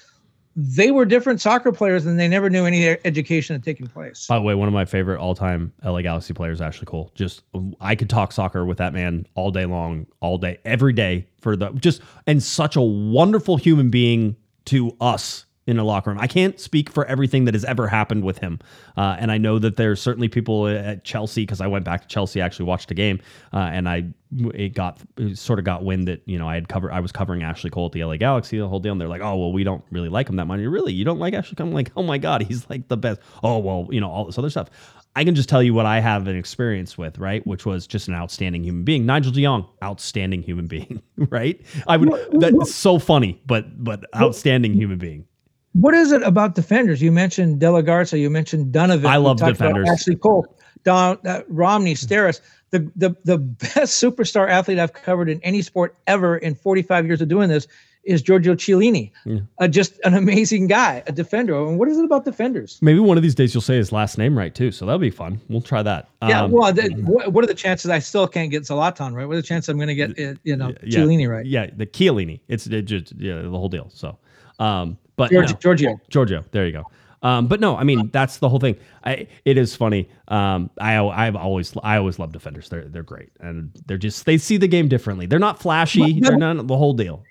they 0.55 0.89
were 0.89 1.05
different 1.05 1.39
soccer 1.41 1.71
players, 1.71 2.05
and 2.05 2.19
they 2.19 2.27
never 2.27 2.49
knew 2.49 2.65
any 2.65 2.87
education 3.05 3.55
had 3.55 3.63
taken 3.63 3.87
place. 3.87 4.25
By 4.27 4.37
the 4.37 4.41
way, 4.43 4.55
one 4.55 4.67
of 4.67 4.73
my 4.73 4.85
favorite 4.85 5.19
all-time 5.19 5.71
LA 5.83 6.01
Galaxy 6.01 6.33
players, 6.33 6.61
Ashley 6.61 6.85
Cole. 6.85 7.11
Just 7.15 7.43
I 7.79 7.95
could 7.95 8.09
talk 8.09 8.31
soccer 8.31 8.65
with 8.65 8.77
that 8.79 8.93
man 8.93 9.27
all 9.35 9.51
day 9.51 9.65
long, 9.65 10.07
all 10.19 10.37
day, 10.39 10.57
every 10.65 10.93
day 10.93 11.27
for 11.41 11.55
the 11.55 11.69
just 11.73 12.01
and 12.25 12.41
such 12.41 12.75
a 12.75 12.81
wonderful 12.81 13.57
human 13.57 13.89
being 13.91 14.35
to 14.65 14.95
us 15.01 15.45
in 15.65 15.79
a 15.79 15.83
locker 15.83 16.09
room. 16.09 16.19
I 16.19 16.27
can't 16.27 16.59
speak 16.59 16.89
for 16.89 17.05
everything 17.05 17.45
that 17.45 17.53
has 17.53 17.63
ever 17.63 17.87
happened 17.87 18.23
with 18.23 18.37
him, 18.39 18.59
uh, 18.97 19.15
and 19.19 19.31
I 19.31 19.37
know 19.37 19.59
that 19.59 19.77
there's 19.77 20.01
certainly 20.01 20.27
people 20.27 20.67
at 20.67 21.03
Chelsea 21.03 21.43
because 21.43 21.61
I 21.61 21.67
went 21.67 21.85
back 21.85 22.01
to 22.01 22.07
Chelsea, 22.07 22.41
actually 22.41 22.65
watched 22.65 22.91
a 22.91 22.93
game, 22.93 23.19
uh, 23.53 23.57
and 23.57 23.87
I 23.87 24.05
it 24.53 24.73
got 24.73 24.99
it 25.17 25.37
sort 25.37 25.59
of 25.59 25.65
got 25.65 25.83
wind 25.83 26.07
that 26.07 26.21
you 26.25 26.37
know 26.37 26.47
I 26.47 26.55
had 26.55 26.67
covered 26.67 26.91
I 26.91 26.99
was 26.99 27.11
covering 27.11 27.43
Ashley 27.43 27.69
Cole 27.69 27.85
at 27.87 27.91
the 27.91 28.03
LA 28.03 28.17
Galaxy 28.17 28.57
the 28.57 28.67
whole 28.67 28.79
deal, 28.79 28.91
and 28.91 28.99
they're 28.99 29.07
like, 29.07 29.21
oh 29.21 29.35
well, 29.35 29.53
we 29.53 29.63
don't 29.63 29.83
really 29.91 30.09
like 30.09 30.29
him 30.29 30.35
that 30.37 30.45
much. 30.45 30.59
You 30.59 30.69
really, 30.69 30.93
you 30.93 31.05
don't 31.05 31.19
like 31.19 31.33
Ashley? 31.33 31.55
Cole? 31.55 31.67
I'm 31.67 31.73
like, 31.73 31.91
oh 31.95 32.03
my 32.03 32.17
god, 32.17 32.43
he's 32.43 32.69
like 32.69 32.87
the 32.87 32.97
best. 32.97 33.21
Oh 33.43 33.59
well, 33.59 33.87
you 33.89 34.01
know 34.01 34.09
all 34.09 34.25
this 34.25 34.37
other 34.37 34.49
stuff. 34.49 34.69
I 35.15 35.23
can 35.23 35.35
just 35.35 35.47
tell 35.47 35.61
you 35.61 35.75
what 35.75 35.85
I 35.85 35.99
have 35.99 36.27
an 36.27 36.35
experience 36.35 36.97
with, 36.97 37.19
right? 37.19 37.45
Which 37.45 37.67
was 37.67 37.85
just 37.85 38.07
an 38.07 38.15
outstanding 38.15 38.63
human 38.63 38.83
being. 38.83 39.05
Nigel 39.05 39.31
de 39.31 39.43
Jong, 39.43 39.67
outstanding 39.83 40.41
human 40.41 40.65
being, 40.65 41.03
right? 41.17 41.61
I 41.87 41.97
would 41.97 42.11
that's 42.39 42.73
so 42.73 42.97
funny, 42.97 43.39
but 43.45 43.83
but 43.83 44.05
outstanding 44.15 44.73
human 44.73 44.97
being. 44.97 45.25
What 45.73 45.93
is 45.93 46.11
it 46.11 46.21
about 46.23 46.55
defenders? 46.55 47.01
You 47.01 47.11
mentioned 47.11 47.59
De 47.59 47.69
La 47.71 47.81
Garza, 47.81 48.17
you 48.17 48.29
mentioned 48.29 48.71
Donovan. 48.71 49.07
I 49.07 49.17
love 49.17 49.37
defenders. 49.37 49.89
Ashley 49.89 50.15
Cole, 50.15 50.45
Don, 50.83 51.17
uh, 51.25 51.41
Romney, 51.47 51.95
Steres. 51.95 52.41
The, 52.69 52.91
the 52.95 53.15
the 53.23 53.37
best 53.37 54.01
superstar 54.01 54.49
athlete 54.49 54.79
I've 54.79 54.93
covered 54.93 55.29
in 55.29 55.39
any 55.43 55.61
sport 55.61 55.95
ever 56.07 56.37
in 56.37 56.55
45 56.55 57.05
years 57.05 57.21
of 57.21 57.27
doing 57.27 57.49
this 57.49 57.67
is 58.03 58.21
Giorgio 58.21 58.53
Chiellini. 58.53 59.11
Uh, 59.59 59.67
just 59.67 59.99
an 60.03 60.13
amazing 60.13 60.67
guy, 60.67 61.03
a 61.07 61.11
defender. 61.11 61.55
And 61.55 61.79
what 61.79 61.87
is 61.87 61.97
it 61.97 62.03
about 62.05 62.25
defenders? 62.25 62.79
Maybe 62.81 62.99
one 62.99 63.15
of 63.15 63.23
these 63.23 63.35
days 63.35 63.53
you'll 63.53 63.61
say 63.61 63.77
his 63.77 63.91
last 63.91 64.17
name 64.17 64.37
right 64.37 64.53
too, 64.53 64.71
so 64.71 64.85
that'll 64.85 64.99
be 64.99 65.09
fun. 65.09 65.39
We'll 65.49 65.61
try 65.61 65.83
that. 65.83 66.09
Yeah, 66.27 66.43
Um, 66.43 66.51
well, 66.51 66.73
what, 66.73 67.31
what 67.31 67.43
are 67.43 67.47
the 67.47 67.53
chances 67.53 67.89
I 67.89 67.99
still 67.99 68.27
can't 68.27 68.51
get 68.51 68.63
Zlatan 68.63 69.13
right? 69.13 69.25
What 69.25 69.33
are 69.33 69.41
the 69.41 69.43
chances 69.43 69.69
I'm 69.69 69.77
going 69.77 69.87
to 69.87 69.95
get, 69.95 70.17
you 70.43 70.55
know, 70.55 70.73
yeah, 70.83 70.99
Chiellini 70.99 71.29
right? 71.29 71.45
Yeah, 71.45 71.67
the 71.75 71.85
Chiellini. 71.85 72.41
It's 72.49 72.67
it 72.67 72.83
just 72.83 73.13
yeah, 73.17 73.41
the 73.41 73.49
whole 73.49 73.69
deal. 73.69 73.89
So, 73.93 74.17
um, 74.59 74.97
but 75.15 75.31
Giorgio, 75.31 75.53
no. 75.53 75.59
Giorgio. 75.59 76.01
Giorgio. 76.09 76.45
There 76.51 76.65
you 76.65 76.71
go. 76.71 76.83
Um, 77.21 77.47
but 77.47 77.59
no, 77.61 77.77
I 77.77 77.83
mean 77.85 78.09
that's 78.11 78.37
the 78.37 78.49
whole 78.49 78.59
thing. 78.59 78.75
I 79.05 79.27
it 79.45 79.57
is 79.57 79.75
funny. 79.75 80.09
Um, 80.27 80.69
I 80.81 80.97
I've 80.99 81.35
always 81.37 81.73
I 81.81 81.95
always 81.97 82.19
love 82.19 82.33
defenders. 82.33 82.67
They're 82.67 82.83
they're 82.89 83.01
great 83.03 83.29
and 83.39 83.71
they're 83.85 83.97
just 83.97 84.25
they 84.25 84.37
see 84.37 84.57
the 84.57 84.67
game 84.67 84.89
differently. 84.89 85.25
They're 85.25 85.39
not 85.39 85.61
flashy. 85.61 86.19
They're 86.19 86.35
not 86.37 86.67
the 86.67 86.75
whole 86.77 86.93
deal. 86.93 87.23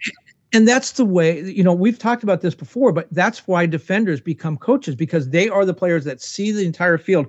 and 0.54 0.66
that's 0.66 0.92
the 0.92 1.04
way 1.04 1.40
you 1.42 1.62
know 1.62 1.72
we've 1.74 1.98
talked 1.98 2.22
about 2.22 2.40
this 2.42 2.54
before 2.54 2.92
but 2.92 3.06
that's 3.12 3.46
why 3.48 3.64
defenders 3.66 4.20
become 4.20 4.56
coaches 4.58 4.94
because 4.94 5.30
they 5.30 5.48
are 5.48 5.64
the 5.64 5.72
players 5.72 6.04
that 6.04 6.20
see 6.20 6.52
the 6.52 6.64
entire 6.66 6.98
field 6.98 7.26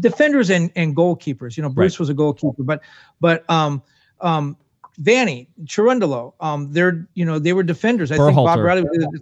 defenders 0.00 0.48
and, 0.50 0.70
and 0.74 0.96
goalkeepers 0.96 1.58
you 1.58 1.62
know 1.62 1.68
bruce 1.68 1.94
Right. 1.94 2.00
was 2.00 2.08
a 2.08 2.14
goalkeeper 2.14 2.62
but 2.62 2.80
but 3.20 3.44
um 3.50 3.82
um 4.22 4.56
Vanney 5.02 5.46
Cherundolo 5.64 6.32
um 6.40 6.72
they're 6.72 7.06
you 7.12 7.24
know 7.26 7.38
they 7.38 7.52
were 7.52 7.62
defenders 7.62 8.10
i 8.10 8.16
think 8.16 8.34
bob 8.34 8.58
bradley 8.58 8.84
was 8.84 9.20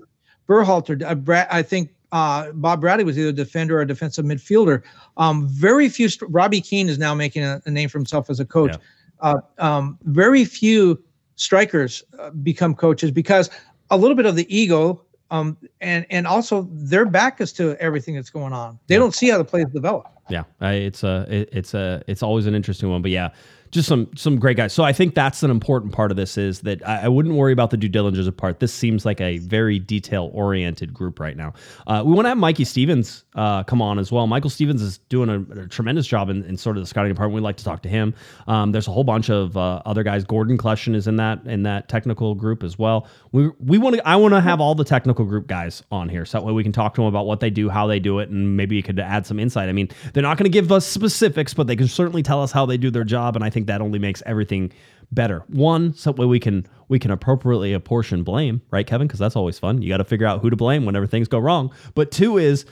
either, 0.49 0.64
Berhalter, 0.64 1.03
uh, 1.03 1.14
Brad, 1.14 1.47
i 1.51 1.62
think 1.62 1.90
uh, 2.12 2.53
Bob 2.53 2.80
Bradley 2.82 3.05
was 3.05 3.18
either 3.18 3.30
a 3.30 3.32
defender 3.32 3.78
or 3.78 3.80
a 3.80 3.86
defensive 3.86 4.24
midfielder. 4.24 4.82
Um, 5.16 5.49
very 5.49 5.88
few. 5.88 6.09
Robbie 6.28 6.61
Keane 6.61 6.90
is 6.90 6.99
now 6.99 7.14
making 7.14 7.43
a, 7.43 7.62
a 7.64 7.70
name 7.70 7.88
for 7.88 7.99
himself 7.99 8.28
as 8.28 8.38
a 8.38 8.45
coach. 8.45 8.76
Uh, 9.20 9.38
um, 9.59 9.99
very 10.03 10.45
few 10.45 11.03
strikers 11.36 12.03
uh, 12.18 12.30
become 12.30 12.74
coaches 12.74 13.11
because 13.11 13.49
a 13.90 13.97
little 13.97 14.16
bit 14.16 14.26
of 14.26 14.36
the 14.36 14.55
ego 14.55 15.03
um, 15.30 15.57
and 15.80 16.05
and 16.11 16.26
also 16.26 16.68
their 16.70 17.07
back 17.07 17.40
is 17.40 17.53
to 17.55 17.74
everything 17.80 18.14
that's 18.14 18.28
going 18.28 18.53
on. 18.53 18.78
They 18.86 18.97
don't 18.97 19.14
see 19.14 19.30
how 19.30 19.38
the 19.38 19.45
plays 19.45 19.64
develop. 19.72 20.07
Yeah, 20.28 20.45
it's 20.61 21.03
a 21.03 21.26
it, 21.30 21.49
it's 21.51 21.72
a 21.72 22.03
it's 22.07 22.22
always 22.22 22.47
an 22.47 22.55
interesting 22.55 22.90
one. 22.90 23.01
But 23.01 23.12
yeah, 23.12 23.30
just 23.73 23.89
some 23.89 24.09
some 24.14 24.39
great 24.39 24.59
guys. 24.59 24.73
So 24.73 24.85
I 24.85 24.93
think 24.93 25.14
that's 25.14 25.43
an 25.43 25.51
important 25.51 25.93
part 25.93 26.11
of 26.11 26.16
this 26.16 26.37
is 26.37 26.61
that 26.61 26.87
I, 26.87 27.05
I 27.05 27.09
wouldn't 27.09 27.35
worry 27.35 27.55
about 27.55 27.70
the 27.70 27.79
due 27.79 27.89
diligence 27.89 28.29
part. 28.37 28.61
This 28.61 28.73
seems 28.73 29.07
like 29.07 29.20
a 29.20 29.39
very 29.39 29.79
detail 29.79 30.31
oriented 30.35 30.93
group 30.93 31.18
right 31.18 31.37
now. 31.37 31.55
Uh, 31.87 32.03
we 32.05 32.12
want 32.12 32.27
to 32.27 32.29
have 32.29 32.39
Mikey 32.39 32.64
Stevens 32.64 33.25
uh, 33.35 33.64
come 33.64 33.81
on 33.81 33.99
as 33.99 34.12
well. 34.12 34.27
Michael 34.27 34.51
Stevens 34.51 34.83
is 34.83 34.99
doing 35.09 35.31
a, 35.31 35.62
a 35.62 35.66
tremendous 35.68 36.07
job 36.07 36.29
in, 36.29 36.45
in 36.45 36.59
sort 36.59 36.77
of 36.77 36.83
the 36.83 36.87
scouting 36.87 37.12
department. 37.12 37.35
We'd 37.35 37.41
like 37.41 37.57
to 37.57 37.64
talk 37.64 37.83
to 37.83 37.89
him. 37.89 38.14
Um, 38.47 38.73
there's 38.73 38.87
a 38.87 38.93
whole 38.93 39.05
bunch 39.05 39.31
of 39.31 39.57
uh, 39.57 39.81
other 39.87 40.03
guys. 40.03 40.25
Gordon 40.25 40.59
Kleshin 40.59 40.95
is 40.95 41.07
in 41.07 41.16
that 41.16 41.43
in 41.47 41.62
that 41.62 41.89
technical 41.89 42.35
group 42.35 42.62
as 42.62 42.79
well. 42.79 43.09
We 43.33 43.51
we 43.59 43.79
want 43.79 43.97
to 43.97 44.07
I 44.07 44.16
want 44.16 44.35
to 44.35 44.43
have 44.43 44.61
all 44.61 44.75
the 44.75 44.85
technical 44.85 45.25
group 45.25 45.47
guys 45.47 45.83
on 45.91 46.11
here 46.11 46.27
so 46.27 46.39
that 46.39 46.45
way 46.45 46.53
we 46.53 46.62
can 46.62 46.73
talk 46.73 46.95
to 46.95 47.01
them 47.01 47.09
about 47.09 47.25
what 47.25 47.41
they 47.41 47.51
do, 47.51 47.70
how 47.70 47.87
they 47.87 47.99
do 47.99 48.18
it, 48.18 48.29
and 48.29 48.55
maybe 48.55 48.77
you 48.77 48.83
could 48.83 49.01
add 49.01 49.27
some 49.27 49.39
insight. 49.39 49.70
I 49.70 49.73
mean, 49.73 49.89
they're 50.12 50.23
not 50.23 50.37
going 50.37 50.45
to 50.45 50.51
give 50.51 50.70
us 50.70 50.87
specifics, 50.87 51.55
but 51.55 51.66
they 51.66 51.77
can 51.77 51.89
certainly 51.89 52.23
tell 52.23 52.43
us 52.43 52.53
how 52.53 52.66
they 52.66 52.77
do 52.77 52.91
their 52.91 53.05
job, 53.05 53.35
and 53.35 53.43
I 53.43 53.49
think 53.49 53.61
that 53.66 53.80
only 53.80 53.98
makes 53.98 54.22
everything 54.26 54.72
better. 55.10 55.44
One, 55.48 55.94
so 55.94 56.12
way 56.12 56.26
we 56.26 56.40
can 56.40 56.66
we 56.88 56.98
can 56.98 57.10
appropriately 57.10 57.72
apportion 57.72 58.22
blame, 58.24 58.60
right, 58.70 58.86
Kevin? 58.86 59.06
Because 59.06 59.20
that's 59.20 59.36
always 59.36 59.58
fun. 59.58 59.82
You 59.82 59.88
got 59.88 59.98
to 59.98 60.04
figure 60.04 60.26
out 60.26 60.40
who 60.40 60.50
to 60.50 60.56
blame 60.56 60.84
whenever 60.84 61.06
things 61.06 61.28
go 61.28 61.38
wrong. 61.38 61.72
But 61.94 62.10
two 62.10 62.38
is 62.38 62.64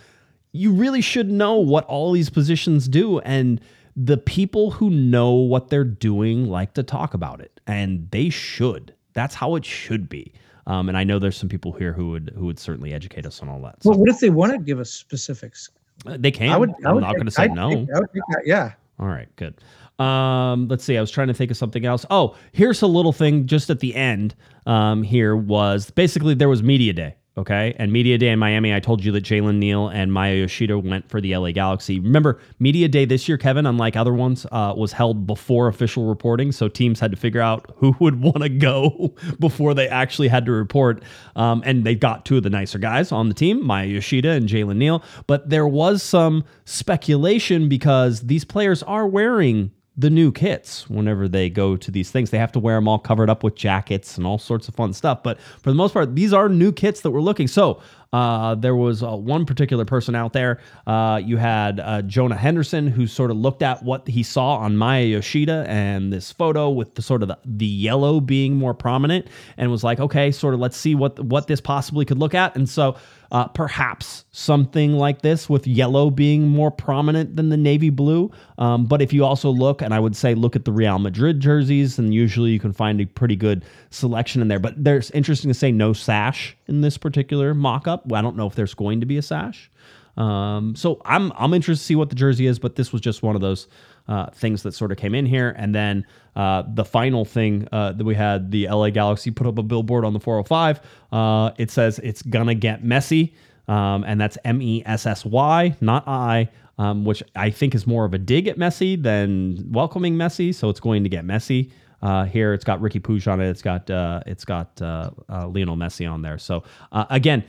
you 0.53 0.73
really 0.73 1.01
should 1.01 1.31
know 1.31 1.55
what 1.57 1.85
all 1.85 2.13
these 2.13 2.29
positions 2.31 2.89
do 2.89 3.21
and 3.21 3.61
the 3.97 4.17
people 4.17 4.71
who 4.71 4.89
know 4.91 5.33
what 5.33 5.69
they're 5.69 5.85
doing 5.85 6.47
like 6.49 6.75
to 6.75 6.83
talk 6.83 7.13
about 7.15 7.41
it 7.41 7.61
and 7.67 8.09
they 8.13 8.31
should 8.31 8.95
that's 9.13 9.35
how 9.35 9.57
it 9.57 9.65
should 9.65 10.09
be 10.09 10.33
um, 10.69 10.89
and 10.89 10.97
i 10.97 11.03
know 11.05 11.19
there's 11.19 11.37
some 11.37 11.49
people 11.49 11.73
here 11.73 11.93
who 11.93 12.11
would 12.11 12.33
who 12.37 12.47
would 12.47 12.59
certainly 12.59 12.93
educate 12.93 13.27
us 13.27 13.43
on 13.43 13.49
all 13.49 13.61
that 13.61 13.81
so 13.83 13.91
Well, 13.91 13.99
what 13.99 14.09
if 14.09 14.19
they 14.21 14.31
want 14.31 14.53
to 14.53 14.59
give 14.59 14.79
us 14.81 14.91
specifics? 14.91 15.71
uh, 16.07 16.17
they 16.19 16.31
can 16.31 16.51
I 16.51 16.57
would. 16.57 16.71
I 16.85 16.89
i'm 16.89 16.95
would 16.95 17.01
not 17.03 17.15
going 17.15 17.27
to 17.27 17.31
say 17.33 17.45
I'd 17.45 17.53
no 17.53 17.71
take- 17.71 17.89
I 17.95 17.99
take 17.99 18.23
that, 18.31 18.43
yeah. 18.47 18.73
all 18.99 19.09
right, 19.09 19.29
good. 19.37 19.55
Um, 20.01 20.69
let's 20.69 20.85
see. 20.85 20.97
I 20.97 21.01
was 21.01 21.11
trying 21.11 21.29
to 21.29 21.35
think 21.35 21.51
of 21.51 21.57
something 21.57 21.85
else. 21.85 22.07
Oh, 22.11 22.37
here's 22.53 22.83
a 22.83 22.87
little 22.87 23.13
thing 23.13 23.47
just 23.47 23.71
at 23.71 23.81
the 23.81 23.95
end. 23.95 24.35
Um, 24.67 25.03
here 25.03 25.37
was 25.37 25.91
basically 25.91 26.35
there 26.35 26.49
was 26.49 26.63
media 26.63 26.93
day 26.93 27.17
Okay. 27.41 27.75
And 27.79 27.93
Media 27.93 28.19
Day 28.19 28.29
in 28.29 28.39
Miami, 28.39 28.75
I 28.75 28.81
told 28.81 29.05
you 29.05 29.13
that 29.13 29.25
Jalen 29.25 29.57
Neal 29.57 29.89
and 29.89 30.13
Maya 30.13 30.35
Yoshida 30.35 30.79
went 30.79 31.09
for 31.09 31.21
the 31.21 31.35
LA 31.35 31.53
Galaxy. 31.53 32.01
Remember, 32.01 32.39
Media 32.59 32.87
Day 32.89 33.05
this 33.05 33.29
year, 33.29 33.39
Kevin, 33.39 33.65
unlike 33.67 33.97
other 33.97 34.13
ones, 34.13 34.47
uh, 34.53 34.75
was 34.77 34.93
held 34.93 35.27
before 35.27 35.69
official 35.69 36.07
reporting. 36.07 36.51
So 36.51 36.69
teams 36.69 36.99
had 36.99 37.13
to 37.13 37.17
figure 37.17 37.41
out 37.41 37.73
who 37.77 37.95
would 38.01 38.21
want 38.21 38.43
to 38.43 38.49
go 38.49 39.15
before 39.39 39.75
they 39.75 39.89
actually 39.89 40.29
had 40.29 40.45
to 40.47 40.53
report. 40.53 41.03
Um, 41.35 41.63
and 41.65 41.85
they 41.85 41.95
got 41.95 42.27
two 42.27 42.37
of 42.37 42.43
the 42.43 42.51
nicer 42.51 42.79
guys 42.79 43.13
on 43.13 43.29
the 43.29 43.35
team, 43.35 43.65
Maya 43.65 43.87
Yoshida 43.87 44.31
and 44.33 44.49
Jalen 44.49 44.77
Neal. 44.77 45.03
But 45.27 45.49
there 45.49 45.69
was 45.69 46.03
some 46.03 46.45
speculation 46.67 47.69
because 47.69 48.21
these 48.23 48.45
players 48.45 48.83
are 48.83 49.07
wearing 49.07 49.71
the 50.01 50.09
new 50.09 50.33
kits 50.33 50.89
whenever 50.89 51.29
they 51.29 51.51
go 51.51 51.77
to 51.77 51.91
these 51.91 52.11
things. 52.11 52.31
They 52.31 52.39
have 52.39 52.53
to 52.53 52.59
wear 52.59 52.77
them 52.77 52.89
all 52.89 52.99
covered 52.99 53.29
up 53.29 53.45
with 53.45 53.55
jackets 53.55 54.17
and 54.17 54.27
all 54.27 54.39
sorts 54.39 54.67
of 54.67 54.75
fun 54.75 54.95
stuff. 54.95 55.23
But 55.23 55.39
for 55.41 55.71
the 55.71 55.75
most 55.77 55.93
part, 55.93 56.15
these 56.15 56.33
are 56.33 56.49
new 56.49 56.73
kits 56.73 57.03
that 57.03 57.11
we're 57.11 57.21
looking. 57.21 57.47
So 57.47 57.83
uh, 58.13 58.55
there 58.55 58.75
was 58.75 59.03
uh, 59.03 59.15
one 59.15 59.45
particular 59.45 59.85
person 59.85 60.15
out 60.15 60.33
there. 60.33 60.59
Uh, 60.87 61.21
you 61.23 61.37
had 61.37 61.81
uh, 61.81 62.01
Jonah 62.03 62.37
Henderson, 62.37 62.87
who 62.87 63.07
sort 63.07 63.31
of 63.31 63.37
looked 63.37 63.63
at 63.63 63.83
what 63.83 64.09
he 64.09 64.23
saw 64.23 64.57
on 64.57 64.77
Maya 64.77 65.05
Yoshida 65.05 65.67
and 65.69 66.11
this 66.11 66.33
photo 66.33 66.71
with 66.71 66.95
the 66.95 67.03
sort 67.03 67.23
of 67.23 67.29
the, 67.29 67.39
the 67.45 67.67
yellow 67.67 68.21
being 68.21 68.57
more 68.57 68.75
prominent, 68.75 69.27
and 69.59 69.71
was 69.71 69.85
like, 69.85 70.01
okay, 70.01 70.33
sort 70.33 70.55
of 70.55 70.61
let's 70.61 70.79
see 70.79 70.95
what 70.95 71.21
what 71.21 71.47
this 71.47 71.61
possibly 71.61 72.07
could 72.07 72.19
look 72.19 72.35
at. 72.35 72.57
And 72.57 72.69
so 72.69 72.97
uh, 73.31 73.47
perhaps 73.49 74.25
something 74.33 74.95
like 74.95 75.23
this 75.23 75.49
with 75.49 75.67
yellow 75.67 76.11
being 76.11 76.49
more 76.49 76.71
prominent 76.71 77.37
than 77.37 77.49
the 77.49 77.57
navy 77.57 77.91
blue. 77.91 78.31
Um, 78.59 78.87
but 78.87 79.01
if 79.01 79.13
you 79.13 79.25
also 79.25 79.51
look, 79.51 79.83
and 79.83 79.95
I 79.95 80.01
would 80.01 80.17
say 80.17 80.35
look 80.35 80.57
at 80.57 80.65
the 80.65 80.73
Real 80.73 80.99
Madrid 80.99 81.41
jerseys, 81.41 81.99
and 81.99 82.13
usually 82.13 82.51
you 82.51 82.61
can 82.61 82.73
find 82.73 83.01
a 83.01 83.07
pretty 83.07 83.37
good 83.37 83.65
selection 83.91 84.43
in 84.43 84.49
there. 84.49 84.59
But 84.59 84.83
there's 84.83 85.11
interesting 85.13 85.49
to 85.49 85.55
say 85.55 85.71
no 85.73 85.93
sash 85.93 86.57
in 86.67 86.81
this 86.81 86.99
particular 86.99 87.55
mock-up. 87.55 88.13
I 88.13 88.21
don't 88.21 88.37
know 88.37 88.47
if 88.47 88.55
there's 88.55 88.75
going 88.75 89.01
to 89.01 89.07
be 89.07 89.17
a 89.17 89.23
sash. 89.23 89.71
Um, 90.17 90.75
so 90.77 91.01
I'm 91.05 91.33
I'm 91.37 91.55
interested 91.55 91.83
to 91.83 91.87
see 91.87 91.95
what 91.95 92.11
the 92.11 92.17
jersey 92.17 92.47
is, 92.47 92.59
but 92.59 92.77
this 92.77 92.93
was 92.93 93.01
just 93.01 93.23
one 93.23 93.37
of 93.37 93.41
those 93.41 93.69
uh, 94.11 94.27
things 94.31 94.65
that 94.65 94.73
sort 94.73 94.91
of 94.91 94.99
came 94.99 95.15
in 95.15 95.25
here. 95.25 95.55
And 95.57 95.75
then 95.75 96.05
uh, 96.35 96.65
the 96.75 96.85
final 96.85 97.25
thing 97.25 97.69
uh, 97.73 97.93
that 97.93 98.05
we 98.05 98.15
had, 98.15 98.51
the 98.51 98.69
LA 98.69 98.91
Galaxy 98.91 99.31
put 99.31 99.47
up 99.47 99.57
a 99.57 99.63
billboard 99.63 100.05
on 100.05 100.13
the 100.13 100.21
405. 100.21 100.81
Uh, 101.13 101.53
it 101.57 101.71
says 101.71 102.01
it's 102.01 102.21
gonna 102.21 102.55
get 102.55 102.85
messy, 102.85 103.35
um, 103.69 104.05
and 104.05 104.21
that's 104.21 104.37
M 104.45 104.61
E 104.61 104.83
S 104.85 105.07
S 105.07 105.25
Y, 105.25 105.77
not 105.81 106.07
I. 106.07 106.51
Um, 106.79 107.05
which 107.05 107.23
I 107.37 107.51
think 107.51 107.75
is 107.75 107.87
more 107.87 108.07
of 108.07 108.15
a 108.15 108.19
dig 108.19 108.49
at 108.49 108.57
Messi 108.57 109.03
than 109.03 109.71
welcoming 109.71 110.15
Messi. 110.15 110.55
So 110.55 110.71
it's 110.71 110.81
going 110.81 111.03
to 111.03 111.11
get 111.11 111.27
messy. 111.27 111.71
Uh, 112.01 112.25
here 112.25 112.55
it's 112.55 112.65
got 112.65 112.81
Ricky 112.81 112.99
Puig 113.01 113.31
on 113.31 113.39
it. 113.39 113.51
It's 113.51 113.61
got 113.61 113.91
uh, 113.91 114.23
it's 114.25 114.47
got 114.47 114.81
uh, 114.81 115.11
uh 115.29 115.47
Lionel 115.49 115.77
Messi 115.77 116.11
on 116.11 116.23
there. 116.23 116.39
So 116.39 116.65
uh, 116.93 117.05
again, 117.11 117.45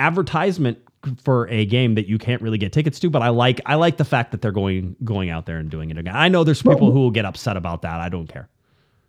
advertisement 0.00 0.78
for 1.22 1.48
a 1.48 1.66
game 1.66 1.94
that 1.94 2.08
you 2.08 2.18
can't 2.18 2.40
really 2.42 2.58
get 2.58 2.72
tickets 2.72 2.98
to. 3.00 3.10
But 3.10 3.22
I 3.22 3.28
like 3.28 3.60
I 3.66 3.74
like 3.74 3.96
the 3.96 4.04
fact 4.04 4.30
that 4.32 4.42
they're 4.42 4.52
going 4.52 4.96
going 5.04 5.30
out 5.30 5.46
there 5.46 5.58
and 5.58 5.70
doing 5.70 5.90
it 5.90 5.98
again. 5.98 6.14
I 6.16 6.28
know 6.28 6.44
there's 6.44 6.62
people 6.62 6.92
who 6.92 7.00
will 7.00 7.10
get 7.10 7.24
upset 7.24 7.56
about 7.56 7.82
that. 7.82 8.00
I 8.00 8.08
don't 8.08 8.26
care. 8.26 8.48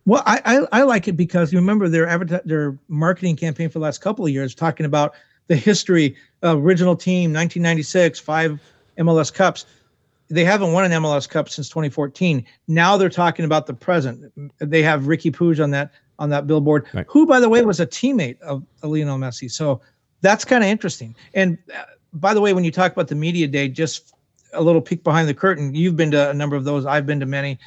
Well, 0.05 0.21
I, 0.25 0.41
I, 0.45 0.81
I 0.81 0.83
like 0.83 1.07
it 1.07 1.13
because 1.13 1.51
you 1.51 1.57
remember 1.57 1.89
their 1.89 2.07
adver- 2.07 2.41
their 2.45 2.77
marketing 2.87 3.35
campaign 3.35 3.69
for 3.69 3.79
the 3.79 3.83
last 3.83 4.01
couple 4.01 4.23
of 4.23 4.31
years 4.31 4.53
talking 4.53 4.85
about 4.85 5.15
the 5.47 5.55
history, 5.55 6.15
uh, 6.43 6.57
original 6.57 6.95
team, 6.95 7.33
1996, 7.33 8.19
five 8.19 8.59
MLS 8.99 9.33
Cups. 9.33 9.65
They 10.27 10.43
haven't 10.43 10.73
won 10.73 10.91
an 10.91 11.03
MLS 11.03 11.27
Cup 11.29 11.49
since 11.49 11.69
2014. 11.69 12.45
Now 12.67 12.97
they're 12.97 13.09
talking 13.09 13.45
about 13.45 13.67
the 13.67 13.73
present. 13.73 14.31
They 14.59 14.81
have 14.83 15.07
Ricky 15.07 15.31
Puig 15.31 15.61
on 15.63 15.71
that 15.71 15.91
on 16.17 16.29
that 16.29 16.47
billboard, 16.47 16.85
right. 16.93 17.05
who, 17.09 17.25
by 17.25 17.39
the 17.39 17.49
way, 17.49 17.61
was 17.63 17.79
a 17.81 17.85
teammate 17.85 18.39
of, 18.39 18.63
of 18.81 18.89
Lionel 18.89 19.17
Messi. 19.17 19.51
So 19.51 19.81
that's 20.21 20.45
kind 20.45 20.63
of 20.63 20.69
interesting. 20.69 21.15
And 21.33 21.57
uh, 21.73 21.83
by 22.13 22.33
the 22.33 22.41
way, 22.41 22.53
when 22.53 22.63
you 22.63 22.71
talk 22.71 22.91
about 22.91 23.07
the 23.07 23.15
media 23.15 23.47
day, 23.47 23.67
just 23.67 24.15
a 24.55 24.61
little 24.61 24.81
peek 24.81 25.03
behind 25.03 25.27
the 25.27 25.33
curtain. 25.33 25.73
You've 25.75 25.95
been 25.95 26.11
to 26.11 26.29
a 26.29 26.33
number 26.33 26.55
of 26.55 26.63
those. 26.63 26.85
I've 26.85 27.05
been 27.05 27.19
to 27.19 27.25
many. 27.25 27.59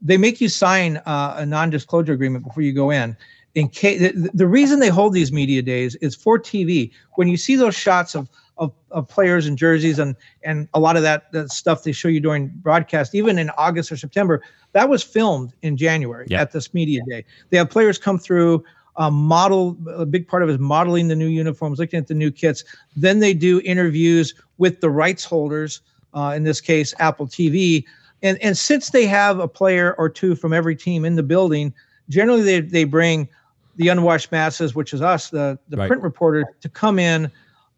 They 0.00 0.16
make 0.16 0.40
you 0.40 0.48
sign 0.48 0.98
uh, 0.98 1.36
a 1.38 1.46
non-disclosure 1.46 2.12
agreement 2.12 2.44
before 2.44 2.62
you 2.62 2.72
go 2.72 2.90
in. 2.90 3.16
In 3.54 3.68
case 3.68 4.00
the, 4.00 4.30
the 4.34 4.46
reason 4.46 4.80
they 4.80 4.88
hold 4.88 5.12
these 5.12 5.32
media 5.32 5.62
days 5.62 5.94
is 5.96 6.14
for 6.14 6.38
TV. 6.38 6.90
When 7.14 7.28
you 7.28 7.36
see 7.36 7.56
those 7.56 7.74
shots 7.74 8.14
of 8.14 8.28
of, 8.56 8.72
of 8.92 9.08
players 9.08 9.46
and 9.46 9.58
jerseys 9.58 9.98
and 9.98 10.14
and 10.44 10.68
a 10.74 10.80
lot 10.80 10.96
of 10.96 11.02
that, 11.02 11.32
that 11.32 11.50
stuff 11.50 11.82
they 11.82 11.92
show 11.92 12.08
you 12.08 12.20
during 12.20 12.48
broadcast, 12.48 13.14
even 13.14 13.38
in 13.38 13.50
August 13.50 13.90
or 13.90 13.96
September, 13.96 14.42
that 14.72 14.88
was 14.88 15.02
filmed 15.02 15.52
in 15.62 15.76
January 15.76 16.26
yep. 16.28 16.40
at 16.40 16.52
this 16.52 16.72
media 16.72 17.00
day. 17.08 17.24
They 17.50 17.56
have 17.56 17.70
players 17.70 17.98
come 17.98 18.18
through, 18.18 18.64
uh, 18.96 19.10
model. 19.10 19.76
A 19.88 20.06
big 20.06 20.26
part 20.26 20.42
of 20.42 20.48
it 20.48 20.52
is 20.52 20.58
modeling 20.58 21.08
the 21.08 21.16
new 21.16 21.26
uniforms, 21.26 21.78
looking 21.78 21.98
at 21.98 22.06
the 22.06 22.14
new 22.14 22.30
kits. 22.30 22.64
Then 22.96 23.20
they 23.20 23.34
do 23.34 23.60
interviews 23.64 24.34
with 24.58 24.80
the 24.80 24.90
rights 24.90 25.24
holders. 25.24 25.80
Uh, 26.14 26.32
in 26.36 26.44
this 26.44 26.60
case, 26.60 26.94
Apple 27.00 27.26
TV. 27.26 27.84
And 28.22 28.38
and 28.40 28.56
since 28.56 28.90
they 28.90 29.06
have 29.06 29.40
a 29.40 29.48
player 29.48 29.94
or 29.98 30.08
two 30.08 30.36
from 30.36 30.52
every 30.52 30.76
team 30.76 31.04
in 31.04 31.16
the 31.16 31.22
building, 31.22 31.74
generally 32.08 32.42
they 32.42 32.60
they 32.60 32.84
bring 32.84 33.28
the 33.76 33.88
unwashed 33.88 34.30
masses, 34.30 34.74
which 34.74 34.94
is 34.94 35.02
us, 35.02 35.30
the 35.30 35.58
the 35.68 35.76
right. 35.76 35.88
print 35.88 36.02
reporter, 36.02 36.44
to 36.60 36.68
come 36.68 36.98
in 36.98 37.30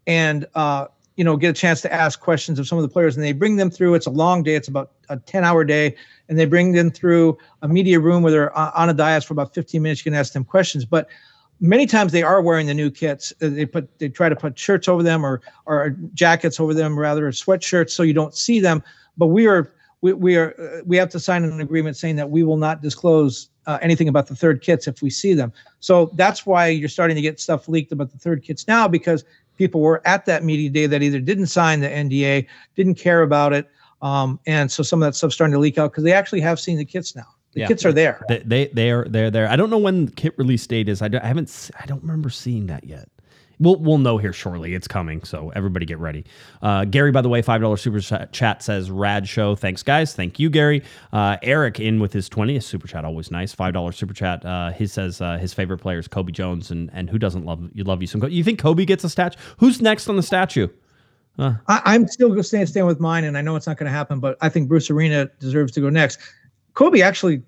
and 0.07 0.47
uh, 0.55 0.87
you 1.17 1.25
know 1.25 1.37
get 1.37 1.51
a 1.51 1.53
chance 1.53 1.81
to 1.81 1.93
ask 1.93 2.21
questions 2.21 2.59
of 2.59 2.69
some 2.69 2.79
of 2.79 2.83
the 2.83 2.89
players 2.89 3.17
and 3.17 3.25
they 3.25 3.33
bring 3.33 3.57
them 3.57 3.71
through. 3.71 3.95
It's 3.95 4.07
a 4.07 4.11
long 4.11 4.43
day. 4.43 4.55
It's 4.55 4.69
about 4.69 4.93
a 5.09 5.17
10 5.17 5.45
hour 5.45 5.65
day 5.65 5.97
and 6.29 6.39
they 6.39 6.45
bring 6.45 6.73
them 6.73 6.91
through 6.91 7.39
a 7.63 7.69
media 7.69 7.99
room 7.99 8.23
where 8.23 8.33
they're 8.33 8.57
on 8.57 8.89
a 8.89 8.95
dais 8.95 9.25
for 9.25 9.35
about 9.35 9.55
15 9.55 9.83
minutes. 9.83 10.01
You 10.01 10.11
can 10.11 10.19
ask 10.19 10.33
them 10.33 10.45
questions. 10.45 10.85
But 10.85 11.09
many 11.61 11.87
times 11.87 12.13
they 12.13 12.23
are 12.23 12.43
wearing 12.43 12.67
the 12.67 12.75
new 12.75 12.91
kits. 12.91 13.33
Uh, 13.41 13.49
they 13.49 13.67
put 13.67 13.99
they 13.99 14.09
try 14.09 14.29
to 14.29 14.37
put 14.37 14.59
shirts 14.59 14.89
over 14.89 15.03
them 15.03 15.25
or 15.25 15.41
or 15.67 15.97
jackets 16.15 16.61
over 16.61 16.75
them 16.75 16.99
rather 16.99 17.27
or 17.27 17.33
sweatshirts 17.33 17.91
so 17.91 18.03
you 18.03 18.15
don't 18.15 18.35
see 18.35 18.61
them. 18.61 18.83
But 19.17 19.29
we 19.29 19.47
are 19.47 19.73
we, 20.03 20.13
we 20.13 20.37
are 20.37 20.55
uh, 20.61 20.83
we 20.85 20.97
have 20.97 21.09
to 21.11 21.21
sign 21.21 21.45
an 21.45 21.61
agreement 21.61 21.97
saying 21.97 22.17
that 22.17 22.31
we 22.31 22.43
will 22.43 22.59
not 22.59 22.83
disclose 22.83 23.49
uh, 23.67 23.79
anything 23.83 24.09
about 24.09 24.27
the 24.27 24.37
third 24.37 24.63
kits 24.63 24.87
if 24.87 25.03
we 25.03 25.11
see 25.11 25.35
them. 25.35 25.53
So 25.81 26.11
that's 26.15 26.47
why 26.47 26.69
you're 26.69 26.89
starting 26.89 27.17
to 27.17 27.23
get 27.23 27.41
stuff 27.41 27.69
leaked 27.69 27.93
about 27.93 28.11
the 28.11 28.19
third 28.19 28.43
kits 28.43 28.69
now 28.69 28.87
because 28.87 29.25
people 29.57 29.81
were 29.81 30.03
at 30.07 30.27
that 30.27 30.45
media 30.45 30.71
day 30.71 30.87
that 30.87 31.03
either 31.03 31.21
didn't 31.21 31.47
sign 31.47 31.81
the 31.81 31.89
NDA, 31.89 32.47
didn't 32.75 32.97
care 32.97 33.23
about 33.23 33.53
it, 33.53 33.69
um, 34.03 34.39
and 34.47 34.71
so 34.71 34.83
some 34.83 35.03
of 35.03 35.07
that 35.07 35.15
stuff's 35.15 35.35
starting 35.35 35.53
to 35.53 35.59
leak 35.59 35.79
out 35.79 35.93
because 35.93 36.05
they 36.05 36.13
actually 36.13 36.41
have 36.41 36.61
seen 36.61 36.79
the 36.79 36.85
kits 36.85 37.17
now. 37.17 37.27
The 37.53 37.61
yeah, 37.61 37.69
kits 37.69 37.85
are 37.87 37.93
there. 37.93 38.23
They, 38.29 38.39
they 38.41 38.67
they 38.69 38.91
are 38.91 39.07
they're 39.09 39.31
there. 39.31 39.49
I 39.49 39.57
don't 39.57 39.71
know 39.71 39.79
when 39.79 40.09
kit 40.09 40.37
release 40.37 40.67
date 40.67 40.89
is. 40.89 41.01
I, 41.01 41.09
don't, 41.09 41.25
I 41.25 41.27
haven't 41.27 41.71
I 41.81 41.87
don't 41.87 42.03
remember 42.03 42.29
seeing 42.29 42.67
that 42.67 42.85
yet. 42.85 43.09
We'll 43.59 43.77
we'll 43.77 43.99
know 43.99 44.19
here 44.19 44.33
shortly. 44.33 44.75
It's 44.75 44.87
coming, 44.87 45.23
so 45.23 45.51
everybody 45.55 45.87
get 45.87 45.99
ready. 45.99 46.25
Uh, 46.61 46.85
Gary, 46.85 47.11
by 47.11 47.23
the 47.23 47.29
way, 47.29 47.41
five 47.41 47.61
dollars 47.61 47.81
super 47.81 48.01
chat 48.01 48.63
says 48.63 48.91
rad 48.91 49.27
show. 49.27 49.57
Thanks, 49.57 49.83
guys. 49.83 50.15
Thank 50.15 50.39
you, 50.39 50.51
Gary. 50.51 50.83
Uh, 51.13 51.39
Eric 51.43 51.81
in 51.81 51.99
with 51.99 52.13
his 52.13 52.29
twentieth 52.29 52.65
super 52.65 52.87
chat, 52.87 53.05
always 53.05 53.31
nice. 53.31 53.55
Five 53.55 53.73
dollars 53.73 53.97
super 53.97 54.13
chat. 54.13 54.45
Uh, 54.45 54.73
he 54.73 54.87
says 54.87 55.21
uh, 55.21 55.39
his 55.39 55.55
favorite 55.55 55.79
player 55.79 55.99
is 55.99 56.07
Cobi 56.07 56.33
Jones, 56.33 56.71
and 56.71 56.91
and 56.93 57.09
who 57.09 57.19
doesn't 57.19 57.45
love 57.45 57.71
you 57.73 57.85
love 57.85 58.03
you 58.03 58.07
some. 58.07 58.23
You 58.29 58.45
think 58.45 58.59
Cobi 58.59 58.85
gets 58.85 59.05
a 59.05 59.09
statue? 59.09 59.39
Who's 59.59 59.81
next 59.81 60.09
on 60.09 60.17
the 60.17 60.23
statue? 60.23 60.69
I, 61.39 61.95
am 61.95 62.09
still 62.09 62.29
going 62.29 62.41
to 62.41 62.45
stand, 62.45 62.69
stand 62.69 62.87
with 62.87 63.01
mine, 63.01 63.25
and 63.25 63.37
I 63.37 63.43
know 63.43 63.57
it's 63.57 63.67
not 63.67 63.77
going 63.77 63.87
to 63.87 63.93
happen, 63.93 64.21
but 64.21 64.39
I 64.41 64.49
think 64.49 64.69
Bruce 64.69 64.91
Arena 64.91 65.31
deserves 65.39 65.73
to 65.73 65.81
go 65.81 65.91
next. 65.91 66.19
Cobi 66.75 67.03
actually 67.03 67.43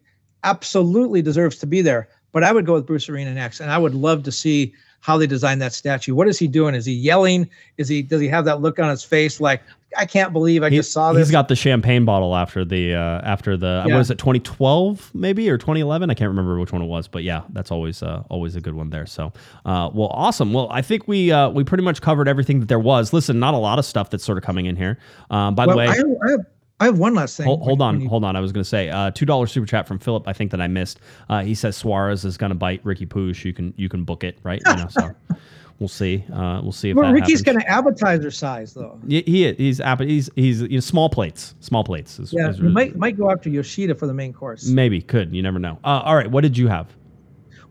absolutely 0.44 1.22
deserves 1.22 1.56
to 1.58 1.66
be 1.66 1.80
there, 1.80 2.08
but 2.32 2.44
I 2.44 2.52
would 2.52 2.66
go 2.66 2.74
with 2.74 2.86
Bruce 2.86 3.08
Arena 3.08 3.32
next, 3.32 3.60
and 3.60 3.70
I 3.70 3.78
would 3.78 3.94
love 3.94 4.24
to 4.24 4.32
see 4.32 4.74
how 5.00 5.16
they 5.16 5.26
designed 5.26 5.62
that 5.62 5.72
statue. 5.72 6.14
What 6.14 6.28
is 6.28 6.38
he 6.38 6.48
doing? 6.48 6.74
Is 6.74 6.84
he 6.84 6.92
yelling? 6.92 7.48
Is 7.76 7.88
he 7.88 8.02
does 8.02 8.20
he 8.20 8.28
have 8.28 8.44
that 8.46 8.60
look 8.60 8.78
on 8.78 8.90
his 8.90 9.04
face 9.04 9.40
like 9.40 9.62
I 9.96 10.04
can't 10.04 10.32
believe 10.32 10.62
I 10.62 10.70
he, 10.70 10.76
just 10.76 10.92
saw 10.92 11.12
this? 11.12 11.28
He's 11.28 11.32
got 11.32 11.48
the 11.48 11.56
champagne 11.56 12.04
bottle 12.04 12.36
after 12.36 12.64
the 12.64 12.94
uh, 12.94 13.20
after 13.22 13.56
the 13.56 13.84
yeah. 13.86 13.94
what 13.94 14.00
is 14.00 14.10
it 14.10 14.18
2012 14.18 15.14
maybe 15.14 15.48
or 15.48 15.56
2011? 15.56 16.10
I 16.10 16.14
can't 16.14 16.28
remember 16.28 16.58
which 16.58 16.72
one 16.72 16.82
it 16.82 16.86
was, 16.86 17.08
but 17.08 17.22
yeah, 17.22 17.42
that's 17.50 17.70
always 17.70 18.02
uh, 18.02 18.22
always 18.28 18.54
a 18.54 18.60
good 18.60 18.74
one 18.74 18.90
there. 18.90 19.06
So, 19.06 19.32
uh, 19.64 19.90
well, 19.92 20.08
awesome. 20.08 20.52
Well, 20.52 20.68
I 20.70 20.82
think 20.82 21.08
we 21.08 21.32
uh, 21.32 21.48
we 21.48 21.64
pretty 21.64 21.84
much 21.84 22.02
covered 22.02 22.28
everything 22.28 22.60
that 22.60 22.68
there 22.68 22.78
was. 22.78 23.12
Listen, 23.12 23.38
not 23.38 23.54
a 23.54 23.58
lot 23.58 23.78
of 23.78 23.84
stuff 23.84 24.10
that's 24.10 24.24
sort 24.24 24.36
of 24.36 24.44
coming 24.44 24.66
in 24.66 24.76
here. 24.76 24.98
Um, 25.30 25.54
by 25.54 25.66
well, 25.66 25.76
the 25.76 25.78
way, 25.78 25.88
I, 25.88 25.92
I 25.92 26.30
have, 26.32 26.46
I 26.80 26.84
have 26.84 26.98
one 26.98 27.14
last 27.14 27.36
thing. 27.36 27.46
Hold, 27.46 27.62
hold 27.62 27.82
on, 27.82 28.00
you... 28.00 28.08
hold 28.08 28.24
on. 28.24 28.36
I 28.36 28.40
was 28.40 28.52
going 28.52 28.62
to 28.62 28.68
say 28.68 28.88
uh, 28.88 29.10
two 29.10 29.26
dollar 29.26 29.46
super 29.46 29.66
chat 29.66 29.88
from 29.88 29.98
Philip. 29.98 30.28
I 30.28 30.32
think 30.32 30.50
that 30.52 30.60
I 30.60 30.68
missed. 30.68 31.00
Uh, 31.28 31.42
he 31.42 31.54
says 31.54 31.76
Suarez 31.76 32.24
is 32.24 32.36
going 32.36 32.50
to 32.50 32.54
bite 32.54 32.80
Ricky 32.84 33.06
Puig. 33.06 33.44
You 33.44 33.52
can 33.52 33.74
you 33.76 33.88
can 33.88 34.04
book 34.04 34.22
it, 34.22 34.38
right? 34.44 34.62
You 34.64 34.76
know, 34.76 34.86
so 34.88 35.10
we'll 35.80 35.88
see. 35.88 36.24
Uh, 36.32 36.60
we'll 36.62 36.70
see 36.70 36.90
if 36.90 36.94
that. 36.94 37.02
well, 37.02 37.12
Ricky's 37.12 37.42
going 37.42 37.58
to 37.58 37.68
appetizer 37.68 38.30
size 38.30 38.74
though. 38.74 39.00
Yeah, 39.06 39.22
he 39.26 39.52
he's 39.54 39.80
he's 39.98 40.30
he's 40.36 40.62
you 40.62 40.68
know, 40.68 40.80
small 40.80 41.08
plates, 41.08 41.56
small 41.60 41.82
plates. 41.82 42.20
Is, 42.20 42.32
yeah, 42.32 42.48
is 42.48 42.60
really, 42.60 42.72
might 42.72 42.96
might 42.96 43.18
go 43.18 43.30
after 43.30 43.48
Yoshida 43.48 43.96
for 43.96 44.06
the 44.06 44.14
main 44.14 44.32
course. 44.32 44.68
Maybe 44.68 45.02
could. 45.02 45.34
You 45.34 45.42
never 45.42 45.58
know. 45.58 45.78
Uh, 45.82 46.02
all 46.04 46.14
right, 46.14 46.30
what 46.30 46.42
did 46.42 46.56
you 46.56 46.68
have? 46.68 46.94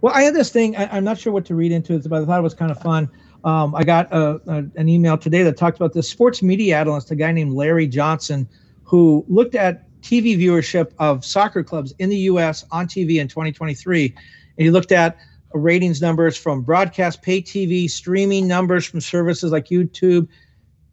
Well, 0.01 0.13
I 0.13 0.23
had 0.23 0.35
this 0.35 0.51
thing. 0.51 0.75
I, 0.75 0.97
am 0.97 1.05
not 1.05 1.17
sure 1.17 1.33
what 1.33 1.45
to 1.45 1.55
read 1.55 1.71
into 1.71 1.95
it, 1.95 2.07
but 2.07 2.21
I 2.21 2.25
thought 2.25 2.39
it 2.39 2.43
was 2.43 2.53
kind 2.53 2.71
of 2.71 2.79
fun. 2.79 3.09
Um, 3.43 3.73
I 3.73 3.83
got 3.83 4.11
a, 4.11 4.41
a, 4.47 4.57
an 4.75 4.89
email 4.89 5.17
today 5.17 5.41
that 5.43 5.57
talked 5.57 5.77
about 5.77 5.93
this 5.93 6.09
sports 6.09 6.43
media 6.43 6.77
analyst, 6.77 7.09
a 7.09 7.15
guy 7.15 7.31
named 7.31 7.53
Larry 7.53 7.87
Johnson 7.87 8.47
who 8.87 9.25
looked 9.27 9.53
at 9.53 9.83
TV 10.01 10.39
viewership 10.39 10.93
of 10.97 11.25
soccer 11.25 11.61
clubs 11.61 11.93
in 11.99 12.09
the 12.09 12.17
U.S. 12.31 12.65
on 12.71 12.87
TV 12.87 13.19
in 13.19 13.27
2023, 13.27 14.05
and 14.05 14.15
he 14.57 14.71
looked 14.71 14.93
at 14.93 15.17
ratings 15.53 16.01
numbers 16.01 16.37
from 16.37 16.61
broadcast, 16.61 17.21
pay 17.21 17.41
TV, 17.41 17.89
streaming 17.89 18.47
numbers 18.47 18.85
from 18.85 19.01
services 19.01 19.51
like 19.51 19.65
YouTube, 19.65 20.27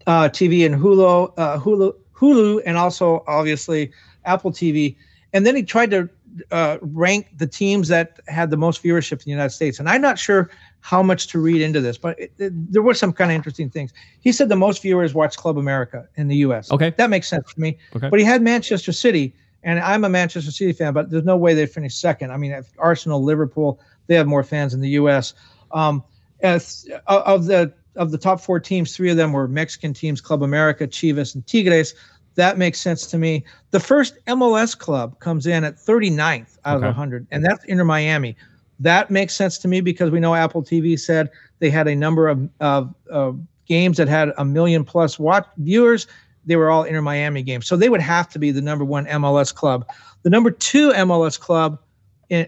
uh, 0.08 0.28
TV, 0.28 0.66
and 0.66 0.74
Hulu, 0.74 1.32
uh, 1.36 1.58
Hulu, 1.58 1.94
Hulu, 2.12 2.62
and 2.66 2.76
also 2.76 3.22
obviously 3.28 3.92
Apple 4.24 4.50
TV. 4.50 4.96
And 5.32 5.46
then 5.46 5.54
he 5.54 5.62
tried 5.62 5.92
to 5.92 6.10
uh, 6.50 6.78
rank 6.80 7.28
the 7.36 7.46
teams 7.46 7.88
that 7.88 8.18
had 8.26 8.50
the 8.50 8.56
most 8.56 8.82
viewership 8.82 9.12
in 9.12 9.24
the 9.24 9.30
United 9.30 9.50
States. 9.50 9.78
And 9.78 9.88
I'm 9.88 10.00
not 10.00 10.18
sure 10.18 10.50
how 10.80 11.02
much 11.02 11.28
to 11.28 11.38
read 11.38 11.62
into 11.62 11.80
this, 11.80 11.96
but 11.96 12.18
it, 12.18 12.32
it, 12.38 12.72
there 12.72 12.82
were 12.82 12.94
some 12.94 13.12
kind 13.12 13.30
of 13.30 13.34
interesting 13.34 13.70
things. 13.70 13.92
He 14.20 14.32
said 14.32 14.48
the 14.48 14.56
most 14.56 14.82
viewers 14.82 15.14
watch 15.14 15.36
Club 15.36 15.58
America 15.58 16.08
in 16.16 16.28
the 16.28 16.36
U.S. 16.36 16.70
Okay. 16.70 16.90
that 16.96 17.10
makes 17.10 17.28
sense 17.28 17.52
to 17.54 17.60
me. 17.60 17.78
Okay. 17.96 18.08
But 18.08 18.18
he 18.18 18.24
had 18.24 18.42
Manchester 18.42 18.92
City, 18.92 19.34
and 19.62 19.78
I'm 19.80 20.04
a 20.04 20.08
Manchester 20.08 20.50
City 20.50 20.72
fan, 20.72 20.92
but 20.92 21.10
there's 21.10 21.24
no 21.24 21.36
way 21.36 21.54
they 21.54 21.66
finished 21.66 22.00
second. 22.00 22.32
I 22.32 22.36
mean, 22.36 22.54
Arsenal, 22.78 23.22
Liverpool, 23.22 23.80
they 24.06 24.14
have 24.14 24.26
more 24.26 24.42
fans 24.42 24.74
in 24.74 24.80
the 24.80 24.90
U.S. 24.90 25.34
Um, 25.72 26.02
as, 26.40 26.88
of 27.06 27.46
the 27.46 27.72
of 27.96 28.10
the 28.10 28.18
top 28.18 28.40
four 28.40 28.58
teams, 28.58 28.94
three 28.94 29.10
of 29.10 29.16
them 29.16 29.32
were 29.32 29.48
Mexican 29.48 29.94
teams: 29.94 30.20
Club 30.20 30.42
America, 30.42 30.86
Chivas, 30.86 31.34
and 31.34 31.46
Tigres. 31.46 31.94
That 32.36 32.58
makes 32.58 32.80
sense 32.80 33.06
to 33.08 33.18
me. 33.18 33.44
The 33.70 33.80
first 33.80 34.18
MLS 34.26 34.76
club 34.76 35.18
comes 35.20 35.46
in 35.46 35.64
at 35.64 35.76
39th 35.76 36.58
out 36.64 36.76
Okay. 36.78 36.86
of 36.86 36.94
100, 36.94 37.26
and 37.30 37.44
that's 37.44 37.64
Inter 37.64 37.84
Miami. 37.84 38.36
That 38.80 39.10
makes 39.10 39.34
sense 39.34 39.58
to 39.58 39.68
me 39.68 39.80
because 39.80 40.10
we 40.10 40.18
know 40.20 40.34
Apple 40.34 40.62
TV 40.62 40.98
said 40.98 41.30
they 41.60 41.70
had 41.70 41.86
a 41.86 41.94
number 41.94 42.28
of, 42.28 42.48
of, 42.60 42.92
of 43.10 43.40
games 43.66 43.96
that 43.98 44.08
had 44.08 44.32
a 44.36 44.44
million 44.44 44.84
plus 44.84 45.18
watch 45.18 45.46
viewers. 45.58 46.06
They 46.44 46.56
were 46.56 46.70
all 46.70 46.82
Inter 46.82 47.00
Miami 47.00 47.42
games, 47.42 47.66
so 47.66 47.76
they 47.76 47.88
would 47.88 48.00
have 48.02 48.28
to 48.30 48.38
be 48.38 48.50
the 48.50 48.60
number 48.60 48.84
one 48.84 49.06
MLS 49.06 49.54
club. 49.54 49.86
The 50.24 50.30
number 50.30 50.50
two 50.50 50.92
MLS 50.92 51.38
club, 51.38 51.78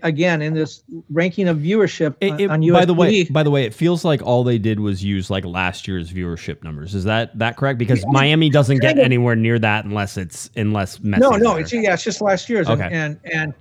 again 0.03 0.43
in 0.43 0.55
this 0.55 0.83
ranking 1.11 1.49
of 1.49 1.59
viewership 1.59 2.15
It- 2.21 2.41
it- 2.41 2.51
on 2.51 2.61
by 2.73 2.85
the 2.85 2.95
way, 2.95 3.25
by 3.25 3.43
the 3.43 3.51
way, 3.51 3.65
it 3.65 3.73
feels 3.75 4.05
like 4.05 4.23
all 4.23 4.45
they 4.45 4.59
did 4.59 4.81
was 4.81 5.03
use 5.05 5.31
like 5.31 5.45
last 5.45 5.87
year's 5.89 6.13
viewership 6.13 6.63
numbers. 6.63 6.95
Is 6.95 7.05
that 7.05 7.39
that 7.39 7.57
correct? 7.57 7.79
Because 7.79 8.05
Miami 8.09 8.51
doesn't 8.51 8.79
get 8.79 8.99
anywhere 8.99 9.37
near 9.37 9.59
that 9.59 9.85
unless 9.85 10.17
it's 10.17 10.51
unless 10.57 10.99
Messi. 10.99 11.19
No, 11.19 11.31
no, 11.31 11.55
it's 11.57 11.73
yeah, 11.73 11.95
it's 11.95 12.05
just 12.05 12.21
last 12.21 12.49
year's. 12.49 12.69
Okay. 12.69 12.83
And, 12.85 12.93
and 12.93 13.19
and 13.33 13.55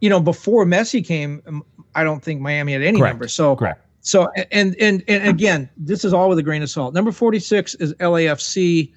you 0.00 0.08
know, 0.10 0.20
before 0.20 0.64
Messi 0.64 1.04
came, 1.04 1.62
I 1.94 2.04
don't 2.04 2.22
think 2.22 2.40
Miami 2.40 2.72
had 2.72 2.82
any 2.82 2.98
Correct. 2.98 3.14
numbers. 3.14 3.32
So 3.34 3.56
Correct. 3.56 3.84
So 4.00 4.28
and 4.52 4.76
and 4.80 5.02
and 5.08 5.28
again, 5.28 5.68
this 5.76 6.04
is 6.04 6.12
all 6.12 6.28
with 6.28 6.38
a 6.38 6.42
grain 6.42 6.62
of 6.62 6.70
salt. 6.70 6.94
Number 6.94 7.12
46 7.12 7.74
is 7.76 7.94
LAFC. 7.94 8.92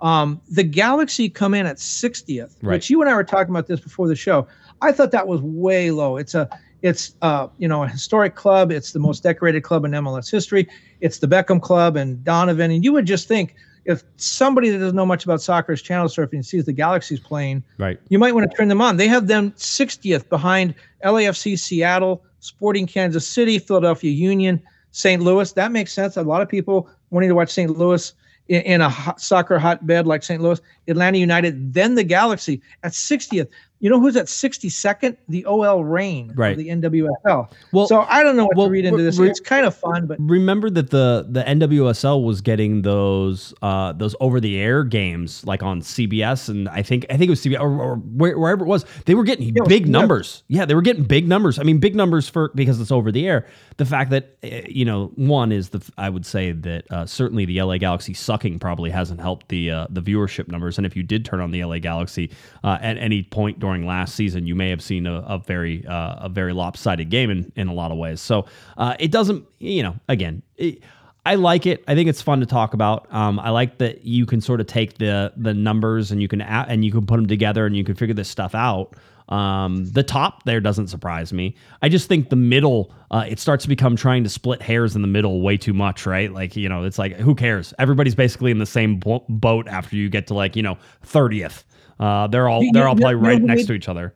Um, 0.00 0.40
the 0.50 0.64
Galaxy 0.64 1.28
come 1.28 1.54
in 1.54 1.64
at 1.64 1.76
60th, 1.76 2.56
Right. 2.60 2.74
which 2.74 2.90
you 2.90 3.00
and 3.00 3.08
I 3.10 3.14
were 3.14 3.22
talking 3.22 3.50
about 3.50 3.68
this 3.68 3.78
before 3.78 4.08
the 4.08 4.16
show. 4.16 4.48
I 4.82 4.92
thought 4.92 5.10
that 5.12 5.26
was 5.28 5.40
way 5.40 5.90
low. 5.90 6.16
It's 6.16 6.34
a 6.34 6.48
it's 6.82 7.14
uh 7.22 7.46
you 7.58 7.68
know 7.68 7.84
a 7.84 7.88
historic 7.88 8.34
club. 8.34 8.70
It's 8.72 8.92
the 8.92 8.98
most 8.98 9.22
decorated 9.22 9.62
club 9.62 9.84
in 9.84 9.92
MLS 9.92 10.30
history. 10.30 10.68
It's 11.00 11.18
the 11.18 11.28
Beckham 11.28 11.60
Club 11.62 11.96
and 11.96 12.22
Donovan. 12.24 12.70
And 12.70 12.84
you 12.84 12.92
would 12.92 13.06
just 13.06 13.28
think 13.28 13.54
if 13.84 14.02
somebody 14.16 14.70
that 14.70 14.78
doesn't 14.78 14.94
know 14.96 15.06
much 15.06 15.24
about 15.24 15.40
soccer 15.42 15.72
is 15.72 15.82
channel 15.82 16.06
surfing 16.08 16.34
and 16.34 16.46
sees 16.46 16.64
the 16.64 16.72
Galaxy's 16.72 17.18
playing, 17.20 17.64
Right. 17.78 17.98
you 18.08 18.18
might 18.18 18.34
want 18.34 18.48
to 18.50 18.56
turn 18.56 18.68
them 18.68 18.80
on. 18.80 18.96
They 18.96 19.08
have 19.08 19.26
them 19.26 19.50
60th 19.52 20.28
behind 20.28 20.74
LAFC 21.04 21.58
Seattle, 21.58 22.22
Sporting 22.38 22.86
Kansas 22.86 23.26
City, 23.26 23.58
Philadelphia 23.58 24.12
Union, 24.12 24.62
St. 24.92 25.20
Louis. 25.20 25.52
That 25.52 25.72
makes 25.72 25.92
sense. 25.92 26.16
A 26.16 26.22
lot 26.22 26.42
of 26.42 26.48
people 26.48 26.88
wanting 27.10 27.28
to 27.30 27.34
watch 27.34 27.50
St. 27.50 27.76
Louis 27.76 28.12
in, 28.48 28.62
in 28.62 28.80
a 28.80 28.88
hot, 28.88 29.20
soccer 29.20 29.58
hotbed 29.58 30.06
like 30.06 30.22
St. 30.22 30.40
Louis, 30.40 30.60
Atlanta 30.86 31.18
United, 31.18 31.74
then 31.74 31.96
the 31.96 32.04
Galaxy 32.04 32.62
at 32.84 32.92
60th. 32.92 33.48
You 33.82 33.90
know 33.90 34.00
who's 34.00 34.16
at 34.16 34.26
62nd? 34.26 35.16
The 35.28 35.44
OL 35.44 35.84
Reign, 35.84 36.32
Right. 36.36 36.56
The 36.56 36.68
NWSL. 36.68 37.50
Well- 37.72 37.88
so 37.88 38.06
I 38.08 38.22
don't 38.22 38.36
know 38.36 38.44
what 38.44 38.56
well, 38.56 38.66
to 38.68 38.72
read 38.72 38.84
into 38.84 39.02
this. 39.02 39.18
re- 39.18 39.28
It's 39.28 39.40
kind 39.40 39.66
of 39.66 39.74
fun, 39.74 40.06
but 40.06 40.18
Remember 40.20 40.70
that 40.70 40.90
the 40.90 41.26
the 41.28 41.42
NWSL 41.42 42.24
was 42.24 42.40
getting 42.40 42.82
those 42.82 43.52
uh 43.60 43.92
those 43.92 44.14
over 44.20 44.40
the 44.40 44.58
air 44.60 44.84
games 44.84 45.44
like 45.44 45.64
on 45.64 45.80
CBS 45.80 46.48
and 46.48 46.68
I 46.68 46.82
think 46.82 47.06
I 47.10 47.16
think 47.16 47.26
it 47.26 47.30
was 47.30 47.40
CBS 47.42 47.60
or, 47.60 47.70
or 47.80 47.96
wherever 47.96 48.64
it 48.64 48.68
was. 48.68 48.84
They 49.04 49.16
were 49.16 49.24
getting 49.24 49.52
was 49.52 49.68
big 49.68 49.88
numbers. 49.88 50.44
Yeah, 50.46 50.64
they 50.64 50.76
were 50.76 50.82
getting 50.82 51.02
big 51.02 51.26
numbers. 51.26 51.58
I 51.58 51.64
mean, 51.64 51.78
big 51.78 51.96
numbers 51.96 52.28
for 52.28 52.52
because 52.54 52.80
it's 52.80 52.92
over 52.92 53.10
the 53.10 53.26
air. 53.26 53.46
The 53.78 53.84
fact 53.84 54.10
that 54.10 54.36
uh, 54.44 54.62
you 54.68 54.84
know 54.84 55.10
one 55.16 55.50
is 55.50 55.70
the 55.70 55.82
I 55.98 56.08
would 56.08 56.24
say 56.24 56.52
that 56.52 56.84
uh, 56.92 57.06
certainly 57.06 57.46
the 57.46 57.60
LA 57.60 57.78
Galaxy 57.78 58.14
sucking 58.14 58.60
probably 58.60 58.90
hasn't 58.90 59.20
helped 59.20 59.48
the 59.48 59.72
uh, 59.72 59.86
the 59.90 60.00
viewership 60.02 60.46
numbers. 60.46 60.78
And 60.78 60.86
if 60.86 60.94
you 60.94 61.02
did 61.02 61.24
turn 61.24 61.40
on 61.40 61.50
the 61.50 61.64
LA 61.64 61.78
Galaxy 61.78 62.30
uh, 62.62 62.78
at 62.80 62.96
any 62.96 63.24
point 63.24 63.58
during 63.58 63.71
last 63.80 64.14
season, 64.14 64.46
you 64.46 64.54
may 64.54 64.68
have 64.70 64.82
seen 64.82 65.06
a, 65.06 65.20
a 65.26 65.38
very 65.38 65.86
uh, 65.86 66.26
a 66.26 66.28
very 66.28 66.52
lopsided 66.52 67.10
game 67.10 67.30
in, 67.30 67.50
in 67.56 67.68
a 67.68 67.74
lot 67.74 67.90
of 67.90 67.96
ways. 67.98 68.20
So 68.20 68.46
uh, 68.76 68.94
it 68.98 69.10
doesn't 69.10 69.44
you 69.58 69.82
know 69.82 69.96
again. 70.08 70.42
It, 70.56 70.82
I 71.24 71.36
like 71.36 71.66
it. 71.66 71.84
I 71.86 71.94
think 71.94 72.08
it's 72.08 72.20
fun 72.20 72.40
to 72.40 72.46
talk 72.46 72.74
about. 72.74 73.06
Um, 73.14 73.38
I 73.38 73.50
like 73.50 73.78
that 73.78 74.04
you 74.04 74.26
can 74.26 74.40
sort 74.40 74.60
of 74.60 74.66
take 74.66 74.98
the 74.98 75.32
the 75.36 75.54
numbers 75.54 76.10
and 76.10 76.20
you 76.20 76.28
can 76.28 76.40
a- 76.40 76.66
and 76.68 76.84
you 76.84 76.92
can 76.92 77.06
put 77.06 77.16
them 77.16 77.26
together 77.26 77.64
and 77.66 77.76
you 77.76 77.84
can 77.84 77.94
figure 77.94 78.14
this 78.14 78.28
stuff 78.28 78.54
out. 78.54 78.94
Um, 79.28 79.86
the 79.86 80.02
top 80.02 80.42
there 80.44 80.60
doesn't 80.60 80.88
surprise 80.88 81.32
me. 81.32 81.54
I 81.80 81.88
just 81.88 82.08
think 82.08 82.28
the 82.28 82.36
middle, 82.36 82.92
uh, 83.12 83.24
it 83.26 83.38
starts 83.38 83.62
to 83.62 83.68
become 83.68 83.96
trying 83.96 84.24
to 84.24 84.28
split 84.28 84.60
hairs 84.60 84.94
in 84.96 85.00
the 85.00 85.08
middle 85.08 85.40
way 85.40 85.56
too 85.56 85.72
much, 85.72 86.06
right? 86.06 86.30
Like 86.30 86.56
you 86.56 86.68
know, 86.68 86.82
it's 86.84 86.98
like 86.98 87.14
who 87.14 87.34
cares? 87.34 87.72
Everybody's 87.78 88.16
basically 88.16 88.50
in 88.50 88.58
the 88.58 88.66
same 88.66 88.98
bo- 88.98 89.24
boat 89.28 89.68
after 89.68 89.96
you 89.96 90.08
get 90.10 90.26
to 90.26 90.34
like 90.34 90.56
you 90.56 90.62
know 90.62 90.76
thirtieth. 91.02 91.64
Uh, 92.02 92.26
they're 92.26 92.48
all 92.48 92.62
they're 92.72 92.88
all 92.88 92.96
probably 92.96 93.14
right 93.14 93.40
next 93.40 93.66
to 93.66 93.72
each 93.72 93.88
other. 93.88 94.14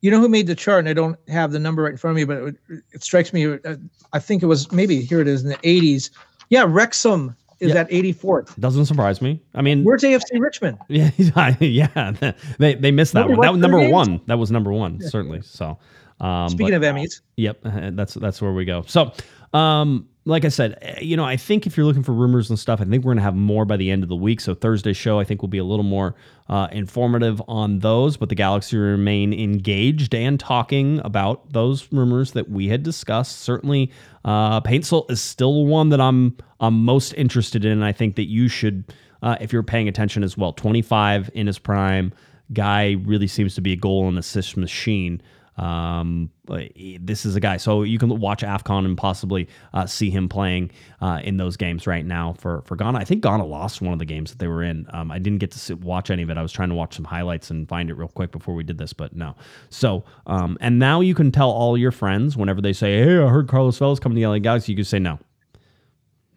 You 0.00 0.10
know 0.10 0.20
who 0.20 0.28
made 0.28 0.46
the 0.46 0.54
chart, 0.54 0.80
and 0.80 0.88
I 0.88 0.92
don't 0.92 1.18
have 1.28 1.50
the 1.50 1.58
number 1.58 1.82
right 1.82 1.92
in 1.92 1.96
front 1.96 2.12
of 2.12 2.16
me, 2.16 2.24
but 2.24 2.54
it, 2.70 2.82
it 2.92 3.02
strikes 3.02 3.32
me. 3.32 3.46
Uh, 3.54 3.76
I 4.12 4.18
think 4.20 4.42
it 4.42 4.46
was 4.46 4.70
maybe 4.70 5.00
here 5.00 5.20
it 5.20 5.26
is 5.26 5.42
in 5.42 5.48
the 5.48 5.56
80s. 5.56 6.10
Yeah, 6.50 6.64
Wrexham 6.68 7.34
is 7.58 7.72
Yeah. 7.72 7.80
at 7.80 7.90
84th. 7.90 8.60
Doesn't 8.60 8.86
surprise 8.86 9.20
me. 9.20 9.42
I 9.54 9.62
mean, 9.62 9.82
Where's 9.82 10.02
AFC 10.02 10.38
Richmond? 10.38 10.78
Yeah, 10.88 11.10
yeah, 11.58 12.32
they 12.58 12.74
they 12.74 12.90
missed 12.92 13.14
that 13.14 13.28
one. 13.28 13.40
That 13.40 13.52
was 13.52 13.60
number 13.60 13.88
one. 13.88 14.20
That 14.26 14.38
was 14.38 14.50
number 14.52 14.72
one, 14.72 15.00
certainly. 15.00 15.40
So, 15.42 15.78
um, 16.20 16.48
Speaking 16.50 16.78
but- 16.78 16.86
of 16.86 16.94
Emmys, 16.94 17.22
Yep, 17.36 17.58
that's 17.96 18.14
that's 18.14 18.40
where 18.40 18.52
we 18.52 18.64
go. 18.64 18.82
So, 18.86 19.12
um, 19.52 20.08
like 20.26 20.44
I 20.44 20.48
said, 20.48 20.76
eh, 20.82 20.98
you 21.00 21.16
know, 21.16 21.24
I 21.24 21.36
think 21.36 21.66
if 21.66 21.76
you're 21.76 21.86
looking 21.86 22.02
for 22.02 22.12
rumors 22.12 22.50
and 22.50 22.58
stuff, 22.58 22.80
I 22.80 22.84
think 22.84 23.04
we're 23.04 23.12
gonna 23.12 23.22
have 23.22 23.36
more 23.36 23.64
by 23.64 23.76
the 23.76 23.90
end 23.90 24.02
of 24.02 24.08
the 24.08 24.16
week. 24.16 24.40
So 24.40 24.54
Thursday's 24.54 24.96
show, 24.96 25.20
I 25.20 25.24
think, 25.24 25.40
will 25.40 25.48
be 25.48 25.58
a 25.58 25.64
little 25.64 25.84
more 25.84 26.16
uh, 26.48 26.66
informative 26.72 27.40
on 27.46 27.78
those. 27.78 28.16
But 28.16 28.28
the 28.28 28.34
Galaxy 28.34 28.76
remain 28.76 29.32
engaged 29.32 30.14
and 30.14 30.38
talking 30.38 31.00
about 31.04 31.52
those 31.52 31.90
rumors 31.92 32.32
that 32.32 32.50
we 32.50 32.68
had 32.68 32.82
discussed. 32.82 33.40
Certainly, 33.40 33.92
uh, 34.24 34.60
Paintsil 34.60 35.08
is 35.10 35.22
still 35.22 35.64
one 35.64 35.90
that 35.90 36.00
I'm 36.00 36.36
I'm 36.58 36.84
most 36.84 37.12
interested 37.14 37.64
in. 37.64 37.72
And 37.72 37.84
I 37.84 37.92
think 37.92 38.16
that 38.16 38.28
you 38.28 38.48
should, 38.48 38.92
uh, 39.22 39.36
if 39.40 39.52
you're 39.52 39.62
paying 39.62 39.88
attention 39.88 40.24
as 40.24 40.36
well. 40.36 40.52
25 40.52 41.30
in 41.34 41.46
his 41.46 41.58
prime, 41.58 42.12
guy 42.52 42.96
really 43.04 43.28
seems 43.28 43.54
to 43.54 43.60
be 43.60 43.72
a 43.72 43.76
goal 43.76 44.08
and 44.08 44.18
assist 44.18 44.56
machine. 44.56 45.22
Um, 45.58 46.30
this 47.00 47.24
is 47.24 47.34
a 47.34 47.40
guy, 47.40 47.56
so 47.56 47.82
you 47.82 47.98
can 47.98 48.20
watch 48.20 48.42
Afcon 48.42 48.84
and 48.84 48.96
possibly 48.96 49.48
uh, 49.72 49.86
see 49.86 50.10
him 50.10 50.28
playing 50.28 50.70
uh, 51.00 51.20
in 51.24 51.38
those 51.38 51.56
games 51.56 51.86
right 51.86 52.04
now 52.04 52.34
for 52.34 52.62
for 52.62 52.76
Ghana. 52.76 52.98
I 52.98 53.04
think 53.04 53.22
Ghana 53.22 53.44
lost 53.44 53.80
one 53.80 53.92
of 53.92 53.98
the 53.98 54.04
games 54.04 54.30
that 54.30 54.38
they 54.38 54.48
were 54.48 54.62
in. 54.62 54.86
Um, 54.90 55.10
I 55.10 55.18
didn't 55.18 55.38
get 55.38 55.50
to 55.52 55.58
sit, 55.58 55.80
watch 55.80 56.10
any 56.10 56.22
of 56.22 56.30
it. 56.30 56.36
I 56.36 56.42
was 56.42 56.52
trying 56.52 56.68
to 56.68 56.74
watch 56.74 56.94
some 56.94 57.04
highlights 57.04 57.50
and 57.50 57.68
find 57.68 57.90
it 57.90 57.94
real 57.94 58.08
quick 58.08 58.32
before 58.32 58.54
we 58.54 58.64
did 58.64 58.78
this, 58.78 58.92
but 58.92 59.16
no. 59.16 59.34
So, 59.70 60.04
um, 60.26 60.58
and 60.60 60.78
now 60.78 61.00
you 61.00 61.14
can 61.14 61.32
tell 61.32 61.50
all 61.50 61.78
your 61.78 61.92
friends 61.92 62.36
whenever 62.36 62.60
they 62.60 62.72
say, 62.72 62.98
"Hey, 63.02 63.18
I 63.18 63.28
heard 63.28 63.48
Carlos 63.48 63.78
Vela's 63.78 64.00
coming 64.00 64.16
to 64.16 64.20
the 64.20 64.26
LA 64.26 64.38
Galaxy," 64.38 64.72
you 64.72 64.76
can 64.76 64.84
say, 64.84 64.98
"No, 64.98 65.18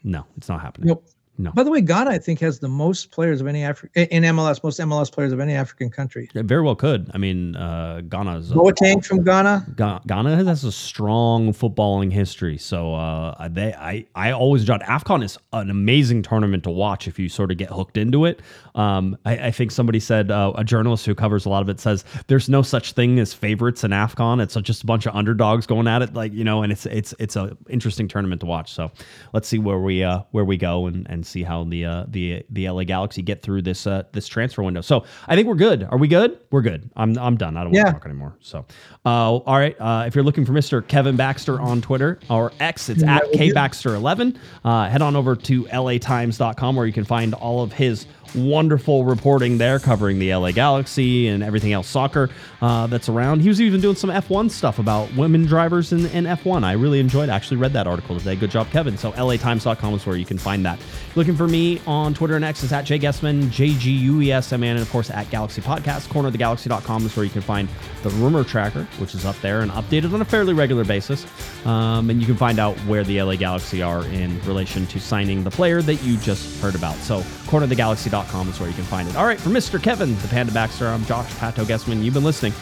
no, 0.04 0.26
it's 0.38 0.50
not 0.50 0.62
happening." 0.62 0.88
Nope. 0.88 1.06
No. 1.40 1.54
By 1.54 1.64
the 1.64 1.72
way, 1.72 1.80
Ghana, 1.80 2.12
I 2.12 2.18
think, 2.18 2.42
has 2.42 2.60
the 2.60 2.68
most 2.68 3.12
players 3.12 3.40
of 3.40 3.48
any 3.48 3.64
African 3.64 4.04
in 4.08 4.24
MLS, 4.24 4.62
most 4.62 4.78
MLS 4.82 5.10
players 5.10 5.32
of 5.32 5.40
any 5.40 5.54
African 5.54 5.90
country. 5.90 6.30
It 6.36 6.46
very 6.46 6.62
well 6.62 6.76
could. 6.76 7.10
I 7.14 7.18
mean, 7.18 7.56
uh, 7.56 8.02
Ghana's. 8.10 8.52
Boateng 8.52 9.06
from 9.06 9.24
Ghana. 9.24 9.66
Ga- 9.78 10.02
Ghana 10.06 10.44
has 10.44 10.66
a 10.66 10.72
strong 10.72 11.54
footballing 11.54 12.12
history, 12.12 12.58
so 12.58 12.94
uh, 12.94 13.48
they 13.48 13.74
I 13.74 14.06
I 14.16 14.34
always 14.34 14.66
judge 14.66 14.82
Afcon 14.82 15.24
is 15.24 15.38
an 15.54 15.70
amazing 15.70 16.24
tournament 16.24 16.66
to 16.66 16.72
watch 16.72 17.08
if 17.08 17.18
you 17.18 17.30
sort 17.30 17.52
of 17.52 17.58
get 17.58 17.70
hooked 17.70 17.96
into 17.96 18.26
it. 18.26 18.42
Um, 18.76 19.18
I, 19.24 19.48
I 19.48 19.52
think 19.52 19.72
somebody 19.72 20.02
said 20.02 20.32
uh, 20.32 20.52
a 20.58 20.66
journalist 20.66 21.06
who 21.06 21.16
covers 21.16 21.46
a 21.46 21.50
lot 21.50 21.62
of 21.62 21.70
it 21.70 21.80
says 21.80 22.04
there's 22.28 22.50
no 22.50 22.62
such 22.62 22.92
thing 22.92 23.18
as 23.18 23.34
favorites 23.34 23.86
in 23.86 23.92
Afcon. 23.92 24.44
It's 24.44 24.56
just 24.56 24.84
a 24.84 24.86
bunch 24.86 25.06
of 25.06 25.16
underdogs 25.16 25.66
going 25.66 25.88
at 25.88 26.02
it, 26.02 26.14
like 26.14 26.34
you 26.34 26.44
know, 26.44 26.64
and 26.64 26.72
it's 26.74 26.86
it's 26.86 27.14
it's 27.18 27.38
a 27.38 27.56
interesting 27.70 28.10
tournament 28.10 28.42
to 28.42 28.46
watch. 28.46 28.74
So 28.74 28.92
let's 29.32 29.48
see 29.48 29.58
where 29.60 29.80
we 29.80 30.04
uh, 30.04 30.24
where 30.32 30.44
we 30.44 30.58
go 30.58 30.86
and, 30.86 31.10
and 31.10 31.29
see 31.30 31.44
how 31.44 31.64
the 31.64 31.86
uh, 31.86 32.06
the 32.08 32.44
the 32.50 32.70
LA 32.70 32.84
Galaxy 32.84 33.22
get 33.22 33.42
through 33.42 33.62
this 33.62 33.88
uh, 33.88 34.04
this 34.12 34.28
transfer 34.28 34.64
window. 34.64 34.82
So 34.82 35.06
I 35.28 35.36
think 35.36 35.48
we're 35.48 35.56
good. 35.56 35.88
Are 35.90 35.98
we 35.98 36.08
good? 36.08 36.40
We're 36.52 36.62
good. 36.62 36.90
I'm 36.96 37.18
I'm 37.18 37.38
done. 37.38 37.58
I 37.58 37.64
don't 37.64 37.74
want 37.74 37.88
to 37.88 37.94
talk 37.94 38.06
anymore. 38.06 38.36
So, 38.42 38.66
uh, 39.06 39.36
all 39.38 39.58
right. 39.58 39.76
Uh, 39.80 40.06
if 40.08 40.16
you're 40.16 40.24
looking 40.24 40.46
for 40.46 40.54
Mr. 40.54 40.86
Kevin 40.88 41.16
Baxter 41.16 41.60
on 41.60 41.82
Twitter 41.82 42.20
or 42.30 42.52
X, 42.60 42.90
it's 42.90 43.04
at 43.04 43.24
kbaxter11. 43.34 44.38
Uh, 44.64 44.90
head 44.90 45.02
on 45.02 45.16
over 45.16 45.36
to 45.36 45.64
latimes.com 45.66 46.76
where 46.76 46.86
you 46.86 46.94
can 46.94 47.06
find 47.06 47.34
all 47.34 47.64
of 47.64 47.74
his 47.74 48.06
wonderful 48.36 49.04
reporting 49.06 49.58
there 49.58 49.80
covering 49.80 50.20
the 50.20 50.34
LA 50.34 50.52
Galaxy 50.52 51.28
and 51.28 51.44
everything 51.44 51.74
else 51.74 51.88
soccer 51.88 52.30
uh, 52.62 52.88
that's 52.88 53.10
around. 53.10 53.42
He 53.42 53.48
was 53.48 53.62
even 53.62 53.82
doing 53.82 53.96
some 53.96 54.10
F1 54.10 54.52
stuff 54.52 54.80
about 54.80 55.14
women 55.16 55.46
drivers 55.46 55.92
in, 55.92 56.06
in 56.08 56.26
F1. 56.26 56.64
I 56.64 56.74
really 56.74 57.00
enjoyed. 57.00 57.30
Actually, 57.30 57.58
read 57.58 57.74
that 57.74 57.88
article 57.88 58.18
today. 58.18 58.36
Good 58.36 58.52
job, 58.52 58.70
Kevin. 58.70 58.98
So 58.98 59.12
LATimes.com 59.14 59.94
is 59.94 60.06
where 60.06 60.16
you 60.16 60.26
can 60.26 60.38
find 60.38 60.66
that. 60.66 60.80
Looking 61.16 61.36
for 61.36 61.48
me 61.48 61.82
on 61.88 62.14
Twitter 62.14 62.36
and 62.36 62.46
X 62.46 62.64
is 62.64 62.72
at 62.72 62.86
Jay 62.86 63.00
Guesman, 63.00 63.50
J 63.50 63.70
G 63.74 63.92
U 63.92 64.22
E 64.22 64.32
S 64.32 64.52
M 64.54 64.64
N, 64.64 64.72
and 64.72 64.82
of 64.82 64.90
course 64.92 65.10
at 65.10 65.30
Galaxy 65.30 65.62
Podcast. 65.62 66.08
Cornerofthegalaxy.com 66.10 67.06
is 67.06 67.16
where 67.16 67.26
you 67.26 67.32
can 67.32 67.42
find 67.42 67.68
the 68.04 68.10
rumor 68.12 68.44
tracker, 68.44 68.84
which 69.00 69.16
is 69.16 69.26
up 69.26 69.40
there 69.42 69.62
and 69.62 69.72
updated 69.72 70.14
on 70.14 70.22
a 70.22 70.26
fairly 70.26 70.54
regular 70.54 70.86
basis. 70.86 71.26
Um, 71.66 72.10
and 72.10 72.20
you 72.20 72.26
can 72.26 72.38
find 72.38 72.60
out 72.60 72.78
where 72.80 73.04
the 73.04 73.22
LA 73.22 73.36
Galaxy 73.36 73.82
are 73.82 74.06
in 74.06 74.40
relation 74.44 74.86
to 74.88 75.00
signing 75.00 75.44
the 75.44 75.52
player 75.52 75.82
that 75.82 75.96
you 75.96 76.18
just 76.18 76.62
heard 76.62 76.76
about. 76.76 76.96
So 76.98 77.22
cornerofthegalaxy.com 77.48 78.19
is 78.50 78.60
where 78.60 78.70
you 78.70 78.76
can 78.76 78.84
find 78.86 79.08
it. 79.08 79.16
All 79.16 79.26
right, 79.26 79.40
for 79.40 79.50
Mr. 79.50 79.82
Kevin, 79.82 80.18
the 80.20 80.28
Panda 80.28 80.52
Baxter, 80.52 80.88
I'm 80.88 81.06
Josh 81.06 81.32
Pato 81.34 81.66
Guesman. 81.66 82.04
You've 82.04 82.14
been 82.14 82.24
listening. 82.24 82.54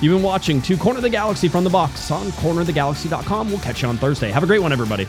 You've 0.00 0.14
been 0.16 0.22
watching 0.22 0.60
to 0.62 0.76
Corner 0.76 0.98
of 0.98 1.02
the 1.02 1.10
Galaxy 1.10 1.48
from 1.48 1.64
the 1.64 1.70
box 1.70 2.10
on 2.10 2.26
cornerofthegalaxy.com. 2.28 3.48
We'll 3.48 3.60
catch 3.60 3.82
you 3.82 3.88
on 3.88 3.96
Thursday. 3.96 4.30
Have 4.30 4.42
a 4.42 4.46
great 4.46 4.60
one, 4.60 4.72
everybody. 4.72 5.06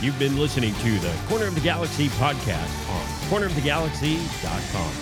You've 0.00 0.18
been 0.18 0.38
listening 0.38 0.74
to 0.74 0.98
the 0.98 1.14
Corner 1.28 1.46
of 1.46 1.54
the 1.54 1.60
Galaxy 1.60 2.08
podcast 2.08 2.90
on 2.90 3.06
cornerofthegalaxy.com. 3.28 4.92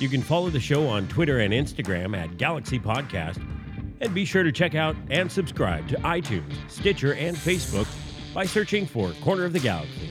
You 0.00 0.08
can 0.08 0.22
follow 0.22 0.50
the 0.50 0.60
show 0.60 0.86
on 0.88 1.08
Twitter 1.08 1.38
and 1.38 1.52
Instagram 1.52 2.16
at 2.16 2.36
Galaxy 2.36 2.78
Podcast. 2.78 3.40
And 4.00 4.12
be 4.12 4.24
sure 4.24 4.42
to 4.42 4.50
check 4.50 4.74
out 4.74 4.96
and 5.10 5.30
subscribe 5.30 5.88
to 5.88 5.96
iTunes, 5.98 6.52
Stitcher, 6.68 7.14
and 7.14 7.36
Facebook 7.36 7.86
by 8.34 8.44
searching 8.44 8.84
for 8.84 9.12
Corner 9.22 9.44
of 9.44 9.52
the 9.52 9.60
Galaxy. 9.60 10.10